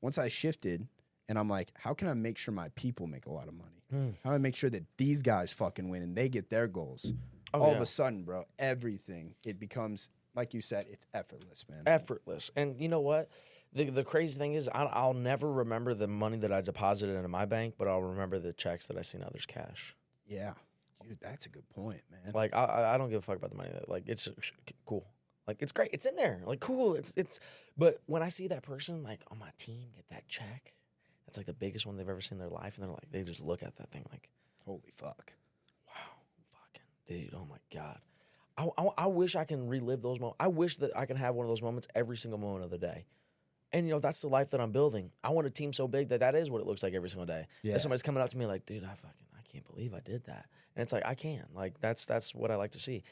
Once 0.00 0.18
I 0.18 0.28
shifted, 0.28 0.86
and 1.28 1.38
I'm 1.38 1.48
like, 1.48 1.72
how 1.76 1.92
can 1.94 2.06
I 2.08 2.14
make 2.14 2.38
sure 2.38 2.54
my 2.54 2.68
people 2.76 3.06
make 3.08 3.26
a 3.26 3.32
lot 3.32 3.48
of 3.48 3.54
money? 3.54 3.82
Hmm. 3.90 4.10
How 4.22 4.30
do 4.30 4.34
I 4.34 4.38
make 4.38 4.54
sure 4.54 4.70
that 4.70 4.84
these 4.96 5.22
guys 5.22 5.50
fucking 5.52 5.88
win 5.88 6.02
and 6.02 6.14
they 6.14 6.28
get 6.28 6.50
their 6.50 6.68
goals? 6.68 7.12
Oh, 7.54 7.60
All 7.62 7.74
of 7.74 7.80
a 7.80 7.86
sudden, 7.86 8.22
bro, 8.24 8.44
everything 8.58 9.34
it 9.44 9.58
becomes 9.58 10.10
like 10.34 10.54
you 10.54 10.60
said, 10.60 10.86
it's 10.88 11.04
effortless, 11.14 11.64
man. 11.68 11.82
effortless. 11.86 12.50
And 12.54 12.80
you 12.80 12.88
know 12.88 13.00
what? 13.00 13.28
The 13.72 13.90
the 13.90 14.04
crazy 14.04 14.38
thing 14.38 14.54
is, 14.54 14.68
I, 14.68 14.84
I'll 14.84 15.14
never 15.14 15.50
remember 15.50 15.94
the 15.94 16.06
money 16.06 16.36
that 16.38 16.52
I 16.52 16.60
deposited 16.60 17.16
into 17.16 17.28
my 17.28 17.44
bank, 17.46 17.74
but 17.78 17.88
I'll 17.88 18.02
remember 18.02 18.38
the 18.38 18.52
checks 18.52 18.86
that 18.86 18.96
I 18.96 19.02
seen 19.02 19.22
others 19.22 19.46
cash. 19.46 19.96
yeah, 20.26 20.52
dude, 21.02 21.18
that's 21.20 21.46
a 21.46 21.48
good 21.48 21.68
point, 21.70 22.02
man. 22.10 22.32
Like 22.34 22.54
I- 22.54 22.64
I, 22.64 22.94
I 22.94 22.98
don't 22.98 23.08
give 23.10 23.18
a 23.18 23.22
fuck 23.22 23.36
about 23.36 23.50
the 23.50 23.56
money. 23.56 23.70
Like 23.88 24.04
it's 24.06 24.28
cool. 24.86 25.06
Like 25.48 25.62
it's 25.62 25.72
great. 25.72 25.88
It's 25.94 26.04
in 26.04 26.14
there. 26.14 26.42
Like 26.44 26.60
cool. 26.60 26.94
It's 26.94 27.14
it's. 27.16 27.40
But 27.76 28.02
when 28.04 28.22
I 28.22 28.28
see 28.28 28.48
that 28.48 28.62
person 28.62 29.02
like 29.02 29.20
on 29.30 29.38
my 29.38 29.48
team 29.56 29.86
get 29.96 30.06
that 30.10 30.28
check, 30.28 30.74
that's 31.26 31.38
like 31.38 31.46
the 31.46 31.54
biggest 31.54 31.86
one 31.86 31.96
they've 31.96 32.08
ever 32.08 32.20
seen 32.20 32.36
in 32.36 32.40
their 32.40 32.50
life, 32.50 32.76
and 32.76 32.84
they're 32.84 32.92
like 32.92 33.10
they 33.10 33.22
just 33.22 33.40
look 33.40 33.62
at 33.62 33.74
that 33.76 33.90
thing 33.90 34.04
like, 34.12 34.28
Holy 34.66 34.92
fuck. 34.96 35.32
wow, 35.88 35.94
fucking 36.52 37.22
dude, 37.24 37.34
oh 37.34 37.46
my 37.48 37.56
god. 37.74 37.98
I, 38.58 38.68
I, 38.76 38.88
I 39.04 39.06
wish 39.06 39.36
I 39.36 39.44
can 39.44 39.68
relive 39.68 40.02
those 40.02 40.20
moments. 40.20 40.36
I 40.38 40.48
wish 40.48 40.76
that 40.78 40.94
I 40.94 41.06
can 41.06 41.16
have 41.16 41.34
one 41.34 41.46
of 41.46 41.48
those 41.48 41.62
moments 41.62 41.88
every 41.94 42.16
single 42.18 42.38
moment 42.38 42.64
of 42.64 42.70
the 42.70 42.78
day. 42.78 43.06
And 43.72 43.86
you 43.86 43.94
know 43.94 44.00
that's 44.00 44.20
the 44.20 44.28
life 44.28 44.50
that 44.50 44.60
I'm 44.60 44.72
building. 44.72 45.12
I 45.24 45.30
want 45.30 45.46
a 45.46 45.50
team 45.50 45.72
so 45.72 45.88
big 45.88 46.10
that 46.10 46.20
that 46.20 46.34
is 46.34 46.50
what 46.50 46.60
it 46.60 46.66
looks 46.66 46.82
like 46.82 46.92
every 46.92 47.08
single 47.08 47.26
day. 47.26 47.46
Yeah. 47.62 47.72
That 47.74 47.80
somebody's 47.80 48.02
coming 48.02 48.22
up 48.22 48.28
to 48.28 48.36
me 48.36 48.44
like, 48.44 48.66
dude, 48.66 48.84
I 48.84 48.88
fucking 48.88 49.26
I 49.34 49.40
can't 49.50 49.66
believe 49.66 49.94
I 49.94 50.00
did 50.00 50.24
that. 50.24 50.46
And 50.76 50.82
it's 50.82 50.92
like 50.92 51.06
I 51.06 51.14
can. 51.14 51.44
Like 51.54 51.80
that's 51.80 52.04
that's 52.04 52.34
what 52.34 52.50
I 52.50 52.56
like 52.56 52.72
to 52.72 52.80
see. 52.80 53.02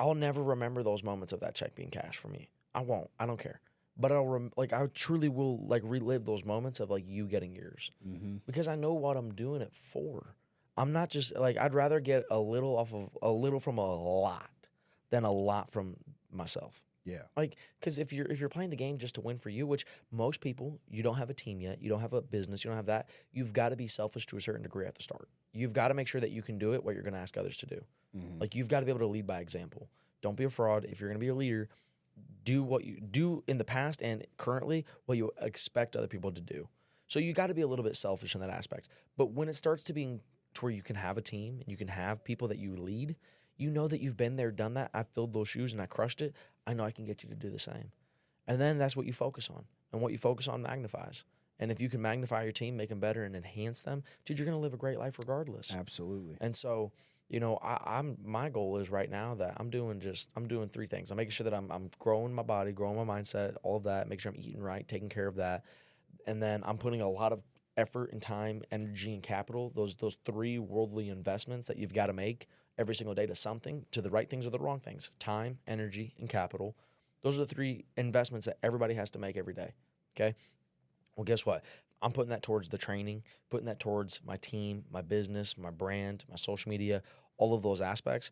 I'll 0.00 0.14
never 0.14 0.42
remember 0.42 0.82
those 0.82 1.02
moments 1.02 1.32
of 1.32 1.40
that 1.40 1.54
check 1.54 1.74
being 1.74 1.90
cash 1.90 2.16
for 2.16 2.28
me. 2.28 2.48
I 2.74 2.80
won't. 2.82 3.10
I 3.18 3.26
don't 3.26 3.38
care. 3.40 3.60
But 3.96 4.12
I'll 4.12 4.26
rem- 4.26 4.52
like 4.56 4.72
I 4.72 4.86
truly 4.94 5.28
will 5.28 5.66
like 5.66 5.82
relive 5.84 6.24
those 6.24 6.44
moments 6.44 6.78
of 6.78 6.88
like 6.90 7.04
you 7.06 7.26
getting 7.26 7.54
yours 7.54 7.90
Mm-hmm. 8.06 8.36
because 8.46 8.68
I 8.68 8.76
know 8.76 8.92
what 8.94 9.16
I'm 9.16 9.34
doing 9.34 9.60
it 9.60 9.74
for. 9.74 10.34
I'm 10.76 10.92
not 10.92 11.10
just 11.10 11.34
like 11.36 11.56
I'd 11.56 11.74
rather 11.74 11.98
get 11.98 12.24
a 12.30 12.38
little 12.38 12.76
off 12.78 12.94
of 12.94 13.10
a 13.22 13.30
little 13.30 13.58
from 13.58 13.78
a 13.78 13.94
lot 13.96 14.48
than 15.10 15.24
a 15.24 15.30
lot 15.32 15.70
from 15.72 15.96
myself. 16.30 16.84
Yeah. 17.04 17.22
Like, 17.36 17.56
because 17.80 17.98
if 17.98 18.12
you're 18.12 18.26
if 18.26 18.38
you're 18.38 18.48
playing 18.50 18.70
the 18.70 18.76
game 18.76 18.98
just 18.98 19.14
to 19.16 19.20
win 19.22 19.38
for 19.38 19.48
you, 19.48 19.66
which 19.66 19.84
most 20.12 20.40
people, 20.42 20.78
you 20.88 21.02
don't 21.02 21.16
have 21.16 21.30
a 21.30 21.34
team 21.34 21.60
yet, 21.60 21.82
you 21.82 21.88
don't 21.88 22.00
have 22.00 22.12
a 22.12 22.20
business, 22.20 22.62
you 22.62 22.68
don't 22.68 22.76
have 22.76 22.86
that. 22.86 23.08
You've 23.32 23.52
got 23.54 23.70
to 23.70 23.76
be 23.76 23.86
selfish 23.88 24.26
to 24.26 24.36
a 24.36 24.40
certain 24.40 24.62
degree 24.62 24.86
at 24.86 24.94
the 24.94 25.02
start. 25.02 25.28
You've 25.54 25.72
got 25.72 25.88
to 25.88 25.94
make 25.94 26.06
sure 26.06 26.20
that 26.20 26.30
you 26.30 26.42
can 26.42 26.58
do 26.58 26.74
it 26.74 26.84
what 26.84 26.94
you're 26.94 27.02
going 27.02 27.14
to 27.14 27.20
ask 27.20 27.36
others 27.38 27.56
to 27.58 27.66
do. 27.66 27.82
Mhm. 28.16 28.40
Like 28.40 28.54
you've 28.54 28.68
got 28.68 28.80
to 28.80 28.86
be 28.86 28.90
able 28.90 29.00
to 29.00 29.06
lead 29.06 29.26
by 29.26 29.40
example. 29.40 29.88
Don't 30.20 30.36
be 30.36 30.44
a 30.44 30.50
fraud. 30.50 30.84
If 30.84 31.00
you're 31.00 31.08
going 31.08 31.20
to 31.20 31.24
be 31.24 31.28
a 31.28 31.34
leader, 31.34 31.68
do 32.44 32.62
what 32.62 32.84
you 32.84 33.00
do 33.00 33.44
in 33.46 33.58
the 33.58 33.64
past 33.64 34.02
and 34.02 34.26
currently 34.36 34.84
what 35.06 35.18
you 35.18 35.30
expect 35.40 35.96
other 35.96 36.08
people 36.08 36.32
to 36.32 36.40
do. 36.40 36.68
So 37.06 37.18
you 37.20 37.32
got 37.32 37.46
to 37.48 37.54
be 37.54 37.62
a 37.62 37.66
little 37.66 37.84
bit 37.84 37.96
selfish 37.96 38.34
in 38.34 38.40
that 38.40 38.50
aspect. 38.50 38.88
But 39.16 39.32
when 39.32 39.48
it 39.48 39.54
starts 39.54 39.82
to 39.84 39.92
being 39.92 40.20
to 40.54 40.60
where 40.64 40.72
you 40.72 40.82
can 40.82 40.96
have 40.96 41.16
a 41.16 41.22
team 41.22 41.60
and 41.60 41.70
you 41.70 41.76
can 41.76 41.88
have 41.88 42.24
people 42.24 42.48
that 42.48 42.58
you 42.58 42.76
lead, 42.76 43.16
you 43.56 43.70
know 43.70 43.88
that 43.88 44.00
you've 44.00 44.16
been 44.16 44.36
there, 44.36 44.50
done 44.50 44.74
that. 44.74 44.90
I 44.94 45.02
filled 45.02 45.32
those 45.32 45.48
shoes 45.48 45.72
and 45.72 45.80
I 45.82 45.86
crushed 45.86 46.20
it. 46.20 46.34
I 46.66 46.74
know 46.74 46.84
I 46.84 46.90
can 46.90 47.04
get 47.04 47.22
you 47.22 47.28
to 47.28 47.34
do 47.34 47.50
the 47.50 47.58
same. 47.58 47.92
And 48.46 48.60
then 48.60 48.78
that's 48.78 48.96
what 48.96 49.06
you 49.06 49.12
focus 49.12 49.48
on. 49.50 49.64
And 49.92 50.00
what 50.00 50.12
you 50.12 50.18
focus 50.18 50.48
on 50.48 50.62
magnifies. 50.62 51.24
And 51.58 51.70
if 51.70 51.80
you 51.80 51.88
can 51.88 52.00
magnify 52.00 52.44
your 52.44 52.52
team, 52.52 52.76
make 52.76 52.88
them 52.88 53.00
better, 53.00 53.24
and 53.24 53.34
enhance 53.34 53.82
them, 53.82 54.04
dude, 54.24 54.38
you're 54.38 54.46
going 54.46 54.56
to 54.56 54.60
live 54.60 54.74
a 54.74 54.78
great 54.78 54.98
life 54.98 55.18
regardless. 55.18 55.74
Absolutely. 55.74 56.36
And 56.40 56.54
so, 56.54 56.92
you 57.28 57.40
know, 57.40 57.58
I, 57.62 57.98
I'm 57.98 58.16
my 58.24 58.48
goal 58.48 58.78
is 58.78 58.90
right 58.90 59.10
now 59.10 59.34
that 59.36 59.54
I'm 59.58 59.70
doing 59.70 60.00
just 60.00 60.30
I'm 60.36 60.48
doing 60.48 60.68
three 60.68 60.86
things. 60.86 61.10
I'm 61.10 61.16
making 61.16 61.32
sure 61.32 61.44
that 61.44 61.54
I'm 61.54 61.70
I'm 61.70 61.90
growing 61.98 62.34
my 62.34 62.42
body, 62.42 62.72
growing 62.72 62.96
my 62.96 63.20
mindset, 63.20 63.56
all 63.62 63.76
of 63.76 63.84
that. 63.84 64.08
Make 64.08 64.20
sure 64.20 64.32
I'm 64.32 64.40
eating 64.40 64.62
right, 64.62 64.86
taking 64.86 65.08
care 65.08 65.26
of 65.26 65.36
that, 65.36 65.64
and 66.26 66.42
then 66.42 66.62
I'm 66.64 66.78
putting 66.78 67.02
a 67.02 67.08
lot 67.08 67.32
of 67.32 67.42
effort 67.76 68.12
and 68.12 68.20
time, 68.22 68.62
energy, 68.72 69.12
and 69.14 69.22
capital. 69.22 69.72
Those 69.74 69.94
those 69.96 70.16
three 70.24 70.58
worldly 70.58 71.10
investments 71.10 71.66
that 71.68 71.76
you've 71.76 71.94
got 71.94 72.06
to 72.06 72.12
make 72.14 72.48
every 72.78 72.94
single 72.94 73.14
day 73.14 73.26
to 73.26 73.34
something, 73.34 73.84
to 73.92 74.00
the 74.00 74.10
right 74.10 74.28
things 74.28 74.46
or 74.46 74.50
the 74.50 74.58
wrong 74.58 74.80
things. 74.80 75.10
Time, 75.18 75.58
energy, 75.66 76.14
and 76.18 76.28
capital. 76.28 76.76
Those 77.22 77.36
are 77.36 77.44
the 77.44 77.54
three 77.54 77.84
investments 77.96 78.46
that 78.46 78.58
everybody 78.62 78.94
has 78.94 79.10
to 79.10 79.18
make 79.18 79.36
every 79.36 79.54
day. 79.54 79.72
Okay. 80.16 80.34
Well, 81.16 81.24
guess 81.24 81.44
what? 81.44 81.64
I'm 82.02 82.12
putting 82.12 82.30
that 82.30 82.42
towards 82.42 82.68
the 82.68 82.78
training, 82.78 83.24
putting 83.50 83.66
that 83.66 83.80
towards 83.80 84.20
my 84.24 84.36
team, 84.36 84.84
my 84.90 85.02
business, 85.02 85.58
my 85.58 85.70
brand, 85.70 86.24
my 86.30 86.36
social 86.36 86.70
media, 86.70 87.02
all 87.38 87.54
of 87.54 87.62
those 87.62 87.80
aspects. 87.80 88.30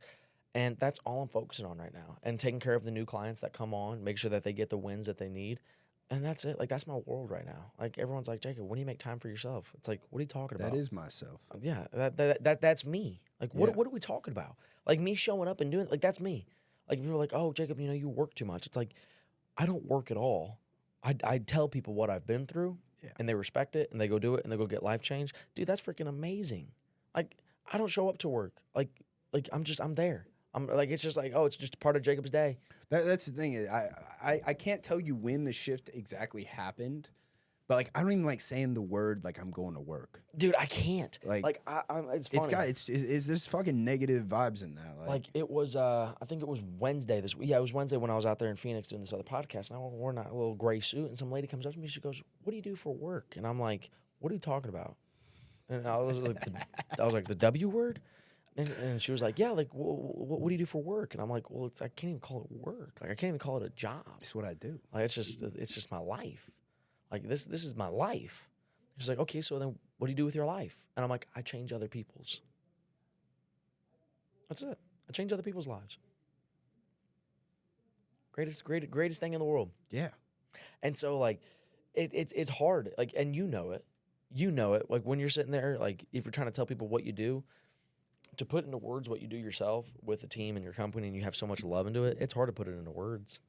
And 0.54 0.76
that's 0.78 0.98
all 1.04 1.22
I'm 1.22 1.28
focusing 1.28 1.66
on 1.66 1.76
right 1.78 1.92
now. 1.92 2.16
And 2.22 2.40
taking 2.40 2.60
care 2.60 2.74
of 2.74 2.84
the 2.84 2.90
new 2.90 3.04
clients 3.04 3.40
that 3.42 3.52
come 3.52 3.74
on, 3.74 4.02
make 4.02 4.16
sure 4.18 4.30
that 4.30 4.42
they 4.44 4.52
get 4.52 4.70
the 4.70 4.78
wins 4.78 5.06
that 5.06 5.18
they 5.18 5.28
need. 5.28 5.60
And 6.08 6.24
that's 6.24 6.44
it. 6.44 6.58
Like 6.58 6.68
that's 6.68 6.86
my 6.86 6.94
world 7.04 7.30
right 7.30 7.44
now. 7.44 7.72
Like 7.78 7.98
everyone's 7.98 8.28
like, 8.28 8.40
Jacob, 8.40 8.64
when 8.68 8.76
do 8.76 8.80
you 8.80 8.86
make 8.86 8.98
time 8.98 9.18
for 9.18 9.28
yourself? 9.28 9.72
It's 9.76 9.88
like, 9.88 10.00
what 10.10 10.20
are 10.20 10.22
you 10.22 10.28
talking 10.28 10.56
about? 10.56 10.72
That 10.72 10.78
is 10.78 10.92
myself. 10.92 11.40
Uh, 11.52 11.58
yeah, 11.60 11.86
that, 11.92 12.16
that 12.16 12.44
that 12.44 12.60
that's 12.60 12.86
me. 12.86 13.20
Like, 13.40 13.52
what 13.54 13.70
Yeah. 13.70 13.74
what 13.74 13.86
are 13.88 13.90
we 13.90 13.98
talking 14.00 14.30
about? 14.32 14.56
Like 14.86 15.00
me 15.00 15.14
showing 15.16 15.48
up 15.48 15.60
and 15.60 15.70
doing 15.70 15.88
like 15.90 16.00
that's 16.00 16.20
me. 16.20 16.46
Like 16.88 17.00
people 17.00 17.16
are 17.16 17.18
like, 17.18 17.32
oh, 17.34 17.52
Jacob, 17.52 17.80
you 17.80 17.88
know, 17.88 17.92
you 17.92 18.08
work 18.08 18.34
too 18.34 18.44
much. 18.44 18.66
It's 18.66 18.76
like, 18.76 18.94
I 19.58 19.66
don't 19.66 19.84
work 19.84 20.10
at 20.12 20.16
all. 20.16 20.60
I 21.02 21.16
I 21.24 21.38
tell 21.38 21.68
people 21.68 21.92
what 21.94 22.08
I've 22.08 22.26
been 22.26 22.46
through, 22.46 22.78
Yeah. 23.06 23.12
and 23.18 23.28
they 23.28 23.34
respect 23.34 23.76
it, 23.76 23.90
and 23.92 24.00
they 24.00 24.08
go 24.08 24.18
do 24.18 24.34
it, 24.34 24.44
and 24.44 24.52
they 24.52 24.56
go 24.56 24.66
get 24.66 24.82
life 24.82 25.00
change. 25.02 25.32
Dude, 25.54 25.66
that's 25.66 25.80
freaking 25.80 26.08
amazing. 26.08 26.68
Like 27.14 27.36
I 27.72 27.78
don't 27.78 27.88
show 27.88 28.08
up 28.08 28.18
to 28.18 28.28
work. 28.28 28.52
Like 28.74 28.88
like 29.32 29.48
I'm 29.52 29.64
just 29.64 29.80
I'm 29.80 29.94
there. 29.94 30.26
I'm 30.54 30.66
like 30.68 30.90
it's 30.90 31.02
just 31.02 31.16
like 31.16 31.32
oh, 31.34 31.44
it's 31.44 31.56
just 31.56 31.78
part 31.80 31.96
of 31.96 32.02
Jacob's 32.02 32.30
day. 32.30 32.58
That, 32.90 33.04
that's 33.06 33.26
the 33.26 33.32
thing. 33.32 33.68
I, 33.68 33.88
I 34.22 34.40
I 34.48 34.54
can't 34.54 34.82
tell 34.82 35.00
you 35.00 35.14
when 35.14 35.44
the 35.44 35.52
shift 35.52 35.90
exactly 35.92 36.44
happened, 36.44 37.08
but 37.68 37.74
like 37.76 37.90
I 37.94 38.02
don't 38.02 38.12
even 38.12 38.24
like 38.24 38.40
saying 38.40 38.74
the 38.74 38.82
word 38.82 39.24
like 39.24 39.38
I'm 39.40 39.50
going 39.50 39.74
to 39.74 39.80
work. 39.80 40.22
Dude, 40.36 40.54
I 40.58 40.66
can't. 40.66 41.18
Like, 41.24 41.42
Like 41.42 41.62
I, 41.66 41.82
I'm, 41.90 42.08
it's 42.10 42.28
funny. 42.28 42.38
It's 42.38 42.48
got 42.48 42.68
it's 42.68 42.88
is, 42.88 43.02
is 43.02 43.26
there's 43.26 43.46
fucking 43.46 43.84
negative 43.84 44.24
vibes 44.24 44.62
in 44.62 44.74
that. 44.76 44.96
Like, 44.98 45.08
like 45.08 45.26
it 45.34 45.50
was 45.50 45.76
uh 45.76 46.12
i 46.20 46.24
think 46.24 46.42
it 46.42 46.48
was 46.48 46.62
wednesday 46.78 47.20
this 47.20 47.34
yeah 47.40 47.56
it 47.56 47.60
was 47.60 47.72
wednesday 47.72 47.96
when 47.96 48.10
i 48.10 48.14
was 48.14 48.26
out 48.26 48.38
there 48.38 48.48
in 48.48 48.56
phoenix 48.56 48.88
doing 48.88 49.00
this 49.00 49.12
other 49.12 49.22
podcast 49.22 49.70
and 49.70 49.76
i 49.76 49.80
wore 49.80 50.10
a 50.10 50.14
little 50.14 50.54
gray 50.54 50.80
suit 50.80 51.06
and 51.08 51.16
some 51.16 51.30
lady 51.30 51.46
comes 51.46 51.64
up 51.66 51.72
to 51.72 51.78
me 51.78 51.86
she 51.86 52.00
goes 52.00 52.22
what 52.42 52.50
do 52.50 52.56
you 52.56 52.62
do 52.62 52.74
for 52.74 52.94
work 52.94 53.34
and 53.36 53.46
i'm 53.46 53.60
like 53.60 53.90
what 54.18 54.30
are 54.30 54.34
you 54.34 54.40
talking 54.40 54.68
about 54.68 54.96
and 55.68 55.86
i 55.86 55.96
was 55.96 56.18
like 56.20 56.38
the, 56.40 56.52
i 57.00 57.04
was 57.04 57.14
like 57.14 57.28
the 57.28 57.34
w 57.34 57.68
word 57.68 58.00
and, 58.56 58.68
and 58.82 59.00
she 59.00 59.12
was 59.12 59.22
like 59.22 59.38
yeah 59.38 59.50
like 59.50 59.70
wh- 59.70 59.76
what 60.40 60.48
do 60.48 60.54
you 60.54 60.58
do 60.58 60.66
for 60.66 60.82
work 60.82 61.14
and 61.14 61.22
i'm 61.22 61.30
like 61.30 61.50
well 61.50 61.66
it's, 61.66 61.80
i 61.82 61.88
can't 61.88 62.10
even 62.10 62.20
call 62.20 62.40
it 62.50 62.56
work 62.56 62.98
like 63.00 63.10
i 63.10 63.14
can't 63.14 63.28
even 63.28 63.38
call 63.38 63.56
it 63.58 63.62
a 63.62 63.70
job 63.70 64.04
it's 64.20 64.34
what 64.34 64.44
I 64.44 64.54
do. 64.54 64.80
like 64.92 65.04
it's 65.04 65.14
just 65.14 65.42
it's 65.42 65.72
just 65.74 65.90
my 65.92 65.98
life. 65.98 66.50
Like 67.10 67.28
this 67.28 67.44
this 67.44 67.64
is 67.64 67.74
my 67.76 67.88
life. 67.88 68.48
He's 68.98 69.08
like, 69.08 69.18
okay, 69.18 69.40
so 69.40 69.58
then 69.58 69.76
what 69.98 70.06
do 70.06 70.10
you 70.10 70.16
do 70.16 70.24
with 70.24 70.34
your 70.34 70.46
life? 70.46 70.84
And 70.96 71.04
I'm 71.04 71.10
like, 71.10 71.26
I 71.36 71.42
change 71.42 71.72
other 71.72 71.88
people's. 71.88 72.40
That's 74.48 74.62
it. 74.62 74.78
I 75.08 75.12
change 75.12 75.32
other 75.32 75.42
people's 75.42 75.68
lives. 75.68 75.98
Greatest, 78.32 78.64
greatest, 78.64 78.90
greatest 78.90 79.20
thing 79.20 79.32
in 79.32 79.40
the 79.40 79.46
world. 79.46 79.70
Yeah. 79.90 80.08
And 80.82 80.96
so 80.96 81.18
like 81.18 81.40
it, 81.94 82.10
it's 82.12 82.32
it's 82.34 82.50
hard. 82.50 82.92
Like 82.98 83.12
and 83.16 83.34
you 83.34 83.46
know 83.46 83.70
it. 83.70 83.84
You 84.34 84.50
know 84.50 84.74
it. 84.74 84.90
Like 84.90 85.02
when 85.02 85.18
you're 85.18 85.28
sitting 85.28 85.52
there, 85.52 85.78
like 85.78 86.06
if 86.12 86.24
you're 86.24 86.32
trying 86.32 86.48
to 86.48 86.52
tell 86.52 86.66
people 86.66 86.88
what 86.88 87.04
you 87.04 87.12
do, 87.12 87.44
to 88.36 88.44
put 88.44 88.64
into 88.64 88.76
words 88.76 89.08
what 89.08 89.22
you 89.22 89.28
do 89.28 89.36
yourself 89.36 89.92
with 90.02 90.22
a 90.22 90.26
team 90.26 90.56
and 90.56 90.64
your 90.64 90.74
company 90.74 91.06
and 91.06 91.16
you 91.16 91.22
have 91.22 91.36
so 91.36 91.46
much 91.46 91.64
love 91.64 91.86
into 91.86 92.04
it, 92.04 92.18
it's 92.20 92.34
hard 92.34 92.48
to 92.48 92.52
put 92.52 92.68
it 92.68 92.72
into 92.78 92.90
words. 92.90 93.40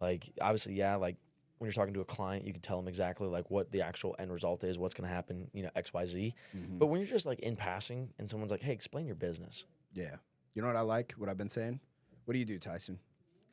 Like 0.00 0.30
obviously, 0.40 0.74
yeah, 0.74 0.96
like 0.96 1.16
when 1.62 1.68
you're 1.68 1.74
talking 1.74 1.94
to 1.94 2.00
a 2.00 2.04
client, 2.04 2.44
you 2.44 2.52
can 2.52 2.60
tell 2.60 2.76
them 2.76 2.88
exactly 2.88 3.28
like 3.28 3.48
what 3.48 3.70
the 3.70 3.82
actual 3.82 4.16
end 4.18 4.32
result 4.32 4.64
is, 4.64 4.80
what's 4.80 4.94
gonna 4.94 5.06
happen, 5.06 5.48
you 5.52 5.62
know, 5.62 5.70
X, 5.76 5.94
Y, 5.94 6.04
Z. 6.06 6.34
Mm-hmm. 6.56 6.78
But 6.78 6.86
when 6.86 6.98
you're 6.98 7.08
just 7.08 7.24
like 7.24 7.38
in 7.38 7.54
passing 7.54 8.10
and 8.18 8.28
someone's 8.28 8.50
like, 8.50 8.62
Hey, 8.62 8.72
explain 8.72 9.06
your 9.06 9.14
business. 9.14 9.64
Yeah. 9.94 10.16
You 10.54 10.62
know 10.62 10.66
what 10.66 10.76
I 10.76 10.80
like? 10.80 11.12
What 11.12 11.28
I've 11.28 11.38
been 11.38 11.48
saying? 11.48 11.78
What 12.24 12.32
do 12.32 12.40
you 12.40 12.44
do, 12.44 12.58
Tyson? 12.58 12.98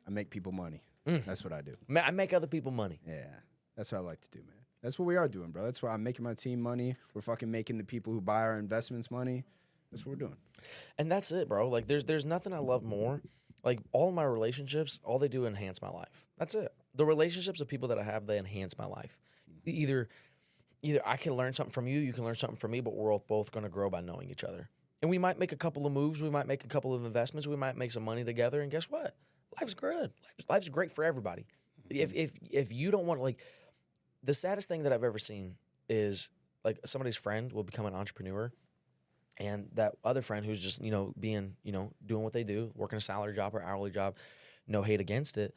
I 0.08 0.10
make 0.10 0.28
people 0.28 0.50
money. 0.50 0.82
Mm. 1.06 1.24
That's 1.24 1.44
what 1.44 1.52
I 1.52 1.60
do. 1.60 1.76
Ma- 1.86 2.00
I 2.00 2.10
make 2.10 2.32
other 2.32 2.48
people 2.48 2.72
money. 2.72 2.98
Yeah. 3.06 3.28
That's 3.76 3.92
what 3.92 3.98
I 3.98 4.00
like 4.00 4.22
to 4.22 4.30
do, 4.30 4.40
man. 4.40 4.56
That's 4.82 4.98
what 4.98 5.06
we 5.06 5.14
are 5.14 5.28
doing, 5.28 5.52
bro. 5.52 5.62
That's 5.62 5.80
why 5.80 5.90
I'm 5.90 6.02
making 6.02 6.24
my 6.24 6.34
team 6.34 6.60
money. 6.60 6.96
We're 7.14 7.20
fucking 7.20 7.48
making 7.48 7.78
the 7.78 7.84
people 7.84 8.12
who 8.12 8.20
buy 8.20 8.40
our 8.40 8.58
investments 8.58 9.08
money. 9.08 9.44
That's 9.92 10.04
what 10.04 10.10
we're 10.10 10.26
doing. 10.26 10.36
And 10.98 11.12
that's 11.12 11.30
it, 11.30 11.48
bro. 11.48 11.68
Like 11.68 11.86
there's 11.86 12.06
there's 12.06 12.24
nothing 12.24 12.52
I 12.52 12.58
love 12.58 12.82
more. 12.82 13.22
Like 13.62 13.78
all 13.92 14.10
my 14.10 14.24
relationships, 14.24 14.98
all 15.04 15.20
they 15.20 15.28
do 15.28 15.46
enhance 15.46 15.80
my 15.80 15.90
life. 15.90 16.26
That's 16.38 16.56
it. 16.56 16.72
The 16.94 17.04
relationships 17.04 17.60
of 17.60 17.68
people 17.68 17.88
that 17.88 17.98
I 17.98 18.02
have, 18.02 18.26
they 18.26 18.38
enhance 18.38 18.76
my 18.76 18.86
life. 18.86 19.18
Either 19.64 20.08
either 20.82 21.00
I 21.06 21.16
can 21.16 21.34
learn 21.34 21.52
something 21.52 21.72
from 21.72 21.86
you, 21.86 22.00
you 22.00 22.12
can 22.12 22.24
learn 22.24 22.34
something 22.34 22.56
from 22.56 22.70
me, 22.70 22.80
but 22.80 22.94
we're 22.94 23.16
both 23.18 23.52
going 23.52 23.64
to 23.64 23.68
grow 23.68 23.90
by 23.90 24.00
knowing 24.00 24.30
each 24.30 24.44
other. 24.44 24.70
And 25.02 25.10
we 25.10 25.18
might 25.18 25.38
make 25.38 25.52
a 25.52 25.56
couple 25.56 25.86
of 25.86 25.92
moves, 25.92 26.22
we 26.22 26.30
might 26.30 26.46
make 26.46 26.64
a 26.64 26.68
couple 26.68 26.94
of 26.94 27.04
investments, 27.04 27.46
we 27.46 27.56
might 27.56 27.76
make 27.76 27.92
some 27.92 28.02
money 28.02 28.24
together, 28.24 28.62
and 28.62 28.70
guess 28.70 28.84
what? 28.84 29.14
Life's 29.60 29.74
good. 29.74 30.10
Life's, 30.22 30.48
life's 30.48 30.68
great 30.68 30.92
for 30.92 31.04
everybody. 31.04 31.46
Mm-hmm. 31.88 31.96
If 31.96 32.14
if 32.14 32.32
if 32.50 32.72
you 32.72 32.90
don't 32.90 33.06
want 33.06 33.20
like 33.20 33.40
the 34.22 34.34
saddest 34.34 34.68
thing 34.68 34.84
that 34.84 34.92
I've 34.92 35.04
ever 35.04 35.18
seen 35.18 35.56
is 35.88 36.30
like 36.64 36.78
somebody's 36.84 37.16
friend 37.16 37.52
will 37.52 37.64
become 37.64 37.86
an 37.86 37.94
entrepreneur 37.94 38.52
and 39.38 39.68
that 39.74 39.94
other 40.04 40.22
friend 40.22 40.44
who's 40.44 40.60
just 40.60 40.84
you 40.84 40.90
know 40.90 41.14
being 41.18 41.54
you 41.64 41.72
know 41.72 41.92
doing 42.04 42.22
what 42.22 42.32
they 42.32 42.44
do 42.44 42.70
working 42.74 42.98
a 42.98 43.00
salary 43.00 43.34
job 43.34 43.54
or 43.54 43.62
hourly 43.62 43.90
job 43.90 44.16
no 44.68 44.82
hate 44.82 45.00
against 45.00 45.38
it 45.38 45.54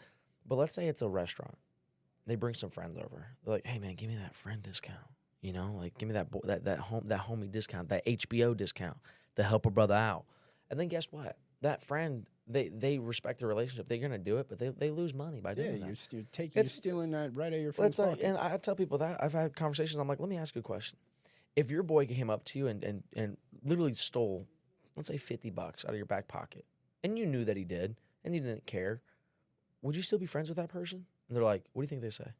but 0.47 0.55
let's 0.55 0.75
say 0.75 0.87
it's 0.87 1.01
a 1.01 1.09
restaurant. 1.09 1.57
They 2.25 2.35
bring 2.35 2.53
some 2.53 2.69
friends 2.69 2.97
over. 2.97 3.27
They're 3.43 3.53
like 3.55 3.67
hey 3.67 3.79
man 3.79 3.95
give 3.95 4.09
me 4.09 4.15
that 4.17 4.35
friend 4.35 4.61
discount 4.63 4.97
you 5.41 5.51
know? 5.51 5.75
Like 5.77 5.97
give 5.97 6.07
me 6.07 6.13
that 6.13 6.31
bo- 6.31 6.41
that 6.45 6.63
that 6.65 6.79
home 6.79 7.03
that 7.07 7.19
homie 7.21 7.51
discount 7.51 7.89
that 7.89 8.05
hbo 8.05 8.55
discount 8.55 8.97
to 9.35 9.43
help 9.43 9.65
a 9.65 9.69
brother 9.69 9.93
out. 9.95 10.23
And 10.71 10.79
then 10.79 10.87
guess 10.87 11.07
what? 11.11 11.37
That 11.61 11.83
friend 11.83 12.25
they 12.47 12.69
they 12.69 12.97
respect 12.99 13.39
the 13.39 13.47
relationship. 13.47 13.87
They're 13.87 13.97
gonna 13.97 14.17
do 14.17 14.37
it 14.37 14.47
but 14.47 14.57
they, 14.57 14.69
they 14.69 14.89
lose 14.89 15.13
money 15.13 15.41
by 15.41 15.49
Yeah, 15.51 15.55
doing 15.55 15.77
you're, 15.79 15.85
that. 15.87 15.91
s- 15.91 16.09
you're 16.13 16.23
taking, 16.31 16.53
you're 16.55 16.61
It's- 16.61 16.73
stealing 16.75 17.11
that 17.11 17.35
right 17.35 17.47
out 17.47 17.53
of 17.53 17.61
your 17.61 17.73
friend's 17.73 17.99
like, 17.99 18.09
pocket. 18.09 18.23
and 18.25 18.37
I 18.37 18.55
tell 18.57 18.75
people 18.75 18.97
that. 18.99 19.21
I've 19.21 19.33
had 19.33 19.53
conversations. 19.55 19.99
I'm 19.99 20.07
like, 20.07 20.19
let 20.21 20.29
me 20.29 20.37
ask 20.37 20.55
you 20.55 20.59
a 20.59 20.63
question. 20.63 20.97
If 21.57 21.69
your 21.69 21.83
boy 21.83 22.05
came 22.05 22.29
up 22.29 22.45
to 22.45 22.59
you 22.59 22.67
and 22.67 22.83
and, 22.83 23.03
and 23.15 23.37
literally 23.65 23.93
stole, 23.95 24.47
let's 24.95 25.07
say, 25.09 25.17
fifty 25.17 25.49
bucks 25.49 25.83
out 25.85 25.91
of 25.91 25.97
your 25.97 26.05
back 26.05 26.27
pocket, 26.29 26.63
and 27.03 27.17
you 27.19 27.25
knew 27.25 27.43
that 27.45 27.57
he 27.57 27.63
did, 27.65 27.95
and 28.23 28.33
you 28.33 28.39
didn't 28.41 28.65
care, 28.65 29.01
would 29.83 29.95
you 29.95 30.01
still 30.01 30.17
be 30.17 30.25
friends 30.25 30.49
with 30.49 30.55
that 30.57 30.69
person? 30.69 31.05
And 31.29 31.35
they're 31.37 31.43
like, 31.43 31.63
what 31.73 31.81
do 31.81 31.83
you 31.83 31.87
think 31.87 32.01
they 32.01 32.09
say? 32.09 32.31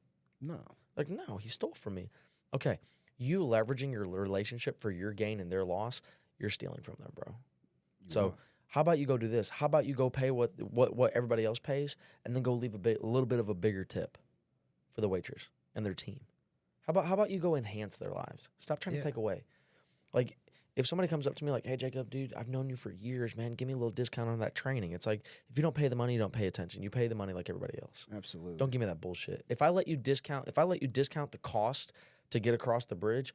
no. 0.41 0.59
Like, 0.97 1.09
no, 1.09 1.37
he 1.37 1.49
stole 1.49 1.73
from 1.73 1.95
me. 1.95 2.09
Okay, 2.53 2.79
you 3.17 3.39
leveraging 3.39 3.91
your 3.91 4.05
relationship 4.07 4.79
for 4.79 4.91
your 4.91 5.11
gain 5.11 5.39
and 5.39 5.51
their 5.51 5.63
loss, 5.63 6.01
you're 6.37 6.51
stealing 6.51 6.81
from 6.83 6.95
them, 6.99 7.11
bro. 7.15 7.35
so. 8.07 8.25
are. 8.27 8.33
How 8.67 8.81
about 8.81 8.97
you 8.97 9.05
go 9.05 9.17
do 9.19 9.27
this? 9.27 9.49
How 9.49 9.67
about 9.67 9.85
you 9.85 9.93
go 9.93 10.09
pay 10.09 10.31
what 10.31 10.51
what 10.59 10.95
what 10.95 11.13
everybody 11.13 11.45
else 11.45 11.59
pays, 11.59 11.95
and 12.25 12.35
then 12.35 12.41
go 12.41 12.53
leave 12.53 12.73
a 12.73 12.79
bit 12.79 13.01
a 13.03 13.05
little 13.05 13.27
bit 13.27 13.37
of 13.37 13.47
a 13.47 13.53
bigger 13.53 13.83
tip 13.83 14.17
for 14.95 15.01
the 15.01 15.07
waitress 15.07 15.47
and 15.75 15.85
their 15.85 15.93
team. 15.93 16.21
How 16.87 16.91
about 16.91 17.05
how 17.05 17.13
about 17.13 17.29
you 17.29 17.37
go 17.39 17.55
enhance 17.55 17.99
their 17.99 18.09
lives? 18.09 18.49
Stop 18.57 18.79
trying 18.79 18.95
Yeah. 18.95 19.01
to 19.03 19.07
take 19.07 19.15
away. 19.17 19.43
Like 20.11 20.37
if 20.75 20.87
somebody 20.87 21.07
comes 21.07 21.27
up 21.27 21.35
to 21.35 21.45
me 21.45 21.51
like, 21.51 21.65
"Hey 21.65 21.75
Jacob, 21.75 22.09
dude, 22.09 22.33
I've 22.33 22.49
known 22.49 22.69
you 22.69 22.75
for 22.75 22.91
years, 22.91 23.35
man. 23.35 23.53
Give 23.53 23.67
me 23.67 23.73
a 23.73 23.77
little 23.77 23.91
discount 23.91 24.29
on 24.29 24.39
that 24.39 24.55
training." 24.55 24.91
It's 24.91 25.05
like 25.05 25.25
if 25.49 25.57
you 25.57 25.61
don't 25.61 25.75
pay 25.75 25.87
the 25.87 25.95
money, 25.95 26.13
you 26.13 26.19
don't 26.19 26.33
pay 26.33 26.47
attention. 26.47 26.83
You 26.83 26.89
pay 26.89 27.07
the 27.07 27.15
money 27.15 27.33
like 27.33 27.49
everybody 27.49 27.79
else. 27.81 28.05
Absolutely. 28.15 28.57
Don't 28.57 28.71
give 28.71 28.81
me 28.81 28.87
that 28.87 29.01
bullshit. 29.01 29.45
If 29.49 29.61
I 29.61 29.69
let 29.69 29.87
you 29.87 29.95
discount, 29.95 30.47
if 30.47 30.57
I 30.57 30.63
let 30.63 30.81
you 30.81 30.87
discount 30.87 31.31
the 31.31 31.37
cost 31.37 31.93
to 32.31 32.39
get 32.39 32.53
across 32.53 32.85
the 32.85 32.95
bridge, 32.95 33.33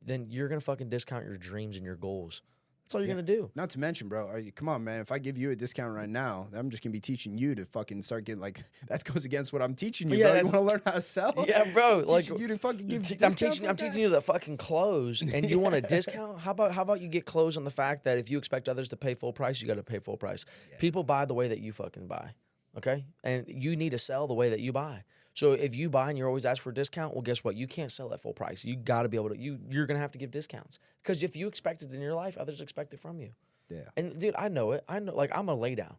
then 0.00 0.26
you're 0.28 0.48
gonna 0.48 0.60
fucking 0.60 0.88
discount 0.88 1.24
your 1.24 1.36
dreams 1.36 1.76
and 1.76 1.84
your 1.84 1.96
goals. 1.96 2.42
That's 2.86 2.94
all 2.94 3.00
you're 3.00 3.08
Yeah. 3.08 3.14
gonna 3.14 3.26
do. 3.26 3.50
Not 3.56 3.70
to 3.70 3.80
mention, 3.80 4.06
bro. 4.08 4.28
Are 4.28 4.38
you, 4.38 4.52
come 4.52 4.68
on, 4.68 4.84
man. 4.84 5.00
If 5.00 5.10
I 5.10 5.18
give 5.18 5.36
you 5.36 5.50
a 5.50 5.56
discount 5.56 5.92
right 5.92 6.08
now, 6.08 6.46
I'm 6.54 6.70
just 6.70 6.84
gonna 6.84 6.92
be 6.92 7.00
teaching 7.00 7.36
you 7.36 7.56
to 7.56 7.64
fucking 7.64 8.00
start 8.02 8.24
getting 8.24 8.40
like 8.40 8.60
that 8.88 9.02
goes 9.02 9.24
against 9.24 9.52
what 9.52 9.60
I'm 9.60 9.74
teaching 9.74 10.08
you, 10.08 10.18
Yeah, 10.18 10.26
bro. 10.30 10.36
You 10.36 10.44
want 10.44 10.54
to 10.54 10.60
learn 10.60 10.82
how 10.84 10.92
to 10.92 11.00
sell? 11.00 11.34
Yeah, 11.48 11.64
bro. 11.72 12.00
I'm 12.00 12.06
like 12.06 12.24
teaching 12.26 12.38
you 12.38 12.46
to 12.46 12.58
fucking 12.58 12.86
give. 12.86 12.98
I'm 12.98 13.02
discounts 13.02 13.34
teaching. 13.36 13.62
like 13.62 13.70
I'm 13.70 13.76
that? 13.76 13.84
teaching 13.86 14.00
you 14.02 14.08
to 14.10 14.20
fucking 14.20 14.56
close, 14.58 15.20
and 15.20 15.50
you 15.50 15.58
want 15.58 15.74
a 15.74 15.80
discount? 15.96 16.38
How 16.38 16.52
about 16.52 16.70
how 16.72 16.82
about 16.82 17.00
you 17.00 17.08
get 17.08 17.24
closed 17.24 17.58
on 17.58 17.64
the 17.64 17.70
fact 17.72 18.04
that 18.04 18.18
if 18.18 18.30
you 18.30 18.38
expect 18.38 18.68
others 18.68 18.88
to 18.90 18.96
pay 18.96 19.14
full 19.14 19.32
price, 19.32 19.60
you 19.60 19.66
got 19.66 19.74
to 19.74 19.82
pay 19.82 19.98
full 19.98 20.16
price. 20.16 20.44
People 20.78 21.02
buy 21.02 21.24
the 21.24 21.34
way 21.34 21.48
that 21.48 21.58
you 21.58 21.72
fucking 21.72 22.06
buy, 22.06 22.30
okay? 22.78 23.04
And 23.24 23.46
you 23.48 23.74
need 23.74 23.90
to 23.90 23.98
sell 23.98 24.28
the 24.28 24.34
way 24.34 24.50
that 24.50 24.60
you 24.60 24.72
buy. 24.72 25.02
So 25.36 25.52
if 25.52 25.76
you 25.76 25.90
buy 25.90 26.08
and 26.08 26.16
you're 26.18 26.28
always 26.28 26.46
asked 26.46 26.62
for 26.62 26.70
a 26.70 26.74
discount, 26.74 27.12
well, 27.14 27.20
guess 27.20 27.44
what? 27.44 27.56
You 27.56 27.66
can't 27.66 27.92
sell 27.92 28.10
at 28.14 28.20
full 28.20 28.32
price. 28.32 28.64
You 28.64 28.74
got 28.74 29.02
to 29.02 29.08
be 29.10 29.18
able 29.18 29.28
to. 29.28 29.38
You 29.38 29.58
you're 29.68 29.84
gonna 29.84 30.00
have 30.00 30.12
to 30.12 30.18
give 30.18 30.30
discounts 30.30 30.78
because 31.02 31.22
if 31.22 31.36
you 31.36 31.46
expect 31.46 31.82
it 31.82 31.92
in 31.92 32.00
your 32.00 32.14
life, 32.14 32.38
others 32.38 32.62
expect 32.62 32.94
it 32.94 33.00
from 33.00 33.20
you. 33.20 33.30
Yeah. 33.68 33.82
And 33.98 34.18
dude, 34.18 34.34
I 34.38 34.48
know 34.48 34.72
it. 34.72 34.82
I 34.88 34.98
know. 34.98 35.14
Like 35.14 35.36
I'm 35.36 35.48
a 35.50 35.54
lay 35.54 35.74
down. 35.74 35.96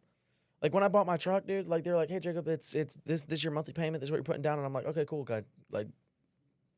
Like 0.64 0.74
when 0.74 0.84
I 0.84 0.88
bought 0.88 1.06
my 1.06 1.18
truck, 1.18 1.46
dude. 1.46 1.68
Like 1.68 1.84
they're 1.84 1.96
like, 1.96 2.10
"Hey, 2.10 2.20
Jacob, 2.20 2.48
it's 2.48 2.74
it's 2.74 2.98
this 3.06 3.22
this 3.26 3.44
your 3.44 3.54
monthly 3.54 3.74
payment. 3.74 4.02
This 4.02 4.08
is 4.08 4.12
what 4.12 4.18
you're 4.18 4.24
putting 4.24 4.42
down." 4.42 4.58
And 4.58 4.66
I'm 4.66 4.74
like, 4.74 4.88
"Okay, 4.88 5.06
cool, 5.06 5.24
guy. 5.24 5.44
Like, 5.70 5.88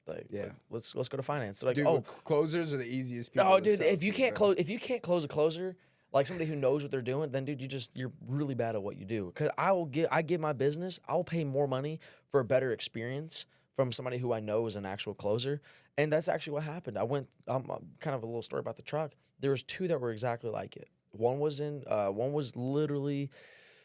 like, 0.05 0.27
Yeah. 0.29 0.43
like, 0.43 0.53
let's 0.69 0.93
let's 0.95 1.07
go 1.07 1.15
to 1.15 1.23
finance." 1.23 1.61
They're 1.61 1.69
like, 1.69 1.77
Dude, 1.77 1.87
"Oh, 1.87 2.01
closers 2.01 2.73
are 2.73 2.77
the 2.77 2.83
easiest 2.83 3.31
oh, 3.31 3.33
people. 3.33 3.53
oh, 3.53 3.59
to 3.61 3.77
dude, 3.77 3.81
if 3.81 4.03
you 4.03 4.11
can't 4.11 4.35
close 4.35 4.55
if 4.57 4.69
you 4.69 4.79
can't 4.79 5.01
close 5.01 5.23
a 5.23 5.29
closer, 5.29 5.77
like 6.11 6.27
somebody 6.27 6.49
who 6.49 6.55
knows 6.55 6.81
what 6.81 6.91
they're 6.91 7.01
doing, 7.01 7.31
then 7.31 7.45
dude, 7.45 7.61
you 7.61 7.67
just 7.67 7.95
you're 7.95 8.11
really 8.27 8.55
bad 8.55 8.75
at 8.75 8.81
what 8.81 8.97
you 8.97 9.05
do. 9.05 9.31
Cause 9.35 9.49
I 9.57 9.71
will 9.71 9.85
give 9.85 10.07
I 10.11 10.21
give 10.21 10.41
my 10.41 10.53
business, 10.53 10.99
I'll 11.07 11.23
pay 11.23 11.43
more 11.43 11.67
money 11.67 11.99
for 12.31 12.39
a 12.39 12.45
better 12.45 12.71
experience 12.71 13.45
from 13.75 13.91
somebody 13.91 14.17
who 14.17 14.33
I 14.33 14.39
know 14.39 14.65
is 14.65 14.75
an 14.75 14.85
actual 14.85 15.13
closer. 15.13 15.61
And 15.97 16.11
that's 16.11 16.27
actually 16.27 16.53
what 16.53 16.63
happened. 16.63 16.97
I 16.97 17.03
went 17.03 17.27
um, 17.47 17.65
kind 17.99 18.15
of 18.15 18.23
a 18.23 18.25
little 18.25 18.41
story 18.41 18.59
about 18.61 18.77
the 18.77 18.81
truck. 18.81 19.13
There 19.39 19.51
was 19.51 19.63
two 19.63 19.87
that 19.87 19.99
were 19.99 20.11
exactly 20.11 20.49
like 20.49 20.77
it. 20.77 20.87
One 21.11 21.39
was 21.39 21.59
in 21.59 21.83
uh, 21.87 22.07
one 22.07 22.33
was 22.33 22.55
literally 22.55 23.29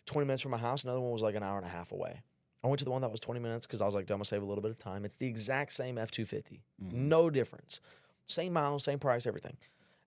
20 0.07 0.27
minutes 0.27 0.43
from 0.43 0.53
my 0.53 0.59
house. 0.59 0.85
Another 0.85 1.01
one 1.01 1.13
was 1.13 1.23
like 1.23 1.35
an 1.35 1.43
hour 1.43 1.57
and 1.57 1.67
a 1.67 1.71
half 1.71 1.93
away. 1.93 2.23
I 2.63 2.67
went 2.67 2.79
to 2.79 2.85
the 2.85 2.91
one 2.91 3.03
that 3.03 3.11
was 3.11 3.21
20 3.21 3.41
minutes 3.41 3.67
because 3.67 3.83
I 3.83 3.85
was 3.85 3.95
like, 3.95 4.05
I'm 4.05 4.17
gonna 4.17 4.25
save 4.25 4.43
a 4.43 4.47
little 4.47 4.63
bit 4.63 4.71
of 4.71 4.79
time. 4.79 5.05
It's 5.05 5.17
the 5.17 5.27
exact 5.27 5.73
same 5.73 5.99
F 5.99 6.11
250, 6.11 6.63
no 6.79 7.29
difference. 7.29 7.81
Same 8.27 8.55
miles, 8.55 8.85
same 8.85 8.99
price, 8.99 9.27
everything. 9.27 9.57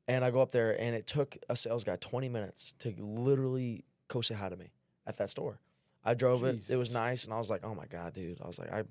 And 0.08 0.24
I 0.24 0.32
go 0.32 0.42
up 0.42 0.52
there, 0.52 0.80
and 0.80 0.96
it 0.96 1.06
took 1.06 1.38
a 1.50 1.56
sales 1.56 1.84
guy 1.84 1.98
20 1.98 2.30
minutes 2.30 2.76
to 2.80 2.94
literally 2.98 3.84
go 4.08 4.22
say 4.22 4.36
hi 4.36 4.50
to 4.50 4.56
me 4.56 4.72
at 5.06 5.18
that 5.18 5.30
store. 5.30 5.60
I 6.06 6.14
drove 6.14 6.44
it. 6.46 6.70
It 6.70 6.78
was 6.78 6.92
nice, 6.92 7.26
and 7.26 7.34
I 7.34 7.38
was 7.38 7.50
like, 7.50 7.62
"Oh 7.66 7.76
my 7.76 7.86
god, 7.86 8.14
dude!" 8.14 8.40
I 8.42 8.48
was 8.48 8.58
like, 8.58 8.72
"I, 8.72 8.84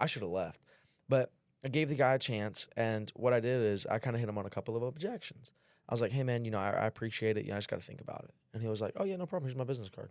I 0.00 0.06
should 0.06 0.22
have 0.22 0.30
left," 0.32 0.60
but 1.08 1.30
I 1.64 1.68
gave 1.68 1.88
the 1.88 1.94
guy 1.94 2.14
a 2.14 2.18
chance. 2.18 2.66
And 2.76 3.12
what 3.14 3.32
I 3.32 3.38
did 3.38 3.62
is 3.62 3.86
I 3.86 3.98
kind 4.00 4.16
of 4.16 4.20
hit 4.20 4.28
him 4.28 4.36
on 4.36 4.46
a 4.46 4.50
couple 4.50 4.76
of 4.76 4.82
objections. 4.82 5.52
I 5.88 5.92
was 5.92 6.00
like, 6.00 6.10
"Hey, 6.10 6.24
man, 6.24 6.44
you 6.44 6.50
know, 6.50 6.58
I, 6.58 6.70
I 6.70 6.86
appreciate 6.86 7.36
it. 7.36 7.44
You 7.44 7.50
know, 7.50 7.56
I 7.56 7.58
just 7.58 7.68
got 7.68 7.78
to 7.78 7.86
think 7.86 8.00
about 8.00 8.24
it." 8.24 8.34
And 8.52 8.60
he 8.60 8.68
was 8.68 8.80
like, 8.80 8.94
"Oh 8.96 9.04
yeah, 9.04 9.14
no 9.16 9.26
problem. 9.26 9.48
Here's 9.48 9.56
my 9.56 9.64
business 9.64 9.90
card." 9.90 10.10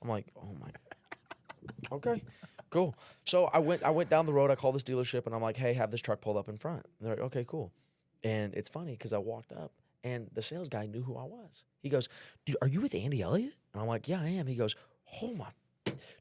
I'm 0.00 0.08
like, 0.08 0.26
"Oh 0.36 0.56
my." 0.60 0.68
Okay, 1.92 2.22
cool. 2.70 2.94
So 3.24 3.46
I 3.46 3.58
went 3.58 3.82
I 3.82 3.90
went 3.90 4.10
down 4.10 4.26
the 4.26 4.32
road. 4.32 4.50
I 4.50 4.54
called 4.54 4.74
this 4.74 4.82
dealership 4.82 5.26
and 5.26 5.34
I'm 5.34 5.40
like, 5.42 5.56
hey, 5.56 5.72
have 5.74 5.90
this 5.90 6.00
truck 6.00 6.20
pulled 6.20 6.36
up 6.36 6.48
in 6.48 6.56
front. 6.58 6.84
And 6.98 7.08
they're 7.08 7.16
like, 7.16 7.24
okay, 7.26 7.44
cool. 7.46 7.72
And 8.24 8.54
it's 8.54 8.68
funny 8.68 8.92
because 8.92 9.12
I 9.12 9.18
walked 9.18 9.52
up 9.52 9.70
and 10.02 10.28
the 10.32 10.42
sales 10.42 10.68
guy 10.68 10.86
knew 10.86 11.02
who 11.02 11.16
I 11.16 11.24
was. 11.24 11.64
He 11.82 11.90
goes, 11.90 12.08
dude, 12.46 12.56
are 12.62 12.68
you 12.68 12.80
with 12.80 12.94
Andy 12.94 13.22
Elliott? 13.22 13.54
And 13.72 13.82
I'm 13.82 13.86
like, 13.86 14.08
yeah, 14.08 14.20
I 14.20 14.28
am. 14.28 14.46
He 14.46 14.54
goes, 14.54 14.74
oh 15.22 15.34
my, 15.34 15.46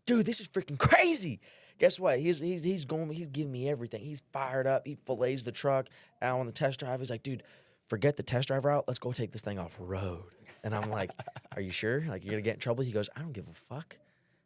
dude, 0.05 0.25
this 0.25 0.39
is 0.39 0.47
freaking 0.49 0.77
crazy. 0.77 1.39
Guess 1.79 1.99
what? 1.99 2.19
He's 2.19 2.39
he's 2.39 2.63
he's 2.63 2.85
going. 2.85 3.09
He's 3.11 3.29
giving 3.29 3.51
me 3.51 3.67
everything. 3.67 4.03
He's 4.03 4.21
fired 4.31 4.67
up. 4.67 4.85
He 4.85 4.95
fillets 4.95 5.43
the 5.43 5.51
truck 5.51 5.87
out 6.21 6.39
on 6.39 6.45
the 6.45 6.51
test 6.51 6.79
drive. 6.79 6.99
He's 6.99 7.09
like, 7.09 7.23
dude, 7.23 7.41
forget 7.87 8.15
the 8.15 8.23
test 8.23 8.49
drive 8.49 8.65
route. 8.65 8.83
Let's 8.87 8.99
go 8.99 9.11
take 9.11 9.31
this 9.31 9.41
thing 9.41 9.57
off 9.57 9.75
road. 9.79 10.23
And 10.63 10.75
I'm 10.75 10.91
like, 10.91 11.09
are 11.55 11.61
you 11.61 11.71
sure? 11.71 12.01
Like 12.07 12.23
you're 12.23 12.31
gonna 12.31 12.41
get 12.41 12.55
in 12.55 12.59
trouble? 12.59 12.83
He 12.83 12.91
goes, 12.91 13.09
I 13.15 13.21
don't 13.21 13.33
give 13.33 13.47
a 13.47 13.53
fuck. 13.53 13.97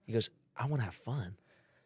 He 0.06 0.14
goes, 0.14 0.30
I 0.56 0.68
want 0.68 0.82
to 0.82 0.86
have 0.86 0.96
fun. 0.96 1.36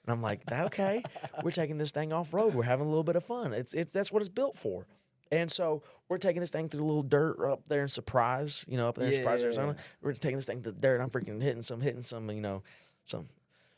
And 0.05 0.13
I'm 0.13 0.22
like, 0.22 0.41
okay, 0.51 1.03
we're 1.43 1.51
taking 1.51 1.78
this 1.78 1.91
thing 1.91 2.13
off 2.13 2.34
road. 2.34 2.53
We're 2.53 2.63
having 2.63 2.86
a 2.86 2.89
little 2.89 3.03
bit 3.03 3.15
of 3.15 3.26
fun. 3.26 3.53
It's 3.53 3.74
it's 3.74 3.91
that's 3.91 4.11
what 4.11 4.22
it's 4.22 4.30
built 4.30 4.55
for. 4.55 4.86
And 5.32 5.49
so 5.49 5.84
we're 6.09 6.17
taking 6.17 6.41
this 6.41 6.49
thing 6.49 6.67
through 6.67 6.84
a 6.84 6.86
little 6.86 7.03
dirt 7.03 7.39
up 7.43 7.61
there 7.67 7.82
in 7.84 7.88
Surprise, 7.88 8.65
you 8.67 8.77
know, 8.77 8.89
up 8.89 8.95
there 8.95 9.07
in 9.07 9.13
Surprise, 9.15 9.39
Yeah. 9.41 9.45
Arizona. 9.45 9.75
We're 10.01 10.13
taking 10.13 10.38
this 10.38 10.45
thing 10.45 10.61
to 10.63 10.71
the 10.71 10.79
dirt. 10.82 10.99
I'm 11.01 11.09
freaking 11.09 11.41
hitting 11.41 11.61
some, 11.61 11.79
hitting 11.82 12.01
some, 12.01 12.29
you 12.29 12.41
know, 12.41 12.63
some 13.05 13.29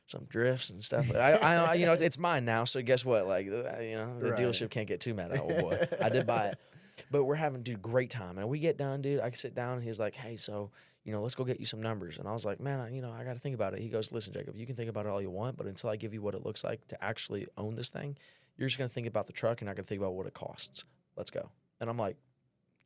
some 0.08 0.26
drifts 0.26 0.70
and 0.70 0.84
stuff. 0.84 1.10
I, 1.16 1.32
I, 1.32 1.56
I 1.56 1.74
you 1.76 1.86
know, 1.86 1.94
it's, 1.94 2.02
it's 2.02 2.18
mine 2.20 2.44
now. 2.44 2.66
So 2.66 2.82
guess 2.82 3.06
what? 3.06 3.26
Like, 3.26 3.48
uh, 3.48 3.80
you 3.80 3.96
know, 3.96 4.20
the 4.20 4.32
Right. 4.32 4.40
dealership 4.40 4.70
can't 4.70 4.88
get 4.88 5.00
too 5.00 5.14
mad 5.14 5.32
at 5.32 5.40
old 5.40 5.58
boy. 5.58 5.80
I 6.02 6.10
did 6.10 6.28
buy 6.28 6.48
it, 6.50 6.60
but 7.12 7.24
we're 7.24 7.36
having 7.36 7.64
dude 7.64 7.82
great 7.82 8.10
time. 8.10 8.38
And 8.38 8.50
we 8.50 8.60
get 8.60 8.78
done, 8.78 9.02
dude. 9.02 9.22
I 9.22 9.32
sit 9.32 9.56
down. 9.56 9.76
and 9.76 9.84
He's 9.84 10.00
like, 10.00 10.14
hey, 10.16 10.36
so 10.36 10.72
you 11.06 11.12
know, 11.14 11.22
let's 11.22 11.36
go 11.36 11.44
get 11.46 11.60
you 11.60 11.66
some 11.66 11.82
numbers. 11.82 12.18
And 12.18 12.28
I 12.28 12.34
was 12.34 12.46
like, 12.46 12.60
man, 12.60 12.80
I, 12.80 12.90
you 12.90 13.02
know, 13.02 13.12
I 13.12 13.24
got 13.24 13.34
to 13.34 13.40
think 13.40 13.56
about 13.56 13.74
it. 13.74 13.80
He 13.82 13.90
goes, 13.90 14.12
listen, 14.12 14.34
Jacob, 14.34 14.56
you 14.56 14.66
can 14.66 14.76
think 14.76 14.90
about 14.90 15.06
it 15.06 15.10
all 15.10 15.22
you 15.22 15.30
want, 15.30 15.58
but 15.58 15.68
until 15.68 15.90
I 15.90 15.96
give 15.98 16.14
you 16.14 16.22
what 16.22 16.34
it 16.34 16.46
looks 16.46 16.64
like 16.64 16.86
to 16.90 17.04
actually 17.04 17.48
own 17.58 17.76
this 17.76 17.90
thing, 17.90 18.18
you're 18.58 18.68
just 18.68 18.78
gonna 18.78 18.88
think 18.90 19.08
about 19.08 19.26
the 19.28 19.34
truck 19.34 19.62
and 19.62 19.68
not 19.68 19.76
gonna 19.76 19.86
think 19.86 20.00
about 20.02 20.14
what 20.14 20.28
it 20.28 20.34
costs. 20.34 20.84
Let's 21.16 21.30
go. 21.30 21.50
And 21.80 21.90
I'm 21.90 21.98
like, 21.98 22.18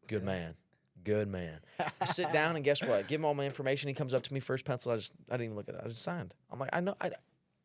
good 0.07 0.23
man. 0.23 0.55
Good 1.03 1.27
man. 1.27 1.59
I 2.01 2.05
sit 2.05 2.31
down 2.33 2.55
and 2.55 2.65
guess 2.65 2.83
what? 2.83 3.07
Give 3.07 3.21
him 3.21 3.25
all 3.25 3.33
my 3.33 3.45
information. 3.45 3.87
He 3.87 3.93
comes 3.93 4.13
up 4.13 4.23
to 4.23 4.33
me 4.33 4.39
first 4.39 4.65
pencil. 4.65 4.91
I 4.91 4.97
just 4.97 5.13
I 5.29 5.33
didn't 5.33 5.45
even 5.45 5.55
look 5.57 5.69
at 5.69 5.75
it. 5.75 5.81
I 5.83 5.87
just 5.87 6.01
signed. 6.01 6.35
I'm 6.51 6.59
like, 6.59 6.71
I 6.73 6.81
know 6.81 6.95
I 6.99 7.11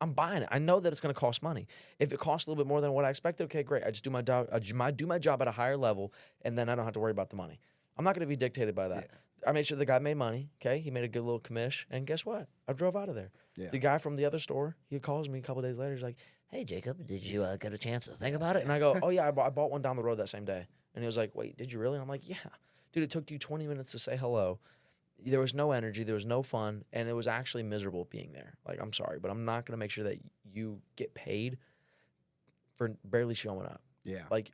I'm 0.02 0.12
buying 0.12 0.42
it. 0.42 0.48
I 0.50 0.58
know 0.58 0.80
that 0.80 0.92
it's 0.92 1.00
going 1.00 1.14
to 1.14 1.18
cost 1.18 1.44
money. 1.44 1.68
If 2.00 2.12
it 2.12 2.18
costs 2.18 2.48
a 2.48 2.50
little 2.50 2.62
bit 2.62 2.68
more 2.68 2.80
than 2.80 2.92
what 2.92 3.04
I 3.04 3.10
expected, 3.10 3.44
okay, 3.44 3.62
great. 3.62 3.84
I 3.84 3.92
just 3.92 4.02
do 4.02 4.10
my 4.10 4.20
job. 4.20 4.48
I 4.52 4.90
do 4.90 5.06
my 5.06 5.18
job 5.20 5.40
at 5.42 5.48
a 5.48 5.52
higher 5.52 5.76
level, 5.76 6.12
and 6.42 6.58
then 6.58 6.68
I 6.68 6.74
don't 6.74 6.84
have 6.84 6.94
to 6.94 7.00
worry 7.00 7.12
about 7.12 7.30
the 7.30 7.36
money. 7.36 7.60
I'm 7.96 8.04
not 8.04 8.16
going 8.16 8.22
to 8.22 8.26
be 8.26 8.34
dictated 8.34 8.74
by 8.74 8.88
that. 8.88 9.10
I 9.46 9.52
made 9.52 9.64
sure 9.64 9.78
the 9.78 9.86
guy 9.86 10.00
made 10.00 10.16
money. 10.16 10.50
Okay, 10.60 10.80
he 10.80 10.90
made 10.90 11.04
a 11.04 11.08
good 11.08 11.22
little 11.22 11.38
commish, 11.38 11.84
and 11.88 12.04
guess 12.04 12.26
what? 12.26 12.48
I 12.66 12.72
drove 12.72 12.96
out 12.96 13.08
of 13.08 13.14
there. 13.14 13.30
Yeah. 13.56 13.70
The 13.70 13.78
guy 13.78 13.98
from 13.98 14.16
the 14.16 14.24
other 14.24 14.40
store, 14.40 14.76
he 14.88 14.98
calls 14.98 15.28
me 15.28 15.38
a 15.38 15.42
couple 15.42 15.62
days 15.62 15.78
later. 15.78 15.94
He's 15.94 16.02
like, 16.02 16.16
Hey, 16.52 16.64
Jacob, 16.64 17.06
did 17.06 17.22
you 17.22 17.42
uh, 17.42 17.56
get 17.56 17.72
a 17.72 17.78
chance 17.78 18.04
to 18.04 18.10
think 18.12 18.36
about 18.36 18.56
it? 18.56 18.62
and 18.62 18.70
I 18.70 18.78
go, 18.78 18.98
oh 19.02 19.08
yeah, 19.08 19.26
I 19.26 19.30
bought, 19.30 19.46
I 19.46 19.50
bought 19.50 19.70
one 19.70 19.80
down 19.80 19.96
the 19.96 20.02
road 20.02 20.18
that 20.18 20.28
same 20.28 20.44
day. 20.44 20.66
And 20.94 21.02
he 21.02 21.06
was 21.06 21.16
like, 21.16 21.34
wait, 21.34 21.56
did 21.56 21.72
you 21.72 21.78
really? 21.78 21.98
I'm 21.98 22.08
like, 22.08 22.28
yeah, 22.28 22.36
dude. 22.92 23.02
It 23.02 23.10
took 23.10 23.30
you 23.30 23.38
20 23.38 23.66
minutes 23.66 23.92
to 23.92 23.98
say 23.98 24.18
hello. 24.18 24.58
There 25.24 25.40
was 25.40 25.54
no 25.54 25.72
energy. 25.72 26.04
There 26.04 26.14
was 26.14 26.26
no 26.26 26.42
fun, 26.42 26.84
and 26.92 27.08
it 27.08 27.14
was 27.14 27.26
actually 27.26 27.62
miserable 27.62 28.06
being 28.10 28.32
there. 28.32 28.58
Like, 28.68 28.80
I'm 28.82 28.92
sorry, 28.92 29.18
but 29.18 29.30
I'm 29.30 29.46
not 29.46 29.64
gonna 29.64 29.78
make 29.78 29.90
sure 29.90 30.04
that 30.04 30.18
you 30.44 30.82
get 30.96 31.14
paid 31.14 31.56
for 32.74 32.90
barely 33.04 33.34
showing 33.34 33.64
up. 33.64 33.80
Yeah. 34.04 34.24
Like, 34.30 34.52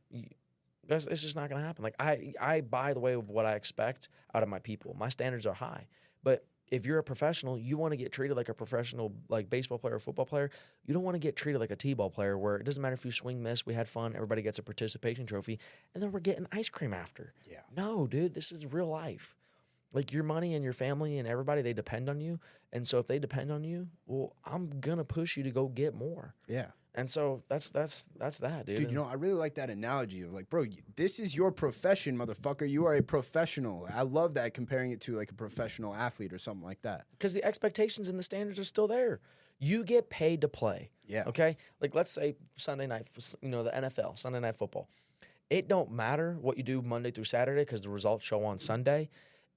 that's, 0.86 1.06
it's 1.06 1.22
just 1.22 1.34
not 1.34 1.48
gonna 1.48 1.64
happen. 1.64 1.82
Like, 1.82 1.96
I 1.98 2.34
I 2.40 2.60
buy 2.60 2.92
the 2.92 3.00
way 3.00 3.14
of 3.14 3.28
what 3.28 3.44
I 3.44 3.54
expect 3.54 4.08
out 4.34 4.44
of 4.44 4.48
my 4.48 4.60
people. 4.60 4.94
My 4.96 5.08
standards 5.08 5.46
are 5.46 5.54
high, 5.54 5.88
but 6.22 6.44
if 6.70 6.86
you're 6.86 6.98
a 6.98 7.02
professional, 7.02 7.58
you 7.58 7.76
want 7.76 7.92
to 7.92 7.96
get 7.96 8.12
treated 8.12 8.36
like 8.36 8.48
a 8.48 8.54
professional, 8.54 9.12
like 9.28 9.48
baseball 9.50 9.78
player 9.78 9.96
or 9.96 9.98
football 9.98 10.26
player. 10.26 10.50
You 10.84 10.94
don't 10.94 11.02
want 11.02 11.14
to 11.14 11.20
get 11.20 11.36
treated 11.36 11.58
like 11.58 11.70
a 11.70 11.76
t-ball 11.76 12.10
player, 12.10 12.36
where 12.38 12.56
it 12.56 12.64
doesn't 12.64 12.82
matter 12.82 12.94
if 12.94 13.04
you 13.04 13.12
swing, 13.12 13.42
miss. 13.42 13.64
We 13.66 13.74
had 13.74 13.88
fun. 13.88 14.14
Everybody 14.14 14.42
gets 14.42 14.58
a 14.58 14.62
participation 14.62 15.26
trophy, 15.26 15.58
and 15.94 16.02
then 16.02 16.12
we're 16.12 16.20
getting 16.20 16.46
ice 16.52 16.68
cream 16.68 16.92
after. 16.92 17.32
Yeah. 17.50 17.60
No, 17.76 18.06
dude, 18.06 18.34
this 18.34 18.52
is 18.52 18.72
real 18.72 18.88
life. 18.88 19.34
Like 19.92 20.12
your 20.12 20.22
money 20.22 20.54
and 20.54 20.62
your 20.62 20.74
family 20.74 21.18
and 21.18 21.26
everybody, 21.26 21.62
they 21.62 21.72
depend 21.72 22.10
on 22.10 22.20
you. 22.20 22.40
And 22.72 22.86
so 22.86 22.98
if 22.98 23.06
they 23.06 23.18
depend 23.18 23.50
on 23.50 23.64
you, 23.64 23.88
well, 24.06 24.34
I'm 24.44 24.80
gonna 24.80 25.04
push 25.04 25.36
you 25.36 25.42
to 25.44 25.50
go 25.50 25.68
get 25.68 25.94
more. 25.94 26.34
Yeah. 26.46 26.66
And 26.94 27.08
so 27.08 27.42
that's 27.48 27.70
that's 27.70 28.08
that's 28.16 28.38
that, 28.40 28.66
dude. 28.66 28.76
Dude, 28.78 28.90
you 28.90 28.96
know, 28.96 29.04
I 29.04 29.14
really 29.14 29.34
like 29.34 29.54
that 29.54 29.70
analogy 29.70 30.22
of 30.22 30.32
like, 30.32 30.50
bro, 30.50 30.64
this 30.96 31.20
is 31.20 31.36
your 31.36 31.52
profession, 31.52 32.18
motherfucker. 32.18 32.68
You 32.68 32.86
are 32.86 32.94
a 32.94 33.02
professional. 33.02 33.86
I 33.94 34.02
love 34.02 34.34
that 34.34 34.54
comparing 34.54 34.90
it 34.90 35.00
to 35.02 35.12
like 35.14 35.30
a 35.30 35.34
professional 35.34 35.94
athlete 35.94 36.32
or 36.32 36.38
something 36.38 36.64
like 36.66 36.82
that. 36.82 37.06
because 37.12 37.34
the 37.34 37.44
expectations 37.44 38.08
and 38.08 38.18
the 38.18 38.22
standards 38.22 38.58
are 38.58 38.64
still 38.64 38.88
there. 38.88 39.20
You 39.60 39.84
get 39.84 40.08
paid 40.10 40.40
to 40.42 40.48
play. 40.48 40.90
Yeah. 41.06 41.24
Okay. 41.26 41.56
Like 41.80 41.94
let's 41.94 42.10
say 42.10 42.36
Sunday 42.56 42.86
night, 42.86 43.06
you 43.42 43.48
know, 43.48 43.62
the 43.62 43.70
NFL, 43.70 44.18
Sunday 44.18 44.40
night 44.40 44.56
football. 44.56 44.88
It 45.50 45.66
don't 45.68 45.90
matter 45.90 46.36
what 46.40 46.58
you 46.58 46.62
do 46.62 46.82
Monday 46.82 47.10
through 47.10 47.24
Saturday 47.24 47.62
because 47.62 47.80
the 47.80 47.88
results 47.88 48.24
show 48.24 48.44
on 48.44 48.58
Sunday. 48.58 49.08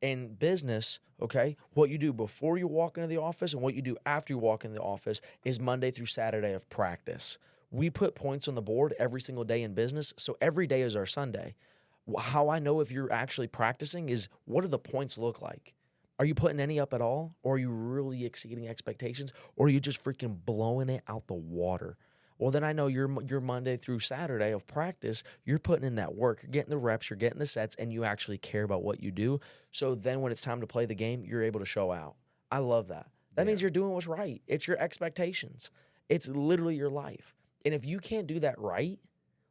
In 0.01 0.33
business, 0.33 0.99
okay, 1.21 1.55
what 1.73 1.91
you 1.91 1.99
do 1.99 2.11
before 2.11 2.57
you 2.57 2.67
walk 2.67 2.97
into 2.97 3.07
the 3.07 3.17
office 3.17 3.53
and 3.53 3.61
what 3.61 3.75
you 3.75 3.83
do 3.83 3.95
after 4.03 4.33
you 4.33 4.39
walk 4.39 4.65
in 4.65 4.73
the 4.73 4.81
office 4.81 5.21
is 5.45 5.59
Monday 5.59 5.91
through 5.91 6.07
Saturday 6.07 6.53
of 6.53 6.67
practice. 6.69 7.37
We 7.69 7.91
put 7.91 8.15
points 8.15 8.47
on 8.47 8.55
the 8.55 8.63
board 8.63 8.95
every 8.97 9.21
single 9.21 9.43
day 9.43 9.61
in 9.61 9.75
business, 9.75 10.11
so 10.17 10.37
every 10.41 10.65
day 10.65 10.81
is 10.81 10.95
our 10.95 11.05
Sunday. 11.05 11.53
How 12.17 12.49
I 12.49 12.57
know 12.57 12.79
if 12.79 12.91
you're 12.91 13.13
actually 13.13 13.45
practicing 13.47 14.09
is 14.09 14.27
what 14.45 14.61
do 14.61 14.67
the 14.67 14.79
points 14.79 15.19
look 15.19 15.39
like? 15.39 15.75
Are 16.17 16.25
you 16.25 16.33
putting 16.33 16.59
any 16.59 16.79
up 16.79 16.93
at 16.93 17.01
all? 17.01 17.35
Or 17.43 17.55
are 17.55 17.59
you 17.59 17.69
really 17.69 18.25
exceeding 18.25 18.67
expectations? 18.67 19.31
Or 19.55 19.67
are 19.67 19.69
you 19.69 19.79
just 19.79 20.03
freaking 20.03 20.35
blowing 20.43 20.89
it 20.89 21.03
out 21.07 21.27
the 21.27 21.33
water? 21.35 21.95
Well, 22.41 22.49
then 22.49 22.63
I 22.63 22.73
know 22.73 22.87
your 22.87 23.07
your 23.21 23.39
Monday 23.39 23.77
through 23.77 23.99
Saturday 23.99 24.51
of 24.51 24.65
practice, 24.65 25.21
you're 25.45 25.59
putting 25.59 25.85
in 25.85 25.93
that 25.95 26.15
work, 26.15 26.41
you're 26.41 26.49
getting 26.49 26.71
the 26.71 26.77
reps, 26.79 27.07
you're 27.07 27.17
getting 27.17 27.37
the 27.37 27.45
sets, 27.45 27.75
and 27.75 27.93
you 27.93 28.03
actually 28.03 28.39
care 28.39 28.63
about 28.63 28.81
what 28.81 28.99
you 28.99 29.11
do. 29.11 29.39
So 29.69 29.93
then 29.93 30.21
when 30.21 30.31
it's 30.31 30.41
time 30.41 30.59
to 30.61 30.65
play 30.65 30.87
the 30.87 30.95
game, 30.95 31.23
you're 31.23 31.43
able 31.43 31.59
to 31.59 31.67
show 31.67 31.91
out. 31.91 32.15
I 32.51 32.57
love 32.57 32.87
that. 32.87 33.05
That 33.35 33.45
means 33.45 33.61
you're 33.61 33.69
doing 33.69 33.91
what's 33.91 34.07
right. 34.07 34.41
It's 34.47 34.67
your 34.67 34.79
expectations. 34.79 35.69
It's 36.09 36.27
literally 36.27 36.75
your 36.75 36.89
life. 36.89 37.35
And 37.63 37.75
if 37.75 37.85
you 37.85 37.99
can't 37.99 38.25
do 38.25 38.39
that 38.39 38.57
right, 38.57 38.97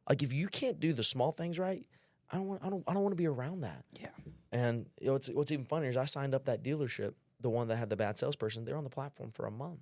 like 0.09 0.21
if 0.21 0.33
you 0.33 0.49
can't 0.49 0.81
do 0.81 0.91
the 0.91 1.01
small 1.01 1.31
things 1.31 1.57
right, 1.57 1.85
I 2.29 2.35
don't 2.35 2.47
want 2.47 2.61
I 2.61 2.69
don't 2.69 2.83
I 2.89 2.93
don't 2.93 3.03
want 3.03 3.13
to 3.13 3.23
be 3.23 3.27
around 3.27 3.61
that. 3.61 3.85
Yeah. 3.97 4.09
And 4.51 4.85
you 4.99 5.07
know, 5.07 5.13
what's 5.13 5.29
what's 5.29 5.51
even 5.53 5.63
funnier 5.63 5.89
is 5.89 5.95
I 5.95 6.03
signed 6.03 6.35
up 6.35 6.43
that 6.43 6.61
dealership, 6.61 7.13
the 7.39 7.49
one 7.49 7.69
that 7.69 7.77
had 7.77 7.89
the 7.89 7.95
bad 7.95 8.17
salesperson. 8.17 8.65
They're 8.65 8.75
on 8.75 8.83
the 8.83 8.89
platform 8.89 9.31
for 9.31 9.45
a 9.45 9.51
month, 9.51 9.79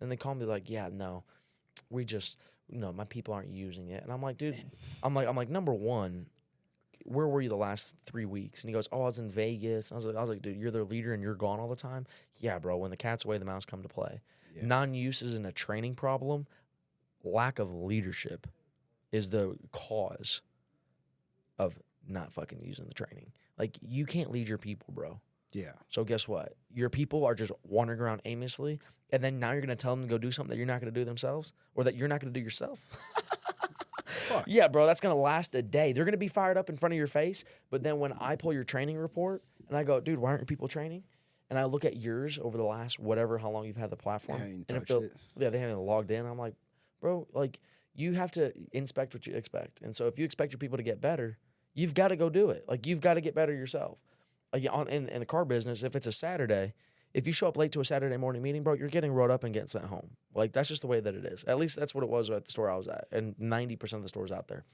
and 0.00 0.10
they 0.10 0.16
call 0.16 0.34
me 0.34 0.46
like, 0.46 0.70
"Yeah, 0.70 0.88
no, 0.90 1.24
we 1.90 2.04
just, 2.04 2.38
you 2.68 2.78
know, 2.78 2.92
my 2.92 3.04
people 3.04 3.34
aren't 3.34 3.50
using 3.50 3.90
it." 3.90 4.02
And 4.02 4.12
I'm 4.12 4.22
like, 4.22 4.38
"Dude, 4.38 4.56
I'm 5.02 5.14
like, 5.14 5.28
I'm 5.28 5.36
like, 5.36 5.48
number 5.48 5.72
one, 5.72 6.26
where 7.04 7.26
were 7.26 7.40
you 7.40 7.48
the 7.48 7.56
last 7.56 7.94
three 8.06 8.24
weeks?" 8.24 8.62
And 8.62 8.68
he 8.68 8.74
goes, 8.74 8.88
"Oh, 8.92 9.02
I 9.02 9.04
was 9.04 9.18
in 9.18 9.30
Vegas." 9.30 9.92
I 9.92 9.94
was 9.94 10.06
like, 10.06 10.16
"I 10.16 10.20
was 10.20 10.30
like, 10.30 10.42
dude, 10.42 10.56
you're 10.56 10.70
their 10.70 10.84
leader 10.84 11.12
and 11.12 11.22
you're 11.22 11.34
gone 11.34 11.60
all 11.60 11.68
the 11.68 11.76
time." 11.76 12.06
Yeah, 12.36 12.58
bro. 12.58 12.76
When 12.76 12.90
the 12.90 12.96
cat's 12.96 13.24
away, 13.24 13.38
the 13.38 13.44
mouse 13.44 13.64
come 13.64 13.82
to 13.82 13.88
play. 13.88 14.20
Yeah. 14.56 14.66
Non-use 14.66 15.22
isn't 15.22 15.46
a 15.46 15.52
training 15.52 15.94
problem. 15.94 16.46
Lack 17.22 17.58
of 17.58 17.72
leadership 17.72 18.46
is 19.10 19.30
the 19.30 19.56
cause 19.72 20.42
of 21.58 21.78
not 22.06 22.32
fucking 22.32 22.62
using 22.62 22.86
the 22.86 22.94
training. 22.94 23.32
Like 23.58 23.78
you 23.80 24.06
can't 24.06 24.30
lead 24.30 24.48
your 24.48 24.58
people, 24.58 24.92
bro. 24.92 25.20
Yeah. 25.54 25.72
So 25.88 26.04
guess 26.04 26.28
what? 26.28 26.54
Your 26.72 26.90
people 26.90 27.24
are 27.24 27.34
just 27.34 27.52
wandering 27.62 28.00
around 28.00 28.20
aimlessly, 28.24 28.80
and 29.10 29.22
then 29.24 29.38
now 29.38 29.52
you're 29.52 29.60
gonna 29.62 29.76
tell 29.76 29.94
them 29.96 30.02
to 30.04 30.10
go 30.10 30.18
do 30.18 30.30
something 30.30 30.50
that 30.50 30.56
you're 30.58 30.66
not 30.66 30.80
gonna 30.80 30.90
do 30.92 31.04
themselves, 31.04 31.52
or 31.74 31.84
that 31.84 31.94
you're 31.94 32.08
not 32.08 32.20
gonna 32.20 32.32
do 32.32 32.40
yourself. 32.40 32.80
Yeah, 34.46 34.68
bro, 34.68 34.86
that's 34.86 35.00
gonna 35.00 35.14
last 35.14 35.54
a 35.54 35.62
day. 35.62 35.92
They're 35.92 36.04
gonna 36.04 36.16
be 36.16 36.28
fired 36.28 36.56
up 36.56 36.68
in 36.68 36.76
front 36.76 36.92
of 36.92 36.98
your 36.98 37.06
face, 37.06 37.44
but 37.70 37.82
then 37.82 37.98
when 38.00 38.12
I 38.14 38.36
pull 38.36 38.52
your 38.52 38.64
training 38.64 38.96
report 38.98 39.42
and 39.68 39.76
I 39.78 39.84
go, 39.84 40.00
dude, 40.00 40.18
why 40.18 40.30
aren't 40.30 40.40
your 40.40 40.46
people 40.46 40.66
training? 40.66 41.04
And 41.50 41.58
I 41.58 41.64
look 41.64 41.84
at 41.84 41.96
yours 41.96 42.38
over 42.42 42.56
the 42.56 42.64
last 42.64 42.98
whatever 42.98 43.38
how 43.38 43.50
long 43.50 43.66
you've 43.66 43.76
had 43.76 43.90
the 43.90 43.96
platform, 43.96 44.40
Yeah, 44.40 44.46
and 44.46 44.82
if 44.82 44.90
it. 44.90 45.12
yeah, 45.36 45.50
they 45.50 45.58
haven't 45.58 45.78
logged 45.78 46.10
in. 46.10 46.26
I'm 46.26 46.38
like, 46.38 46.54
bro, 47.00 47.28
like 47.32 47.60
you 47.94 48.12
have 48.14 48.30
to 48.32 48.52
inspect 48.72 49.14
what 49.14 49.26
you 49.26 49.34
expect, 49.34 49.80
and 49.82 49.94
so 49.94 50.06
if 50.08 50.18
you 50.18 50.24
expect 50.24 50.52
your 50.52 50.58
people 50.58 50.78
to 50.78 50.82
get 50.84 51.00
better, 51.00 51.38
you've 51.74 51.94
got 51.94 52.08
to 52.08 52.16
go 52.16 52.28
do 52.28 52.50
it. 52.50 52.64
Like 52.66 52.86
you've 52.86 53.00
got 53.00 53.14
to 53.14 53.20
get 53.20 53.34
better 53.34 53.52
yourself. 53.54 53.98
Uh, 54.54 54.58
like 54.58 54.72
on 54.72 54.88
in, 54.88 55.08
in 55.08 55.20
the 55.20 55.26
car 55.26 55.44
business, 55.44 55.82
if 55.82 55.96
it's 55.96 56.06
a 56.06 56.12
Saturday, 56.12 56.74
if 57.12 57.26
you 57.26 57.32
show 57.32 57.46
up 57.46 57.56
late 57.56 57.72
to 57.72 57.80
a 57.80 57.84
Saturday 57.84 58.16
morning 58.16 58.42
meeting, 58.42 58.62
bro, 58.62 58.74
you're 58.74 58.88
getting 58.88 59.12
rode 59.12 59.30
up 59.30 59.44
and 59.44 59.52
getting 59.52 59.68
sent 59.68 59.86
home. 59.86 60.10
Like 60.34 60.52
that's 60.52 60.68
just 60.68 60.82
the 60.82 60.86
way 60.86 61.00
that 61.00 61.14
it 61.14 61.24
is. 61.24 61.44
At 61.44 61.58
least 61.58 61.78
that's 61.78 61.94
what 61.94 62.04
it 62.04 62.10
was 62.10 62.30
at 62.30 62.44
the 62.44 62.50
store 62.50 62.70
I 62.70 62.76
was 62.76 62.88
at, 62.88 63.06
and 63.12 63.34
ninety 63.38 63.76
percent 63.76 63.98
of 63.98 64.04
the 64.04 64.08
stores 64.08 64.32
out 64.32 64.48
there. 64.48 64.64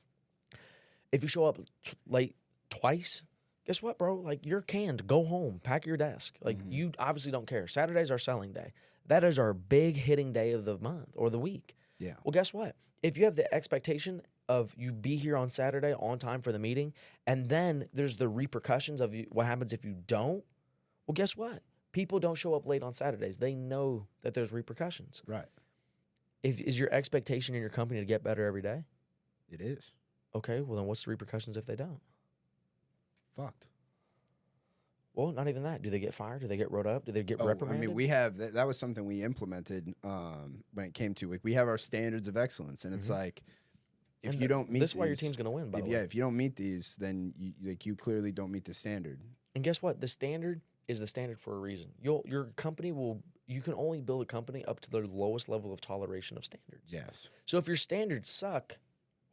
If 1.12 1.23
you 1.23 1.28
show 1.28 1.44
up 1.44 1.59
t- 1.85 1.93
late 2.07 2.36
twice, 2.70 3.23
guess 3.66 3.82
what, 3.82 3.98
bro? 3.98 4.16
Like 4.16 4.47
you're 4.47 4.61
canned. 4.61 5.07
Go 5.07 5.24
home. 5.24 5.61
Pack 5.62 5.86
your 5.86 5.97
desk. 5.97 6.35
Like 6.43 6.59
mm-hmm. 6.59 6.73
you 6.73 6.93
obviously 6.98 7.32
don't 7.32 7.47
care. 7.47 7.66
Saturday's 7.66 8.11
our 8.11 8.19
selling 8.19 8.52
day. 8.52 8.73
That 9.07 9.24
is 9.24 9.39
our 9.39 9.52
big 9.52 9.97
hitting 9.97 10.32
day 10.32 10.52
of 10.52 10.65
the 10.65 10.78
month 10.78 11.09
or 11.16 11.31
the 11.31 11.39
week. 11.39 11.74
Yeah. 11.98 12.15
Well, 12.24 12.32
guess 12.32 12.55
what? 12.55 12.77
If 13.02 13.19
you 13.19 13.24
have 13.24 13.35
the 13.35 13.52
expectation 13.52 14.23
of 14.51 14.74
you 14.77 14.90
be 14.90 15.14
here 15.14 15.36
on 15.36 15.48
Saturday 15.48 15.94
on 15.94 16.18
time 16.18 16.43
for 16.43 16.51
the 16.51 16.59
meeting, 16.59 16.93
and 17.24 17.48
then 17.48 17.89
there's 17.94 18.16
the 18.16 18.28
repercussions 18.28 19.01
of 19.01 19.14
you, 19.14 19.27
what 19.31 19.47
happens 19.47 19.72
if 19.72 19.85
you 19.85 19.94
don't, 20.09 20.43
well, 21.06 21.14
guess 21.14 21.36
what? 21.36 21.62
People 21.93 22.18
don't 22.18 22.35
show 22.35 22.55
up 22.55 22.66
late 22.66 22.82
on 22.82 22.93
Saturdays. 22.93 23.39
They 23.39 23.55
know 23.55 24.09
that 24.22 24.35
there's 24.35 24.52
repercussions. 24.52 25.22
Right. 25.24 25.47
If 26.43 26.60
is 26.60 26.78
your 26.78 26.93
expectation 26.93 27.55
in 27.55 27.60
your 27.60 27.70
company 27.70 28.01
to 28.01 28.06
get 28.06 28.24
better 28.24 28.44
every 28.44 28.62
day? 28.62 28.85
It 29.48 29.60
is. 29.60 29.93
Okay, 30.35 30.60
well 30.60 30.77
then 30.77 30.86
what's 30.86 31.05
the 31.05 31.10
repercussions 31.10 31.56
if 31.56 31.64
they 31.64 31.77
don't? 31.77 32.01
Fucked. 33.36 33.66
Well, 35.14 35.32
not 35.32 35.48
even 35.48 35.62
that. 35.64 35.82
Do 35.82 35.90
they 35.90 35.98
get 35.98 36.14
fired? 36.14 36.40
Do 36.40 36.48
they 36.48 36.56
get 36.56 36.70
wrote 36.72 36.86
up? 36.86 37.05
Do 37.05 37.12
they 37.12 37.22
get 37.22 37.40
Oh, 37.40 37.48
I 37.48 37.72
mean, 37.72 37.94
we 37.94 38.06
have 38.09 38.36
that, 38.39 38.55
that 38.55 38.66
was 38.66 38.78
something 38.78 39.05
we 39.05 39.22
implemented 39.22 39.94
um, 40.02 40.64
when 40.74 40.86
it 40.86 40.94
came 40.94 41.14
to 41.14 41.31
like 41.31 41.40
we 41.44 41.55
have 41.55 41.68
our 41.68 41.78
standards 41.78 42.27
of 42.27 42.36
excellence, 42.36 42.85
and 42.85 42.94
it's 42.94 43.10
like 43.10 43.43
if. 44.22 44.32
And 44.32 44.40
you 44.40 44.48
don't 44.48 44.70
meet 44.70 44.80
this 44.80 44.90
is 44.90 44.97
why 44.97 45.06
your 45.06 45.16
team's 45.16 45.36
going 45.36 45.47
to 45.47 45.51
win. 45.51 45.70
By 45.70 45.78
if, 45.78 45.84
the 45.84 45.90
yeah, 45.90 45.98
if 45.98 46.14
you 46.14 46.22
don't 46.22 46.36
meet 46.36 46.56
these, 46.56 46.97
then 46.98 47.32
you, 47.38 47.52
like 47.62 47.86
you 47.86 47.94
clearly 47.94 48.32
don't 48.32 48.51
meet 48.51 48.64
the 48.64 48.74
standard. 48.74 49.20
and 49.55 49.64
guess 49.64 49.82
what? 49.82 50.01
The 50.01 50.09
standard 50.09 50.60
is 50.88 51.01
the 51.01 51.06
standard 51.06 51.38
for 51.38 51.55
a 51.55 51.59
reason. 51.59 51.90
You'll 52.02 52.22
your 52.26 52.44
company 52.56 52.92
will. 52.92 53.22
You 53.47 53.60
can 53.60 53.74
only 53.74 54.01
build 54.01 54.22
a 54.22 54.26
company 54.26 54.64
up 54.64 54.80
to 54.80 54.90
the 54.90 55.01
lowest 55.01 55.48
level 55.48 55.72
of 55.72 55.80
toleration 55.80 56.36
of 56.36 56.44
standards. 56.44 56.84
Yes. 56.88 57.28
So 57.47 57.59
if 57.59 57.66
your 57.66 57.76
standards 57.76 58.30
suck, 58.30 58.78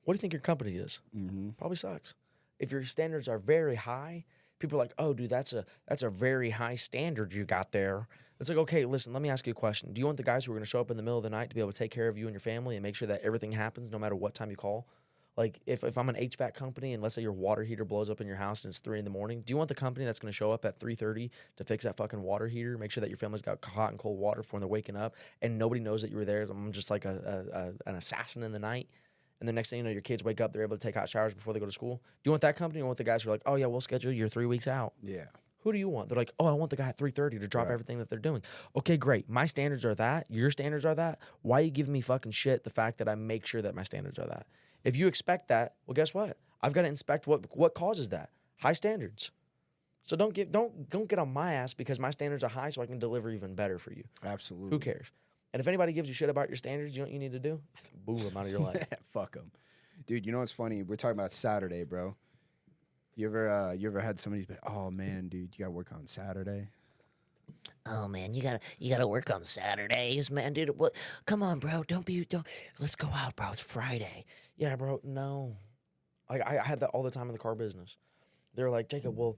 what 0.04 0.14
do 0.14 0.18
you 0.18 0.22
think 0.22 0.34
your 0.34 0.42
company 0.42 0.76
is? 0.76 1.00
Mm-hmm. 1.16 1.50
Probably 1.52 1.78
sucks. 1.78 2.16
If 2.60 2.72
your 2.72 2.84
standards 2.86 3.28
are 3.28 3.38
very 3.38 3.76
high, 3.76 4.26
people 4.58 4.80
are 4.80 4.84
like, 4.84 4.94
"Oh, 4.98 5.14
dude, 5.14 5.30
that's 5.30 5.54
a 5.54 5.66
that's 5.88 6.02
a 6.02 6.10
very 6.10 6.50
high 6.52 6.76
standard 6.76 7.34
you 7.34 7.46
got 7.46 7.72
there." 7.72 8.08
It's 8.40 8.50
like, 8.50 8.58
okay, 8.60 8.86
listen, 8.86 9.14
let 9.14 9.22
me 9.22 9.30
ask 9.30 9.48
you 9.48 9.52
a 9.52 9.56
question. 9.56 9.94
Do 9.94 10.00
you 10.00 10.06
want 10.06 10.18
the 10.18 10.24
guys 10.24 10.46
who 10.46 10.52
are 10.52 10.56
going 10.56 10.64
to 10.64 10.70
show 10.70 10.80
up 10.80 10.92
in 10.92 10.98
the 10.98 11.04
middle 11.04 11.18
of 11.18 11.24
the 11.24 11.30
night 11.30 11.50
to 11.50 11.56
be 11.56 11.62
able 11.62 11.72
to 11.72 11.78
take 11.78 11.92
care 11.92 12.08
of 12.08 12.18
you 12.18 12.28
and 12.28 12.34
your 12.34 12.40
family 12.40 12.76
and 12.76 12.84
make 12.84 12.96
sure 12.96 13.08
that 13.08 13.22
everything 13.22 13.52
happens 13.52 13.90
no 13.92 13.98
matter 13.98 14.16
what 14.16 14.34
time 14.34 14.52
you 14.52 14.56
call? 14.56 14.88
Like, 15.36 15.60
if, 15.68 15.84
if 15.84 15.98
I'm 16.00 16.10
an 16.10 16.16
HVAC 16.16 16.56
company 16.56 16.94
and 16.94 17.04
let's 17.04 17.14
say 17.14 17.22
your 17.22 17.32
water 17.32 17.64
heater 17.64 17.86
blows 17.86 18.10
up 18.10 18.20
in 18.20 18.28
your 18.28 18.38
house 18.38 18.64
and 18.64 18.72
it's 18.72 18.80
three 18.80 18.98
in 18.98 19.06
the 19.06 19.12
morning, 19.12 19.44
do 19.46 19.52
you 19.54 19.58
want 19.58 19.70
the 19.70 19.76
company 19.76 20.04
that's 20.04 20.18
going 20.18 20.32
to 20.32 20.36
show 20.36 20.52
up 20.52 20.66
at 20.66 20.80
three 20.80 20.96
thirty 20.96 21.30
to 21.58 21.64
fix 21.64 21.84
that 21.84 21.96
fucking 21.96 22.22
water 22.22 22.48
heater, 22.48 22.76
make 22.78 22.90
sure 22.90 23.02
that 23.02 23.10
your 23.10 23.18
family's 23.18 23.44
got 23.44 23.64
hot 23.64 23.92
and 23.92 24.00
cold 24.00 24.18
water 24.18 24.42
for 24.42 24.54
when 24.54 24.62
they're 24.62 24.68
waking 24.68 24.96
up, 24.96 25.16
and 25.44 25.60
nobody 25.60 25.80
knows 25.80 26.02
that 26.02 26.10
you 26.10 26.18
were 26.18 26.26
there? 26.26 26.42
I'm 26.42 26.72
just 26.72 26.90
like 26.90 27.06
a, 27.06 27.46
a, 27.54 27.60
a 27.60 27.90
an 27.90 27.96
assassin 27.96 28.42
in 28.42 28.52
the 28.52 28.60
night. 28.60 28.88
And 29.40 29.48
the 29.48 29.54
next 29.54 29.70
thing 29.70 29.78
you 29.78 29.84
know, 29.84 29.92
your 29.92 30.02
kids 30.02 30.24
wake 30.24 30.42
up, 30.42 30.52
they're 30.52 30.64
able 30.64 30.78
to 30.78 30.84
take 30.84 30.96
hot 30.96 31.08
showers 31.08 31.36
before 31.36 31.54
they 31.54 31.60
go 31.60 31.68
to 31.68 31.72
school. 31.72 31.98
Do 31.98 32.30
you 32.30 32.32
want 32.32 32.42
that 32.42 32.56
company 32.56 32.82
or 32.82 32.88
want 32.88 32.98
the 32.98 33.04
guys 33.04 33.22
who 33.22 33.30
are 33.30 33.34
like, 33.34 33.44
oh 33.46 33.54
yeah, 33.54 33.68
we'll 33.68 33.82
schedule 33.82 34.12
you 34.12 34.28
three 34.30 34.48
weeks 34.48 34.68
out? 34.68 34.94
Yeah. 35.04 35.26
Who 35.68 35.74
do 35.74 35.80
you 35.80 35.90
want? 35.90 36.08
They're 36.08 36.18
like, 36.18 36.32
oh, 36.40 36.46
I 36.46 36.54
want 36.54 36.70
the 36.70 36.78
guy 36.78 36.88
at 36.88 36.98
3:30 36.98 37.42
to 37.42 37.48
drop 37.50 37.66
Right. 37.68 37.74
everything 37.74 37.98
that 38.00 38.08
they're 38.08 38.18
doing. 38.20 38.42
Okay, 38.78 38.96
great. 38.96 39.30
My 39.30 39.46
standards 39.46 39.84
are 39.84 39.94
that. 39.96 40.26
Your 40.32 40.50
standards 40.50 40.86
are 40.86 40.96
that. 40.96 41.20
Why 41.42 41.60
are 41.60 41.64
you 41.64 41.72
giving 41.72 41.92
me 41.92 42.00
fucking 42.00 42.32
shit? 42.32 42.64
The 42.64 42.70
fact 42.70 43.00
that 43.00 43.10
I 43.10 43.16
make 43.16 43.46
sure 43.46 43.62
that 43.62 43.76
my 43.76 43.84
standards 43.84 44.18
are 44.18 44.28
that. 44.28 44.48
If 44.86 44.96
you 44.96 45.08
expect 45.08 45.50
that, 45.50 45.76
well, 45.86 45.94
guess 45.94 46.14
what? 46.14 46.38
I've 46.62 46.72
got 46.72 46.84
to 46.84 46.88
inspect 46.88 47.28
what 47.28 47.54
what 47.58 47.74
causes 47.76 48.08
that. 48.10 48.30
High 48.60 48.72
standards. 48.72 49.32
So 50.04 50.16
don't 50.16 50.34
get 50.34 50.54
don't 50.54 50.90
don't 50.90 51.10
get 51.10 51.20
on 51.20 51.34
my 51.34 51.52
ass 51.56 51.74
because 51.74 52.00
my 52.00 52.12
standards 52.12 52.46
are 52.46 52.50
high, 52.50 52.70
so 52.70 52.82
I 52.82 52.86
can 52.86 52.98
deliver 52.98 53.30
even 53.30 53.54
better 53.54 53.78
for 53.78 53.92
you. 53.92 54.06
Absolutely. 54.24 54.70
Who 54.70 54.80
cares? 54.80 55.12
And 55.52 55.60
if 55.60 55.68
anybody 55.68 55.92
gives 55.92 56.08
you 56.08 56.14
shit 56.14 56.30
about 56.30 56.48
your 56.48 56.56
standards, 56.56 56.96
you 56.96 57.02
know 57.02 57.08
what 57.08 57.14
you 57.14 57.20
need 57.20 57.34
to 57.34 57.40
do? 57.40 57.60
Boo 58.06 58.16
them 58.20 58.38
out 58.38 58.46
of 58.46 58.52
your 58.54 58.62
life. 58.72 58.86
Fuck 59.12 59.34
them, 59.34 59.52
dude. 60.06 60.26
You 60.26 60.32
know 60.32 60.40
what's 60.40 60.54
funny? 60.54 60.82
We're 60.82 60.96
talking 60.96 61.20
about 61.20 61.34
Saturday, 61.34 61.84
bro. 61.84 62.16
You 63.18 63.26
ever, 63.26 63.50
uh, 63.50 63.72
you 63.74 63.88
ever 63.88 64.00
had 64.00 64.20
somebody 64.20 64.46
be, 64.46 64.54
oh 64.62 64.92
man, 64.92 65.28
dude, 65.28 65.50
you 65.58 65.66
got 65.66 65.66
to 65.66 65.72
work 65.72 65.92
on 65.92 66.06
Saturday? 66.06 66.70
Oh 67.88 68.08
man, 68.08 68.34
you 68.34 68.44
gotta 68.44 68.60
you 68.78 68.92
gotta 68.92 69.08
work 69.08 69.34
on 69.34 69.44
Saturdays, 69.44 70.30
man, 70.30 70.54
dude. 70.54 70.78
What? 70.78 70.94
Come 71.26 71.42
on, 71.42 71.60
bro. 71.60 71.84
Don't 71.84 72.06
be 72.06 72.24
don't. 72.26 72.46
Let's 72.80 72.96
go 72.96 73.08
out, 73.08 73.36
bro. 73.36 73.52
It's 73.52 73.60
Friday. 73.60 74.26
Yeah, 74.58 74.76
bro. 74.76 75.00
No, 75.04 75.58
like 76.30 76.42
I, 76.46 76.60
I 76.60 76.68
had 76.68 76.82
that 76.82 76.90
all 76.90 77.04
the 77.04 77.12
time 77.12 77.28
in 77.28 77.34
the 77.34 77.40
car 77.40 77.56
business. 77.56 77.98
They 78.56 78.64
were 78.64 78.70
like, 78.70 78.90
Jacob, 78.90 79.18
well, 79.18 79.38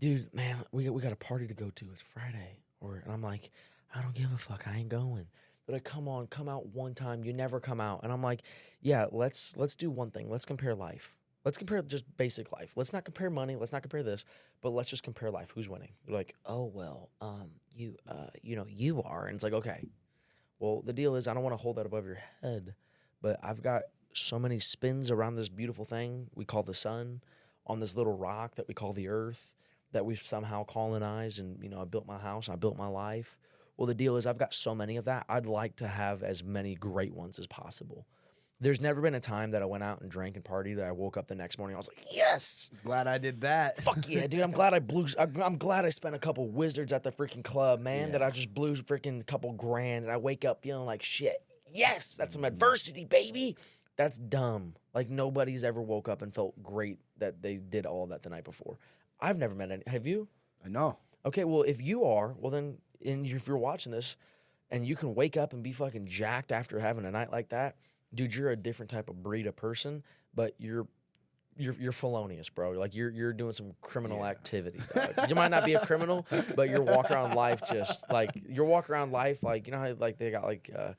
dude, 0.00 0.32
man, 0.32 0.58
we 0.72 0.84
got, 0.84 0.94
we 0.94 1.02
got 1.02 1.12
a 1.12 1.16
party 1.16 1.46
to 1.48 1.54
go 1.54 1.70
to. 1.74 1.86
It's 1.92 2.02
Friday, 2.02 2.60
or 2.80 3.02
and 3.04 3.12
I'm 3.12 3.22
like, 3.22 3.50
I 3.94 4.00
don't 4.00 4.14
give 4.14 4.32
a 4.32 4.38
fuck. 4.38 4.66
I 4.66 4.76
ain't 4.76 4.88
going. 4.88 5.26
They're 5.66 5.74
like, 5.74 5.84
come 5.84 6.08
on, 6.08 6.28
come 6.28 6.48
out 6.48 6.66
one 6.68 6.94
time. 6.94 7.24
You 7.24 7.32
never 7.32 7.60
come 7.60 7.80
out, 7.80 8.00
and 8.04 8.12
I'm 8.12 8.22
like, 8.22 8.42
yeah, 8.80 9.06
let's 9.10 9.56
let's 9.56 9.74
do 9.74 9.90
one 9.90 10.12
thing. 10.12 10.30
Let's 10.30 10.44
compare 10.44 10.74
life. 10.74 11.17
Let's 11.48 11.56
compare 11.56 11.80
just 11.80 12.04
basic 12.18 12.52
life. 12.52 12.72
Let's 12.76 12.92
not 12.92 13.06
compare 13.06 13.30
money. 13.30 13.56
Let's 13.56 13.72
not 13.72 13.80
compare 13.80 14.02
this, 14.02 14.26
but 14.60 14.68
let's 14.68 14.90
just 14.90 15.02
compare 15.02 15.30
life. 15.30 15.50
Who's 15.54 15.66
winning? 15.66 15.92
They're 16.04 16.14
like, 16.14 16.34
Oh 16.44 16.66
well, 16.66 17.08
um, 17.22 17.52
you 17.74 17.96
uh, 18.06 18.26
you 18.42 18.54
know, 18.54 18.66
you 18.68 19.02
are. 19.02 19.24
and 19.24 19.34
it's 19.34 19.42
like, 19.42 19.54
okay, 19.54 19.88
well, 20.58 20.82
the 20.84 20.92
deal 20.92 21.14
is 21.14 21.26
I 21.26 21.32
don't 21.32 21.42
want 21.42 21.54
to 21.54 21.62
hold 21.62 21.76
that 21.76 21.86
above 21.86 22.04
your 22.04 22.18
head, 22.42 22.74
but 23.22 23.40
I've 23.42 23.62
got 23.62 23.84
so 24.12 24.38
many 24.38 24.58
spins 24.58 25.10
around 25.10 25.36
this 25.36 25.48
beautiful 25.48 25.86
thing 25.86 26.28
we 26.34 26.44
call 26.44 26.64
the 26.64 26.74
sun 26.74 27.22
on 27.66 27.80
this 27.80 27.96
little 27.96 28.14
rock 28.14 28.56
that 28.56 28.68
we 28.68 28.74
call 28.74 28.92
the 28.92 29.08
earth 29.08 29.54
that 29.92 30.04
we've 30.04 30.18
somehow 30.18 30.64
colonized 30.64 31.40
and 31.40 31.62
you 31.62 31.70
know 31.70 31.80
I 31.80 31.86
built 31.86 32.06
my 32.06 32.18
house, 32.18 32.50
I 32.50 32.56
built 32.56 32.76
my 32.76 32.88
life. 32.88 33.38
Well, 33.78 33.86
the 33.86 33.94
deal 33.94 34.16
is 34.16 34.26
I've 34.26 34.36
got 34.36 34.52
so 34.52 34.74
many 34.74 34.98
of 34.98 35.06
that. 35.06 35.24
I'd 35.30 35.46
like 35.46 35.76
to 35.76 35.88
have 35.88 36.22
as 36.22 36.44
many 36.44 36.74
great 36.74 37.14
ones 37.14 37.38
as 37.38 37.46
possible. 37.46 38.06
There's 38.60 38.80
never 38.80 39.00
been 39.00 39.14
a 39.14 39.20
time 39.20 39.52
that 39.52 39.62
I 39.62 39.66
went 39.66 39.84
out 39.84 40.00
and 40.00 40.10
drank 40.10 40.34
and 40.34 40.44
partied 40.44 40.76
that 40.76 40.86
I 40.86 40.90
woke 40.92 41.16
up 41.16 41.28
the 41.28 41.34
next 41.36 41.58
morning 41.58 41.76
I 41.76 41.78
was 41.78 41.88
like, 41.88 42.04
"Yes, 42.10 42.70
Glad 42.84 43.06
I 43.06 43.16
did 43.18 43.42
that. 43.42 43.76
fuck 43.80 44.08
yeah, 44.08 44.26
dude! 44.26 44.40
I'm 44.40 44.50
glad 44.60 44.74
I 44.74 44.80
blew. 44.80 45.06
I'm 45.18 45.40
I'm 45.40 45.56
glad 45.58 45.84
I 45.84 45.90
spent 45.90 46.14
a 46.16 46.18
couple 46.18 46.48
wizards 46.48 46.92
at 46.92 47.04
the 47.04 47.12
freaking 47.12 47.44
club, 47.44 47.80
man. 47.80 48.12
That 48.12 48.22
I 48.22 48.30
just 48.30 48.52
blew 48.52 48.74
freaking 48.74 49.24
couple 49.26 49.52
grand, 49.52 50.04
and 50.04 50.12
I 50.12 50.16
wake 50.16 50.44
up 50.44 50.62
feeling 50.62 50.86
like 50.86 51.02
shit. 51.02 51.42
Yes, 51.72 52.14
that's 52.16 52.34
some 52.34 52.44
adversity, 52.44 53.04
baby. 53.04 53.56
That's 53.96 54.18
dumb. 54.18 54.74
Like 54.94 55.08
nobody's 55.08 55.62
ever 55.62 55.80
woke 55.80 56.08
up 56.08 56.22
and 56.22 56.34
felt 56.34 56.60
great 56.62 56.98
that 57.18 57.42
they 57.42 57.56
did 57.56 57.86
all 57.86 58.06
that 58.08 58.22
the 58.22 58.30
night 58.30 58.44
before. 58.44 58.78
I've 59.20 59.38
never 59.38 59.54
met 59.54 59.70
any. 59.70 59.82
Have 59.86 60.06
you? 60.06 60.28
I 60.64 60.68
know. 60.68 60.98
Okay, 61.24 61.44
well, 61.44 61.62
if 61.62 61.80
you 61.82 62.04
are, 62.04 62.34
well 62.38 62.50
then, 62.50 62.78
and 63.04 63.24
if 63.26 63.46
you're 63.46 63.58
watching 63.58 63.92
this, 63.92 64.16
and 64.70 64.86
you 64.86 64.96
can 64.96 65.14
wake 65.14 65.36
up 65.36 65.52
and 65.52 65.62
be 65.62 65.72
fucking 65.72 66.06
jacked 66.06 66.50
after 66.52 66.78
having 66.80 67.04
a 67.04 67.10
night 67.10 67.30
like 67.30 67.50
that, 67.50 67.76
dude, 68.14 68.34
you're 68.34 68.50
a 68.50 68.56
different 68.56 68.90
type 68.90 69.08
of 69.08 69.22
breed 69.22 69.46
of 69.46 69.56
person. 69.56 70.02
But 70.34 70.54
you're 70.58 70.86
you're 71.56 71.74
you're 71.74 71.92
felonious, 71.92 72.48
bro. 72.48 72.70
Like 72.72 72.94
you're 72.94 73.10
you're 73.10 73.32
doing 73.32 73.52
some 73.52 73.72
criminal 73.80 74.24
activity. 74.24 74.80
dog. 74.94 75.28
you 75.28 75.34
might 75.34 75.50
not 75.50 75.64
be 75.64 75.74
a 75.74 75.80
criminal, 75.80 76.26
but 76.54 76.70
you're 76.70 76.82
walking 76.82 77.16
around 77.16 77.34
life 77.34 77.62
just 77.70 78.10
like 78.12 78.30
you're 78.48 78.64
walking 78.64 78.94
around 78.94 79.12
life 79.12 79.42
like 79.42 79.66
you 79.66 79.72
know 79.72 79.78
how 79.78 79.92
like 79.98 80.18
they 80.18 80.30
got 80.30 80.44
like 80.44 80.70
uh 80.76 80.92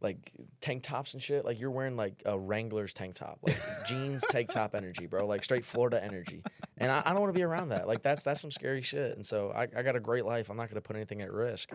like 0.00 0.32
tank 0.60 0.82
tops 0.82 1.14
and 1.14 1.22
shit. 1.22 1.44
Like 1.44 1.58
you're 1.58 1.70
wearing 1.70 1.96
like 1.96 2.22
a 2.26 2.38
Wrangler's 2.38 2.92
tank 2.92 3.14
top, 3.14 3.38
like 3.42 3.56
jeans 3.86 4.22
tank 4.28 4.50
top 4.50 4.74
energy, 4.74 5.06
bro. 5.06 5.26
Like 5.26 5.42
straight 5.44 5.64
Florida 5.64 6.02
energy. 6.02 6.42
And 6.76 6.92
I, 6.92 7.02
I 7.04 7.12
don't 7.12 7.20
want 7.20 7.32
to 7.34 7.38
be 7.38 7.44
around 7.44 7.70
that. 7.70 7.88
Like 7.88 8.02
that's 8.02 8.22
that's 8.22 8.40
some 8.40 8.50
scary 8.50 8.82
shit. 8.82 9.16
And 9.16 9.24
so 9.24 9.52
I, 9.54 9.62
I 9.62 9.82
got 9.82 9.96
a 9.96 10.00
great 10.00 10.24
life. 10.24 10.50
I'm 10.50 10.56
not 10.56 10.68
gonna 10.68 10.80
put 10.80 10.96
anything 10.96 11.22
at 11.22 11.32
risk. 11.32 11.70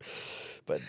but 0.66 0.80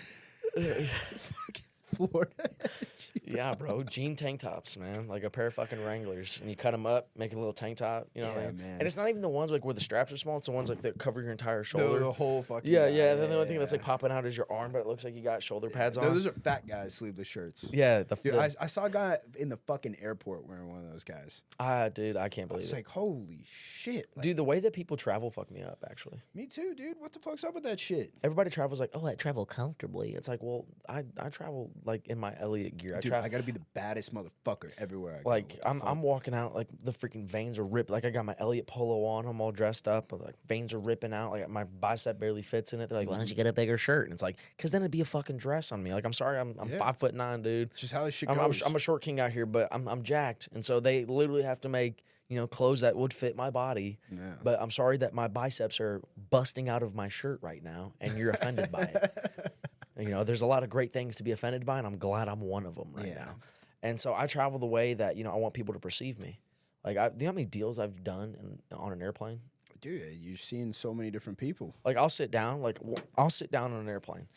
Florida. 1.95 2.49
yeah, 3.25 3.53
bro, 3.53 3.83
jean 3.83 4.15
tank 4.15 4.39
tops, 4.39 4.77
man, 4.77 5.07
like 5.07 5.23
a 5.23 5.29
pair 5.29 5.47
of 5.47 5.53
fucking 5.53 5.83
Wranglers, 5.85 6.39
and 6.41 6.49
you 6.49 6.55
cut 6.55 6.71
them 6.71 6.85
up, 6.85 7.07
make 7.17 7.33
a 7.33 7.35
little 7.37 7.53
tank 7.53 7.77
top. 7.77 8.07
You 8.15 8.21
know 8.23 8.29
what 8.29 8.37
I 8.39 8.45
mean? 8.47 8.57
man. 8.57 8.73
And 8.79 8.81
it's 8.83 8.97
not 8.97 9.09
even 9.09 9.21
the 9.21 9.29
ones 9.29 9.51
like 9.51 9.63
where 9.63 9.73
the 9.73 9.81
straps 9.81 10.11
are 10.11 10.17
small. 10.17 10.37
It's 10.37 10.47
the 10.47 10.51
ones 10.51 10.69
like 10.69 10.81
that 10.81 10.97
cover 10.97 11.21
your 11.21 11.31
entire 11.31 11.63
shoulder. 11.63 11.99
the 11.99 12.11
whole 12.11 12.41
fucking. 12.43 12.71
yeah, 12.71 12.87
yeah. 12.87 13.11
And 13.13 13.21
then 13.21 13.29
the 13.29 13.35
only 13.35 13.47
thing 13.47 13.59
that's 13.59 13.71
like 13.71 13.81
popping 13.83 14.11
out 14.11 14.25
is 14.25 14.35
your 14.35 14.51
arm, 14.51 14.71
but 14.71 14.79
it 14.79 14.87
looks 14.87 15.03
like 15.03 15.15
you 15.15 15.21
got 15.21 15.43
shoulder 15.43 15.69
pads 15.69 15.97
on. 15.97 16.03
Those 16.05 16.25
are 16.25 16.31
fat 16.33 16.65
guys 16.67 16.93
sleeveless 16.95 17.27
shirts. 17.27 17.65
yeah, 17.71 18.03
the, 18.03 18.15
Dude, 18.15 18.33
the 18.33 18.39
I, 18.41 18.49
I 18.61 18.67
saw 18.67 18.85
a 18.85 18.89
guy 18.89 19.19
in 19.37 19.49
the 19.49 19.57
fucking 19.67 19.97
airport 20.01 20.47
wearing 20.47 20.67
one 20.69 20.79
of 20.79 20.91
those 20.91 21.03
guys. 21.03 21.43
ah, 21.59 21.89
dude, 21.89 22.17
I 22.17 22.29
can't 22.29 22.45
I 22.47 22.49
believe 22.49 22.63
was 22.63 22.71
it. 22.71 22.75
like, 22.75 22.87
holy 22.87 23.43
shit. 23.45 24.07
Like, 24.15 24.23
dude, 24.23 24.37
the 24.37 24.43
way 24.43 24.59
that 24.59 24.73
people 24.73 24.97
travel 24.97 25.29
fucked 25.29 25.51
me 25.51 25.61
up. 25.61 25.83
Actually, 25.89 26.19
me 26.33 26.47
too, 26.47 26.73
dude. 26.75 26.95
What 26.99 27.13
the 27.13 27.19
fuck's 27.19 27.43
up 27.43 27.53
with 27.53 27.63
that 27.63 27.79
shit? 27.79 28.11
everybody 28.23 28.49
travels 28.49 28.79
like, 28.79 28.89
oh, 28.95 29.01
Oh, 29.03 29.07
I 29.07 29.15
travel 29.15 29.45
comfortably. 29.45 30.13
it's 30.13 30.29
like, 30.29 30.41
well, 30.41 30.65
I 30.87 31.03
I 31.19 31.27
travel 31.27 31.69
like 31.83 32.07
in 32.07 32.17
my 32.17 32.33
Elliott 32.39 32.77
gear. 32.77 32.95
I 32.95 33.01
Dude, 33.03 33.09
travel 33.11 33.25
I 33.25 33.29
gotta 33.29 33.43
be 33.43 33.51
the 33.51 33.61
baddest 33.73 34.13
motherfucker 34.13 34.71
everywhere 34.77 35.19
I 35.25 35.29
like 35.29 35.59
I'm 35.65 35.79
fuck? 35.79 35.89
I'm 35.89 36.01
walking 36.01 36.33
out 36.33 36.55
like 36.55 36.67
the 36.83 36.91
freaking 36.91 37.25
veins 37.25 37.59
are 37.59 37.63
ripped. 37.63 37.89
Like 37.89 38.05
I 38.05 38.09
got 38.09 38.25
my 38.25 38.35
Elliott 38.39 38.67
polo 38.67 39.05
on. 39.05 39.25
I'm 39.25 39.39
all 39.41 39.51
dressed 39.51 39.87
up. 39.87 40.07
But 40.09 40.21
like 40.21 40.35
veins 40.47 40.73
are 40.73 40.79
ripping 40.79 41.13
out. 41.13 41.31
Like 41.31 41.47
my 41.49 41.63
bicep 41.65 42.19
barely 42.19 42.41
fits 42.41 42.73
in 42.73 42.81
it. 42.81 42.89
They're 42.89 42.97
like, 42.99 43.09
why 43.09 43.17
don't 43.17 43.29
you 43.29 43.35
get 43.35 43.47
a 43.47 43.53
bigger 43.53 43.77
shirt? 43.77 44.05
And 44.05 44.13
it's 44.13 44.23
like, 44.23 44.37
cause 44.57 44.71
then 44.71 44.81
it'd 44.81 44.91
be 44.91 45.01
a 45.01 45.05
fucking 45.05 45.37
dress 45.37 45.71
on 45.71 45.83
me. 45.83 45.93
Like 45.93 46.05
I'm 46.05 46.13
sorry, 46.13 46.39
I'm 46.39 46.55
I'm 46.59 46.69
Yeah. 46.69 46.77
five 46.79 46.97
foot 46.97 47.13
nine, 47.13 47.41
dude. 47.41 47.71
It's 47.71 47.81
just 47.81 47.93
how 47.93 48.05
this 48.05 48.13
shit 48.15 48.29
I'm, 48.29 48.39
I'm, 48.39 48.51
I'm 48.65 48.75
a 48.75 48.79
short 48.79 49.01
king 49.01 49.19
out 49.19 49.31
here, 49.31 49.45
but 49.45 49.67
I'm 49.71 49.87
I'm 49.87 50.03
jacked, 50.03 50.49
and 50.53 50.63
so 50.65 50.79
they 50.79 51.05
literally 51.05 51.43
have 51.43 51.61
to 51.61 51.69
make 51.69 52.03
you 52.29 52.37
know 52.37 52.47
clothes 52.47 52.81
that 52.81 52.95
would 52.95 53.13
fit 53.13 53.35
my 53.35 53.49
body. 53.49 53.99
Yeah. 54.11 54.19
But 54.41 54.61
I'm 54.61 54.71
sorry 54.71 54.97
that 54.97 55.13
my 55.13 55.27
biceps 55.27 55.79
are 55.79 56.01
busting 56.29 56.69
out 56.69 56.81
of 56.81 56.95
my 56.95 57.09
shirt 57.09 57.39
right 57.41 57.61
now, 57.63 57.93
and 58.01 58.17
you're 58.17 58.31
offended 58.31 58.71
by 58.71 58.83
it. 58.83 59.51
You 59.99 60.09
know, 60.09 60.23
there's 60.23 60.41
a 60.41 60.45
lot 60.47 60.63
of 60.63 60.69
great 60.69 60.91
things 60.91 61.17
to 61.17 61.23
be 61.23 61.31
offended 61.31 61.65
by, 61.65 61.77
and 61.77 61.85
I'm 61.85 61.97
glad 61.97 62.27
I'm 62.27 62.41
one 62.41 62.65
of 62.65 62.75
them 62.75 62.89
right 62.93 63.07
Yeah. 63.07 63.25
now. 63.25 63.35
And 63.83 63.99
so 63.99 64.13
I 64.15 64.27
travel 64.27 64.59
the 64.59 64.65
way 64.65 64.93
that 64.95 65.17
you 65.17 65.23
know 65.23 65.31
I 65.31 65.35
want 65.35 65.53
people 65.53 65.73
to 65.73 65.79
perceive 65.79 66.19
me. 66.19 66.39
Like, 66.83 66.97
I, 66.97 67.09
do 67.09 67.15
you 67.19 67.19
know 67.25 67.31
how 67.31 67.35
many 67.35 67.45
deals 67.45 67.79
I've 67.79 68.03
done 68.03 68.35
in, 68.71 68.77
on 68.77 68.91
an 68.91 69.01
airplane? 69.01 69.39
Dude, 69.81 70.01
you're 70.21 70.37
seeing 70.37 70.71
so 70.73 70.93
many 70.93 71.11
different 71.11 71.37
people. 71.37 71.75
Like, 71.85 71.97
I'll 71.97 72.09
sit 72.09 72.31
down, 72.31 72.61
like 72.61 72.79
I'll 73.17 73.29
sit 73.29 73.51
down 73.51 73.73
on 73.73 73.79
an 73.81 73.89
airplane, 73.89 74.27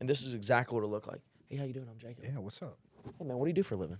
and 0.00 0.08
this 0.08 0.22
is 0.22 0.34
exactly 0.34 0.74
what 0.74 0.84
it 0.84 0.88
look 0.88 1.06
like. 1.06 1.20
Hey, 1.48 1.56
how 1.56 1.64
you 1.64 1.72
doing? 1.72 1.86
I'm 1.90 1.98
Jacob. 1.98 2.24
Yeah, 2.24 2.38
what's 2.38 2.60
up? 2.62 2.76
Hey, 3.18 3.24
man, 3.24 3.38
what 3.38 3.44
do 3.44 3.50
you 3.50 3.54
do 3.54 3.62
for 3.62 3.74
a 3.74 3.78
living? 3.78 3.98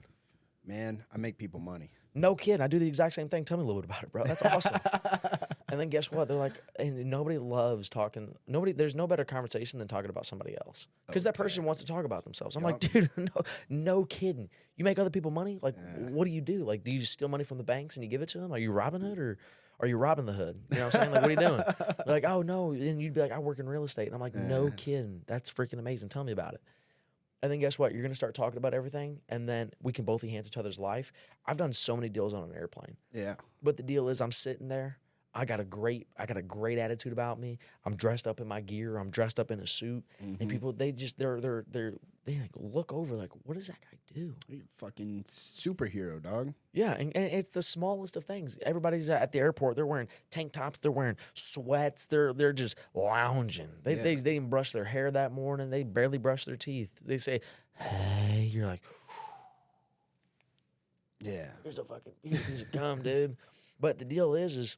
Man, 0.66 1.04
I 1.14 1.18
make 1.18 1.38
people 1.38 1.60
money. 1.60 1.90
No 2.16 2.34
kidding. 2.34 2.62
I 2.62 2.66
do 2.66 2.78
the 2.78 2.88
exact 2.88 3.14
same 3.14 3.28
thing. 3.28 3.44
Tell 3.44 3.58
me 3.58 3.62
a 3.62 3.66
little 3.66 3.82
bit 3.82 3.90
about 3.90 4.02
it, 4.02 4.10
bro. 4.10 4.24
That's 4.24 4.42
awesome. 4.42 4.74
and 5.68 5.78
then 5.78 5.90
guess 5.90 6.10
what? 6.10 6.28
They're 6.28 6.36
like, 6.38 6.54
and 6.76 7.10
nobody 7.10 7.36
loves 7.36 7.90
talking. 7.90 8.34
Nobody. 8.48 8.72
There's 8.72 8.94
no 8.94 9.06
better 9.06 9.26
conversation 9.26 9.78
than 9.78 9.86
talking 9.86 10.08
about 10.08 10.24
somebody 10.24 10.56
else 10.64 10.88
oh, 10.88 11.04
because 11.08 11.24
that 11.24 11.34
person 11.34 11.64
wants 11.64 11.82
to 11.82 11.86
talk 11.86 12.06
about 12.06 12.24
themselves. 12.24 12.56
I'm 12.56 12.62
like, 12.62 12.80
dude, 12.80 13.10
no, 13.18 13.42
no 13.68 14.04
kidding. 14.04 14.48
You 14.76 14.84
make 14.86 14.98
other 14.98 15.10
people 15.10 15.30
money. 15.30 15.58
Like, 15.60 15.76
what 15.98 16.24
do 16.24 16.30
you 16.30 16.40
do? 16.40 16.64
Like, 16.64 16.84
do 16.84 16.90
you 16.90 17.04
steal 17.04 17.28
money 17.28 17.44
from 17.44 17.58
the 17.58 17.64
banks 17.64 17.96
and 17.96 18.02
you 18.04 18.10
give 18.10 18.22
it 18.22 18.30
to 18.30 18.38
them? 18.38 18.50
Are 18.50 18.58
you 18.58 18.72
Robin 18.72 19.02
Hood 19.02 19.18
or? 19.18 19.38
Are 19.78 19.86
you 19.86 19.98
robbing 19.98 20.24
the 20.24 20.32
hood? 20.32 20.58
You 20.70 20.78
know 20.78 20.86
what 20.86 20.94
I'm 20.94 21.00
saying? 21.02 21.12
Like, 21.12 21.20
what 21.20 21.28
are 21.28 21.34
you 21.34 21.48
doing? 21.48 21.62
They're 22.06 22.06
like, 22.06 22.24
oh 22.24 22.40
no. 22.40 22.72
And 22.72 22.98
you'd 22.98 23.12
be 23.12 23.20
like, 23.20 23.30
I 23.30 23.38
work 23.38 23.58
in 23.58 23.68
real 23.68 23.84
estate. 23.84 24.06
And 24.06 24.14
I'm 24.14 24.22
like, 24.22 24.34
no 24.34 24.70
kidding. 24.70 25.20
That's 25.26 25.50
freaking 25.50 25.78
amazing. 25.78 26.08
Tell 26.08 26.24
me 26.24 26.32
about 26.32 26.54
it. 26.54 26.62
And 27.46 27.52
then 27.52 27.60
guess 27.60 27.78
what? 27.78 27.92
You're 27.92 28.02
gonna 28.02 28.16
start 28.16 28.34
talking 28.34 28.56
about 28.56 28.74
everything, 28.74 29.20
and 29.28 29.48
then 29.48 29.70
we 29.80 29.92
can 29.92 30.04
both 30.04 30.24
enhance 30.24 30.48
each 30.48 30.56
other's 30.56 30.80
life. 30.80 31.12
I've 31.46 31.56
done 31.56 31.72
so 31.72 31.94
many 31.94 32.08
deals 32.08 32.34
on 32.34 32.42
an 32.42 32.52
airplane. 32.52 32.96
Yeah. 33.12 33.36
But 33.62 33.76
the 33.76 33.84
deal 33.84 34.08
is, 34.08 34.20
I'm 34.20 34.32
sitting 34.32 34.66
there. 34.66 34.98
I 35.38 35.44
got 35.44 35.60
a 35.60 35.64
great 35.64 36.06
I 36.18 36.24
got 36.24 36.38
a 36.38 36.42
great 36.42 36.78
attitude 36.78 37.12
about 37.12 37.38
me. 37.38 37.58
I'm 37.84 37.94
dressed 37.94 38.26
up 38.26 38.40
in 38.40 38.48
my 38.48 38.62
gear. 38.62 38.96
I'm 38.96 39.10
dressed 39.10 39.38
up 39.38 39.50
in 39.50 39.60
a 39.60 39.66
suit, 39.66 40.02
Mm-hmm. 40.24 40.36
and 40.40 40.50
people 40.50 40.72
they 40.72 40.92
just 40.92 41.18
they're 41.18 41.40
they're 41.40 41.64
they're 41.70 41.92
they 42.24 42.38
like 42.40 42.50
look 42.56 42.92
over 42.92 43.14
like 43.14 43.30
what 43.44 43.54
does 43.56 43.66
that 43.66 43.76
guy 43.82 43.98
do? 44.14 44.34
You 44.48 44.62
fucking 44.78 45.24
superhero, 45.28 46.20
dog. 46.22 46.54
Yeah, 46.72 46.92
and, 46.94 47.14
and 47.14 47.26
it's 47.32 47.50
the 47.50 47.60
smallest 47.62 48.16
of 48.16 48.24
things. 48.24 48.58
Everybody's 48.62 49.10
at 49.10 49.30
the 49.30 49.38
airport. 49.38 49.76
They're 49.76 49.86
wearing 49.86 50.08
tank 50.30 50.52
tops. 50.52 50.78
They're 50.80 50.90
wearing 50.90 51.16
sweats. 51.34 52.06
They're 52.06 52.32
they're 52.32 52.54
just 52.54 52.76
lounging. 52.94 53.68
They 53.84 53.94
they, 53.94 54.14
they 54.16 54.34
didn't 54.34 54.48
brush 54.50 54.72
their 54.72 54.84
hair 54.86 55.10
that 55.10 55.32
morning. 55.32 55.68
They 55.70 55.82
barely 55.82 56.18
brush 56.18 56.46
their 56.46 56.56
teeth. 56.56 57.00
They 57.04 57.18
say, 57.18 57.42
"Hey," 57.74 58.48
you're 58.50 58.66
like, 58.66 58.82
Yeah. 61.20 61.48
"Here's 61.62 61.78
a 61.78 61.84
fucking 61.84 62.12
here's 62.22 62.40
a 62.40 62.44
piece 62.50 62.62
of 62.62 62.72
gum, 62.72 63.02
dude." 63.02 63.36
But 63.78 63.98
the 63.98 64.04
deal 64.04 64.34
is, 64.34 64.56
is 64.56 64.76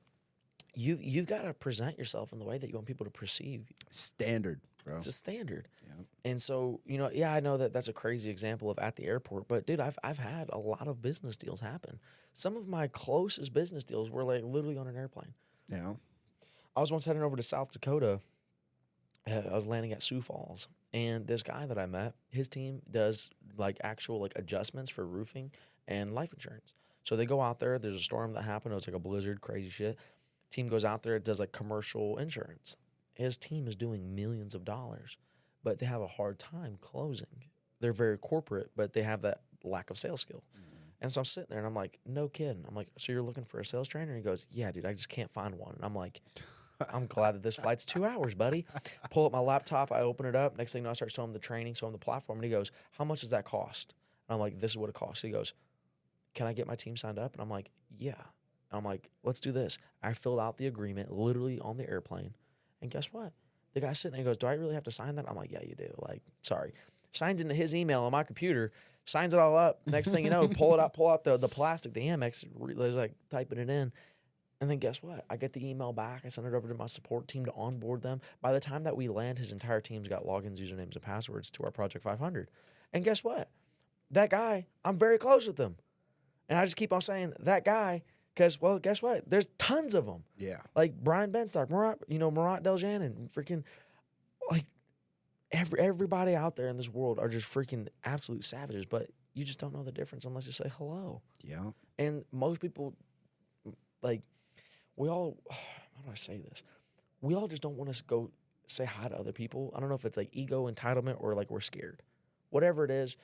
you 0.79 0.97
you've 1.01 1.27
got 1.27 1.43
to 1.43 1.53
present 1.53 1.99
yourself 1.99 2.33
in 2.33 2.39
the 2.39 2.45
way 2.45 2.57
that 2.57 2.69
you 2.69 2.75
want 2.75 2.87
people 2.87 3.05
to 3.05 3.11
perceive 3.11 3.67
you. 3.69 3.75
Standard, 3.91 4.61
bro. 4.85 4.97
It's 4.97 5.09
a 5.09 5.13
standard. 5.13 5.67
Yeah. 5.87 6.31
And 6.31 6.41
so, 6.41 6.81
you 6.87 6.99
know, 6.99 7.11
yeah, 7.13 7.33
I 7.33 7.41
know 7.41 7.57
that 7.57 7.73
that's 7.73 7.89
a 7.89 7.93
crazy 7.93 8.31
example 8.31 8.71
of 8.71 8.79
at 8.79 8.95
the 8.95 9.05
airport, 9.05 9.49
but 9.49 9.67
dude, 9.67 9.81
I've 9.81 9.99
I've 10.05 10.19
had 10.19 10.49
a 10.53 10.59
lot 10.59 10.87
of 10.87 11.03
business 11.03 11.37
deals 11.37 11.61
happen. 11.61 11.99
Some 12.33 12.57
of 12.57 12.69
my 12.69 12.87
closest 12.87 13.53
business 13.53 13.83
deals 13.83 14.09
were 14.09 14.23
like 14.23 14.45
literally 14.45 14.79
on 14.79 14.87
an 14.87 14.97
airplane. 14.97 15.35
Yeah. 15.69 15.95
I 16.77 16.81
was 16.81 16.93
once 16.93 17.05
heading 17.05 17.23
over 17.23 17.35
to 17.35 17.43
South 17.43 17.73
Dakota. 17.73 18.21
Uh, 19.29 19.43
I 19.51 19.55
was 19.55 19.67
landing 19.67 19.93
at 19.93 20.03
Sioux 20.03 20.23
Falls, 20.23 20.69
and 20.95 21.27
this 21.27 21.43
guy 21.43 21.67
that 21.67 21.77
I 21.77 21.87
met, 21.87 22.15
his 22.31 22.47
team 22.47 22.83
does 22.89 23.31
like 23.57 23.79
actual 23.83 24.21
like 24.21 24.33
adjustments 24.37 24.91
for 24.91 25.05
roofing 25.05 25.51
and 25.89 26.15
life 26.15 26.33
insurance. 26.33 26.75
So 27.03 27.17
they 27.17 27.27
go 27.27 27.41
out 27.41 27.59
there. 27.59 27.79
There's 27.79 27.97
a 27.97 28.01
storm 28.01 28.35
that 28.35 28.43
happened. 28.43 28.73
It 28.73 28.77
was 28.77 28.87
like 28.87 28.95
a 28.95 29.01
blizzard, 29.01 29.41
crazy 29.41 29.71
shit. 29.71 29.99
Team 30.51 30.69
goes 30.69 30.85
out 30.85 31.03
there. 31.03 31.17
It 31.17 31.25
does 31.25 31.41
like 31.41 31.53
commercial 31.53 32.17
insurance. 32.19 32.77
His 33.13 33.37
team 33.37 33.67
is 33.67 33.77
doing 33.77 34.15
millions 34.15 34.55
of 34.55 34.65
dollars, 34.65 35.17
but 35.65 35.79
they 35.79 35.87
have 35.87 36.01
a 36.01 36.07
hard 36.07 36.39
time 36.39 36.79
closing. 36.81 37.45
They're 37.81 37.93
very 37.93 38.17
corporate, 38.17 38.71
but 38.77 38.93
they 38.93 39.03
have 39.03 39.23
that 39.23 39.43
lack 39.65 39.91
of 39.91 39.99
sales 39.99 40.21
skill. 40.21 40.45
Mm-hmm. 40.57 40.65
And 41.01 41.13
so 41.13 41.21
I'm 41.21 41.25
sitting 41.25 41.49
there 41.51 41.59
and 41.59 41.67
I'm 41.67 41.75
like, 41.75 41.99
no 42.07 42.29
kidding. 42.29 42.65
I'm 42.69 42.75
like, 42.75 42.89
so 42.97 43.13
you're 43.13 43.23
looking 43.23 43.45
for 43.45 43.61
a 43.61 43.65
sales 43.65 43.89
trainer? 43.89 44.13
And 44.13 44.19
he 44.19 44.25
goes, 44.25 44.47
yeah, 44.51 44.73
dude, 44.73 44.87
I 44.87 44.95
just 44.95 45.09
can't 45.09 45.31
find 45.31 45.55
one. 45.57 45.75
And 45.75 45.85
I'm 45.85 45.95
like, 45.95 46.21
I'm 46.93 47.07
glad 47.07 47.35
that 47.35 47.43
this 47.43 47.57
flight's 47.57 47.85
two 47.85 48.05
hours, 48.05 48.35
buddy. 48.35 48.67
Pull 49.11 49.27
up 49.27 49.33
my 49.33 49.41
laptop, 49.41 49.93
I 49.93 50.01
open 50.01 50.27
it 50.27 50.37
up. 50.37 50.57
Next 50.57 50.73
thing 50.73 50.83
you 50.83 50.85
know, 50.85 50.91
I 50.91 50.95
start 50.95 51.11
showing 51.11 51.29
him 51.29 51.33
the 51.33 51.39
training, 51.41 51.75
showing 51.75 51.93
him 51.93 51.99
the 51.99 52.05
platform. 52.05 52.39
And 52.39 52.45
he 52.45 52.51
goes, 52.51 52.71
how 52.93 53.05
much 53.05 53.21
does 53.21 53.31
that 53.31 53.45
cost? 53.45 53.95
And 54.29 54.35
I'm 54.35 54.41
like, 54.41 54.61
this 54.61 54.73
is 54.73 54.77
what 54.77 54.89
it 54.89 54.95
costs. 54.95 55.23
He 55.23 55.31
goes, 55.31 55.55
can 56.35 56.47
I 56.47 56.53
get 56.53 56.67
my 56.67 56.77
team 56.77 56.97
signed 56.97 57.19
up? 57.19 57.33
And 57.33 57.43
I'm 57.43 57.51
like, 57.51 57.71
yeah. 57.97 58.15
I'm 58.71 58.85
like, 58.85 59.09
let's 59.23 59.41
do 59.41 59.53
this. 59.53 59.79
I 60.03 60.13
filled 60.13 60.41
out 60.41 60.59
the 60.59 60.67
agreement 60.67 61.13
literally 61.13 61.59
on 61.61 61.77
the 61.77 61.89
airplane. 61.89 62.35
And 62.83 62.91
guess 62.91 63.13
what? 63.13 63.33
The 63.75 63.81
guy 63.81 63.93
sitting 63.93 64.17
there 64.17 64.25
goes, 64.25 64.37
Do 64.37 64.47
I 64.47 64.55
really 64.55 64.75
have 64.75 64.85
to 64.85 64.91
sign 64.91 65.17
that? 65.17 65.27
I'm 65.29 65.37
like, 65.37 65.51
Yeah, 65.51 65.63
you 65.63 65.75
do. 65.75 65.93
Like, 65.99 66.23
sorry. 66.43 66.75
Signs 67.13 67.41
into 67.41 67.55
his 67.55 67.75
email 67.75 68.03
on 68.03 68.13
my 68.13 68.23
computer, 68.23 68.73
signs 69.05 69.33
it 69.33 69.41
all 69.41 69.57
up. 69.57 69.81
Next 69.87 70.11
thing 70.11 70.25
you 70.25 70.31
know, 70.31 70.47
pull 70.49 70.75
it 70.75 70.81
out, 70.81 70.93
pull 70.93 71.09
out 71.09 71.25
the, 71.25 71.37
the 71.39 71.49
plastic, 71.49 71.95
the 71.95 72.03
Amex, 72.03 72.45
there's 72.77 72.97
like 72.97 73.13
typing 73.31 73.59
it 73.59 73.71
in. 73.71 73.93
And 74.61 74.69
then 74.69 74.79
guess 74.79 75.03
what? 75.03 75.25
I 75.31 75.37
get 75.37 75.53
the 75.53 75.65
email 75.65 75.93
back. 75.93 76.23
I 76.25 76.29
send 76.29 76.47
it 76.47 76.55
over 76.55 76.69
to 76.69 76.75
my 76.75 76.87
support 76.87 77.29
team 77.29 77.45
to 77.45 77.53
onboard 77.53 78.03
them. 78.03 78.21
By 78.43 78.53
the 78.53 78.59
time 78.61 78.85
that 78.85 78.97
we 78.97 79.09
land, 79.09 79.39
his 79.39 79.53
entire 79.53 79.81
team's 79.81 80.09
got 80.09 80.27
logins, 80.27 80.59
usernames, 80.59 80.95
and 80.95 81.03
passwords 81.03 81.51
to 81.53 81.63
our 81.63 81.71
Project 81.71 82.05
500. 82.05 82.51
And 82.93 83.05
guess 83.05 83.23
what? 83.23 83.51
That 84.11 84.31
guy, 84.31 84.67
I'm 84.85 84.99
very 84.99 85.17
close 85.17 85.47
with 85.47 85.59
him. 85.59 85.77
And 86.49 86.59
I 86.59 86.65
just 86.65 86.77
keep 86.77 86.93
on 86.93 87.01
saying 87.01 87.35
that 87.39 87.65
guy 87.65 88.03
because, 88.39 88.61
well, 88.61 88.79
guess 88.79 89.03
what? 89.03 89.29
There's 89.29 89.47
tons 89.59 89.97
of 89.97 90.07
them 90.07 90.23
Yeah. 90.37 90.61
like 90.77 90.95
Brian 90.97 91.33
Benstock, 91.33 91.71
Murat, 91.71 91.99
you 92.07 92.21
know, 92.21 92.31
Marat 92.31 92.63
Deljan, 92.63 93.03
and 93.05 93.29
freaking 93.29 93.65
like 94.49 94.65
every 95.51 95.81
everybody 95.81 96.37
out 96.37 96.55
there 96.55 96.69
in 96.69 96.77
this 96.77 96.89
world 96.89 97.19
are 97.19 97.29
just 97.29 97.53
freaking 97.53 97.89
absolute 98.05 98.45
savages, 98.45 98.87
but 98.87 99.11
you 99.35 99.45
just 99.45 99.59
don't 99.59 99.75
know 99.75 99.83
the 99.83 99.91
difference 99.91 100.25
unless 100.25 100.47
you 100.47 100.53
say 100.53 100.71
hello. 100.79 101.21
Yeah. 101.43 101.71
And 101.99 102.25
most 102.31 102.61
people 102.61 102.95
like 104.03 104.23
we 104.95 105.09
all 105.09 105.37
how 105.51 106.03
do 106.05 106.11
I 106.13 106.15
say 106.15 106.37
this? 106.39 106.63
We 107.21 107.35
all 107.35 107.49
just 107.49 107.61
don't 107.63 107.77
want 107.77 107.93
to 107.93 108.05
go 108.05 108.31
say 108.69 108.85
hi 108.85 109.09
to 109.09 109.19
other 109.19 109.33
people. 109.33 109.73
I 109.75 109.81
don't 109.81 109.89
know 109.89 109.97
if 109.97 110.05
it's 110.05 110.17
like 110.17 110.29
ego 110.31 110.71
entitlement 110.71 111.17
or 111.19 111.35
like 111.35 111.51
we're 111.51 111.59
scared. 111.61 112.03
Whatever 112.51 112.85
it 112.85 112.93
is, 112.93 113.17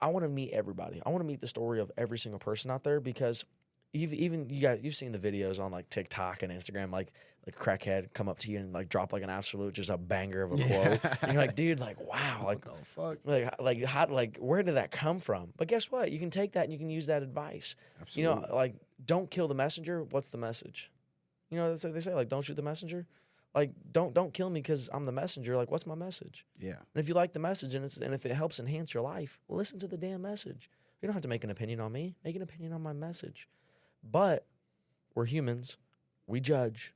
I 0.00 0.08
want 0.08 0.24
to 0.24 0.28
meet 0.28 0.50
everybody. 0.50 1.00
I 1.06 1.10
want 1.10 1.20
to 1.22 1.26
meet 1.26 1.40
the 1.40 1.46
story 1.46 1.78
of 1.80 1.92
every 1.96 2.18
single 2.18 2.40
person 2.40 2.72
out 2.72 2.82
there 2.82 2.98
because 2.98 3.44
you've 3.92 4.12
even 4.12 4.48
you 4.50 4.60
got 4.60 4.84
you've 4.84 4.94
seen 4.96 5.12
the 5.12 5.18
videos 5.18 5.60
on 5.60 5.70
like 5.72 5.88
TikTok 5.90 6.42
and 6.42 6.52
Instagram, 6.52 6.92
like 6.92 7.12
like 7.46 7.58
crackhead 7.58 8.12
come 8.12 8.28
up 8.28 8.38
to 8.40 8.50
you 8.50 8.58
and 8.58 8.72
like 8.72 8.88
drop 8.88 9.12
like 9.12 9.22
an 9.22 9.30
absolute 9.30 9.72
just 9.74 9.88
a 9.90 9.96
banger 9.96 10.42
of 10.42 10.52
a 10.52 10.56
quote. 10.56 11.00
And 11.22 11.32
you're 11.32 11.40
like, 11.42 11.54
dude, 11.56 11.80
like 11.80 11.98
wow, 12.06 12.42
like 12.44 12.66
What 12.66 12.78
the 12.78 12.84
fuck? 12.84 13.18
like 13.24 13.60
like 13.60 13.84
how 13.84 14.06
like 14.08 14.36
where 14.38 14.62
did 14.62 14.74
that 14.76 14.90
come 14.90 15.18
from? 15.18 15.52
But 15.56 15.68
guess 15.68 15.90
what? 15.90 16.12
You 16.12 16.18
can 16.18 16.30
take 16.30 16.52
that 16.52 16.64
and 16.64 16.72
you 16.72 16.78
can 16.78 16.90
use 16.90 17.06
that 17.06 17.22
advice. 17.22 17.76
Absolutely. 18.00 18.34
You 18.34 18.48
know, 18.48 18.54
like 18.54 18.74
don't 19.04 19.30
kill 19.30 19.48
the 19.48 19.54
messenger. 19.54 20.02
What's 20.04 20.30
the 20.30 20.38
message? 20.38 20.90
You 21.50 21.56
know, 21.56 21.70
that's 21.70 21.84
what 21.84 21.94
they 21.94 22.00
say. 22.00 22.12
Like 22.14 22.28
don't 22.28 22.42
shoot 22.44 22.56
the 22.56 22.62
messenger. 22.62 23.06
Like 23.54 23.70
don't 23.90 24.12
don't 24.12 24.34
kill 24.34 24.50
me 24.50 24.60
because 24.60 24.90
I'm 24.92 25.04
the 25.06 25.12
messenger. 25.12 25.56
Like 25.56 25.70
what's 25.70 25.86
my 25.86 25.94
message? 25.94 26.44
Yeah. 26.58 26.72
And 26.72 27.02
if 27.02 27.08
you 27.08 27.14
like 27.14 27.32
the 27.32 27.38
message 27.40 27.74
and 27.74 27.84
it's 27.84 27.96
and 27.96 28.12
if 28.12 28.26
it 28.26 28.34
helps 28.34 28.60
enhance 28.60 28.92
your 28.92 29.02
life, 29.02 29.38
listen 29.48 29.78
to 29.78 29.88
the 29.88 29.96
damn 29.96 30.20
message. 30.20 30.68
You 31.00 31.06
don't 31.06 31.14
have 31.14 31.22
to 31.22 31.28
make 31.28 31.44
an 31.44 31.50
opinion 31.50 31.80
on 31.80 31.92
me. 31.92 32.16
Make 32.24 32.36
an 32.36 32.42
opinion 32.42 32.72
on 32.72 32.82
my 32.82 32.92
message. 32.92 33.48
But 34.02 34.46
we're 35.14 35.24
humans. 35.26 35.76
We 36.26 36.40
judge. 36.40 36.94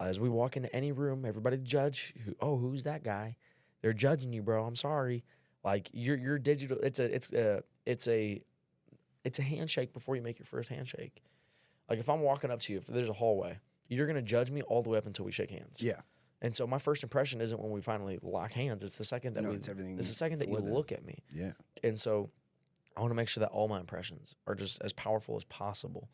As 0.00 0.18
we 0.18 0.28
walk 0.28 0.56
into 0.56 0.74
any 0.74 0.90
room, 0.90 1.24
everybody 1.24 1.56
judge. 1.58 2.12
Who, 2.24 2.34
oh, 2.40 2.58
who's 2.58 2.84
that 2.84 3.04
guy? 3.04 3.36
They're 3.82 3.92
judging 3.92 4.32
you, 4.32 4.42
bro. 4.42 4.64
I'm 4.64 4.76
sorry. 4.76 5.24
Like 5.64 5.88
you're 5.92 6.16
you're 6.16 6.38
digital. 6.38 6.78
It's 6.82 6.98
a 6.98 7.14
it's 7.14 7.32
a 7.32 7.62
it's 7.86 8.08
a 8.08 8.42
it's 9.24 9.38
a 9.38 9.42
handshake 9.42 9.92
before 9.92 10.16
you 10.16 10.22
make 10.22 10.38
your 10.40 10.46
first 10.46 10.68
handshake. 10.70 11.22
Like 11.88 12.00
if 12.00 12.08
I'm 12.08 12.20
walking 12.20 12.50
up 12.50 12.58
to 12.60 12.72
you, 12.72 12.78
if 12.78 12.86
there's 12.88 13.08
a 13.08 13.12
hallway, 13.12 13.58
you're 13.88 14.06
gonna 14.08 14.22
judge 14.22 14.50
me 14.50 14.62
all 14.62 14.82
the 14.82 14.90
way 14.90 14.98
up 14.98 15.06
until 15.06 15.24
we 15.24 15.30
shake 15.32 15.50
hands. 15.50 15.80
Yeah. 15.80 16.00
And 16.40 16.56
so 16.56 16.66
my 16.66 16.78
first 16.78 17.04
impression 17.04 17.40
isn't 17.40 17.60
when 17.60 17.70
we 17.70 17.80
finally 17.80 18.18
lock 18.22 18.52
hands. 18.52 18.82
It's 18.82 18.96
the 18.96 19.04
second 19.04 19.34
that 19.34 19.42
No, 19.44 19.50
we. 19.50 19.56
it's 19.56 19.68
everything 19.68 19.96
It's 19.98 20.08
the 20.08 20.14
second 20.16 20.40
that 20.40 20.48
you 20.48 20.56
then. 20.56 20.74
look 20.74 20.90
at 20.90 21.04
me. 21.04 21.22
Yeah. 21.32 21.52
And 21.84 21.96
so 21.96 22.30
I 22.96 23.00
want 23.00 23.12
to 23.12 23.14
make 23.14 23.28
sure 23.28 23.42
that 23.42 23.50
all 23.50 23.68
my 23.68 23.78
impressions 23.78 24.34
are 24.48 24.56
just 24.56 24.82
as 24.82 24.92
powerful 24.92 25.36
as 25.36 25.44
possible. 25.44 26.10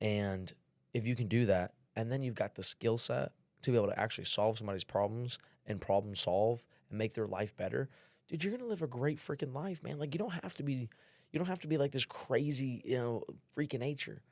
And 0.00 0.52
if 0.94 1.06
you 1.06 1.14
can 1.16 1.28
do 1.28 1.46
that, 1.46 1.72
and 1.96 2.12
then 2.12 2.22
you've 2.22 2.34
got 2.34 2.54
the 2.54 2.62
skill 2.62 2.98
set 2.98 3.32
to 3.62 3.70
be 3.70 3.76
able 3.76 3.88
to 3.88 3.98
actually 3.98 4.24
solve 4.24 4.58
somebody's 4.58 4.84
problems 4.84 5.38
and 5.66 5.80
problem 5.80 6.14
solve 6.14 6.62
and 6.90 6.98
make 6.98 7.14
their 7.14 7.26
life 7.26 7.56
better, 7.56 7.88
dude, 8.28 8.44
you're 8.44 8.56
gonna 8.56 8.68
live 8.68 8.82
a 8.82 8.86
great 8.86 9.18
freaking 9.18 9.54
life, 9.54 9.82
man. 9.82 9.98
Like 9.98 10.14
you 10.14 10.18
don't 10.18 10.32
have 10.42 10.54
to 10.54 10.62
be, 10.62 10.88
you 11.32 11.38
don't 11.38 11.48
have 11.48 11.60
to 11.60 11.68
be 11.68 11.76
like 11.76 11.92
this 11.92 12.06
crazy, 12.06 12.82
you 12.84 12.96
know, 12.96 13.24
freaking 13.56 13.80
nature. 13.80 14.22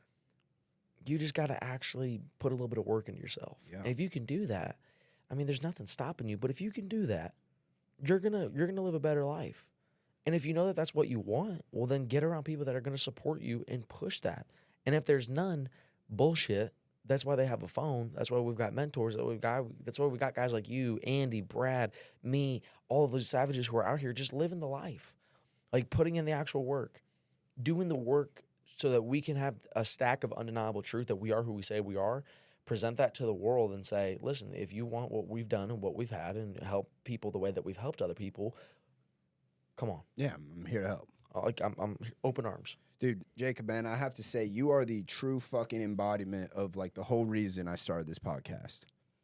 You 1.04 1.18
just 1.18 1.34
got 1.34 1.46
to 1.46 1.62
actually 1.62 2.20
put 2.40 2.50
a 2.50 2.54
little 2.54 2.66
bit 2.66 2.78
of 2.78 2.86
work 2.86 3.08
into 3.08 3.20
yourself. 3.20 3.58
Yeah. 3.70 3.78
And 3.78 3.86
if 3.86 4.00
you 4.00 4.10
can 4.10 4.24
do 4.24 4.46
that, 4.46 4.76
I 5.30 5.34
mean, 5.34 5.46
there's 5.46 5.62
nothing 5.62 5.86
stopping 5.86 6.28
you. 6.28 6.36
But 6.36 6.50
if 6.50 6.60
you 6.60 6.72
can 6.72 6.88
do 6.88 7.06
that, 7.06 7.34
you're 8.02 8.18
gonna 8.18 8.50
you're 8.52 8.66
gonna 8.66 8.82
live 8.82 8.94
a 8.94 9.00
better 9.00 9.24
life. 9.24 9.64
And 10.24 10.34
if 10.34 10.44
you 10.44 10.52
know 10.52 10.66
that 10.66 10.74
that's 10.76 10.94
what 10.94 11.08
you 11.08 11.20
want, 11.20 11.64
well, 11.70 11.86
then 11.86 12.06
get 12.06 12.24
around 12.24 12.42
people 12.44 12.64
that 12.64 12.74
are 12.74 12.80
to 12.80 12.98
support 12.98 13.40
you 13.40 13.64
and 13.68 13.88
push 13.88 14.20
that. 14.20 14.46
And 14.86 14.94
if 14.94 15.04
there's 15.04 15.28
none, 15.28 15.68
bullshit. 16.08 16.72
That's 17.04 17.24
why 17.24 17.36
they 17.36 17.46
have 17.46 17.62
a 17.62 17.68
phone. 17.68 18.10
That's 18.14 18.30
why 18.30 18.38
we've 18.38 18.56
got 18.56 18.72
mentors. 18.72 19.16
That 19.16 19.24
we've 19.24 19.40
got. 19.40 19.64
That's 19.84 19.98
why 19.98 20.06
we 20.06 20.18
got 20.18 20.34
guys 20.34 20.52
like 20.52 20.68
you, 20.68 20.98
Andy, 21.04 21.40
Brad, 21.40 21.92
me, 22.22 22.62
all 22.88 23.04
of 23.04 23.12
those 23.12 23.28
savages 23.28 23.66
who 23.66 23.76
are 23.76 23.86
out 23.86 24.00
here 24.00 24.12
just 24.12 24.32
living 24.32 24.60
the 24.60 24.66
life, 24.66 25.14
like 25.72 25.90
putting 25.90 26.16
in 26.16 26.24
the 26.24 26.32
actual 26.32 26.64
work, 26.64 27.02
doing 27.62 27.88
the 27.88 27.96
work 27.96 28.42
so 28.64 28.90
that 28.90 29.02
we 29.02 29.20
can 29.20 29.36
have 29.36 29.54
a 29.76 29.84
stack 29.84 30.24
of 30.24 30.32
undeniable 30.32 30.82
truth 30.82 31.06
that 31.06 31.16
we 31.16 31.32
are 31.32 31.42
who 31.42 31.52
we 31.52 31.62
say 31.62 31.80
we 31.80 31.96
are. 31.96 32.24
Present 32.64 32.96
that 32.96 33.14
to 33.14 33.24
the 33.24 33.32
world 33.32 33.70
and 33.70 33.86
say, 33.86 34.18
listen, 34.20 34.52
if 34.52 34.72
you 34.72 34.84
want 34.84 35.12
what 35.12 35.28
we've 35.28 35.48
done 35.48 35.70
and 35.70 35.80
what 35.80 35.94
we've 35.94 36.10
had 36.10 36.34
and 36.34 36.60
help 36.60 36.90
people 37.04 37.30
the 37.30 37.38
way 37.38 37.52
that 37.52 37.64
we've 37.64 37.76
helped 37.76 38.02
other 38.02 38.14
people, 38.14 38.56
come 39.76 39.88
on. 39.88 40.00
Yeah. 40.16 40.34
I'm 40.34 40.66
here 40.66 40.80
to 40.80 40.88
help. 40.88 41.08
Like 41.44 41.60
I'm, 41.62 41.74
I'm 41.78 41.98
open 42.24 42.46
arms. 42.46 42.76
Dude, 42.98 43.22
Jacob, 43.36 43.66
man, 43.66 43.86
I 43.86 43.96
have 43.96 44.14
to 44.14 44.22
say, 44.22 44.44
you 44.44 44.70
are 44.70 44.84
the 44.84 45.02
true 45.02 45.38
fucking 45.38 45.82
embodiment 45.82 46.52
of 46.52 46.76
like 46.76 46.94
the 46.94 47.04
whole 47.04 47.26
reason 47.26 47.68
I 47.68 47.74
started 47.74 48.06
this 48.06 48.18
podcast. 48.18 48.80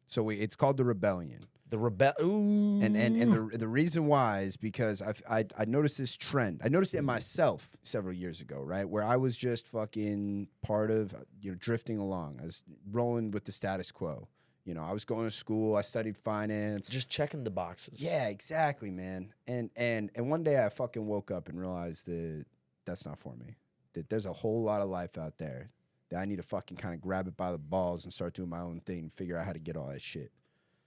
So 0.09 0.23
we, 0.23 0.37
it's 0.37 0.57
called 0.57 0.77
the 0.77 0.85
Rebellion, 0.85 1.47
The 1.71 1.79
rebel. 1.79 2.13
And 2.19 2.95
and 2.97 3.17
and 3.17 3.33
the 3.33 3.57
the 3.57 3.69
reason 3.69 4.07
why 4.07 4.41
is 4.41 4.59
because 4.59 5.01
I've, 5.01 5.23
I 5.31 5.47
I 5.59 5.65
noticed 5.65 5.97
this 5.97 6.15
trend. 6.17 6.61
I 6.63 6.69
noticed 6.69 6.93
it 6.93 6.99
in 6.99 7.07
myself 7.07 7.71
several 7.83 8.13
years 8.13 8.43
ago, 8.43 8.61
right, 8.61 8.87
where 8.87 9.03
I 9.03 9.17
was 9.17 9.39
just 9.39 9.67
fucking 9.69 10.49
part 10.61 10.91
of 10.91 11.15
you 11.41 11.53
know 11.53 11.57
drifting 11.59 11.97
along. 11.97 12.41
I 12.43 12.45
was 12.45 12.63
rolling 12.91 13.31
with 13.31 13.45
the 13.45 13.53
status 13.53 13.91
quo. 13.91 14.29
You 14.65 14.75
know, 14.75 14.83
I 14.83 14.93
was 14.93 15.05
going 15.05 15.25
to 15.25 15.31
school. 15.31 15.75
I 15.75 15.83
studied 15.83 16.17
finance. 16.17 16.89
just 16.89 17.11
checking 17.11 17.43
the 17.43 17.51
boxes. 17.51 18.01
Yeah, 18.01 18.29
exactly, 18.29 18.91
man. 18.91 19.33
And 19.47 19.71
and 19.77 20.11
and 20.15 20.31
one 20.31 20.45
day 20.45 20.65
I 20.65 20.69
fucking 20.69 21.05
woke 21.05 21.31
up 21.31 21.49
and 21.49 21.59
realized 21.59 22.07
that 22.07 22.45
that's 22.85 23.05
not 23.05 23.19
for 23.19 23.35
me. 23.35 23.57
That 23.95 24.09
there's 24.09 24.27
a 24.27 24.33
whole 24.33 24.63
lot 24.63 24.81
of 24.81 24.89
life 24.89 25.19
out 25.19 25.37
there 25.39 25.71
that 26.11 26.21
I 26.21 26.27
need 26.27 26.37
to 26.37 26.43
fucking 26.43 26.77
kind 26.77 26.95
of 26.95 27.01
grab 27.01 27.27
it 27.27 27.37
by 27.37 27.51
the 27.51 27.59
balls 27.59 28.05
and 28.05 28.13
start 28.13 28.35
doing 28.35 28.51
my 28.51 28.61
own 28.61 28.81
thing, 28.81 29.01
and 29.01 29.13
figure 29.13 29.37
out 29.37 29.47
how 29.47 29.53
to 29.53 29.59
get 29.59 29.77
all 29.77 29.89
that 29.89 30.03
shit. 30.03 30.31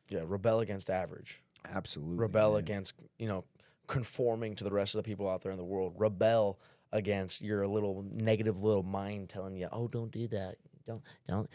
Yeah, 0.10 0.22
rebel 0.26 0.60
against 0.61 0.89
average. 0.89 1.41
Absolutely. 1.73 2.15
rebel 2.15 2.52
man. 2.52 2.60
against 2.60 2.93
you 3.18 3.27
know 3.27 3.43
conforming 3.88 4.56
to 4.56 4.64
the 4.64 4.72
rest 4.72 4.95
of 4.95 5.03
the 5.03 5.07
people 5.07 5.30
out 5.30 5.41
there 5.41 5.52
in 5.52 5.57
the 5.57 5.64
world 5.64 5.93
rebel 5.97 6.60
against 6.91 7.41
your 7.41 7.68
little 7.68 8.06
negative 8.11 8.61
little 8.61 8.84
mind 8.84 9.30
telling 9.30 9.56
you 9.56 9.68
oh 9.72 9.88
Don't 9.88 10.11
do 10.11 10.27
that. 10.27 10.57
Don't 10.88 11.02
don't 11.27 11.49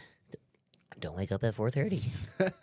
don't 0.99 1.17
wake 1.17 1.33
up 1.33 1.45
at 1.45 1.55
four 1.55 1.71
thirty. 1.71 2.03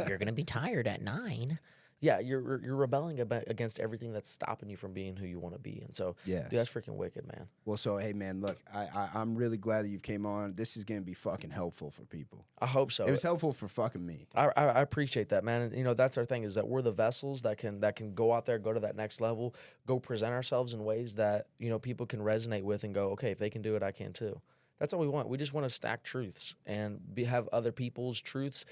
You're 0.08 0.18
gonna 0.18 0.32
be 0.34 0.44
tired 0.44 0.88
at 0.88 1.02
nine. 1.02 1.60
yeah 2.00 2.20
you're 2.20 2.62
you're 2.64 2.76
rebelling 2.76 3.20
aba- 3.20 3.44
against 3.48 3.80
everything 3.80 4.14
that's 4.14 4.30
stopping 4.30 4.70
you 4.70 4.78
from 4.78 4.94
being 4.94 5.16
who 5.16 5.26
you 5.26 5.40
want 5.40 5.56
to 5.56 5.60
be 5.60 5.82
and 5.84 5.96
so 5.96 6.16
yeah 6.26 6.44
dude, 6.48 6.60
that's 6.60 6.70
freaking 6.70 6.96
wicked 6.96 7.26
man 7.26 7.48
Well, 7.66 7.76
so 7.78 7.98
hey, 7.98 8.14
man, 8.14 8.40
look, 8.40 8.56
I, 8.72 8.82
I 8.82 9.10
I'm 9.16 9.34
really 9.36 9.58
glad 9.58 9.86
that 9.86 9.90
you 9.90 10.00
came 10.00 10.24
on. 10.24 10.54
This 10.54 10.78
is 10.78 10.84
gonna 10.84 11.02
be 11.02 11.16
fucking 11.16 11.50
helpful 11.50 11.90
for 11.90 12.04
people. 12.04 12.46
i 12.62 12.68
hope 12.68 12.92
so 12.92 13.06
It 13.08 13.10
was 13.12 13.24
helpful 13.24 13.52
for 13.52 13.68
fucking 13.68 14.06
me. 14.06 14.28
I, 14.36 14.46
I 14.56 14.64
I 14.66 14.82
appreciate 14.82 15.30
that, 15.30 15.44
man. 15.44 15.62
And, 15.64 15.76
you 15.76 15.84
know, 15.84 15.96
that's 15.96 16.20
our 16.20 16.26
thing 16.26 16.44
is 16.44 16.54
that 16.54 16.68
we're 16.68 16.84
the 16.84 16.92
vessels 16.92 17.42
that 17.42 17.58
can 17.58 17.80
that 17.80 17.96
can 17.96 18.14
go 18.14 18.32
out 18.32 18.46
there, 18.46 18.60
go 18.60 18.74
to 18.74 18.80
that 18.82 18.96
next 18.96 19.20
level, 19.20 19.56
go 19.88 19.98
present 20.00 20.34
ourselves 20.34 20.76
in 20.76 20.84
ways 20.84 21.16
that 21.16 21.48
you 21.58 21.70
know 21.72 21.80
people 21.80 22.06
can 22.06 22.20
resonate 22.20 22.62
with 22.64 22.84
and 22.84 22.94
go, 22.94 23.10
okay, 23.14 23.32
if 23.32 23.40
they 23.40 23.50
can 23.50 23.64
do 23.64 23.76
it, 23.76 23.82
I 23.82 23.92
can 23.92 24.14
too. 24.14 24.40
That's 24.80 24.94
all 24.94 25.00
we 25.00 25.08
want. 25.08 25.30
We 25.30 25.38
just 25.38 25.54
want 25.54 25.66
to 25.66 25.70
stack 25.70 26.04
truths 26.04 26.56
and 26.66 27.00
be, 27.14 27.26
have 27.26 27.48
other 27.52 27.72
people's 27.72 28.22
truths 28.22 28.66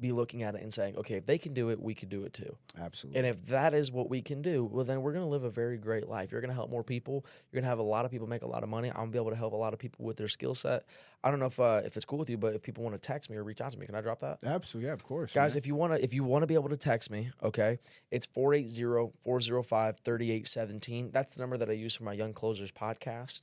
be 0.00 0.12
looking 0.12 0.42
at 0.42 0.54
it 0.54 0.62
and 0.62 0.72
saying, 0.72 0.96
okay, 0.96 1.14
if 1.14 1.26
they 1.26 1.38
can 1.38 1.54
do 1.54 1.70
it, 1.70 1.80
we 1.80 1.94
can 1.94 2.08
do 2.08 2.24
it 2.24 2.32
too. 2.32 2.56
Absolutely. 2.80 3.18
And 3.18 3.26
if 3.28 3.46
that 3.46 3.74
is 3.74 3.92
what 3.92 4.10
we 4.10 4.22
can 4.22 4.42
do, 4.42 4.64
well, 4.64 4.84
then 4.84 5.02
we're 5.02 5.12
going 5.12 5.24
to 5.24 5.30
live 5.30 5.44
a 5.44 5.50
very 5.50 5.78
great 5.78 6.08
life. 6.08 6.32
You're 6.32 6.40
going 6.40 6.48
to 6.48 6.54
help 6.54 6.70
more 6.70 6.82
people. 6.82 7.24
You're 7.52 7.60
going 7.60 7.64
to 7.64 7.68
have 7.68 7.78
a 7.78 7.82
lot 7.82 8.04
of 8.04 8.10
people 8.10 8.26
make 8.26 8.42
a 8.42 8.46
lot 8.46 8.64
of 8.64 8.68
money. 8.68 8.88
I'm 8.88 8.96
going 8.96 9.08
to 9.08 9.12
be 9.12 9.18
able 9.18 9.30
to 9.30 9.36
help 9.36 9.52
a 9.52 9.56
lot 9.56 9.72
of 9.72 9.78
people 9.78 10.04
with 10.04 10.16
their 10.16 10.26
skill 10.26 10.54
set. 10.54 10.84
I 11.22 11.30
don't 11.30 11.38
know 11.38 11.46
if 11.46 11.60
uh, 11.60 11.82
if 11.84 11.96
it's 11.96 12.04
cool 12.04 12.18
with 12.18 12.28
you, 12.28 12.36
but 12.36 12.54
if 12.54 12.62
people 12.62 12.82
want 12.82 12.94
to 12.94 13.00
text 13.00 13.30
me 13.30 13.36
or 13.36 13.44
reach 13.44 13.60
out 13.60 13.70
to 13.72 13.78
me, 13.78 13.86
can 13.86 13.94
I 13.94 14.00
drop 14.00 14.18
that? 14.20 14.38
Absolutely, 14.44 14.88
yeah, 14.88 14.94
of 14.94 15.04
course, 15.04 15.32
Guys, 15.32 15.54
man. 15.54 15.58
if 15.58 15.66
you 15.66 15.74
want 15.76 15.92
to 15.94 16.02
if 16.02 16.12
you 16.12 16.24
want 16.24 16.42
to 16.42 16.46
be 16.46 16.54
able 16.54 16.68
to 16.70 16.76
text 16.76 17.10
me, 17.10 17.30
okay? 17.42 17.78
It's 18.10 18.26
480-405-3817. 18.26 21.12
That's 21.12 21.34
the 21.36 21.42
number 21.42 21.56
that 21.56 21.70
I 21.70 21.72
use 21.72 21.94
for 21.94 22.04
my 22.04 22.12
Young 22.12 22.32
Closers 22.32 22.72
podcast. 22.72 23.42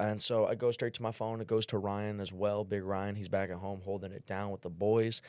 And 0.00 0.22
so 0.22 0.46
I 0.46 0.54
go 0.54 0.70
straight 0.70 0.94
to 0.94 1.02
my 1.02 1.12
phone. 1.12 1.40
It 1.40 1.46
goes 1.46 1.66
to 1.66 1.78
Ryan 1.78 2.20
as 2.20 2.32
well, 2.32 2.64
Big 2.64 2.84
Ryan. 2.84 3.16
He's 3.16 3.28
back 3.28 3.50
at 3.50 3.56
home 3.56 3.80
holding 3.84 4.12
it 4.12 4.26
down 4.26 4.50
with 4.50 4.62
the 4.62 4.70
boys 4.70 5.22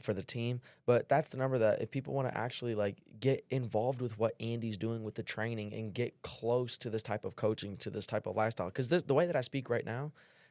for 0.00 0.12
the 0.12 0.22
team. 0.22 0.60
But 0.86 1.08
that's 1.08 1.28
the 1.28 1.36
number 1.36 1.58
that 1.58 1.80
if 1.80 1.90
people 1.90 2.14
want 2.14 2.28
to 2.28 2.36
actually 2.36 2.74
like 2.74 2.96
get 3.20 3.44
involved 3.50 4.00
with 4.00 4.18
what 4.18 4.34
Andy's 4.40 4.76
doing 4.76 5.04
with 5.04 5.14
the 5.14 5.22
training 5.22 5.72
and 5.72 5.92
get 5.92 6.20
close 6.22 6.76
to 6.78 6.90
this 6.90 7.02
type 7.02 7.24
of 7.24 7.36
coaching, 7.36 7.76
to 7.78 7.90
this 7.90 8.06
type 8.06 8.26
of 8.26 8.34
lifestyle, 8.36 8.66
because 8.68 8.88
the 8.88 9.14
way 9.14 9.26
that 9.26 9.36
I 9.36 9.40
speak 9.40 9.70
right 9.70 9.84
now, 9.84 10.10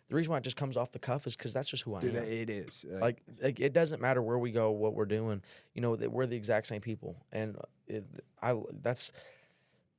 the 0.10 0.16
reason 0.16 0.32
why 0.32 0.38
it 0.38 0.44
just 0.44 0.58
comes 0.58 0.78
off 0.78 0.92
the 0.92 1.00
cuff 1.00 1.26
is 1.26 1.36
because 1.36 1.54
that's 1.54 1.70
just 1.70 1.84
who 1.84 1.96
I 1.96 2.02
Dude, 2.02 2.16
am 2.16 2.24
it 2.24 2.50
is 2.50 2.86
like, 2.88 3.22
like 3.42 3.60
it 3.60 3.74
doesn't 3.74 4.02
matter 4.02 4.22
where 4.22 4.38
we 4.38 4.52
go 4.52 4.70
what 4.72 4.94
we're 4.94 5.06
doing 5.06 5.42
you 5.74 5.82
know 5.82 5.96
that 5.96 6.12
we're 6.12 6.26
the 6.28 6.36
exact 6.36 6.68
same 6.68 6.82
people 6.82 7.16
and 7.32 7.58
it, 7.88 8.04
i 8.42 8.54
that's 8.82 9.12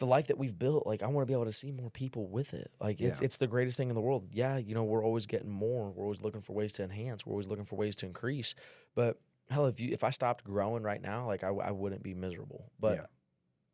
the 0.00 0.06
life 0.06 0.26
that 0.26 0.38
we've 0.38 0.58
built 0.58 0.86
like 0.86 1.02
i 1.02 1.06
want 1.06 1.22
to 1.22 1.26
be 1.26 1.32
able 1.32 1.44
to 1.44 1.52
see 1.52 1.70
more 1.70 1.90
people 1.90 2.26
with 2.26 2.52
it 2.52 2.70
like 2.80 3.00
it's 3.00 3.20
Yeah. 3.20 3.24
it's 3.26 3.36
the 3.36 3.46
greatest 3.46 3.76
thing 3.76 3.88
in 3.88 3.94
the 3.94 4.00
world 4.00 4.28
yeah 4.32 4.56
you 4.56 4.74
know 4.74 4.84
we're 4.84 5.04
always 5.04 5.26
getting 5.26 5.50
more 5.50 5.90
we're 5.90 6.02
always 6.04 6.20
looking 6.20 6.40
for 6.42 6.52
ways 6.52 6.72
to 6.74 6.82
enhance 6.82 7.24
we're 7.24 7.32
always 7.32 7.46
looking 7.48 7.64
for 7.64 7.76
ways 7.76 7.94
to 7.96 8.06
increase 8.06 8.54
but 8.94 9.20
hell 9.50 9.66
if 9.66 9.78
you 9.80 9.90
if 9.92 10.02
i 10.04 10.10
stopped 10.10 10.42
growing 10.44 10.82
right 10.82 11.00
now 11.02 11.26
like 11.26 11.44
I, 11.44 11.48
I 11.48 11.70
wouldn't 11.70 12.02
be 12.02 12.12
miserable 12.14 12.70
but 12.80 12.96
Yeah. 12.96 13.06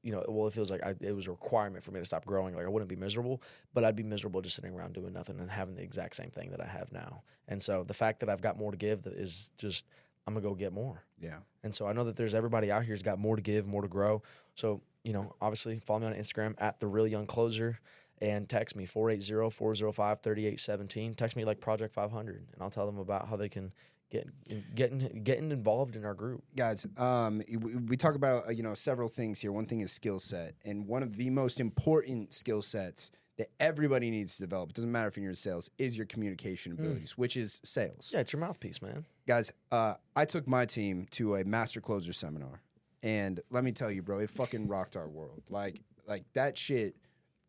you 0.02 0.12
know, 0.12 0.24
well, 0.28 0.47
it 0.47 0.55
feels 0.55 0.70
like 0.70 0.82
I, 0.82 0.94
it 1.01 1.12
was 1.14 1.26
a 1.26 1.30
requirement 1.30 1.84
for 1.84 1.90
me 1.90 2.01
to 2.01 2.06
stop 2.06 2.24
growing. 2.24 2.55
Like 2.55 2.64
I 2.64 2.68
wouldn't 2.70 2.88
be 2.88 2.97
miserable, 2.97 3.42
but 3.74 3.84
I'd 3.84 3.97
be 3.97 4.02
miserable 4.02 4.40
just 4.40 4.56
sitting 4.56 4.72
around 4.72 4.94
doing 4.94 5.12
nothing 5.12 5.38
and 5.38 5.51
having 5.51 5.74
the 5.74 5.82
exact 5.82 6.16
same 6.16 6.30
thing 6.30 6.52
that 6.52 6.60
I 6.62 6.66
have 6.66 6.90
now. 6.90 7.22
And 7.48 7.62
so 7.62 7.84
the 7.84 7.92
fact 7.92 8.20
that 8.20 8.30
I've 8.30 8.40
got 8.40 8.56
more 8.56 8.70
to 8.70 8.78
give 8.78 9.06
is 9.06 9.51
just 9.59 9.84
I'm 10.26 10.32
gonna 10.32 10.42
go 10.42 10.55
get 10.55 10.72
more. 10.72 11.02
yeah. 11.20 11.40
And 11.62 11.74
so 11.74 11.86
I 11.86 11.92
know 11.92 12.05
that 12.05 12.16
there's 12.16 12.34
everybody 12.34 12.72
out 12.72 12.82
here 12.84 12.94
who's 12.94 13.02
got 13.02 13.18
more 13.18 13.36
to 13.36 13.42
give, 13.42 13.66
more 13.66 13.82
to 13.82 13.88
grow. 13.88 14.22
So 14.55 14.80
you 15.05 15.12
know, 15.12 15.35
obviously 15.40 15.78
follow 15.81 16.01
me 16.01 16.06
on 16.06 16.14
Instagram 16.14 16.55
at 16.59 16.81
the 16.81 16.86
real 16.86 17.06
young 17.06 17.27
closer. 17.27 17.78
And 18.22 18.47
text 18.51 18.77
me 18.77 18.86
480-405-3817. 18.86 21.16
Text 21.16 21.36
me 21.36 21.44
like 21.44 21.60
Project 21.60 21.94
500, 21.94 22.47
and 22.52 22.62
I'll 22.62 22.70
tell 22.70 22.86
them 22.86 22.98
about 22.98 23.28
how 23.28 23.36
they 23.36 23.48
can 23.48 23.72
get 24.10 24.28
getting 24.74 25.20
getting 25.22 25.52
involved 25.52 25.94
in 25.94 26.05
our 26.05 26.14
group. 26.14 26.43
guys 26.56 26.85
um 26.97 27.40
we, 27.48 27.56
we 27.77 27.97
talk 27.97 28.16
about 28.16 28.48
uh, 28.48 28.51
you 28.51 28.64
know 28.64 28.74
several 28.74 29.09
things 29.09 29.39
here 29.40 29.52
one 29.52 29.66
thing 29.66 29.82
is 29.82 29.93
skill 29.93 30.18
set 30.18 30.56
and 30.64 30.85
one 30.89 31.05
of 31.05 31.16
the 31.16 31.31
most 31.31 31.60
important 31.60 32.35
skill 32.35 32.60
sets 32.60 33.12
that 33.39 33.51
everybody 33.60 34.10
needs 34.10 34.35
to 34.35 34.43
develop 34.43 34.70
it 34.70 34.74
doesn't 34.74 34.90
matter 34.90 35.06
if 35.06 35.16
you're 35.16 35.28
in 35.31 35.36
sales 35.36 35.70
is 35.78 35.97
your 35.97 36.06
communication 36.06 36.72
abilities 36.72 37.16
which 37.16 37.36
is 37.36 37.60
sales 37.62 38.10
Yeah, 38.12 38.18
it's 38.18 38.32
your 38.32 38.40
mouthpiece, 38.40 38.82
man. 38.82 39.05
guys 39.28 39.52
uh 39.70 39.94
i 40.16 40.24
took 40.24 40.48
my 40.48 40.66
team 40.66 41.06
to 41.12 41.36
a 41.36 41.44
master 41.44 41.81
closer 41.81 42.12
seminar 42.12 42.62
and 43.02 43.40
let 43.51 43.64
me 43.64 43.72
tell 43.72 43.90
you 43.90 44.02
bro 44.02 44.18
it 44.18 44.31
fucking 44.31 44.68
rocked 44.68 44.97
our 44.97 45.09
world. 45.09 45.43
Like 45.48 45.81
like 46.06 46.24
that 46.35 46.56
shit 46.56 46.97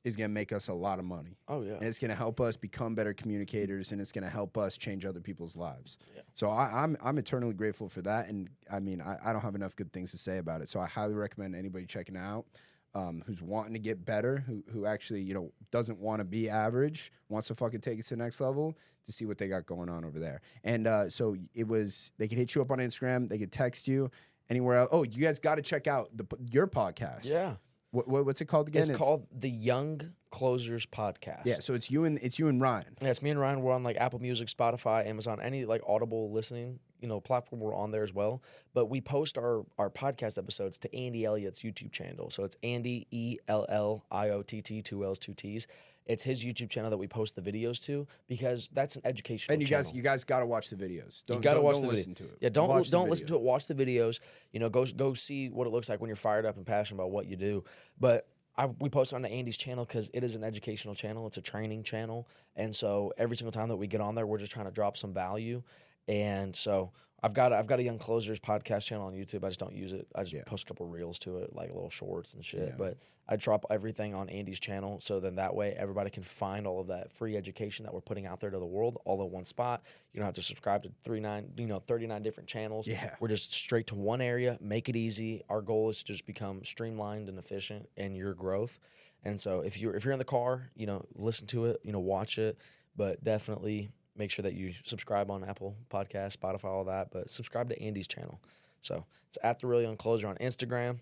is 0.03 0.15
gonna 0.15 0.29
make 0.29 0.51
us 0.51 0.67
a 0.67 0.73
lot 0.73 0.99
of 0.99 1.05
money. 1.05 1.37
Oh 1.47 1.61
yeah. 1.61 1.73
and 1.73 1.83
it's 1.83 1.99
going 1.99 2.09
to 2.09 2.15
help 2.15 2.41
us 2.41 2.57
become 2.57 2.95
better 2.95 3.13
communicators 3.13 3.91
and 3.91 4.01
it's 4.01 4.11
going 4.11 4.23
to 4.23 4.29
help 4.29 4.57
us 4.57 4.77
change 4.77 5.05
other 5.05 5.19
people's 5.19 5.55
lives. 5.55 5.99
Yeah. 6.15 6.21
so 6.33 6.49
I, 6.49 6.83
I'm, 6.83 6.97
I'm 7.03 7.17
eternally 7.17 7.53
grateful 7.53 7.87
for 7.87 8.01
that. 8.03 8.27
And 8.27 8.49
i 8.71 8.79
mean 8.79 9.01
I, 9.01 9.17
I 9.25 9.33
don't 9.33 9.41
have 9.41 9.55
enough 9.55 9.75
good 9.75 9.93
things 9.93 10.11
to 10.11 10.17
say 10.17 10.37
about 10.37 10.61
it. 10.61 10.69
So 10.69 10.79
i 10.79 10.87
highly 10.87 11.13
recommend 11.13 11.55
anybody 11.55 11.85
checking 11.85 12.17
out 12.17 12.45
um, 12.93 13.23
who's 13.25 13.41
wanting 13.41 13.73
to 13.73 13.79
get 13.79 14.03
better 14.03 14.43
who, 14.45 14.63
who 14.71 14.85
actually 14.85 15.21
you 15.21 15.33
know 15.33 15.51
doesn't 15.71 15.99
want 15.99 16.19
to 16.19 16.25
be 16.25 16.49
average 16.49 17.11
wants 17.29 17.47
to 17.47 17.55
fucking 17.55 17.79
take 17.79 17.99
it 17.99 18.03
to 18.05 18.15
the 18.15 18.23
next 18.23 18.41
level 18.41 18.77
to 19.05 19.11
see 19.11 19.25
what 19.25 19.37
they 19.37 19.47
got 19.47 19.65
going 19.65 19.89
on 19.89 20.05
over 20.05 20.19
there. 20.19 20.41
And 20.63 20.85
uh, 20.87 21.09
so 21.09 21.35
it 21.55 21.67
was 21.67 22.11
they 22.17 22.27
could 22.27 22.37
hit 22.37 22.55
you 22.55 22.61
up 22.61 22.71
on 22.71 22.79
instagram 22.79 23.29
they 23.29 23.37
could 23.37 23.51
text 23.51 23.87
you 23.87 24.09
anywhere 24.51 24.77
else 24.77 24.89
oh 24.91 25.03
you 25.03 25.23
guys 25.23 25.39
got 25.39 25.55
to 25.55 25.61
check 25.63 25.87
out 25.87 26.09
the, 26.15 26.25
your 26.51 26.67
podcast 26.67 27.25
Yeah. 27.25 27.53
what, 27.89 28.07
what, 28.07 28.25
what's 28.25 28.41
it 28.41 28.45
called 28.45 28.67
again 28.67 28.81
It's, 28.89 28.95
called 28.97 29.25
the 29.35 29.49
Young 29.49 30.01
Closers 30.29 30.85
Podcast. 30.85 31.41
yeah 31.45 31.59
so 31.59 31.73
it's 31.73 31.89
you 31.89 32.03
and 32.05 32.19
it's 32.21 32.37
you 32.37 32.47
and 32.49 32.61
ryan 32.61 32.95
Yeah, 33.01 33.09
it's 33.09 33.21
me 33.21 33.31
and 33.31 33.39
Ryan. 33.39 33.61
We're 33.63 33.73
on 33.73 33.83
like 33.83 33.97
Apple 33.97 34.19
Music, 34.19 34.47
Spotify, 34.47 35.07
Amazon, 35.07 35.39
any 35.41 35.65
like 35.65 35.81
Audible 35.87 36.31
listening, 36.31 36.79
you 37.01 37.07
know, 37.09 37.19
platform. 37.19 37.59
We're 37.61 37.75
on 37.75 37.91
there 37.91 38.03
as 38.03 38.13
well. 38.13 38.41
But 38.73 38.85
we 38.85 39.01
post 39.01 39.37
our 39.37 39.65
our 39.77 39.89
podcast 39.89 40.37
episodes 40.37 40.77
to 40.79 40.95
Andy 40.95 41.25
Elliott's 41.25 41.61
YouTube 41.63 41.91
channel. 41.91 42.29
So 42.29 42.43
it's 42.43 42.55
Andy 42.63 43.07
E 43.11 43.39
L 43.49 43.65
L 43.67 44.05
I 44.11 44.29
O 44.29 44.41
T 44.41 44.61
T 44.61 44.81
two 44.81 45.03
L's 45.03 45.19
two 45.19 45.33
T's. 45.33 45.67
It's 46.05 46.23
his 46.23 46.43
YouTube 46.43 46.69
channel 46.69 46.89
that 46.89 46.97
we 46.97 47.07
post 47.07 47.35
the 47.35 47.41
videos 47.41 47.83
to 47.85 48.07
because 48.27 48.69
that's 48.73 48.95
an 48.95 49.03
educational. 49.05 49.53
And 49.53 49.61
you 49.61 49.67
guys, 49.67 49.93
you 49.93 50.01
guys 50.01 50.23
got 50.23 50.39
to 50.39 50.45
watch 50.45 50.69
the 50.69 50.75
videos. 50.75 51.23
Don't, 51.25 51.37
You 51.37 51.43
gotta 51.43 51.55
don't, 51.55 51.63
watch 51.63 51.73
don't 51.75 51.81
the 51.83 51.87
video. 51.87 51.95
listen 51.97 52.15
to 52.15 52.23
it. 52.23 52.37
Yeah, 52.41 52.49
don't 52.49 52.69
Watch 52.69 52.89
don't 52.89 53.09
listen 53.09 53.27
to 53.27 53.35
it. 53.35 53.41
Watch 53.41 53.67
the 53.67 53.75
videos. 53.75 54.19
You 54.51 54.59
know, 54.59 54.69
go 54.69 54.85
go 54.85 55.13
see 55.13 55.49
what 55.49 55.67
it 55.67 55.69
looks 55.69 55.89
like 55.89 56.01
when 56.01 56.07
you're 56.09 56.15
fired 56.15 56.45
up 56.45 56.57
and 56.57 56.65
passionate 56.65 57.01
about 57.01 57.11
what 57.11 57.27
you 57.27 57.35
do. 57.35 57.63
But 57.99 58.27
I, 58.57 58.65
we 58.65 58.89
post 58.89 59.13
on 59.13 59.21
the 59.21 59.29
Andy's 59.29 59.57
channel 59.57 59.85
because 59.85 60.09
it 60.13 60.23
is 60.23 60.35
an 60.35 60.43
educational 60.43 60.93
channel. 60.95 61.25
It's 61.27 61.37
a 61.37 61.41
training 61.41 61.83
channel, 61.83 62.27
and 62.55 62.75
so 62.75 63.13
every 63.17 63.37
single 63.37 63.51
time 63.51 63.69
that 63.69 63.77
we 63.77 63.87
get 63.87 64.01
on 64.01 64.15
there, 64.15 64.25
we're 64.27 64.39
just 64.39 64.51
trying 64.51 64.65
to 64.65 64.71
drop 64.71 64.97
some 64.97 65.13
value. 65.13 65.63
And 66.07 66.53
so 66.55 66.91
I've 67.23 67.33
got 67.35 67.53
I've 67.53 67.67
got 67.67 67.79
a 67.79 67.83
Young 67.83 67.99
Closers 67.99 68.39
podcast 68.39 68.85
channel 68.87 69.05
on 69.05 69.13
YouTube. 69.13 69.43
I 69.43 69.49
just 69.49 69.59
don't 69.59 69.75
use 69.75 69.93
it. 69.93 70.07
I 70.15 70.21
just 70.23 70.33
Yeah. 70.33 70.43
post 70.45 70.63
a 70.63 70.67
couple 70.67 70.87
reels 70.87 71.19
to 71.19 71.37
it, 71.37 71.53
like 71.55 71.69
little 71.69 71.89
shorts 71.91 72.33
and 72.33 72.43
shit. 72.43 72.69
Yeah. 72.69 72.75
But 72.77 72.97
I 73.27 73.35
drop 73.35 73.63
everything 73.69 74.15
on 74.15 74.27
Andy's 74.27 74.59
channel, 74.59 74.99
so 75.01 75.19
then 75.19 75.35
that 75.35 75.55
way 75.55 75.73
everybody 75.73 76.09
can 76.09 76.23
find 76.23 76.65
all 76.65 76.81
of 76.81 76.87
that 76.87 77.11
free 77.11 77.37
education 77.37 77.85
that 77.85 77.93
we're 77.93 78.01
putting 78.01 78.25
out 78.25 78.39
there 78.39 78.49
to 78.49 78.57
the 78.57 78.65
world 78.65 78.97
all 79.05 79.23
in 79.23 79.31
one 79.31 79.45
spot. 79.45 79.83
You 80.13 80.17
don't 80.19 80.25
have 80.25 80.33
to 80.35 80.41
subscribe 80.41 80.81
to 80.83 80.91
three 81.03 81.19
nine, 81.19 81.51
you 81.57 81.67
know, 81.67 81.79
thirty 81.79 82.07
nine 82.07 82.23
different 82.23 82.49
channels. 82.49 82.87
Yeah. 82.87 83.15
we're 83.19 83.27
just 83.27 83.53
straight 83.53 83.87
to 83.87 83.95
one 83.95 84.19
area. 84.21 84.57
Make 84.59 84.89
it 84.89 84.95
easy. 84.95 85.43
Our 85.47 85.61
goal 85.61 85.89
is 85.89 86.01
to 86.03 86.13
just 86.13 86.25
become 86.25 86.63
streamlined 86.63 87.29
and 87.29 87.37
efficient 87.37 87.87
in 87.95 88.15
your 88.15 88.33
growth. 88.33 88.79
And 89.23 89.39
so 89.39 89.59
if 89.61 89.77
you're 89.79 89.95
if 89.95 90.03
you're 90.05 90.13
in 90.13 90.17
the 90.19 90.25
car, 90.25 90.71
you 90.75 90.87
know, 90.87 91.05
listen 91.15 91.45
to 91.47 91.65
it, 91.65 91.81
you 91.83 91.91
know, 91.91 91.99
watch 91.99 92.39
it, 92.39 92.57
but 92.95 93.23
definitely 93.23 93.91
make 94.15 94.31
sure 94.31 94.43
that 94.43 94.53
you 94.53 94.73
subscribe 94.83 95.31
on 95.31 95.43
Apple 95.43 95.75
Podcast, 95.89 96.37
Spotify, 96.37 96.65
all 96.65 96.83
that. 96.85 97.11
But 97.11 97.29
subscribe 97.29 97.69
to 97.69 97.81
Andy's 97.81 98.07
channel. 98.07 98.39
So 98.81 99.05
it's 99.29 99.37
at 99.43 99.59
the 99.59 99.67
Real 99.67 99.81
Young 99.81 99.97
Closer 99.97 100.27
on 100.27 100.37
Instagram, 100.37 100.99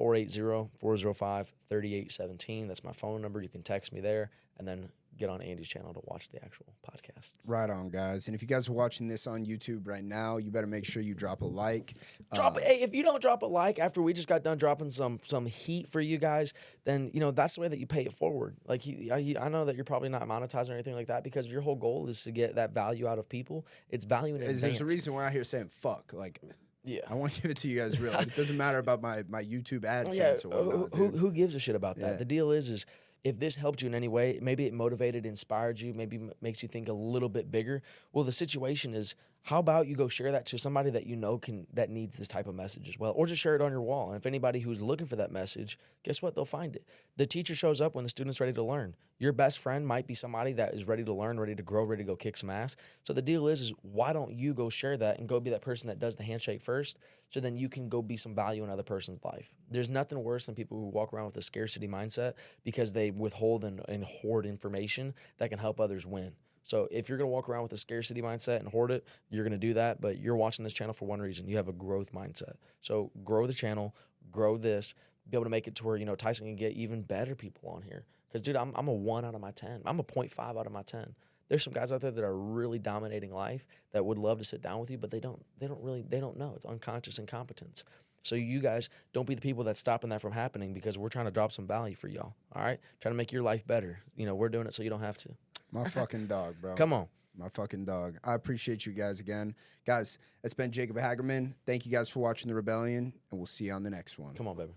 480-405-3817. 0.00 2.66
That's 2.66 2.84
my 2.84 2.92
phone 2.92 3.20
number. 3.20 3.42
You 3.42 3.48
can 3.48 3.62
text 3.62 3.92
me 3.92 4.00
there 4.00 4.30
and 4.58 4.66
then 4.66 4.88
get 5.18 5.28
on 5.28 5.42
Andy's 5.42 5.68
channel 5.68 5.92
to 5.92 6.00
watch 6.04 6.30
the 6.30 6.42
actual 6.42 6.66
podcast. 6.88 7.30
Right 7.46 7.68
on, 7.68 7.90
guys. 7.90 8.26
And 8.28 8.34
if 8.34 8.42
you 8.42 8.48
guys 8.48 8.68
are 8.68 8.72
watching 8.72 9.08
this 9.08 9.26
on 9.26 9.44
YouTube 9.44 9.86
right 9.86 10.04
now, 10.04 10.36
you 10.36 10.50
better 10.50 10.66
make 10.66 10.84
sure 10.84 11.02
you 11.02 11.14
drop 11.14 11.42
a 11.42 11.44
like. 11.44 11.94
Drop 12.34 12.56
Uh, 12.56 12.60
hey, 12.60 12.80
if 12.80 12.94
you 12.94 13.02
don't 13.02 13.20
drop 13.20 13.42
a 13.42 13.46
like 13.46 13.78
after 13.78 14.00
we 14.00 14.12
just 14.12 14.28
got 14.28 14.42
done 14.42 14.56
dropping 14.58 14.90
some 14.90 15.18
some 15.22 15.46
heat 15.46 15.88
for 15.88 16.00
you 16.00 16.18
guys, 16.18 16.52
then 16.84 17.10
you 17.12 17.20
know 17.20 17.30
that's 17.30 17.56
the 17.56 17.60
way 17.60 17.68
that 17.68 17.78
you 17.78 17.86
pay 17.86 18.02
it 18.02 18.12
forward. 18.12 18.56
Like 18.66 18.80
he, 18.80 19.10
I, 19.10 19.34
I 19.40 19.48
know 19.48 19.64
that 19.64 19.74
you're 19.76 19.84
probably 19.84 20.08
not 20.08 20.22
monetizing 20.22 20.70
or 20.70 20.74
anything 20.74 20.94
like 20.94 21.08
that 21.08 21.24
because 21.24 21.46
your 21.46 21.60
whole 21.60 21.76
goal 21.76 22.08
is 22.08 22.22
to 22.24 22.30
get 22.30 22.54
that 22.54 22.72
value 22.72 23.06
out 23.06 23.18
of 23.18 23.28
people. 23.28 23.66
It's 23.90 24.04
value 24.04 24.34
in 24.36 24.42
advance. 24.42 24.60
there's 24.60 24.80
a 24.80 24.84
reason 24.86 25.12
we're 25.14 25.24
out 25.24 25.32
here 25.32 25.44
saying 25.44 25.68
fuck. 25.68 26.12
Like, 26.12 26.40
Yeah. 26.84 27.00
I 27.08 27.14
want 27.14 27.32
to 27.34 27.42
give 27.42 27.50
it 27.50 27.56
to 27.58 27.68
you 27.68 27.78
guys 27.78 28.00
real. 28.00 28.14
It 28.14 28.34
doesn't 28.36 28.56
matter 28.64 28.78
about 28.78 29.02
my, 29.02 29.22
my 29.28 29.42
YouTube 29.42 29.80
AdSense 29.80 30.16
yeah, 30.16 30.36
or 30.50 30.62
who, 30.62 30.68
whatnot. 30.70 30.94
who, 30.98 31.10
dude. 31.10 31.20
who 31.20 31.32
gives 31.32 31.54
a 31.54 31.58
shit 31.58 31.74
about 31.76 31.96
that? 31.98 32.12
Yeah. 32.12 32.16
The 32.16 32.24
deal 32.24 32.50
is, 32.50 32.70
is 32.70 32.86
if 33.24 33.38
this 33.38 33.56
helped 33.56 33.82
you 33.82 33.88
in 33.88 33.94
any 33.94 34.08
way, 34.08 34.38
maybe 34.40 34.66
it 34.66 34.72
motivated, 34.72 35.26
inspired 35.26 35.80
you, 35.80 35.92
maybe 35.92 36.20
makes 36.40 36.62
you 36.62 36.68
think 36.68 36.88
a 36.88 36.92
little 36.92 37.28
bit 37.28 37.50
bigger. 37.50 37.82
Well, 38.12 38.24
the 38.24 38.32
situation 38.32 38.94
is, 38.94 39.14
how 39.42 39.58
about 39.58 39.86
you 39.86 39.96
go 39.96 40.08
share 40.08 40.32
that 40.32 40.44
to 40.46 40.58
somebody 40.58 40.90
that 40.90 41.06
you 41.06 41.16
know 41.16 41.38
can 41.38 41.66
that 41.72 41.88
needs 41.88 42.18
this 42.18 42.28
type 42.28 42.46
of 42.46 42.54
message 42.54 42.88
as 42.88 42.98
well, 42.98 43.12
or 43.16 43.26
just 43.26 43.40
share 43.40 43.54
it 43.54 43.62
on 43.62 43.72
your 43.72 43.80
wall. 43.80 44.08
And 44.08 44.16
if 44.16 44.26
anybody 44.26 44.60
who's 44.60 44.80
looking 44.80 45.06
for 45.06 45.16
that 45.16 45.32
message, 45.32 45.78
guess 46.02 46.20
what? 46.20 46.34
They'll 46.34 46.44
find 46.44 46.76
it. 46.76 46.84
The 47.16 47.26
teacher 47.26 47.54
shows 47.54 47.80
up 47.80 47.94
when 47.94 48.04
the 48.04 48.10
student's 48.10 48.40
ready 48.40 48.52
to 48.52 48.62
learn. 48.62 48.94
Your 49.18 49.32
best 49.32 49.58
friend 49.58 49.86
might 49.86 50.06
be 50.06 50.14
somebody 50.14 50.52
that 50.52 50.74
is 50.74 50.86
ready 50.86 51.02
to 51.02 51.12
learn, 51.12 51.40
ready 51.40 51.54
to 51.54 51.62
grow, 51.62 51.82
ready 51.82 52.04
to 52.04 52.06
go 52.06 52.14
kick 52.14 52.36
some 52.36 52.50
ass. 52.50 52.76
So 53.04 53.12
the 53.12 53.22
deal 53.22 53.48
is, 53.48 53.60
is 53.60 53.72
why 53.82 54.12
don't 54.12 54.32
you 54.32 54.54
go 54.54 54.68
share 54.68 54.96
that 54.98 55.18
and 55.18 55.28
go 55.28 55.40
be 55.40 55.50
that 55.50 55.62
person 55.62 55.88
that 55.88 55.98
does 55.98 56.14
the 56.16 56.22
handshake 56.22 56.62
first, 56.62 57.00
so 57.30 57.40
then 57.40 57.56
you 57.56 57.68
can 57.68 57.88
go 57.88 58.00
be 58.00 58.16
some 58.16 58.34
value 58.34 58.62
in 58.62 58.70
other 58.70 58.82
person's 58.82 59.18
life. 59.24 59.54
There's 59.70 59.88
nothing 59.88 60.22
worse 60.22 60.46
than 60.46 60.54
people 60.54 60.78
who 60.78 60.88
walk 60.88 61.12
around 61.12 61.26
with 61.26 61.36
a 61.36 61.42
scarcity 61.42 61.88
mindset 61.88 62.34
because 62.64 62.92
they 62.92 63.10
withhold 63.10 63.64
and, 63.64 63.80
and 63.88 64.04
hoard 64.04 64.46
information 64.46 65.14
that 65.38 65.48
can 65.48 65.58
help 65.58 65.80
others 65.80 66.06
win. 66.06 66.32
So 66.68 66.86
if 66.90 67.08
you're 67.08 67.16
gonna 67.16 67.30
walk 67.30 67.48
around 67.48 67.62
with 67.62 67.72
a 67.72 67.78
scarcity 67.78 68.20
mindset 68.20 68.58
and 68.58 68.68
hoard 68.68 68.90
it, 68.90 69.06
you're 69.30 69.42
gonna 69.42 69.56
do 69.56 69.72
that. 69.74 70.02
But 70.02 70.18
you're 70.18 70.36
watching 70.36 70.64
this 70.64 70.74
channel 70.74 70.92
for 70.92 71.06
one 71.06 71.18
reason: 71.18 71.48
you 71.48 71.56
have 71.56 71.68
a 71.68 71.72
growth 71.72 72.12
mindset. 72.12 72.56
So 72.82 73.10
grow 73.24 73.46
the 73.46 73.54
channel, 73.54 73.96
grow 74.30 74.58
this, 74.58 74.94
be 75.30 75.36
able 75.38 75.44
to 75.44 75.50
make 75.50 75.66
it 75.66 75.74
to 75.76 75.86
where 75.86 75.96
you 75.96 76.04
know 76.04 76.14
Tyson 76.14 76.44
can 76.44 76.56
get 76.56 76.72
even 76.72 77.00
better 77.00 77.34
people 77.34 77.70
on 77.70 77.80
here. 77.80 78.04
Because 78.28 78.42
dude, 78.42 78.54
I'm 78.54 78.72
I'm 78.74 78.86
a 78.86 78.92
one 78.92 79.24
out 79.24 79.34
of 79.34 79.40
my 79.40 79.50
ten. 79.52 79.80
I'm 79.86 79.98
a 79.98 80.04
0.5 80.04 80.38
out 80.38 80.66
of 80.66 80.72
my 80.72 80.82
ten. 80.82 81.14
There's 81.48 81.64
some 81.64 81.72
guys 81.72 81.90
out 81.90 82.02
there 82.02 82.10
that 82.10 82.22
are 82.22 82.36
really 82.36 82.78
dominating 82.78 83.32
life 83.32 83.66
that 83.92 84.04
would 84.04 84.18
love 84.18 84.36
to 84.36 84.44
sit 84.44 84.60
down 84.60 84.78
with 84.78 84.90
you, 84.90 84.98
but 84.98 85.10
they 85.10 85.20
don't. 85.20 85.42
They 85.58 85.68
don't 85.68 85.82
really. 85.82 86.04
They 86.06 86.20
don't 86.20 86.36
know. 86.36 86.52
It's 86.54 86.66
unconscious 86.66 87.18
incompetence. 87.18 87.82
So 88.22 88.34
you 88.34 88.60
guys 88.60 88.90
don't 89.14 89.26
be 89.26 89.34
the 89.34 89.40
people 89.40 89.64
that's 89.64 89.80
stopping 89.80 90.10
that 90.10 90.20
from 90.20 90.32
happening 90.32 90.74
because 90.74 90.98
we're 90.98 91.08
trying 91.08 91.24
to 91.24 91.30
drop 91.30 91.52
some 91.52 91.66
value 91.66 91.94
for 91.96 92.08
y'all. 92.08 92.34
All 92.52 92.62
right, 92.62 92.78
trying 93.00 93.14
to 93.14 93.16
make 93.16 93.32
your 93.32 93.42
life 93.42 93.66
better. 93.66 94.00
You 94.16 94.26
know, 94.26 94.34
we're 94.34 94.50
doing 94.50 94.66
it 94.66 94.74
so 94.74 94.82
you 94.82 94.90
don't 94.90 95.00
have 95.00 95.16
to. 95.18 95.30
My 95.72 95.84
fucking 95.88 96.26
dog, 96.26 96.56
bro. 96.60 96.74
Come 96.74 96.92
on. 96.92 97.06
My 97.36 97.48
fucking 97.48 97.84
dog. 97.84 98.16
I 98.24 98.34
appreciate 98.34 98.84
you 98.84 98.92
guys 98.92 99.20
again. 99.20 99.54
Guys, 99.86 100.18
it's 100.42 100.54
been 100.54 100.72
Jacob 100.72 100.96
Hagerman. 100.96 101.54
Thank 101.66 101.86
you 101.86 101.92
guys 101.92 102.08
for 102.08 102.18
watching 102.18 102.48
The 102.48 102.54
Rebellion, 102.54 103.12
and 103.30 103.38
we'll 103.38 103.46
see 103.46 103.66
you 103.66 103.72
on 103.72 103.84
the 103.84 103.90
next 103.90 104.18
one. 104.18 104.34
Come 104.34 104.48
on, 104.48 104.56
baby. 104.56 104.72